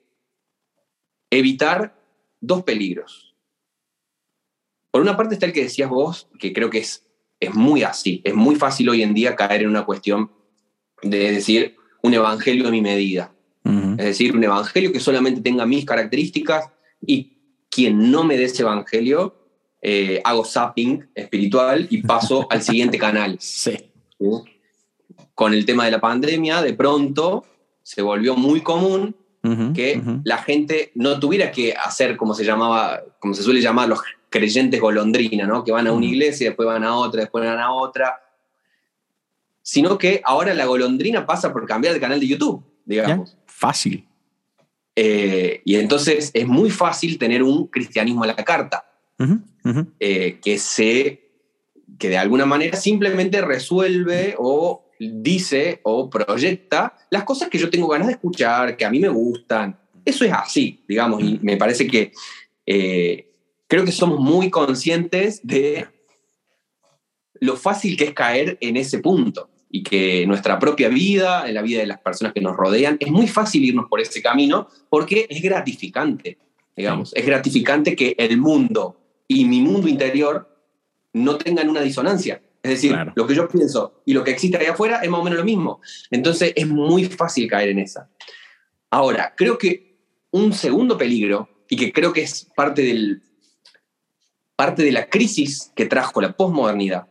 evitar 1.29 2.01
dos 2.41 2.63
peligros. 2.63 3.35
Por 4.93 5.03
una 5.03 5.17
parte 5.17 5.35
está 5.35 5.47
el 5.47 5.53
que 5.53 5.65
decías 5.65 5.91
vos, 5.91 6.29
que 6.39 6.53
creo 6.53 6.71
que 6.71 6.79
es, 6.79 7.05
es 7.41 7.53
muy 7.53 7.83
así, 7.83 8.23
es 8.25 8.37
muy 8.37 8.55
fácil 8.55 8.91
hoy 8.91 9.03
en 9.03 9.13
día 9.13 9.35
caer 9.35 9.63
en 9.63 9.71
una 9.71 9.85
cuestión 9.85 10.44
de 11.05 11.33
decir 11.33 11.77
un 12.03 12.15
evangelio 12.15 12.69
a 12.69 12.71
mi 12.71 12.81
medida. 12.81 13.31
Es 13.65 14.05
decir, 14.05 14.37
un 14.37 14.45
evangelio 14.45 14.93
que 14.93 15.01
solamente 15.01 15.41
tenga 15.41 15.65
mis 15.65 15.87
características, 15.87 16.69
y 17.01 17.39
quien 17.71 18.11
no 18.11 18.23
me 18.23 18.37
dé 18.37 18.45
ese 18.45 18.63
evangelio, 18.63 19.37
eh, 19.81 20.21
hago 20.25 20.45
zapping 20.45 21.07
espiritual 21.15 21.87
y 21.89 22.03
paso 22.03 22.47
al 22.51 22.63
siguiente 22.63 22.99
canal. 22.99 23.37
Sí. 23.41 23.77
Con 25.35 25.55
el 25.55 25.65
tema 25.65 25.87
de 25.87 25.93
la 25.93 26.01
pandemia, 26.01 26.61
de 26.63 26.75
pronto 26.75 27.45
se 27.83 28.03
volvió 28.03 28.37
muy 28.37 28.61
común 28.61 29.17
que 29.75 30.01
la 30.25 30.39
gente 30.39 30.91
no 30.95 31.21
tuviera 31.21 31.53
que 31.53 31.75
hacer 31.75 32.17
como 32.17 32.33
se 32.33 32.47
llamaba, 32.47 33.03
como 33.19 33.35
se 33.35 33.43
suele 33.43 33.61
llamar 33.61 33.91
los 33.91 34.01
creyentes 34.31 34.81
golondrina, 34.81 35.47
¿no? 35.47 35.63
Que 35.63 35.71
van 35.71 35.87
a 35.87 35.93
una 35.93 36.07
iglesia, 36.07 36.49
después 36.49 36.67
van 36.67 36.83
a 36.83 36.97
otra, 36.97 37.21
después 37.21 37.45
van 37.45 37.59
a 37.59 37.71
otra. 37.71 38.24
Sino 39.67 39.97
que 39.97 40.21
ahora 40.25 40.53
la 40.53 40.67
golondrina 40.67 41.25
pasa 41.25 41.51
por 41.51 41.67
cambiar 41.67 41.95
de 41.95 42.01
canal 42.01 42.21
de 42.21 42.29
YouTube, 42.29 42.63
digamos. 42.85 43.39
Fácil. 43.47 44.07
Eh, 44.95 45.63
y 45.65 45.77
entonces 45.77 46.31
es 46.35 46.47
muy 46.47 46.71
fácil 46.71 47.19
tener 47.19 47.43
un 47.43 47.67
cristianismo 47.69 48.25
a 48.25 48.27
la 48.27 48.37
carta, 48.37 48.85
eh, 49.99 50.39
que, 50.43 50.59
se, 50.59 51.31
que 51.99 52.09
de 52.11 52.19
alguna 52.19 52.45
manera 52.45 52.77
simplemente 52.77 53.41
resuelve 53.41 54.37
o 54.39 54.85
dice 55.01 55.81
o 55.83 56.11
proyecta 56.11 56.95
las 57.11 57.25
cosas 57.25 57.49
que 57.49 57.59
yo 57.59 57.71
tengo 57.71 57.89
ganas 57.89 58.09
de 58.09 58.13
escuchar, 58.13 58.77
que 58.77 58.85
a 58.85 58.91
mí 58.91 59.01
me 59.01 59.09
gustan. 59.09 59.79
Eso 60.05 60.27
es 60.27 60.33
así, 60.33 60.85
digamos, 60.87 61.23
y 61.23 61.39
me 61.43 61.57
parece 61.57 61.87
que 61.87 62.13
eh, 62.67 63.33
creo 63.67 63.85
que 63.87 63.93
somos 63.93 64.21
muy 64.21 64.51
conscientes 64.51 65.41
de 65.43 65.89
lo 67.41 67.57
fácil 67.57 67.97
que 67.97 68.05
es 68.05 68.13
caer 68.13 68.59
en 68.61 68.77
ese 68.77 68.99
punto 68.99 69.51
y 69.75 69.83
que 69.83 70.25
nuestra 70.25 70.61
propia 70.61 70.89
vida, 70.89 71.49
en 71.49 71.55
la 71.55 71.61
vida 71.61 71.81
de 71.81 71.89
las 71.89 71.99
personas 71.99 72.33
que 72.33 72.41
nos 72.41 72.57
rodean, 72.57 72.97
es 73.01 73.11
muy 73.11 73.27
fácil 73.27 73.65
irnos 73.65 73.87
por 73.91 74.01
ese 74.01 74.23
camino 74.23 74.69
porque 74.89 75.27
es 75.29 75.43
gratificante, 75.43 76.39
digamos, 76.77 77.13
es 77.13 77.27
gratificante 77.27 77.97
que 77.97 78.15
el 78.17 78.39
mundo 78.39 79.01
y 79.27 79.45
mi 79.47 79.61
mundo 79.61 79.89
interior 79.89 80.49
no 81.13 81.39
tengan 81.39 81.69
una 81.69 81.81
disonancia. 81.81 82.41
Es 82.63 82.71
decir, 82.71 82.97
lo 83.17 83.27
que 83.27 83.35
yo 83.35 83.49
pienso 83.49 84.01
y 84.07 84.13
lo 84.13 84.23
que 84.23 84.31
existe 84.31 84.59
ahí 84.59 84.67
afuera 84.67 85.01
es 85.03 85.11
más 85.11 85.19
o 85.19 85.25
menos 85.25 85.41
lo 85.41 85.45
mismo. 85.45 85.81
Entonces 86.09 86.53
es 86.55 86.69
muy 86.69 87.07
fácil 87.07 87.51
caer 87.51 87.71
en 87.71 87.81
esa. 87.81 88.09
Ahora, 88.91 89.35
creo 89.37 89.59
que 89.59 89.97
un 90.31 90.53
segundo 90.53 90.97
peligro, 90.97 91.49
y 91.69 91.75
que 91.75 91.93
creo 91.93 92.13
que 92.13 92.23
es 92.23 92.49
parte, 92.55 92.83
del, 92.83 93.25
parte 94.55 94.85
de 94.85 94.93
la 94.93 95.11
crisis 95.11 95.73
que 95.75 95.87
trajo 95.87 96.21
la 96.21 96.37
posmodernidad, 96.37 97.09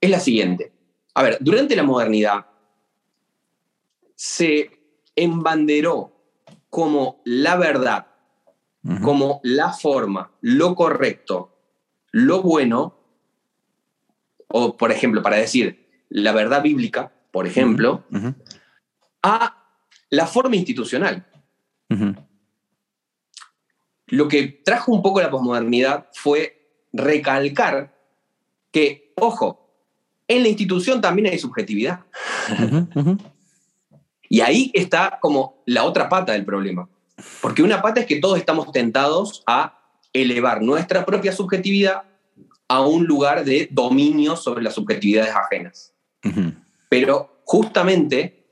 es 0.00 0.10
la 0.10 0.18
siguiente. 0.18 0.72
A 1.18 1.22
ver, 1.24 1.36
durante 1.40 1.74
la 1.74 1.82
modernidad 1.82 2.46
se 4.14 4.70
embanderó 5.16 6.12
como 6.70 7.20
la 7.24 7.56
verdad, 7.56 8.06
como 9.02 9.40
la 9.42 9.72
forma, 9.72 10.30
lo 10.42 10.76
correcto, 10.76 11.58
lo 12.12 12.40
bueno, 12.40 13.00
o 14.46 14.76
por 14.76 14.92
ejemplo, 14.92 15.20
para 15.20 15.38
decir 15.38 16.04
la 16.08 16.30
verdad 16.30 16.62
bíblica, 16.62 17.12
por 17.32 17.48
ejemplo, 17.48 18.04
a 19.20 19.74
la 20.10 20.26
forma 20.28 20.54
institucional. 20.54 21.26
Lo 24.06 24.28
que 24.28 24.62
trajo 24.64 24.92
un 24.92 25.02
poco 25.02 25.20
la 25.20 25.30
posmodernidad 25.30 26.10
fue 26.12 26.86
recalcar 26.92 27.98
que, 28.70 29.12
ojo, 29.16 29.67
en 30.28 30.42
la 30.42 30.48
institución 30.48 31.00
también 31.00 31.28
hay 31.28 31.38
subjetividad. 31.38 32.00
Y 34.28 34.40
ahí 34.42 34.70
está 34.74 35.18
como 35.20 35.62
la 35.64 35.84
otra 35.84 36.08
pata 36.08 36.32
del 36.32 36.44
problema. 36.44 36.88
Porque 37.40 37.62
una 37.62 37.80
pata 37.80 38.00
es 38.00 38.06
que 38.06 38.20
todos 38.20 38.38
estamos 38.38 38.70
tentados 38.72 39.42
a 39.46 39.78
elevar 40.12 40.62
nuestra 40.62 41.04
propia 41.06 41.32
subjetividad 41.32 42.02
a 42.68 42.82
un 42.82 43.06
lugar 43.06 43.44
de 43.44 43.68
dominio 43.70 44.36
sobre 44.36 44.62
las 44.62 44.74
subjetividades 44.74 45.34
ajenas. 45.34 45.94
Pero 46.90 47.40
justamente 47.44 48.44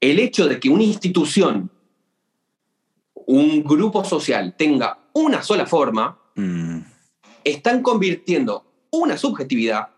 el 0.00 0.18
hecho 0.18 0.48
de 0.48 0.58
que 0.58 0.68
una 0.68 0.82
institución, 0.82 1.70
un 3.14 3.62
grupo 3.62 4.04
social 4.04 4.54
tenga 4.56 4.98
una 5.12 5.42
sola 5.42 5.66
forma, 5.66 6.18
mm. 6.34 6.78
están 7.44 7.82
convirtiendo 7.82 8.64
una 8.90 9.16
subjetividad 9.16 9.90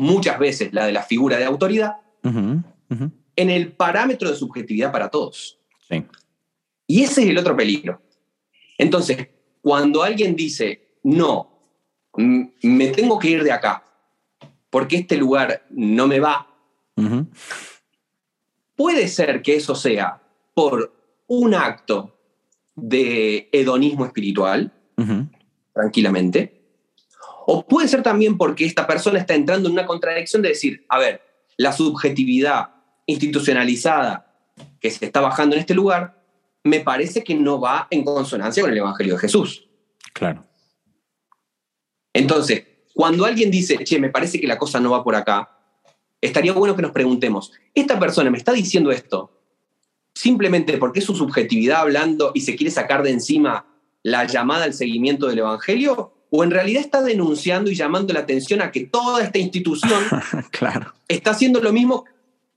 muchas 0.00 0.38
veces 0.38 0.72
la 0.72 0.86
de 0.86 0.92
la 0.92 1.02
figura 1.02 1.36
de 1.36 1.44
autoridad, 1.44 1.96
en 2.22 3.50
el 3.50 3.72
parámetro 3.72 4.30
de 4.30 4.36
subjetividad 4.36 4.90
para 4.90 5.08
todos. 5.08 5.58
Sí. 5.88 6.04
Y 6.86 7.02
ese 7.02 7.22
es 7.22 7.28
el 7.28 7.38
otro 7.38 7.56
peligro. 7.56 8.02
Entonces, 8.78 9.28
cuando 9.60 10.02
alguien 10.02 10.34
dice, 10.34 10.96
no, 11.02 11.50
me 12.16 12.88
tengo 12.88 13.18
que 13.18 13.30
ir 13.30 13.44
de 13.44 13.52
acá, 13.52 13.84
porque 14.70 14.96
este 14.96 15.16
lugar 15.16 15.66
no 15.70 16.06
me 16.06 16.18
va, 16.18 16.46
puede 18.74 19.08
ser 19.08 19.42
que 19.42 19.56
eso 19.56 19.74
sea 19.74 20.22
por 20.54 20.94
un 21.26 21.54
acto 21.54 22.18
de 22.74 23.48
hedonismo 23.52 24.06
espiritual, 24.06 24.72
tranquilamente, 25.74 26.59
o 27.52 27.66
puede 27.66 27.88
ser 27.88 28.04
también 28.04 28.38
porque 28.38 28.64
esta 28.64 28.86
persona 28.86 29.18
está 29.18 29.34
entrando 29.34 29.68
en 29.68 29.72
una 29.72 29.84
contradicción 29.84 30.40
de 30.40 30.50
decir, 30.50 30.86
a 30.88 31.00
ver, 31.00 31.20
la 31.56 31.72
subjetividad 31.72 32.70
institucionalizada 33.06 34.32
que 34.78 34.88
se 34.88 35.04
está 35.04 35.20
bajando 35.20 35.56
en 35.56 35.60
este 35.60 35.74
lugar, 35.74 36.22
me 36.62 36.78
parece 36.78 37.24
que 37.24 37.34
no 37.34 37.60
va 37.60 37.88
en 37.90 38.04
consonancia 38.04 38.62
con 38.62 38.70
el 38.70 38.78
Evangelio 38.78 39.14
de 39.14 39.20
Jesús. 39.20 39.68
Claro. 40.12 40.46
Entonces, 42.12 42.62
cuando 42.94 43.24
alguien 43.24 43.50
dice, 43.50 43.82
che, 43.82 43.98
me 43.98 44.10
parece 44.10 44.40
que 44.40 44.46
la 44.46 44.56
cosa 44.56 44.78
no 44.78 44.92
va 44.92 45.02
por 45.02 45.16
acá, 45.16 45.58
estaría 46.20 46.52
bueno 46.52 46.76
que 46.76 46.82
nos 46.82 46.92
preguntemos, 46.92 47.50
¿esta 47.74 47.98
persona 47.98 48.30
me 48.30 48.38
está 48.38 48.52
diciendo 48.52 48.92
esto 48.92 49.42
simplemente 50.14 50.78
porque 50.78 51.00
es 51.00 51.04
su 51.04 51.16
subjetividad 51.16 51.80
hablando 51.80 52.30
y 52.32 52.42
se 52.42 52.54
quiere 52.54 52.70
sacar 52.70 53.02
de 53.02 53.10
encima 53.10 53.66
la 54.04 54.24
llamada 54.24 54.66
al 54.66 54.72
seguimiento 54.72 55.26
del 55.26 55.40
Evangelio? 55.40 56.14
¿O 56.30 56.44
en 56.44 56.50
realidad 56.50 56.80
está 56.80 57.02
denunciando 57.02 57.70
y 57.70 57.74
llamando 57.74 58.14
la 58.14 58.20
atención 58.20 58.62
a 58.62 58.70
que 58.70 58.84
toda 58.84 59.22
esta 59.22 59.38
institución 59.38 60.02
claro. 60.50 60.94
está 61.08 61.32
haciendo 61.32 61.60
lo 61.60 61.72
mismo 61.72 62.04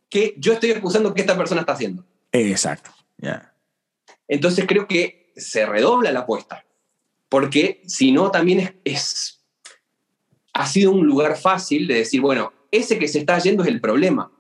que 0.10 0.36
yo 0.38 0.54
estoy 0.54 0.72
acusando 0.72 1.14
que 1.14 1.22
esta 1.22 1.38
persona 1.38 1.62
está 1.62 1.74
haciendo? 1.74 2.06
Exacto. 2.32 2.91
Entonces 4.28 4.66
creo 4.68 4.88
que 4.88 5.32
se 5.36 5.66
redobla 5.66 6.12
la 6.12 6.22
apuesta, 6.22 6.66
porque 7.30 7.82
si 7.88 8.12
no 8.12 8.30
también 8.30 8.80
es 8.84 9.44
ha 10.54 10.68
sido 10.68 10.91
un 10.91 11.08
lugar 11.08 11.36
fácil 11.36 11.88
de 11.88 11.95
decir, 11.95 12.22
bueno, 12.22 12.54
ese 12.72 13.00
que 13.00 13.08
se 13.08 13.20
está 13.20 13.38
yendo 13.40 13.64
es 13.64 13.70
el 13.70 13.82
problema. 13.82 14.32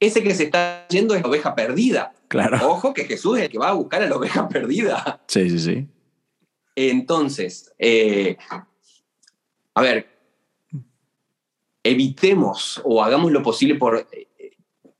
Ese 0.00 0.22
que 0.22 0.34
se 0.34 0.44
está 0.44 0.86
yendo 0.88 1.14
es 1.14 1.22
la 1.22 1.28
oveja 1.28 1.54
perdida. 1.54 2.14
Claro. 2.28 2.58
Ojo 2.68 2.92
que 2.92 3.04
Jesús 3.04 3.38
es 3.38 3.44
el 3.44 3.50
que 3.50 3.58
va 3.58 3.68
a 3.68 3.74
buscar 3.74 4.02
a 4.02 4.08
la 4.08 4.16
oveja 4.16 4.48
perdida. 4.48 5.22
Sí, 5.28 5.48
sí, 5.50 5.58
sí. 5.60 5.88
Entonces, 6.76 7.72
eh, 7.78 8.36
a 9.74 9.82
ver, 9.82 10.08
evitemos 11.82 12.80
o 12.84 13.02
hagamos 13.02 13.30
lo 13.30 13.42
posible 13.42 13.76
por, 13.76 14.08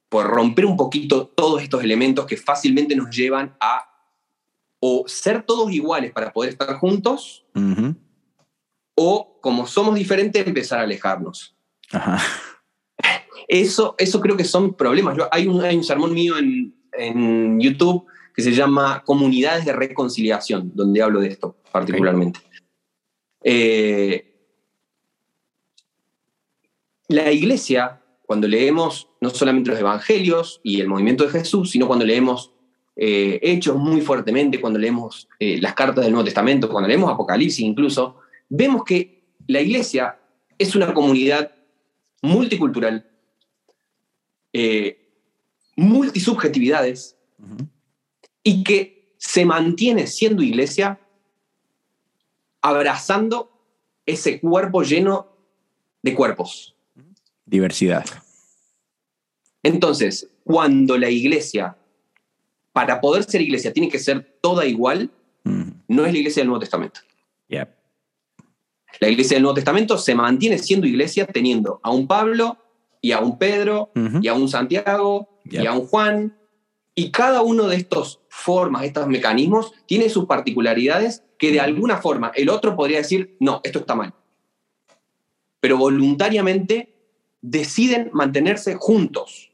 por 0.08 0.26
romper 0.26 0.66
un 0.66 0.76
poquito 0.76 1.26
todos 1.26 1.62
estos 1.62 1.82
elementos 1.82 2.26
que 2.26 2.36
fácilmente 2.36 2.94
nos 2.94 3.10
llevan 3.10 3.56
a 3.60 3.90
o 4.86 5.04
ser 5.06 5.42
todos 5.42 5.72
iguales 5.72 6.12
para 6.12 6.30
poder 6.30 6.50
estar 6.50 6.74
juntos, 6.74 7.46
o 8.94 9.38
como 9.40 9.66
somos 9.66 9.94
diferentes, 9.94 10.46
empezar 10.46 10.78
a 10.80 10.82
alejarnos. 10.82 11.56
Eso, 13.48 13.94
eso 13.98 14.20
creo 14.20 14.36
que 14.36 14.44
son 14.44 14.74
problemas. 14.74 15.16
hay, 15.30 15.46
un, 15.46 15.62
hay 15.62 15.76
un 15.76 15.84
sermón 15.84 16.12
mío 16.12 16.36
en, 16.38 16.74
en, 16.92 17.60
YouTube 17.60 18.06
que 18.34 18.42
se 18.42 18.52
llama 18.52 19.02
Comunidades 19.04 19.64
de 19.64 19.72
Reconciliación, 19.72 20.70
donde 20.74 21.02
hablo 21.02 21.20
de 21.20 21.28
esto 21.28 21.56
particularmente. 21.74 22.38
Eh, 23.42 24.32
la 27.08 27.32
iglesia, 27.32 28.00
cuando 28.24 28.46
leemos 28.46 29.08
no 29.20 29.30
solamente 29.30 29.70
los 29.70 29.80
evangelios 29.80 30.60
y 30.62 30.80
el 30.80 30.86
movimiento 30.86 31.24
de 31.24 31.30
Jesús, 31.30 31.72
sino 31.72 31.88
cuando 31.88 32.04
leemos 32.04 32.52
eh, 32.94 33.40
Hechos 33.42 33.76
muy 33.76 34.02
fuertemente, 34.02 34.60
cuando 34.60 34.78
leemos 34.78 35.28
eh, 35.40 35.60
las 35.60 35.74
cartas 35.74 36.04
del 36.04 36.12
Nuevo 36.12 36.24
Testamento, 36.24 36.68
cuando 36.68 36.86
leemos 36.86 37.12
Apocalipsis 37.12 37.64
incluso, 37.64 38.20
vemos 38.48 38.84
que 38.84 39.24
la 39.48 39.60
iglesia 39.60 40.20
es 40.56 40.76
una 40.76 40.94
comunidad 40.94 41.56
multicultural, 42.22 43.10
eh, 44.52 45.08
multisubjetividades, 45.74 47.16
y 48.44 48.62
que 48.62 49.16
se 49.18 49.44
mantiene 49.44 50.06
siendo 50.06 50.40
iglesia 50.40 51.00
abrazando 52.64 53.50
ese 54.06 54.40
cuerpo 54.40 54.82
lleno 54.82 55.28
de 56.02 56.14
cuerpos. 56.14 56.74
Diversidad. 57.44 58.06
Entonces, 59.62 60.30
cuando 60.44 60.96
la 60.96 61.10
iglesia, 61.10 61.76
para 62.72 63.02
poder 63.02 63.24
ser 63.24 63.42
iglesia, 63.42 63.72
tiene 63.74 63.90
que 63.90 63.98
ser 63.98 64.38
toda 64.40 64.64
igual, 64.64 65.10
no 65.44 66.06
es 66.06 66.12
la 66.12 66.18
iglesia 66.18 66.40
del 66.40 66.48
Nuevo 66.48 66.60
Testamento. 66.60 67.00
La 68.98 69.08
iglesia 69.10 69.36
del 69.36 69.42
Nuevo 69.42 69.56
Testamento 69.56 69.98
se 69.98 70.14
mantiene 70.14 70.56
siendo 70.56 70.86
iglesia 70.86 71.26
teniendo 71.26 71.80
a 71.82 71.90
un 71.90 72.06
Pablo 72.06 72.56
y 73.02 73.12
a 73.12 73.20
un 73.20 73.38
Pedro 73.38 73.90
y 74.22 74.28
a 74.28 74.32
un 74.32 74.48
Santiago 74.48 75.28
y 75.44 75.66
a 75.66 75.72
un 75.74 75.86
Juan. 75.86 76.34
Y 76.94 77.10
cada 77.10 77.42
uno 77.42 77.66
de 77.66 77.76
estos 77.76 78.20
formas, 78.28 78.84
estos 78.84 79.06
mecanismos, 79.08 79.72
tiene 79.86 80.08
sus 80.08 80.26
particularidades 80.26 81.24
que 81.38 81.50
de 81.50 81.60
alguna 81.60 81.98
forma 81.98 82.30
el 82.34 82.48
otro 82.48 82.76
podría 82.76 82.98
decir, 82.98 83.36
no, 83.40 83.60
esto 83.64 83.80
está 83.80 83.94
mal. 83.94 84.14
Pero 85.60 85.76
voluntariamente 85.76 86.94
deciden 87.40 88.10
mantenerse 88.12 88.76
juntos. 88.76 89.50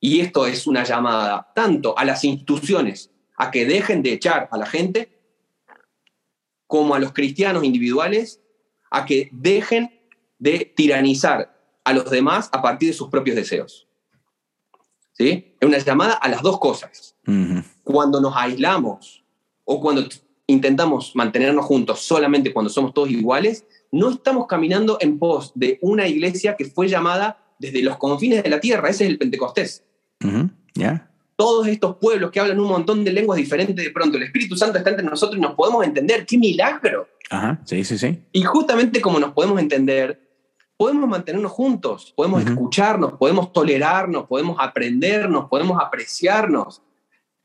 Y 0.00 0.20
esto 0.20 0.46
es 0.46 0.66
una 0.66 0.84
llamada 0.84 1.52
tanto 1.54 1.96
a 1.96 2.04
las 2.04 2.24
instituciones 2.24 3.10
a 3.36 3.50
que 3.50 3.64
dejen 3.64 4.02
de 4.02 4.12
echar 4.12 4.48
a 4.50 4.58
la 4.58 4.66
gente, 4.66 5.16
como 6.66 6.94
a 6.94 6.98
los 6.98 7.12
cristianos 7.12 7.64
individuales 7.64 8.40
a 8.90 9.04
que 9.04 9.28
dejen 9.32 10.00
de 10.38 10.72
tiranizar 10.76 11.56
a 11.84 11.92
los 11.92 12.10
demás 12.10 12.48
a 12.52 12.62
partir 12.62 12.88
de 12.88 12.94
sus 12.94 13.08
propios 13.08 13.36
deseos. 13.36 13.85
¿Sí? 15.18 15.54
Es 15.58 15.66
una 15.66 15.78
llamada 15.78 16.14
a 16.14 16.28
las 16.28 16.42
dos 16.42 16.58
cosas. 16.58 17.16
Cuando 17.82 18.20
nos 18.20 18.34
aislamos 18.36 19.24
o 19.64 19.80
cuando 19.80 20.06
intentamos 20.46 21.16
mantenernos 21.16 21.64
juntos 21.64 22.00
solamente 22.00 22.52
cuando 22.52 22.70
somos 22.70 22.94
todos 22.94 23.10
iguales, 23.10 23.64
no 23.90 24.10
estamos 24.10 24.46
caminando 24.46 24.98
en 25.00 25.18
pos 25.18 25.52
de 25.54 25.78
una 25.80 26.06
iglesia 26.06 26.56
que 26.56 26.66
fue 26.66 26.88
llamada 26.88 27.38
desde 27.58 27.82
los 27.82 27.96
confines 27.96 28.42
de 28.42 28.50
la 28.50 28.60
tierra. 28.60 28.90
Ese 28.90 29.04
es 29.04 29.10
el 29.10 29.18
Pentecostés. 29.18 29.82
¿Ya? 30.74 31.10
todos 31.36 31.68
estos 31.68 31.96
pueblos 31.96 32.30
que 32.30 32.40
hablan 32.40 32.58
un 32.58 32.68
montón 32.68 33.04
de 33.04 33.12
lenguas 33.12 33.36
diferentes, 33.36 33.76
de 33.76 33.90
pronto 33.90 34.16
el 34.16 34.24
Espíritu 34.24 34.56
Santo 34.56 34.78
está 34.78 34.90
entre 34.90 35.04
nosotros 35.04 35.38
y 35.38 35.40
nos 35.40 35.54
podemos 35.54 35.84
entender. 35.84 36.24
¡Qué 36.24 36.38
milagro! 36.38 37.08
Ajá, 37.30 37.60
sí, 37.64 37.84
sí, 37.84 37.98
sí. 37.98 38.18
Y 38.32 38.42
justamente 38.42 39.00
como 39.00 39.20
nos 39.20 39.32
podemos 39.32 39.60
entender, 39.60 40.25
podemos 40.76 41.08
mantenernos 41.08 41.52
juntos, 41.52 42.12
podemos 42.16 42.44
escucharnos, 42.44 43.14
podemos 43.14 43.52
tolerarnos, 43.52 44.26
podemos 44.26 44.56
aprendernos, 44.60 45.48
podemos 45.48 45.80
apreciarnos. 45.82 46.82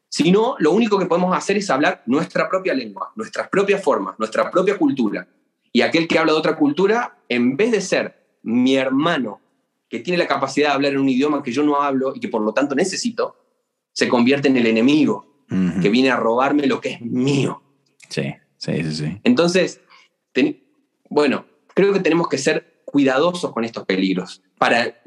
Si 0.10 0.32
no, 0.32 0.56
lo 0.60 0.72
único 0.72 1.00
que 1.00 1.06
podemos 1.06 1.36
hacer 1.36 1.58
es 1.58 1.70
hablar 1.70 2.04
nuestra 2.06 2.50
propia 2.50 2.74
lengua, 2.74 3.12
nuestras 3.16 3.48
propias 3.48 3.82
formas, 3.82 4.16
nuestra 4.20 4.52
propia 4.52 4.78
cultura. 4.78 5.28
Y 5.72 5.82
aquel 5.82 6.08
que 6.08 6.20
habla 6.20 6.34
de 6.34 6.40
otra 6.40 6.58
cultura, 6.58 7.18
en 7.30 7.56
vez 7.56 7.72
de 7.72 7.80
ser 7.80 8.38
mi 8.44 8.76
hermano, 8.76 9.40
que 9.88 10.00
tiene 10.00 10.18
la 10.18 10.28
capacidad 10.28 10.70
de 10.70 10.74
hablar 10.74 10.94
en 10.94 11.00
un 11.00 11.10
idioma 11.10 11.42
que 11.42 11.52
yo 11.52 11.64
no 11.64 11.82
hablo 11.82 12.14
y 12.16 12.20
que 12.20 12.28
por 12.28 12.42
lo 12.42 12.54
tanto 12.54 12.76
necesito, 12.76 13.38
se 13.94 14.10
convierte 14.10 14.50
en 14.50 14.58
el 14.58 14.68
enemigo 14.68 15.28
que 15.82 15.90
viene 15.90 16.10
a 16.10 16.16
robarme 16.16 16.66
lo 16.66 16.80
que 16.80 16.94
es 16.94 17.02
mío. 17.02 17.62
Sí, 18.08 18.34
sí, 18.58 18.84
sí. 18.84 18.96
sí. 18.96 19.22
Entonces, 19.26 19.82
bueno, 21.10 21.46
creo 21.74 21.92
que 21.92 22.00
tenemos 22.00 22.30
que 22.30 22.38
ser 22.38 22.71
cuidadosos 22.92 23.52
con 23.52 23.64
estos 23.64 23.86
peligros 23.86 24.42
para, 24.58 25.02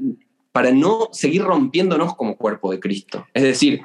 para 0.52 0.70
no 0.70 1.08
seguir 1.12 1.42
rompiéndonos 1.42 2.16
como 2.16 2.36
cuerpo 2.36 2.72
de 2.72 2.80
Cristo. 2.80 3.26
Es 3.34 3.42
decir, 3.42 3.82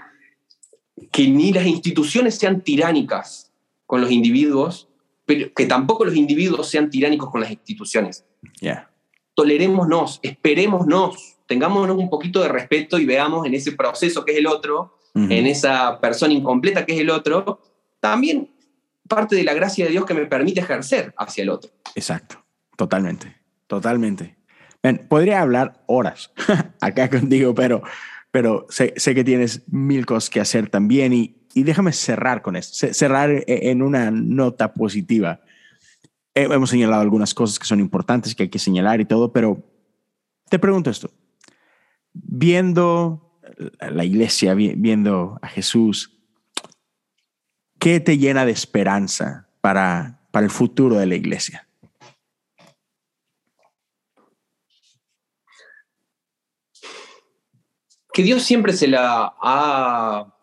que 1.11 1.27
ni 1.27 1.53
las 1.53 1.65
instituciones 1.65 2.35
sean 2.35 2.61
tiránicas 2.61 3.51
con 3.85 4.01
los 4.01 4.11
individuos, 4.11 4.87
pero 5.25 5.53
que 5.53 5.65
tampoco 5.65 6.05
los 6.05 6.15
individuos 6.15 6.67
sean 6.67 6.89
tiránicos 6.89 7.29
con 7.29 7.41
las 7.41 7.51
instituciones. 7.51 8.25
Yeah. 8.59 8.89
Tolerémonos, 9.35 10.19
esperémonos, 10.21 11.37
tengámonos 11.47 11.97
un 11.97 12.09
poquito 12.09 12.41
de 12.41 12.49
respeto 12.49 12.99
y 12.99 13.05
veamos 13.05 13.45
en 13.45 13.53
ese 13.53 13.71
proceso 13.71 14.23
que 14.25 14.33
es 14.33 14.37
el 14.37 14.47
otro, 14.47 14.97
en 15.15 15.47
esa 15.47 15.99
persona 15.99 16.33
incompleta 16.33 16.85
que 16.85 16.93
es 16.93 16.99
el 16.99 17.09
otro, 17.09 17.59
también 17.99 18.51
parte 19.07 19.35
de 19.35 19.43
la 19.43 19.53
gracia 19.53 19.85
de 19.85 19.91
Dios 19.91 20.05
que 20.05 20.13
me 20.13 20.27
permite 20.27 20.61
ejercer 20.61 21.13
hacia 21.17 21.41
el 21.41 21.49
otro. 21.49 21.71
Exacto, 21.95 22.41
totalmente, 22.77 23.35
totalmente. 23.69 24.35
podría 25.07 25.41
hablar 25.41 25.83
horas 25.85 26.33
acá 26.81 27.09
contigo, 27.09 27.53
pero, 27.53 27.83
pero 28.31 28.65
sé, 28.69 28.93
sé, 28.97 29.15
que 29.15 29.23
tienes 29.23 29.63
mil 29.67 30.05
cosas 30.05 30.29
que 30.29 30.41
hacer 30.41 30.69
también 30.69 31.13
y, 31.13 31.37
y 31.53 31.63
déjame 31.63 31.93
cerrar 31.93 32.41
con 32.41 32.55
esto, 32.55 32.93
cerrar 32.93 33.29
e, 33.29 33.69
en 33.69 33.81
una 33.81 34.11
nota 34.11 34.73
positiva. 34.73 35.41
Hemos 36.33 36.71
señalado 36.71 37.01
algunas 37.01 37.33
cosas 37.33 37.59
que 37.59 37.65
son 37.65 37.79
importantes 37.79 38.33
que 38.33 38.43
hay 38.43 38.49
que 38.49 38.59
señalar 38.59 39.01
y 39.01 39.05
todo, 39.05 39.31
pero 39.31 39.63
te 40.49 40.57
pregunto 40.57 40.89
esto. 40.89 41.11
Viendo 42.13 43.39
la 43.79 44.03
iglesia, 44.03 44.55
viendo 44.55 45.37
a 45.41 45.47
Jesús, 45.47 46.17
¿qué 47.77 47.99
te 47.99 48.17
llena 48.17 48.45
de 48.45 48.51
esperanza 48.51 49.47
para, 49.61 50.21
para 50.31 50.45
el 50.45 50.51
futuro 50.51 50.97
de 50.97 51.05
la 51.05 51.15
iglesia? 51.15 51.68
Que 58.13 58.23
Dios 58.23 58.43
siempre 58.43 58.73
se 58.73 58.87
la 58.87 59.35
ha... 59.41 60.33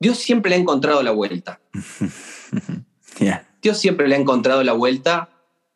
Dios 0.00 0.18
siempre 0.18 0.50
le 0.50 0.56
ha 0.56 0.60
encontrado 0.60 1.02
la 1.02 1.10
vuelta. 1.10 1.60
Dios 3.62 3.78
siempre 3.78 4.06
le 4.08 4.14
ha 4.14 4.18
encontrado 4.18 4.62
la 4.62 4.72
vuelta 4.72 5.30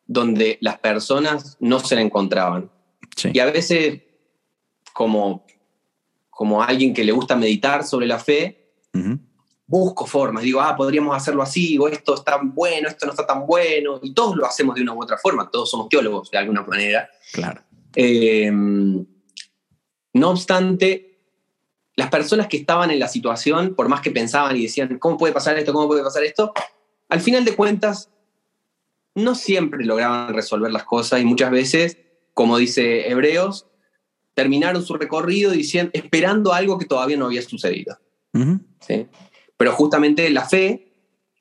donde 0.07 0.59
las 0.61 0.79
personas 0.79 1.57
no 1.61 1.81
se 1.81 1.95
la 1.95 2.03
encontraban. 2.03 2.71
Y 3.33 3.39
a 3.39 3.47
veces, 3.47 4.03
como, 4.93 5.45
como 6.31 6.63
alguien 6.63 6.95
que 6.95 7.05
le 7.05 7.13
gusta 7.13 7.37
meditar 7.37 7.85
sobre 7.85 8.07
la 8.07 8.19
fe, 8.19 8.75
busco 9.67 10.07
formas, 10.07 10.45
digo, 10.45 10.61
ah, 10.61 10.77
podríamos 10.77 11.17
hacerlo 11.17 11.43
así, 11.43 11.79
o 11.79 11.89
esto 11.89 12.15
está 12.15 12.39
bueno, 12.43 12.89
esto 12.89 13.07
no 13.07 13.13
está 13.13 13.27
tan 13.27 13.47
bueno, 13.47 13.99
y 14.03 14.13
todos 14.13 14.37
lo 14.37 14.47
hacemos 14.47 14.75
de 14.75 14.83
una 14.83 14.93
u 14.93 15.03
otra 15.03 15.17
forma, 15.19 15.51
todos 15.51 15.71
somos 15.71 15.89
teólogos 15.89 16.31
de 16.31 16.39
alguna 16.39 16.63
manera. 16.63 17.09
Claro. 17.33 17.63
Em, 17.95 19.05
no 20.13 20.31
obstante, 20.31 21.19
las 21.97 22.11
personas 22.11 22.49
que 22.49 22.57
estaban 22.57 22.91
en 22.91 22.99
la 22.99 23.09
situación, 23.09 23.75
por 23.75 23.89
más 23.89 24.01
que 24.01 24.11
pensaban 24.11 24.57
y 24.57 24.63
decían, 24.63 24.99
¿cómo 24.99 25.17
puede 25.17 25.33
pasar 25.33 25.59
esto? 25.59 25.73
¿Cómo 25.73 25.89
puede 25.89 26.03
pasar 26.03 26.25
esto? 26.25 26.53
Al 27.09 27.21
final 27.21 27.45
de 27.45 27.55
cuentas, 27.55 28.11
no 29.15 29.35
siempre 29.35 29.85
lograban 29.85 30.33
resolver 30.33 30.73
las 30.73 30.85
cosas 30.85 31.21
y 31.21 31.25
muchas 31.25 31.51
veces, 31.51 31.99
como 32.35 32.57
dice 32.57 33.11
Hebreos, 33.11 33.67
terminaron 34.35 34.83
su 34.83 34.95
recorrido 34.95 35.51
diciendo, 35.51 35.91
esperando 35.95 36.53
algo 36.55 36.79
que 36.79 36.87
todavía 36.87 37.17
no 37.17 37.27
había 37.27 37.43
sucedido. 37.43 37.99
Pero 39.57 39.73
justamente 39.73 40.31
la 40.31 40.49
fe 40.49 40.93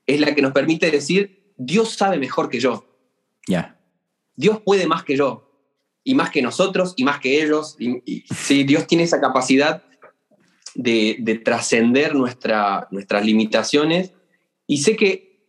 es 0.06 0.20
la 0.20 0.36
que 0.36 0.42
nos 0.42 0.52
permite 0.52 0.92
decir, 0.92 1.54
Dios 1.58 1.94
sabe 1.96 2.18
mejor 2.18 2.50
que 2.50 2.60
yo. 2.60 2.86
Ya. 3.48 3.80
Dios 4.36 4.62
puede 4.66 4.88
más 4.88 5.04
que 5.04 5.16
yo, 5.16 5.51
y 6.04 6.16
más 6.16 6.32
que 6.32 6.42
nosotros, 6.42 6.94
y 6.98 7.04
más 7.04 7.20
que 7.20 7.44
ellos. 7.44 7.76
Y, 7.80 8.24
Dios 8.64 8.88
tiene 8.88 9.04
esa 9.04 9.22
capacidad 9.22 9.84
de, 10.76 11.42
trascender 11.44 12.16
nuestra, 12.16 12.88
nuestras 12.92 13.26
limitaciones. 13.26 14.12
Y 14.68 14.78
sé 14.78 14.96
que 14.96 15.46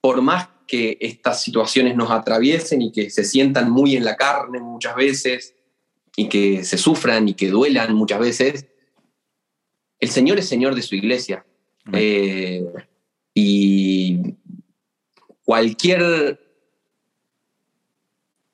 por 0.00 0.22
más 0.22 0.48
que 0.66 0.98
estas 1.00 1.42
situaciones 1.42 1.96
nos 1.96 2.10
atraviesen 2.10 2.80
y 2.80 2.92
que 2.92 3.10
se 3.10 3.24
sientan 3.24 3.70
muy 3.70 3.96
en 3.96 4.04
la 4.04 4.16
carne 4.16 4.60
muchas 4.60 4.94
veces, 4.94 5.54
y 6.16 6.28
que 6.28 6.64
se 6.64 6.76
sufran 6.76 7.28
y 7.28 7.34
que 7.34 7.48
duelan 7.48 7.94
muchas 7.94 8.20
veces, 8.20 8.66
el 9.98 10.10
Señor 10.10 10.38
es 10.38 10.48
Señor 10.48 10.74
de 10.74 10.82
su 10.82 10.94
iglesia. 10.94 11.44
Eh, 11.92 12.64
y 13.34 14.18
cualquier... 15.44 16.49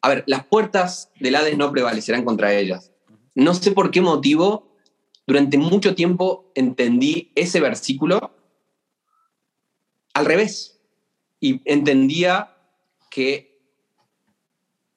A 0.03 0.09
ver, 0.09 0.25
las 0.27 0.45
puertas 0.47 1.11
del 1.19 1.35
Hades 1.35 1.57
no 1.57 1.73
prevalecerán 1.73 2.25
contra 2.25 2.55
ellas. 2.55 2.93
No 3.35 3.55
sé 3.55 3.73
por 3.73 3.91
qué 3.91 4.01
motivo, 4.01 4.77
durante 5.27 5.59
mucho 5.59 5.95
tiempo 5.95 6.53
entendí 6.55 7.33
ese 7.35 7.61
versículo 7.61 8.33
al 10.15 10.25
revés 10.25 10.81
y 11.41 11.61
entendía 11.65 12.57
que 13.11 13.61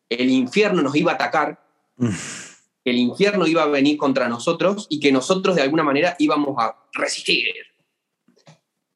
el 0.09 0.29
infierno 0.29 0.81
nos 0.81 0.95
iba 0.95 1.11
a 1.11 1.15
atacar, 1.15 1.65
que 1.97 2.89
el 2.91 2.97
infierno 2.97 3.47
iba 3.47 3.63
a 3.63 3.67
venir 3.67 3.97
contra 3.97 4.29
nosotros 4.29 4.87
y 4.89 4.99
que 4.99 5.11
nosotros 5.11 5.55
de 5.55 5.63
alguna 5.63 5.83
manera 5.83 6.15
íbamos 6.19 6.55
a 6.57 6.85
resistir. 6.93 7.47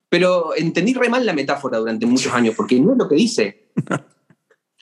Pero 0.10 0.56
entendí 0.56 0.94
re 0.94 1.10
mal 1.10 1.26
la 1.26 1.34
metáfora 1.34 1.80
durante 1.80 2.06
muchos 2.06 2.32
años, 2.34 2.54
porque 2.56 2.80
no 2.80 2.92
es 2.92 2.98
lo 2.98 3.10
que 3.10 3.16
dice. 3.16 3.72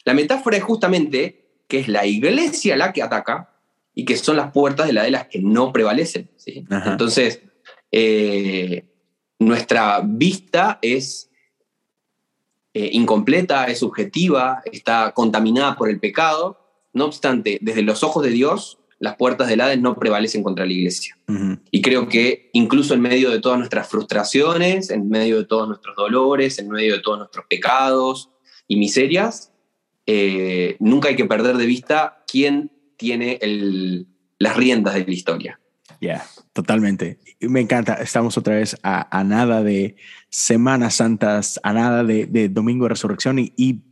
La 0.06 0.14
metáfora 0.14 0.58
es 0.58 0.64
justamente 0.64 1.64
que 1.68 1.80
es 1.80 1.88
la 1.88 2.06
iglesia 2.06 2.76
la 2.76 2.92
que 2.92 3.02
ataca 3.02 3.52
y 3.94 4.06
que 4.06 4.18
son 4.18 4.38
las 4.38 4.52
puertas 4.52 4.88
de 4.88 4.94
la 4.94 5.04
de 5.04 5.12
las 5.12 5.28
que 5.28 5.40
no 5.40 5.72
prevalecen. 5.72 6.30
Entonces, 6.46 7.42
eh, 7.92 8.86
nuestra 9.40 10.02
vista 10.04 10.80
es 10.82 11.30
eh, 12.74 12.90
incompleta, 12.94 13.66
es 13.66 13.80
subjetiva, 13.80 14.62
está 14.72 15.12
contaminada 15.14 15.76
por 15.76 15.90
el 15.90 16.00
pecado. 16.00 16.60
No 16.94 17.06
obstante, 17.06 17.58
desde 17.62 17.82
los 17.82 18.04
ojos 18.04 18.24
de 18.24 18.30
Dios, 18.30 18.80
las 19.00 19.16
puertas 19.16 19.48
del 19.50 19.62
Hades 19.62 19.82
no 19.82 19.96
prevalecen 19.96 20.44
contra 20.44 20.66
la 20.66 20.72
iglesia. 20.72 21.18
Y 21.72 21.82
creo 21.82 22.08
que 22.08 22.50
incluso 22.54 22.94
en 22.94 23.02
medio 23.02 23.32
de 23.32 23.40
todas 23.40 23.58
nuestras 23.58 23.88
frustraciones, 23.88 24.90
en 24.92 25.10
medio 25.10 25.38
de 25.38 25.46
todos 25.46 25.68
nuestros 25.68 25.96
dolores, 25.96 26.60
en 26.60 26.70
medio 26.70 26.94
de 26.94 27.02
todos 27.02 27.18
nuestros 27.18 27.46
pecados 27.50 28.30
y 28.68 28.76
miserias, 28.76 29.51
eh, 30.06 30.78
nunca 30.80 31.10
hay 31.10 31.16
que 31.16 31.26
perder 31.26 31.58
de 31.58 31.66
vista 31.66 32.24
quién 32.28 32.72
tiene 32.98 33.40
las 34.38 34.58
riendas 34.58 34.96
de 34.96 35.06
la 35.06 35.12
historia. 35.12 35.60
Ya, 36.00 36.26
totalmente. 36.54 37.20
Me 37.40 37.62
encanta. 37.62 37.94
Estamos 37.94 38.38
otra 38.38 38.56
vez 38.56 38.76
a, 38.84 39.24
nada 39.24 39.64
de 39.64 39.96
Semanas 40.30 40.96
Santas, 40.96 41.60
a 41.64 41.74
nada 41.74 42.04
de, 42.04 42.50
Domingo 42.50 42.86
de 42.86 42.90
Resurrección 42.90 43.38
y, 43.40 43.84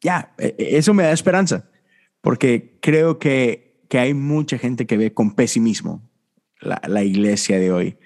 ya, 0.00 0.34
e, 0.38 0.54
e, 0.58 0.76
eso 0.76 0.92
me 0.92 1.04
da 1.04 1.12
esperanza, 1.12 1.70
porque 2.20 2.78
creo 2.82 3.18
que, 3.18 3.84
que, 3.88 3.98
hay 3.98 4.12
mucha 4.12 4.58
gente 4.58 4.86
que 4.86 4.98
ve 4.98 5.14
con 5.14 5.34
pesimismo 5.34 6.10
la, 6.60 6.80
la 6.86 7.02
iglesia 7.02 7.58
de 7.58 7.72
hoy. 7.72 7.98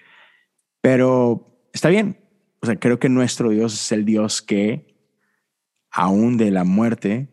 Pero 0.80 1.68
está 1.72 1.88
bien. 1.88 2.18
O 2.60 2.66
sea, 2.66 2.76
creo 2.76 2.98
que 2.98 3.08
nuestro 3.08 3.50
Dios 3.50 3.74
es 3.74 3.92
el 3.92 4.04
Dios 4.04 4.42
que, 4.42 4.94
aún 5.90 6.36
de 6.36 6.50
la 6.50 6.64
muerte, 6.64 7.28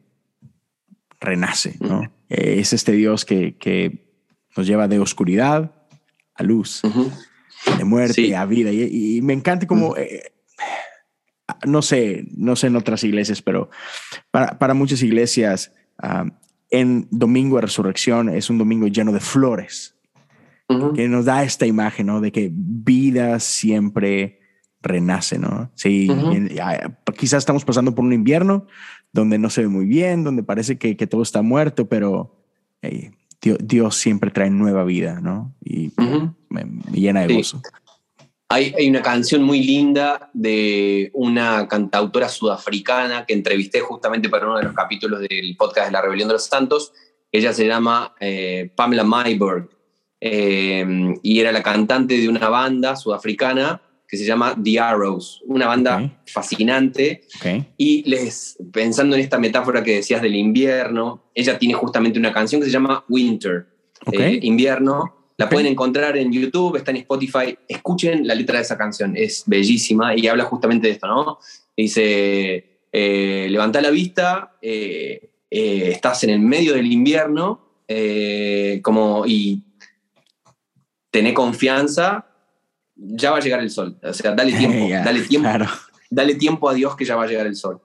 renace, 1.19 1.77
¿no? 1.79 2.11
Es 2.29 2.73
este 2.73 2.91
Dios 2.93 3.25
que, 3.25 3.57
que 3.57 4.05
nos 4.55 4.67
lleva 4.67 4.87
de 4.87 4.99
oscuridad 4.99 5.71
a 6.35 6.43
luz, 6.43 6.81
de 7.77 7.83
muerte 7.83 8.35
a 8.35 8.45
vida. 8.45 8.71
Y, 8.71 9.21
me 9.21 9.33
encanta 9.33 9.67
como, 9.67 9.95
eh, 9.97 10.33
no 11.65 11.81
sé, 11.81 12.25
no 12.35 12.55
sé 12.55 12.67
en 12.67 12.75
otras 12.75 13.03
iglesias, 13.03 13.41
pero 13.41 13.69
para, 14.31 14.57
para 14.57 14.73
muchas 14.73 15.01
iglesias, 15.01 15.71
en 16.69 17.07
Domingo 17.11 17.57
de 17.57 17.63
Resurrección 17.63 18.29
es 18.29 18.49
un 18.49 18.57
domingo 18.57 18.87
lleno 18.87 19.11
de 19.11 19.19
flores, 19.19 19.95
que 20.95 21.07
nos 21.07 21.25
da 21.25 21.43
esta 21.43 21.67
imagen, 21.67 22.07
¿no? 22.07 22.21
De 22.21 22.31
que 22.31 22.49
vida 22.51 23.39
siempre 23.39 24.39
renace, 24.85 25.37
¿no? 25.37 25.71
Sí, 25.75 26.07
ah, 26.61 26.91
quizás 27.17 27.39
estamos 27.39 27.65
pasando 27.65 27.93
por 27.93 28.05
un 28.05 28.13
invierno 28.13 28.67
donde 29.11 29.37
no 29.37 29.49
se 29.49 29.61
ve 29.61 29.67
muy 29.67 29.85
bien, 29.85 30.23
donde 30.23 30.43
parece 30.43 30.77
que, 30.77 30.95
que 30.95 31.07
todo 31.07 31.21
está 31.21 31.41
muerto, 31.41 31.87
pero 31.87 32.35
Dios, 33.41 33.95
siempre 33.95 34.31
trae 34.31 34.49
nueva 34.49 34.83
vida, 34.83 35.19
¿no? 35.21 35.53
Y 35.63 35.91
me, 36.49 36.65
llena 36.91 37.25
de 37.27 37.35
gozo. 37.35 37.61
Hay, 38.49 38.73
hay, 38.77 38.89
una 38.89 39.01
canción 39.01 39.43
muy 39.43 39.61
linda 39.61 40.29
de 40.33 41.11
una 41.13 41.67
cantautora 41.67 42.29
sudafricana 42.29 43.25
que 43.25 43.33
entrevisté 43.33 43.79
justamente 43.79 44.29
para 44.29 44.45
uno 44.45 44.57
de 44.57 44.63
los 44.63 44.73
capítulos 44.73 45.19
del 45.19 45.55
podcast 45.57 45.87
de 45.87 45.91
la 45.91 46.01
Rebelión 46.01 46.27
de 46.27 46.33
los 46.33 46.45
Santos. 46.45 46.93
Ella 47.31 47.53
se 47.53 47.67
llama 47.67 48.13
eh, 48.19 48.71
Pamela 48.75 49.03
Myberg 49.03 49.69
eh, 50.21 51.15
y 51.21 51.39
era 51.39 51.51
la 51.51 51.63
cantante 51.63 52.17
de 52.17 52.29
una 52.29 52.47
banda 52.49 52.95
sudafricana 52.95 53.81
que 54.07 54.17
se 54.17 54.25
llama 54.25 54.55
The 54.61 54.79
Arrows, 54.79 55.41
una 55.47 55.67
banda 55.67 56.21
fascinante. 56.27 57.23
Y 57.77 58.07
les, 58.09 58.57
pensando 58.71 59.15
en 59.15 59.21
esta 59.21 59.37
metáfora 59.37 59.83
que 59.83 59.95
decías 59.95 60.21
del 60.21 60.35
invierno, 60.35 61.23
ella 61.33 61.57
tiene 61.57 61.73
justamente 61.73 62.19
una 62.19 62.31
canción 62.31 62.61
que 62.61 62.67
se 62.67 62.73
llama 62.73 63.03
Winter, 63.09 63.67
eh, 64.11 64.39
invierno. 64.43 65.31
La 65.37 65.49
pueden 65.49 65.67
encontrar 65.67 66.17
en 66.17 66.31
YouTube, 66.31 66.77
está 66.77 66.91
en 66.91 66.97
Spotify. 66.97 67.57
Escuchen 67.67 68.25
la 68.25 68.35
letra 68.35 68.57
de 68.57 68.63
esa 68.63 68.77
canción, 68.77 69.17
es 69.17 69.43
bellísima 69.45 70.15
y 70.15 70.27
habla 70.27 70.45
justamente 70.45 70.87
de 70.87 70.93
esto, 70.93 71.07
¿no? 71.07 71.39
Dice, 71.75 72.79
eh, 72.91 73.47
levanta 73.49 73.81
la 73.81 73.89
vista, 73.89 74.57
eh, 74.61 75.31
estás 75.49 76.23
en 76.23 76.29
el 76.29 76.39
medio 76.39 76.73
del 76.73 76.91
invierno 76.91 77.61
como, 78.81 79.25
y 79.27 79.63
tené 81.11 81.33
confianza 81.33 82.34
ya 82.95 83.31
va 83.31 83.37
a 83.37 83.41
llegar 83.41 83.59
el 83.59 83.69
sol. 83.69 83.97
O 84.01 84.13
sea, 84.13 84.33
dale 84.33 84.53
tiempo, 84.57 84.87
dale 84.89 85.21
tiempo, 85.21 85.49
dale 86.09 86.35
tiempo 86.35 86.69
a 86.69 86.73
Dios 86.73 86.95
que 86.95 87.05
ya 87.05 87.15
va 87.15 87.23
a 87.23 87.27
llegar 87.27 87.47
el 87.47 87.55
sol. 87.55 87.81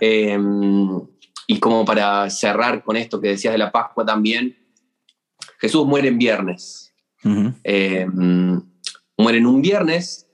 Em, 0.00 1.00
y 1.46 1.58
como 1.58 1.84
para 1.84 2.28
cerrar 2.30 2.82
con 2.82 2.96
esto 2.96 3.20
que 3.20 3.28
decías 3.28 3.52
de 3.52 3.58
la 3.58 3.72
Pascua 3.72 4.04
también, 4.04 4.56
Jesús 5.58 5.86
muere 5.86 6.08
en 6.08 6.18
viernes. 6.18 6.92
Em, 7.22 8.62
muere 9.16 9.38
en 9.38 9.46
un 9.46 9.60
viernes 9.60 10.26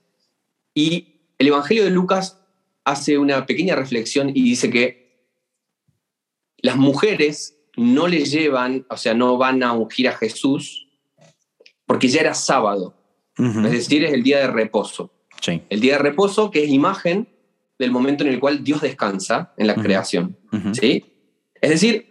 y 0.73 1.21
el 1.37 1.47
Evangelio 1.47 1.83
de 1.83 1.89
Lucas 1.89 2.39
hace 2.85 3.17
una 3.17 3.45
pequeña 3.45 3.75
reflexión 3.75 4.29
y 4.29 4.41
dice 4.43 4.69
que 4.69 5.07
las 6.57 6.77
mujeres 6.77 7.57
no 7.75 8.07
le 8.07 8.25
llevan, 8.25 8.85
o 8.89 8.97
sea, 8.97 9.13
no 9.13 9.37
van 9.37 9.61
a 9.61 9.73
ungir 9.73 10.07
a 10.07 10.13
Jesús 10.13 10.87
porque 11.85 12.07
ya 12.07 12.21
era 12.21 12.33
sábado. 12.33 12.96
Es 13.37 13.71
decir, 13.71 14.03
es 14.03 14.13
el 14.13 14.23
día 14.23 14.39
de 14.39 14.47
reposo. 14.47 15.11
El 15.69 15.79
día 15.79 15.93
de 15.93 15.99
reposo 15.99 16.49
que 16.49 16.63
es 16.63 16.69
imagen 16.69 17.27
del 17.77 17.91
momento 17.91 18.23
en 18.23 18.31
el 18.31 18.39
cual 18.39 18.63
Dios 18.63 18.81
descansa 18.81 19.53
en 19.57 19.67
la 19.67 19.75
creación. 19.75 20.37
¿sí? 20.73 21.05
Es 21.61 21.69
decir, 21.69 22.09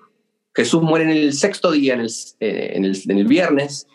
Jesús 0.54 0.82
muere 0.82 1.04
en 1.04 1.10
el 1.10 1.32
sexto 1.32 1.70
día, 1.70 1.94
en 1.94 2.00
el, 2.00 2.10
eh, 2.40 2.72
en, 2.74 2.84
el, 2.84 2.98
en 3.08 3.18
el, 3.18 3.26
viernes. 3.26 3.86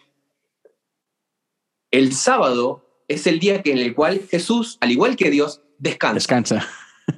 El 1.90 2.14
sábado 2.14 3.04
es 3.08 3.26
el 3.26 3.40
día 3.40 3.64
que, 3.64 3.72
en 3.72 3.80
el 3.80 3.96
cual 3.96 4.22
Jesús, 4.30 4.78
al 4.82 4.92
igual 4.92 5.16
que 5.16 5.32
Dios, 5.32 5.62
descansa. 5.80 6.16
Descansa. 6.16 6.68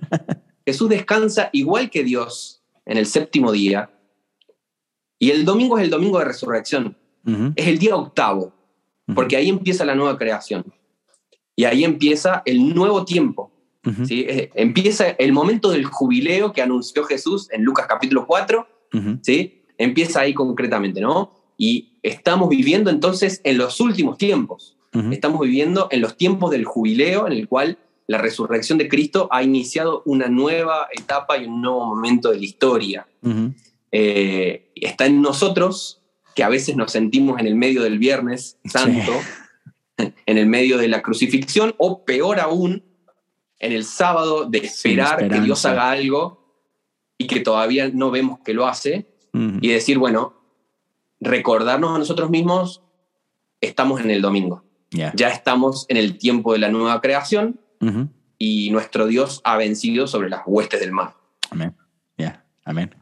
Jesús 0.65 0.90
descansa 0.90 1.49
igual 1.52 1.90
que 1.90 2.03
Dios 2.03 2.64
en 2.85 2.98
el 2.98 3.06
séptimo 3.06 3.52
día. 3.52 3.90
Y 5.19 5.31
el 5.31 5.45
domingo 5.45 5.77
es 5.77 5.84
el 5.84 5.90
domingo 5.90 6.19
de 6.19 6.26
resurrección. 6.26 6.98
Es 7.56 7.68
el 7.68 7.80
día 7.80 7.95
octavo, 7.95 8.53
porque 9.15 9.35
ahí 9.35 9.49
empieza 9.49 9.85
la 9.85 9.95
nueva 9.95 10.18
creación. 10.18 10.65
Y 11.56 11.65
ahí 11.65 11.84
empieza 11.84 12.41
el 12.45 12.73
nuevo 12.73 13.06
tiempo. 13.06 13.52
¿sí? 14.06 14.26
Eh, 14.27 14.49
empieza 14.56 15.10
el 15.10 15.34
momento 15.34 15.69
del 15.72 15.85
jubileo 15.85 16.53
que 16.53 16.61
anunció 16.61 17.03
Jesús 17.03 17.49
en 17.52 17.64
Lucas 17.64 17.85
capítulo 17.88 18.26
4. 18.26 18.68
¿sí? 19.22 19.64
Empieza 19.77 20.22
ahí 20.22 20.34
concretamente, 20.34 21.02
¿no? 21.02 21.31
Y 21.57 21.94
estamos 22.02 22.49
viviendo 22.49 22.90
entonces 22.90 23.41
en 23.44 23.57
los 23.57 23.80
últimos 23.80 24.18
tiempos. 24.18 24.77
Estamos 25.11 25.41
viviendo 25.41 25.88
en 25.90 26.02
los 26.02 26.18
tiempos 26.18 26.52
del 26.52 26.65
jubileo 26.65 27.26
en 27.26 27.34
el 27.34 27.48
cual 27.48 27.80
la 28.06 28.19
resurrección 28.19 28.77
de 28.77 28.88
Cristo 28.88 29.27
ha 29.31 29.41
iniciado 29.41 30.03
una 30.06 30.27
nueva 30.27 30.88
etapa 30.91 31.38
y 31.38 31.45
un 31.45 31.64
nuevo 31.64 31.84
momento 31.85 32.30
de 32.30 32.38
la 32.38 32.44
historia. 32.44 33.07
Eh, 33.91 34.72
está 34.76 35.07
en 35.07 35.22
nosotros, 35.22 36.02
que 36.35 36.43
a 36.43 36.49
veces 36.49 36.76
nos 36.76 36.91
sentimos 36.91 37.39
en 37.39 37.47
el 37.47 37.55
medio 37.55 37.84
del 37.84 37.99
Viernes 37.99 38.57
Santo, 38.65 39.11
en 39.97 40.38
el 40.38 40.45
medio 40.45 40.77
de 40.77 40.88
la 40.88 41.01
crucifixión, 41.01 41.76
o 41.77 42.03
peor 42.03 42.39
aún, 42.39 42.84
en 43.60 43.72
el 43.72 43.85
sábado 43.85 44.45
de 44.45 44.60
esperar 44.60 45.30
que 45.30 45.39
Dios 45.39 45.65
haga 45.65 45.91
algo 45.91 46.43
y 47.18 47.27
que 47.27 47.39
todavía 47.39 47.89
no 47.93 48.11
vemos 48.11 48.39
que 48.43 48.53
lo 48.53 48.68
hace, 48.68 49.07
y 49.61 49.69
decir, 49.69 49.97
bueno, 49.97 50.35
recordarnos 51.19 51.95
a 51.95 51.97
nosotros 51.97 52.30
mismos, 52.30 52.84
estamos 53.61 54.01
en 54.01 54.11
el 54.11 54.22
domingo. 54.22 54.64
Ya 54.91 55.30
estamos 55.30 55.88
en 55.89 55.97
el 55.97 56.19
tiempo 56.19 56.53
de 56.53 56.60
la 56.60 56.69
nueva 56.69 57.01
creación 57.01 57.60
y 58.38 58.69
nuestro 58.69 59.07
Dios 59.07 59.41
ha 59.43 59.57
vencido 59.57 60.05
sobre 60.05 60.30
las 60.30 60.41
huestes 60.45 60.80
del 60.80 60.91
mal. 60.91 61.14
Amén. 61.49 61.76
Ya, 62.18 62.45
amén. 62.64 62.95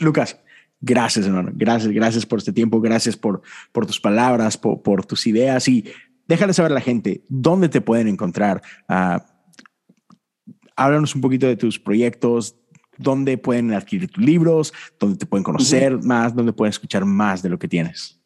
Lucas, 0.00 0.38
gracias, 0.80 1.26
hermano. 1.26 1.50
Gracias, 1.54 1.92
gracias 1.92 2.26
por 2.26 2.38
este 2.38 2.52
tiempo. 2.52 2.80
Gracias 2.80 3.16
por, 3.16 3.42
por 3.72 3.86
tus 3.86 4.00
palabras, 4.00 4.56
por, 4.56 5.04
tus 5.06 5.26
ideas 5.26 5.68
y 5.68 5.84
déjale 6.26 6.52
saber 6.52 6.72
a 6.72 6.74
la 6.74 6.80
gente 6.80 7.24
dónde 7.28 7.68
te 7.68 7.80
pueden 7.80 8.08
encontrar. 8.08 8.62
Uh, 8.88 9.18
háblanos 10.76 11.14
un 11.14 11.20
poquito 11.20 11.46
de 11.46 11.56
tus 11.56 11.78
proyectos, 11.78 12.56
dónde 12.96 13.38
pueden 13.38 13.72
adquirir 13.72 14.10
tus 14.10 14.24
libros, 14.24 14.72
dónde 14.98 15.18
te 15.18 15.26
pueden 15.26 15.44
conocer 15.44 16.02
más, 16.02 16.34
dónde 16.34 16.52
pueden 16.52 16.70
escuchar 16.70 17.04
más 17.04 17.42
de 17.42 17.48
lo 17.48 17.58
que 17.58 17.68
tienes. 17.68 18.18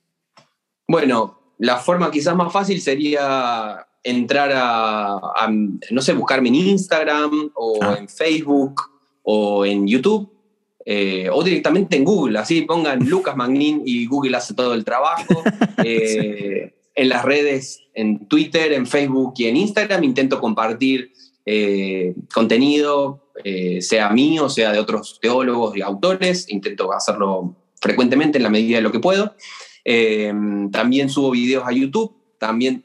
Bueno, 0.87 1.55
la 1.59 1.79
forma 1.79 2.11
quizás 2.11 2.37
más 2.37 2.53
fácil 2.53 2.81
sería 2.81 3.87
entrar 4.03 4.51
a, 4.55 5.49
no 5.91 6.03
sé, 6.03 6.13
buscarme 6.13 6.49
en 6.49 6.57
Instagram 6.57 7.51
o 7.55 7.79
ah. 7.83 7.97
en 7.99 8.09
Facebook 8.09 8.83
o 9.23 9.65
en 9.65 9.87
YouTube 9.87 10.34
eh, 10.87 11.31
o 11.33 11.43
directamente 11.43 11.97
en 11.97 12.05
Google, 12.05 12.39
así 12.39 12.63
pongan 12.63 13.09
Lucas 13.09 13.35
Magnin 13.37 13.83
y 13.87 14.05
Google 14.07 14.37
hace 14.37 14.55
todo 14.55 14.75
el 14.75 14.85
trabajo. 14.85 15.43
Eh, 15.87 16.73
en 16.95 17.09
las 17.11 17.25
redes, 17.25 17.83
en 17.93 18.27
Twitter, 18.27 18.73
en 18.73 18.87
Facebook 18.87 19.35
y 19.37 19.47
en 19.47 19.57
Instagram 19.57 20.03
intento 20.03 20.41
compartir 20.41 21.13
eh, 21.45 22.15
contenido, 22.33 23.33
sea 23.81 24.09
mío, 24.11 24.49
sea 24.49 24.73
de 24.73 24.79
otros 24.79 25.19
teólogos 25.21 25.77
y 25.77 25.83
autores, 25.83 26.49
intento 26.49 26.91
hacerlo 26.93 27.57
frecuentemente 27.83 28.39
en 28.39 28.45
la 28.45 28.51
medida 28.51 28.77
de 28.77 28.83
lo 28.83 28.93
que 28.93 29.01
puedo. 29.01 29.35
también 30.71 31.11
subo 31.11 31.33
videos 31.33 31.65
a 31.67 31.73
YouTube, 31.73 32.17
también 32.39 32.85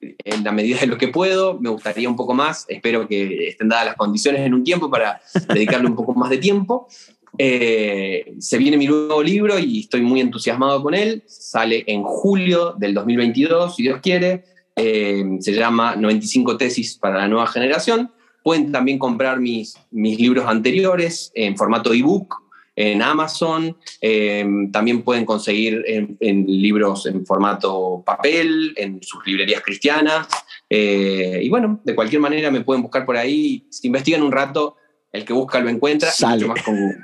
en 0.00 0.44
la 0.44 0.52
medida 0.52 0.78
de 0.80 0.86
lo 0.86 0.98
que 0.98 1.08
puedo, 1.08 1.58
me 1.58 1.70
gustaría 1.70 2.08
un 2.08 2.16
poco 2.16 2.34
más, 2.34 2.66
espero 2.68 3.08
que 3.08 3.48
estén 3.48 3.68
dadas 3.68 3.86
las 3.86 3.96
condiciones 3.96 4.42
en 4.42 4.54
un 4.54 4.64
tiempo 4.64 4.90
para 4.90 5.20
dedicarle 5.48 5.88
un 5.88 5.96
poco 5.96 6.14
más 6.14 6.30
de 6.30 6.38
tiempo. 6.38 6.88
Eh, 7.36 8.34
se 8.38 8.58
viene 8.58 8.76
mi 8.76 8.86
nuevo 8.86 9.22
libro 9.22 9.58
y 9.58 9.80
estoy 9.80 10.02
muy 10.02 10.20
entusiasmado 10.20 10.82
con 10.82 10.94
él, 10.94 11.22
sale 11.26 11.84
en 11.86 12.02
julio 12.02 12.74
del 12.78 12.94
2022, 12.94 13.76
si 13.76 13.82
Dios 13.82 14.00
quiere, 14.00 14.44
eh, 14.76 15.24
se 15.40 15.52
llama 15.52 15.96
95 15.96 16.56
tesis 16.56 16.96
para 16.96 17.18
la 17.18 17.28
nueva 17.28 17.46
generación. 17.46 18.12
Pueden 18.42 18.72
también 18.72 18.98
comprar 18.98 19.40
mis, 19.40 19.76
mis 19.90 20.18
libros 20.18 20.46
anteriores 20.46 21.32
en 21.34 21.56
formato 21.56 21.92
ebook 21.92 22.47
en 22.80 23.02
Amazon, 23.02 23.76
em, 24.00 24.70
también 24.70 25.02
pueden 25.02 25.24
conseguir 25.24 25.82
en, 25.88 26.46
libros 26.46 27.06
en 27.06 27.26
formato 27.26 28.04
papel, 28.06 28.72
en 28.76 29.02
sus 29.02 29.26
librerías 29.26 29.62
cristianas, 29.62 30.28
eh, 30.70 31.40
y 31.42 31.48
bueno, 31.48 31.80
de 31.82 31.96
cualquier 31.96 32.20
manera 32.20 32.52
me 32.52 32.60
pueden 32.60 32.82
buscar 32.82 33.04
por 33.04 33.16
ahí, 33.16 33.66
si 33.68 33.88
investigan 33.88 34.22
un 34.22 34.30
rato, 34.30 34.76
el 35.10 35.24
que 35.24 35.32
busca 35.32 35.58
lo 35.58 35.70
encuentra, 35.70 36.08
Sale. 36.12 36.46
más 36.46 36.62
con 36.62 36.76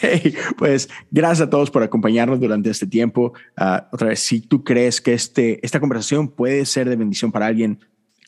Hey, 0.00 0.34
pues 0.56 0.88
gracias 1.10 1.46
a 1.46 1.50
todos 1.50 1.70
por 1.70 1.82
acompañarnos 1.82 2.40
durante 2.40 2.70
este 2.70 2.86
tiempo. 2.86 3.34
Ah, 3.56 3.88
otra 3.92 4.08
vez, 4.08 4.20
si 4.20 4.40
tú 4.40 4.64
crees 4.64 5.00
que 5.00 5.12
este, 5.12 5.64
esta 5.64 5.80
conversación 5.80 6.28
puede 6.28 6.64
ser 6.64 6.88
de 6.88 6.96
bendición 6.96 7.32
para 7.32 7.46
alguien, 7.46 7.80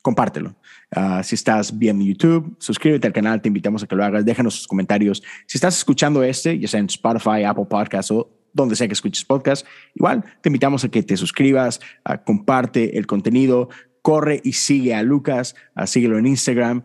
compártelo. 0.02 0.56
Ah, 0.92 1.22
si 1.22 1.36
estás 1.36 1.78
viendo 1.78 2.04
YouTube, 2.04 2.56
suscríbete 2.58 3.06
al 3.06 3.12
canal, 3.12 3.40
te 3.40 3.48
invitamos 3.48 3.82
a 3.82 3.86
que 3.86 3.94
lo 3.94 4.04
hagas, 4.04 4.24
déjanos 4.24 4.54
sus 4.54 4.66
comentarios. 4.66 5.22
Si 5.46 5.56
estás 5.56 5.78
escuchando 5.78 6.22
este, 6.22 6.58
ya 6.58 6.66
sea 6.66 6.80
en 6.80 6.86
Spotify, 6.86 7.44
Apple 7.44 7.66
Podcasts 7.68 8.10
o 8.10 8.28
donde 8.52 8.74
sea 8.74 8.88
que 8.88 8.94
escuches 8.94 9.24
podcast, 9.24 9.64
igual 9.94 10.24
te 10.40 10.48
invitamos 10.48 10.84
a 10.84 10.88
que 10.88 11.04
te 11.04 11.16
suscribas, 11.16 11.80
a 12.02 12.24
comparte 12.24 12.98
el 12.98 13.06
contenido, 13.06 13.68
corre 14.02 14.40
y 14.42 14.54
sigue 14.54 14.94
a 14.94 15.02
Lucas, 15.04 15.54
a 15.76 15.86
síguelo 15.86 16.18
en 16.18 16.26
Instagram, 16.26 16.84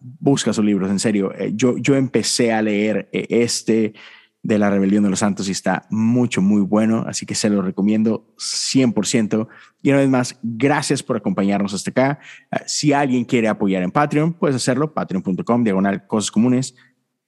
busca 0.00 0.52
sus 0.52 0.64
libros, 0.64 0.90
en 0.90 0.98
serio. 0.98 1.32
Eh, 1.34 1.52
yo, 1.54 1.76
yo 1.78 1.94
empecé 1.94 2.52
a 2.52 2.60
leer 2.60 3.08
eh, 3.12 3.26
este 3.30 3.94
de 4.42 4.58
la 4.58 4.70
rebelión 4.70 5.02
de 5.02 5.10
los 5.10 5.18
santos 5.18 5.48
y 5.48 5.52
está 5.52 5.86
mucho, 5.90 6.40
muy 6.40 6.62
bueno, 6.62 7.04
así 7.06 7.26
que 7.26 7.34
se 7.34 7.50
lo 7.50 7.62
recomiendo 7.62 8.34
100%. 8.38 9.48
Y 9.82 9.90
una 9.90 9.98
vez 9.98 10.08
más, 10.08 10.38
gracias 10.42 11.02
por 11.02 11.16
acompañarnos 11.16 11.72
hasta 11.74 11.90
acá. 11.90 12.18
Ah, 12.50 12.62
si 12.66 12.92
alguien 12.92 13.24
quiere 13.24 13.48
apoyar 13.48 13.82
en 13.82 13.90
Patreon, 13.90 14.32
puedes 14.32 14.56
hacerlo, 14.56 14.92
patreon.com, 14.92 15.64
diagonal, 15.64 16.06
cosas 16.06 16.30
comunes. 16.30 16.74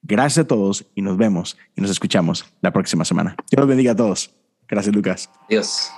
Gracias 0.01 0.45
a 0.45 0.47
todos 0.47 0.85
y 0.95 1.01
nos 1.01 1.17
vemos 1.17 1.57
y 1.75 1.81
nos 1.81 1.91
escuchamos 1.91 2.45
la 2.61 2.73
próxima 2.73 3.05
semana. 3.05 3.35
Dios 3.49 3.59
los 3.59 3.67
bendiga 3.67 3.91
a 3.91 3.95
todos. 3.95 4.35
Gracias, 4.67 4.95
Lucas. 4.95 5.29
Dios. 5.49 5.91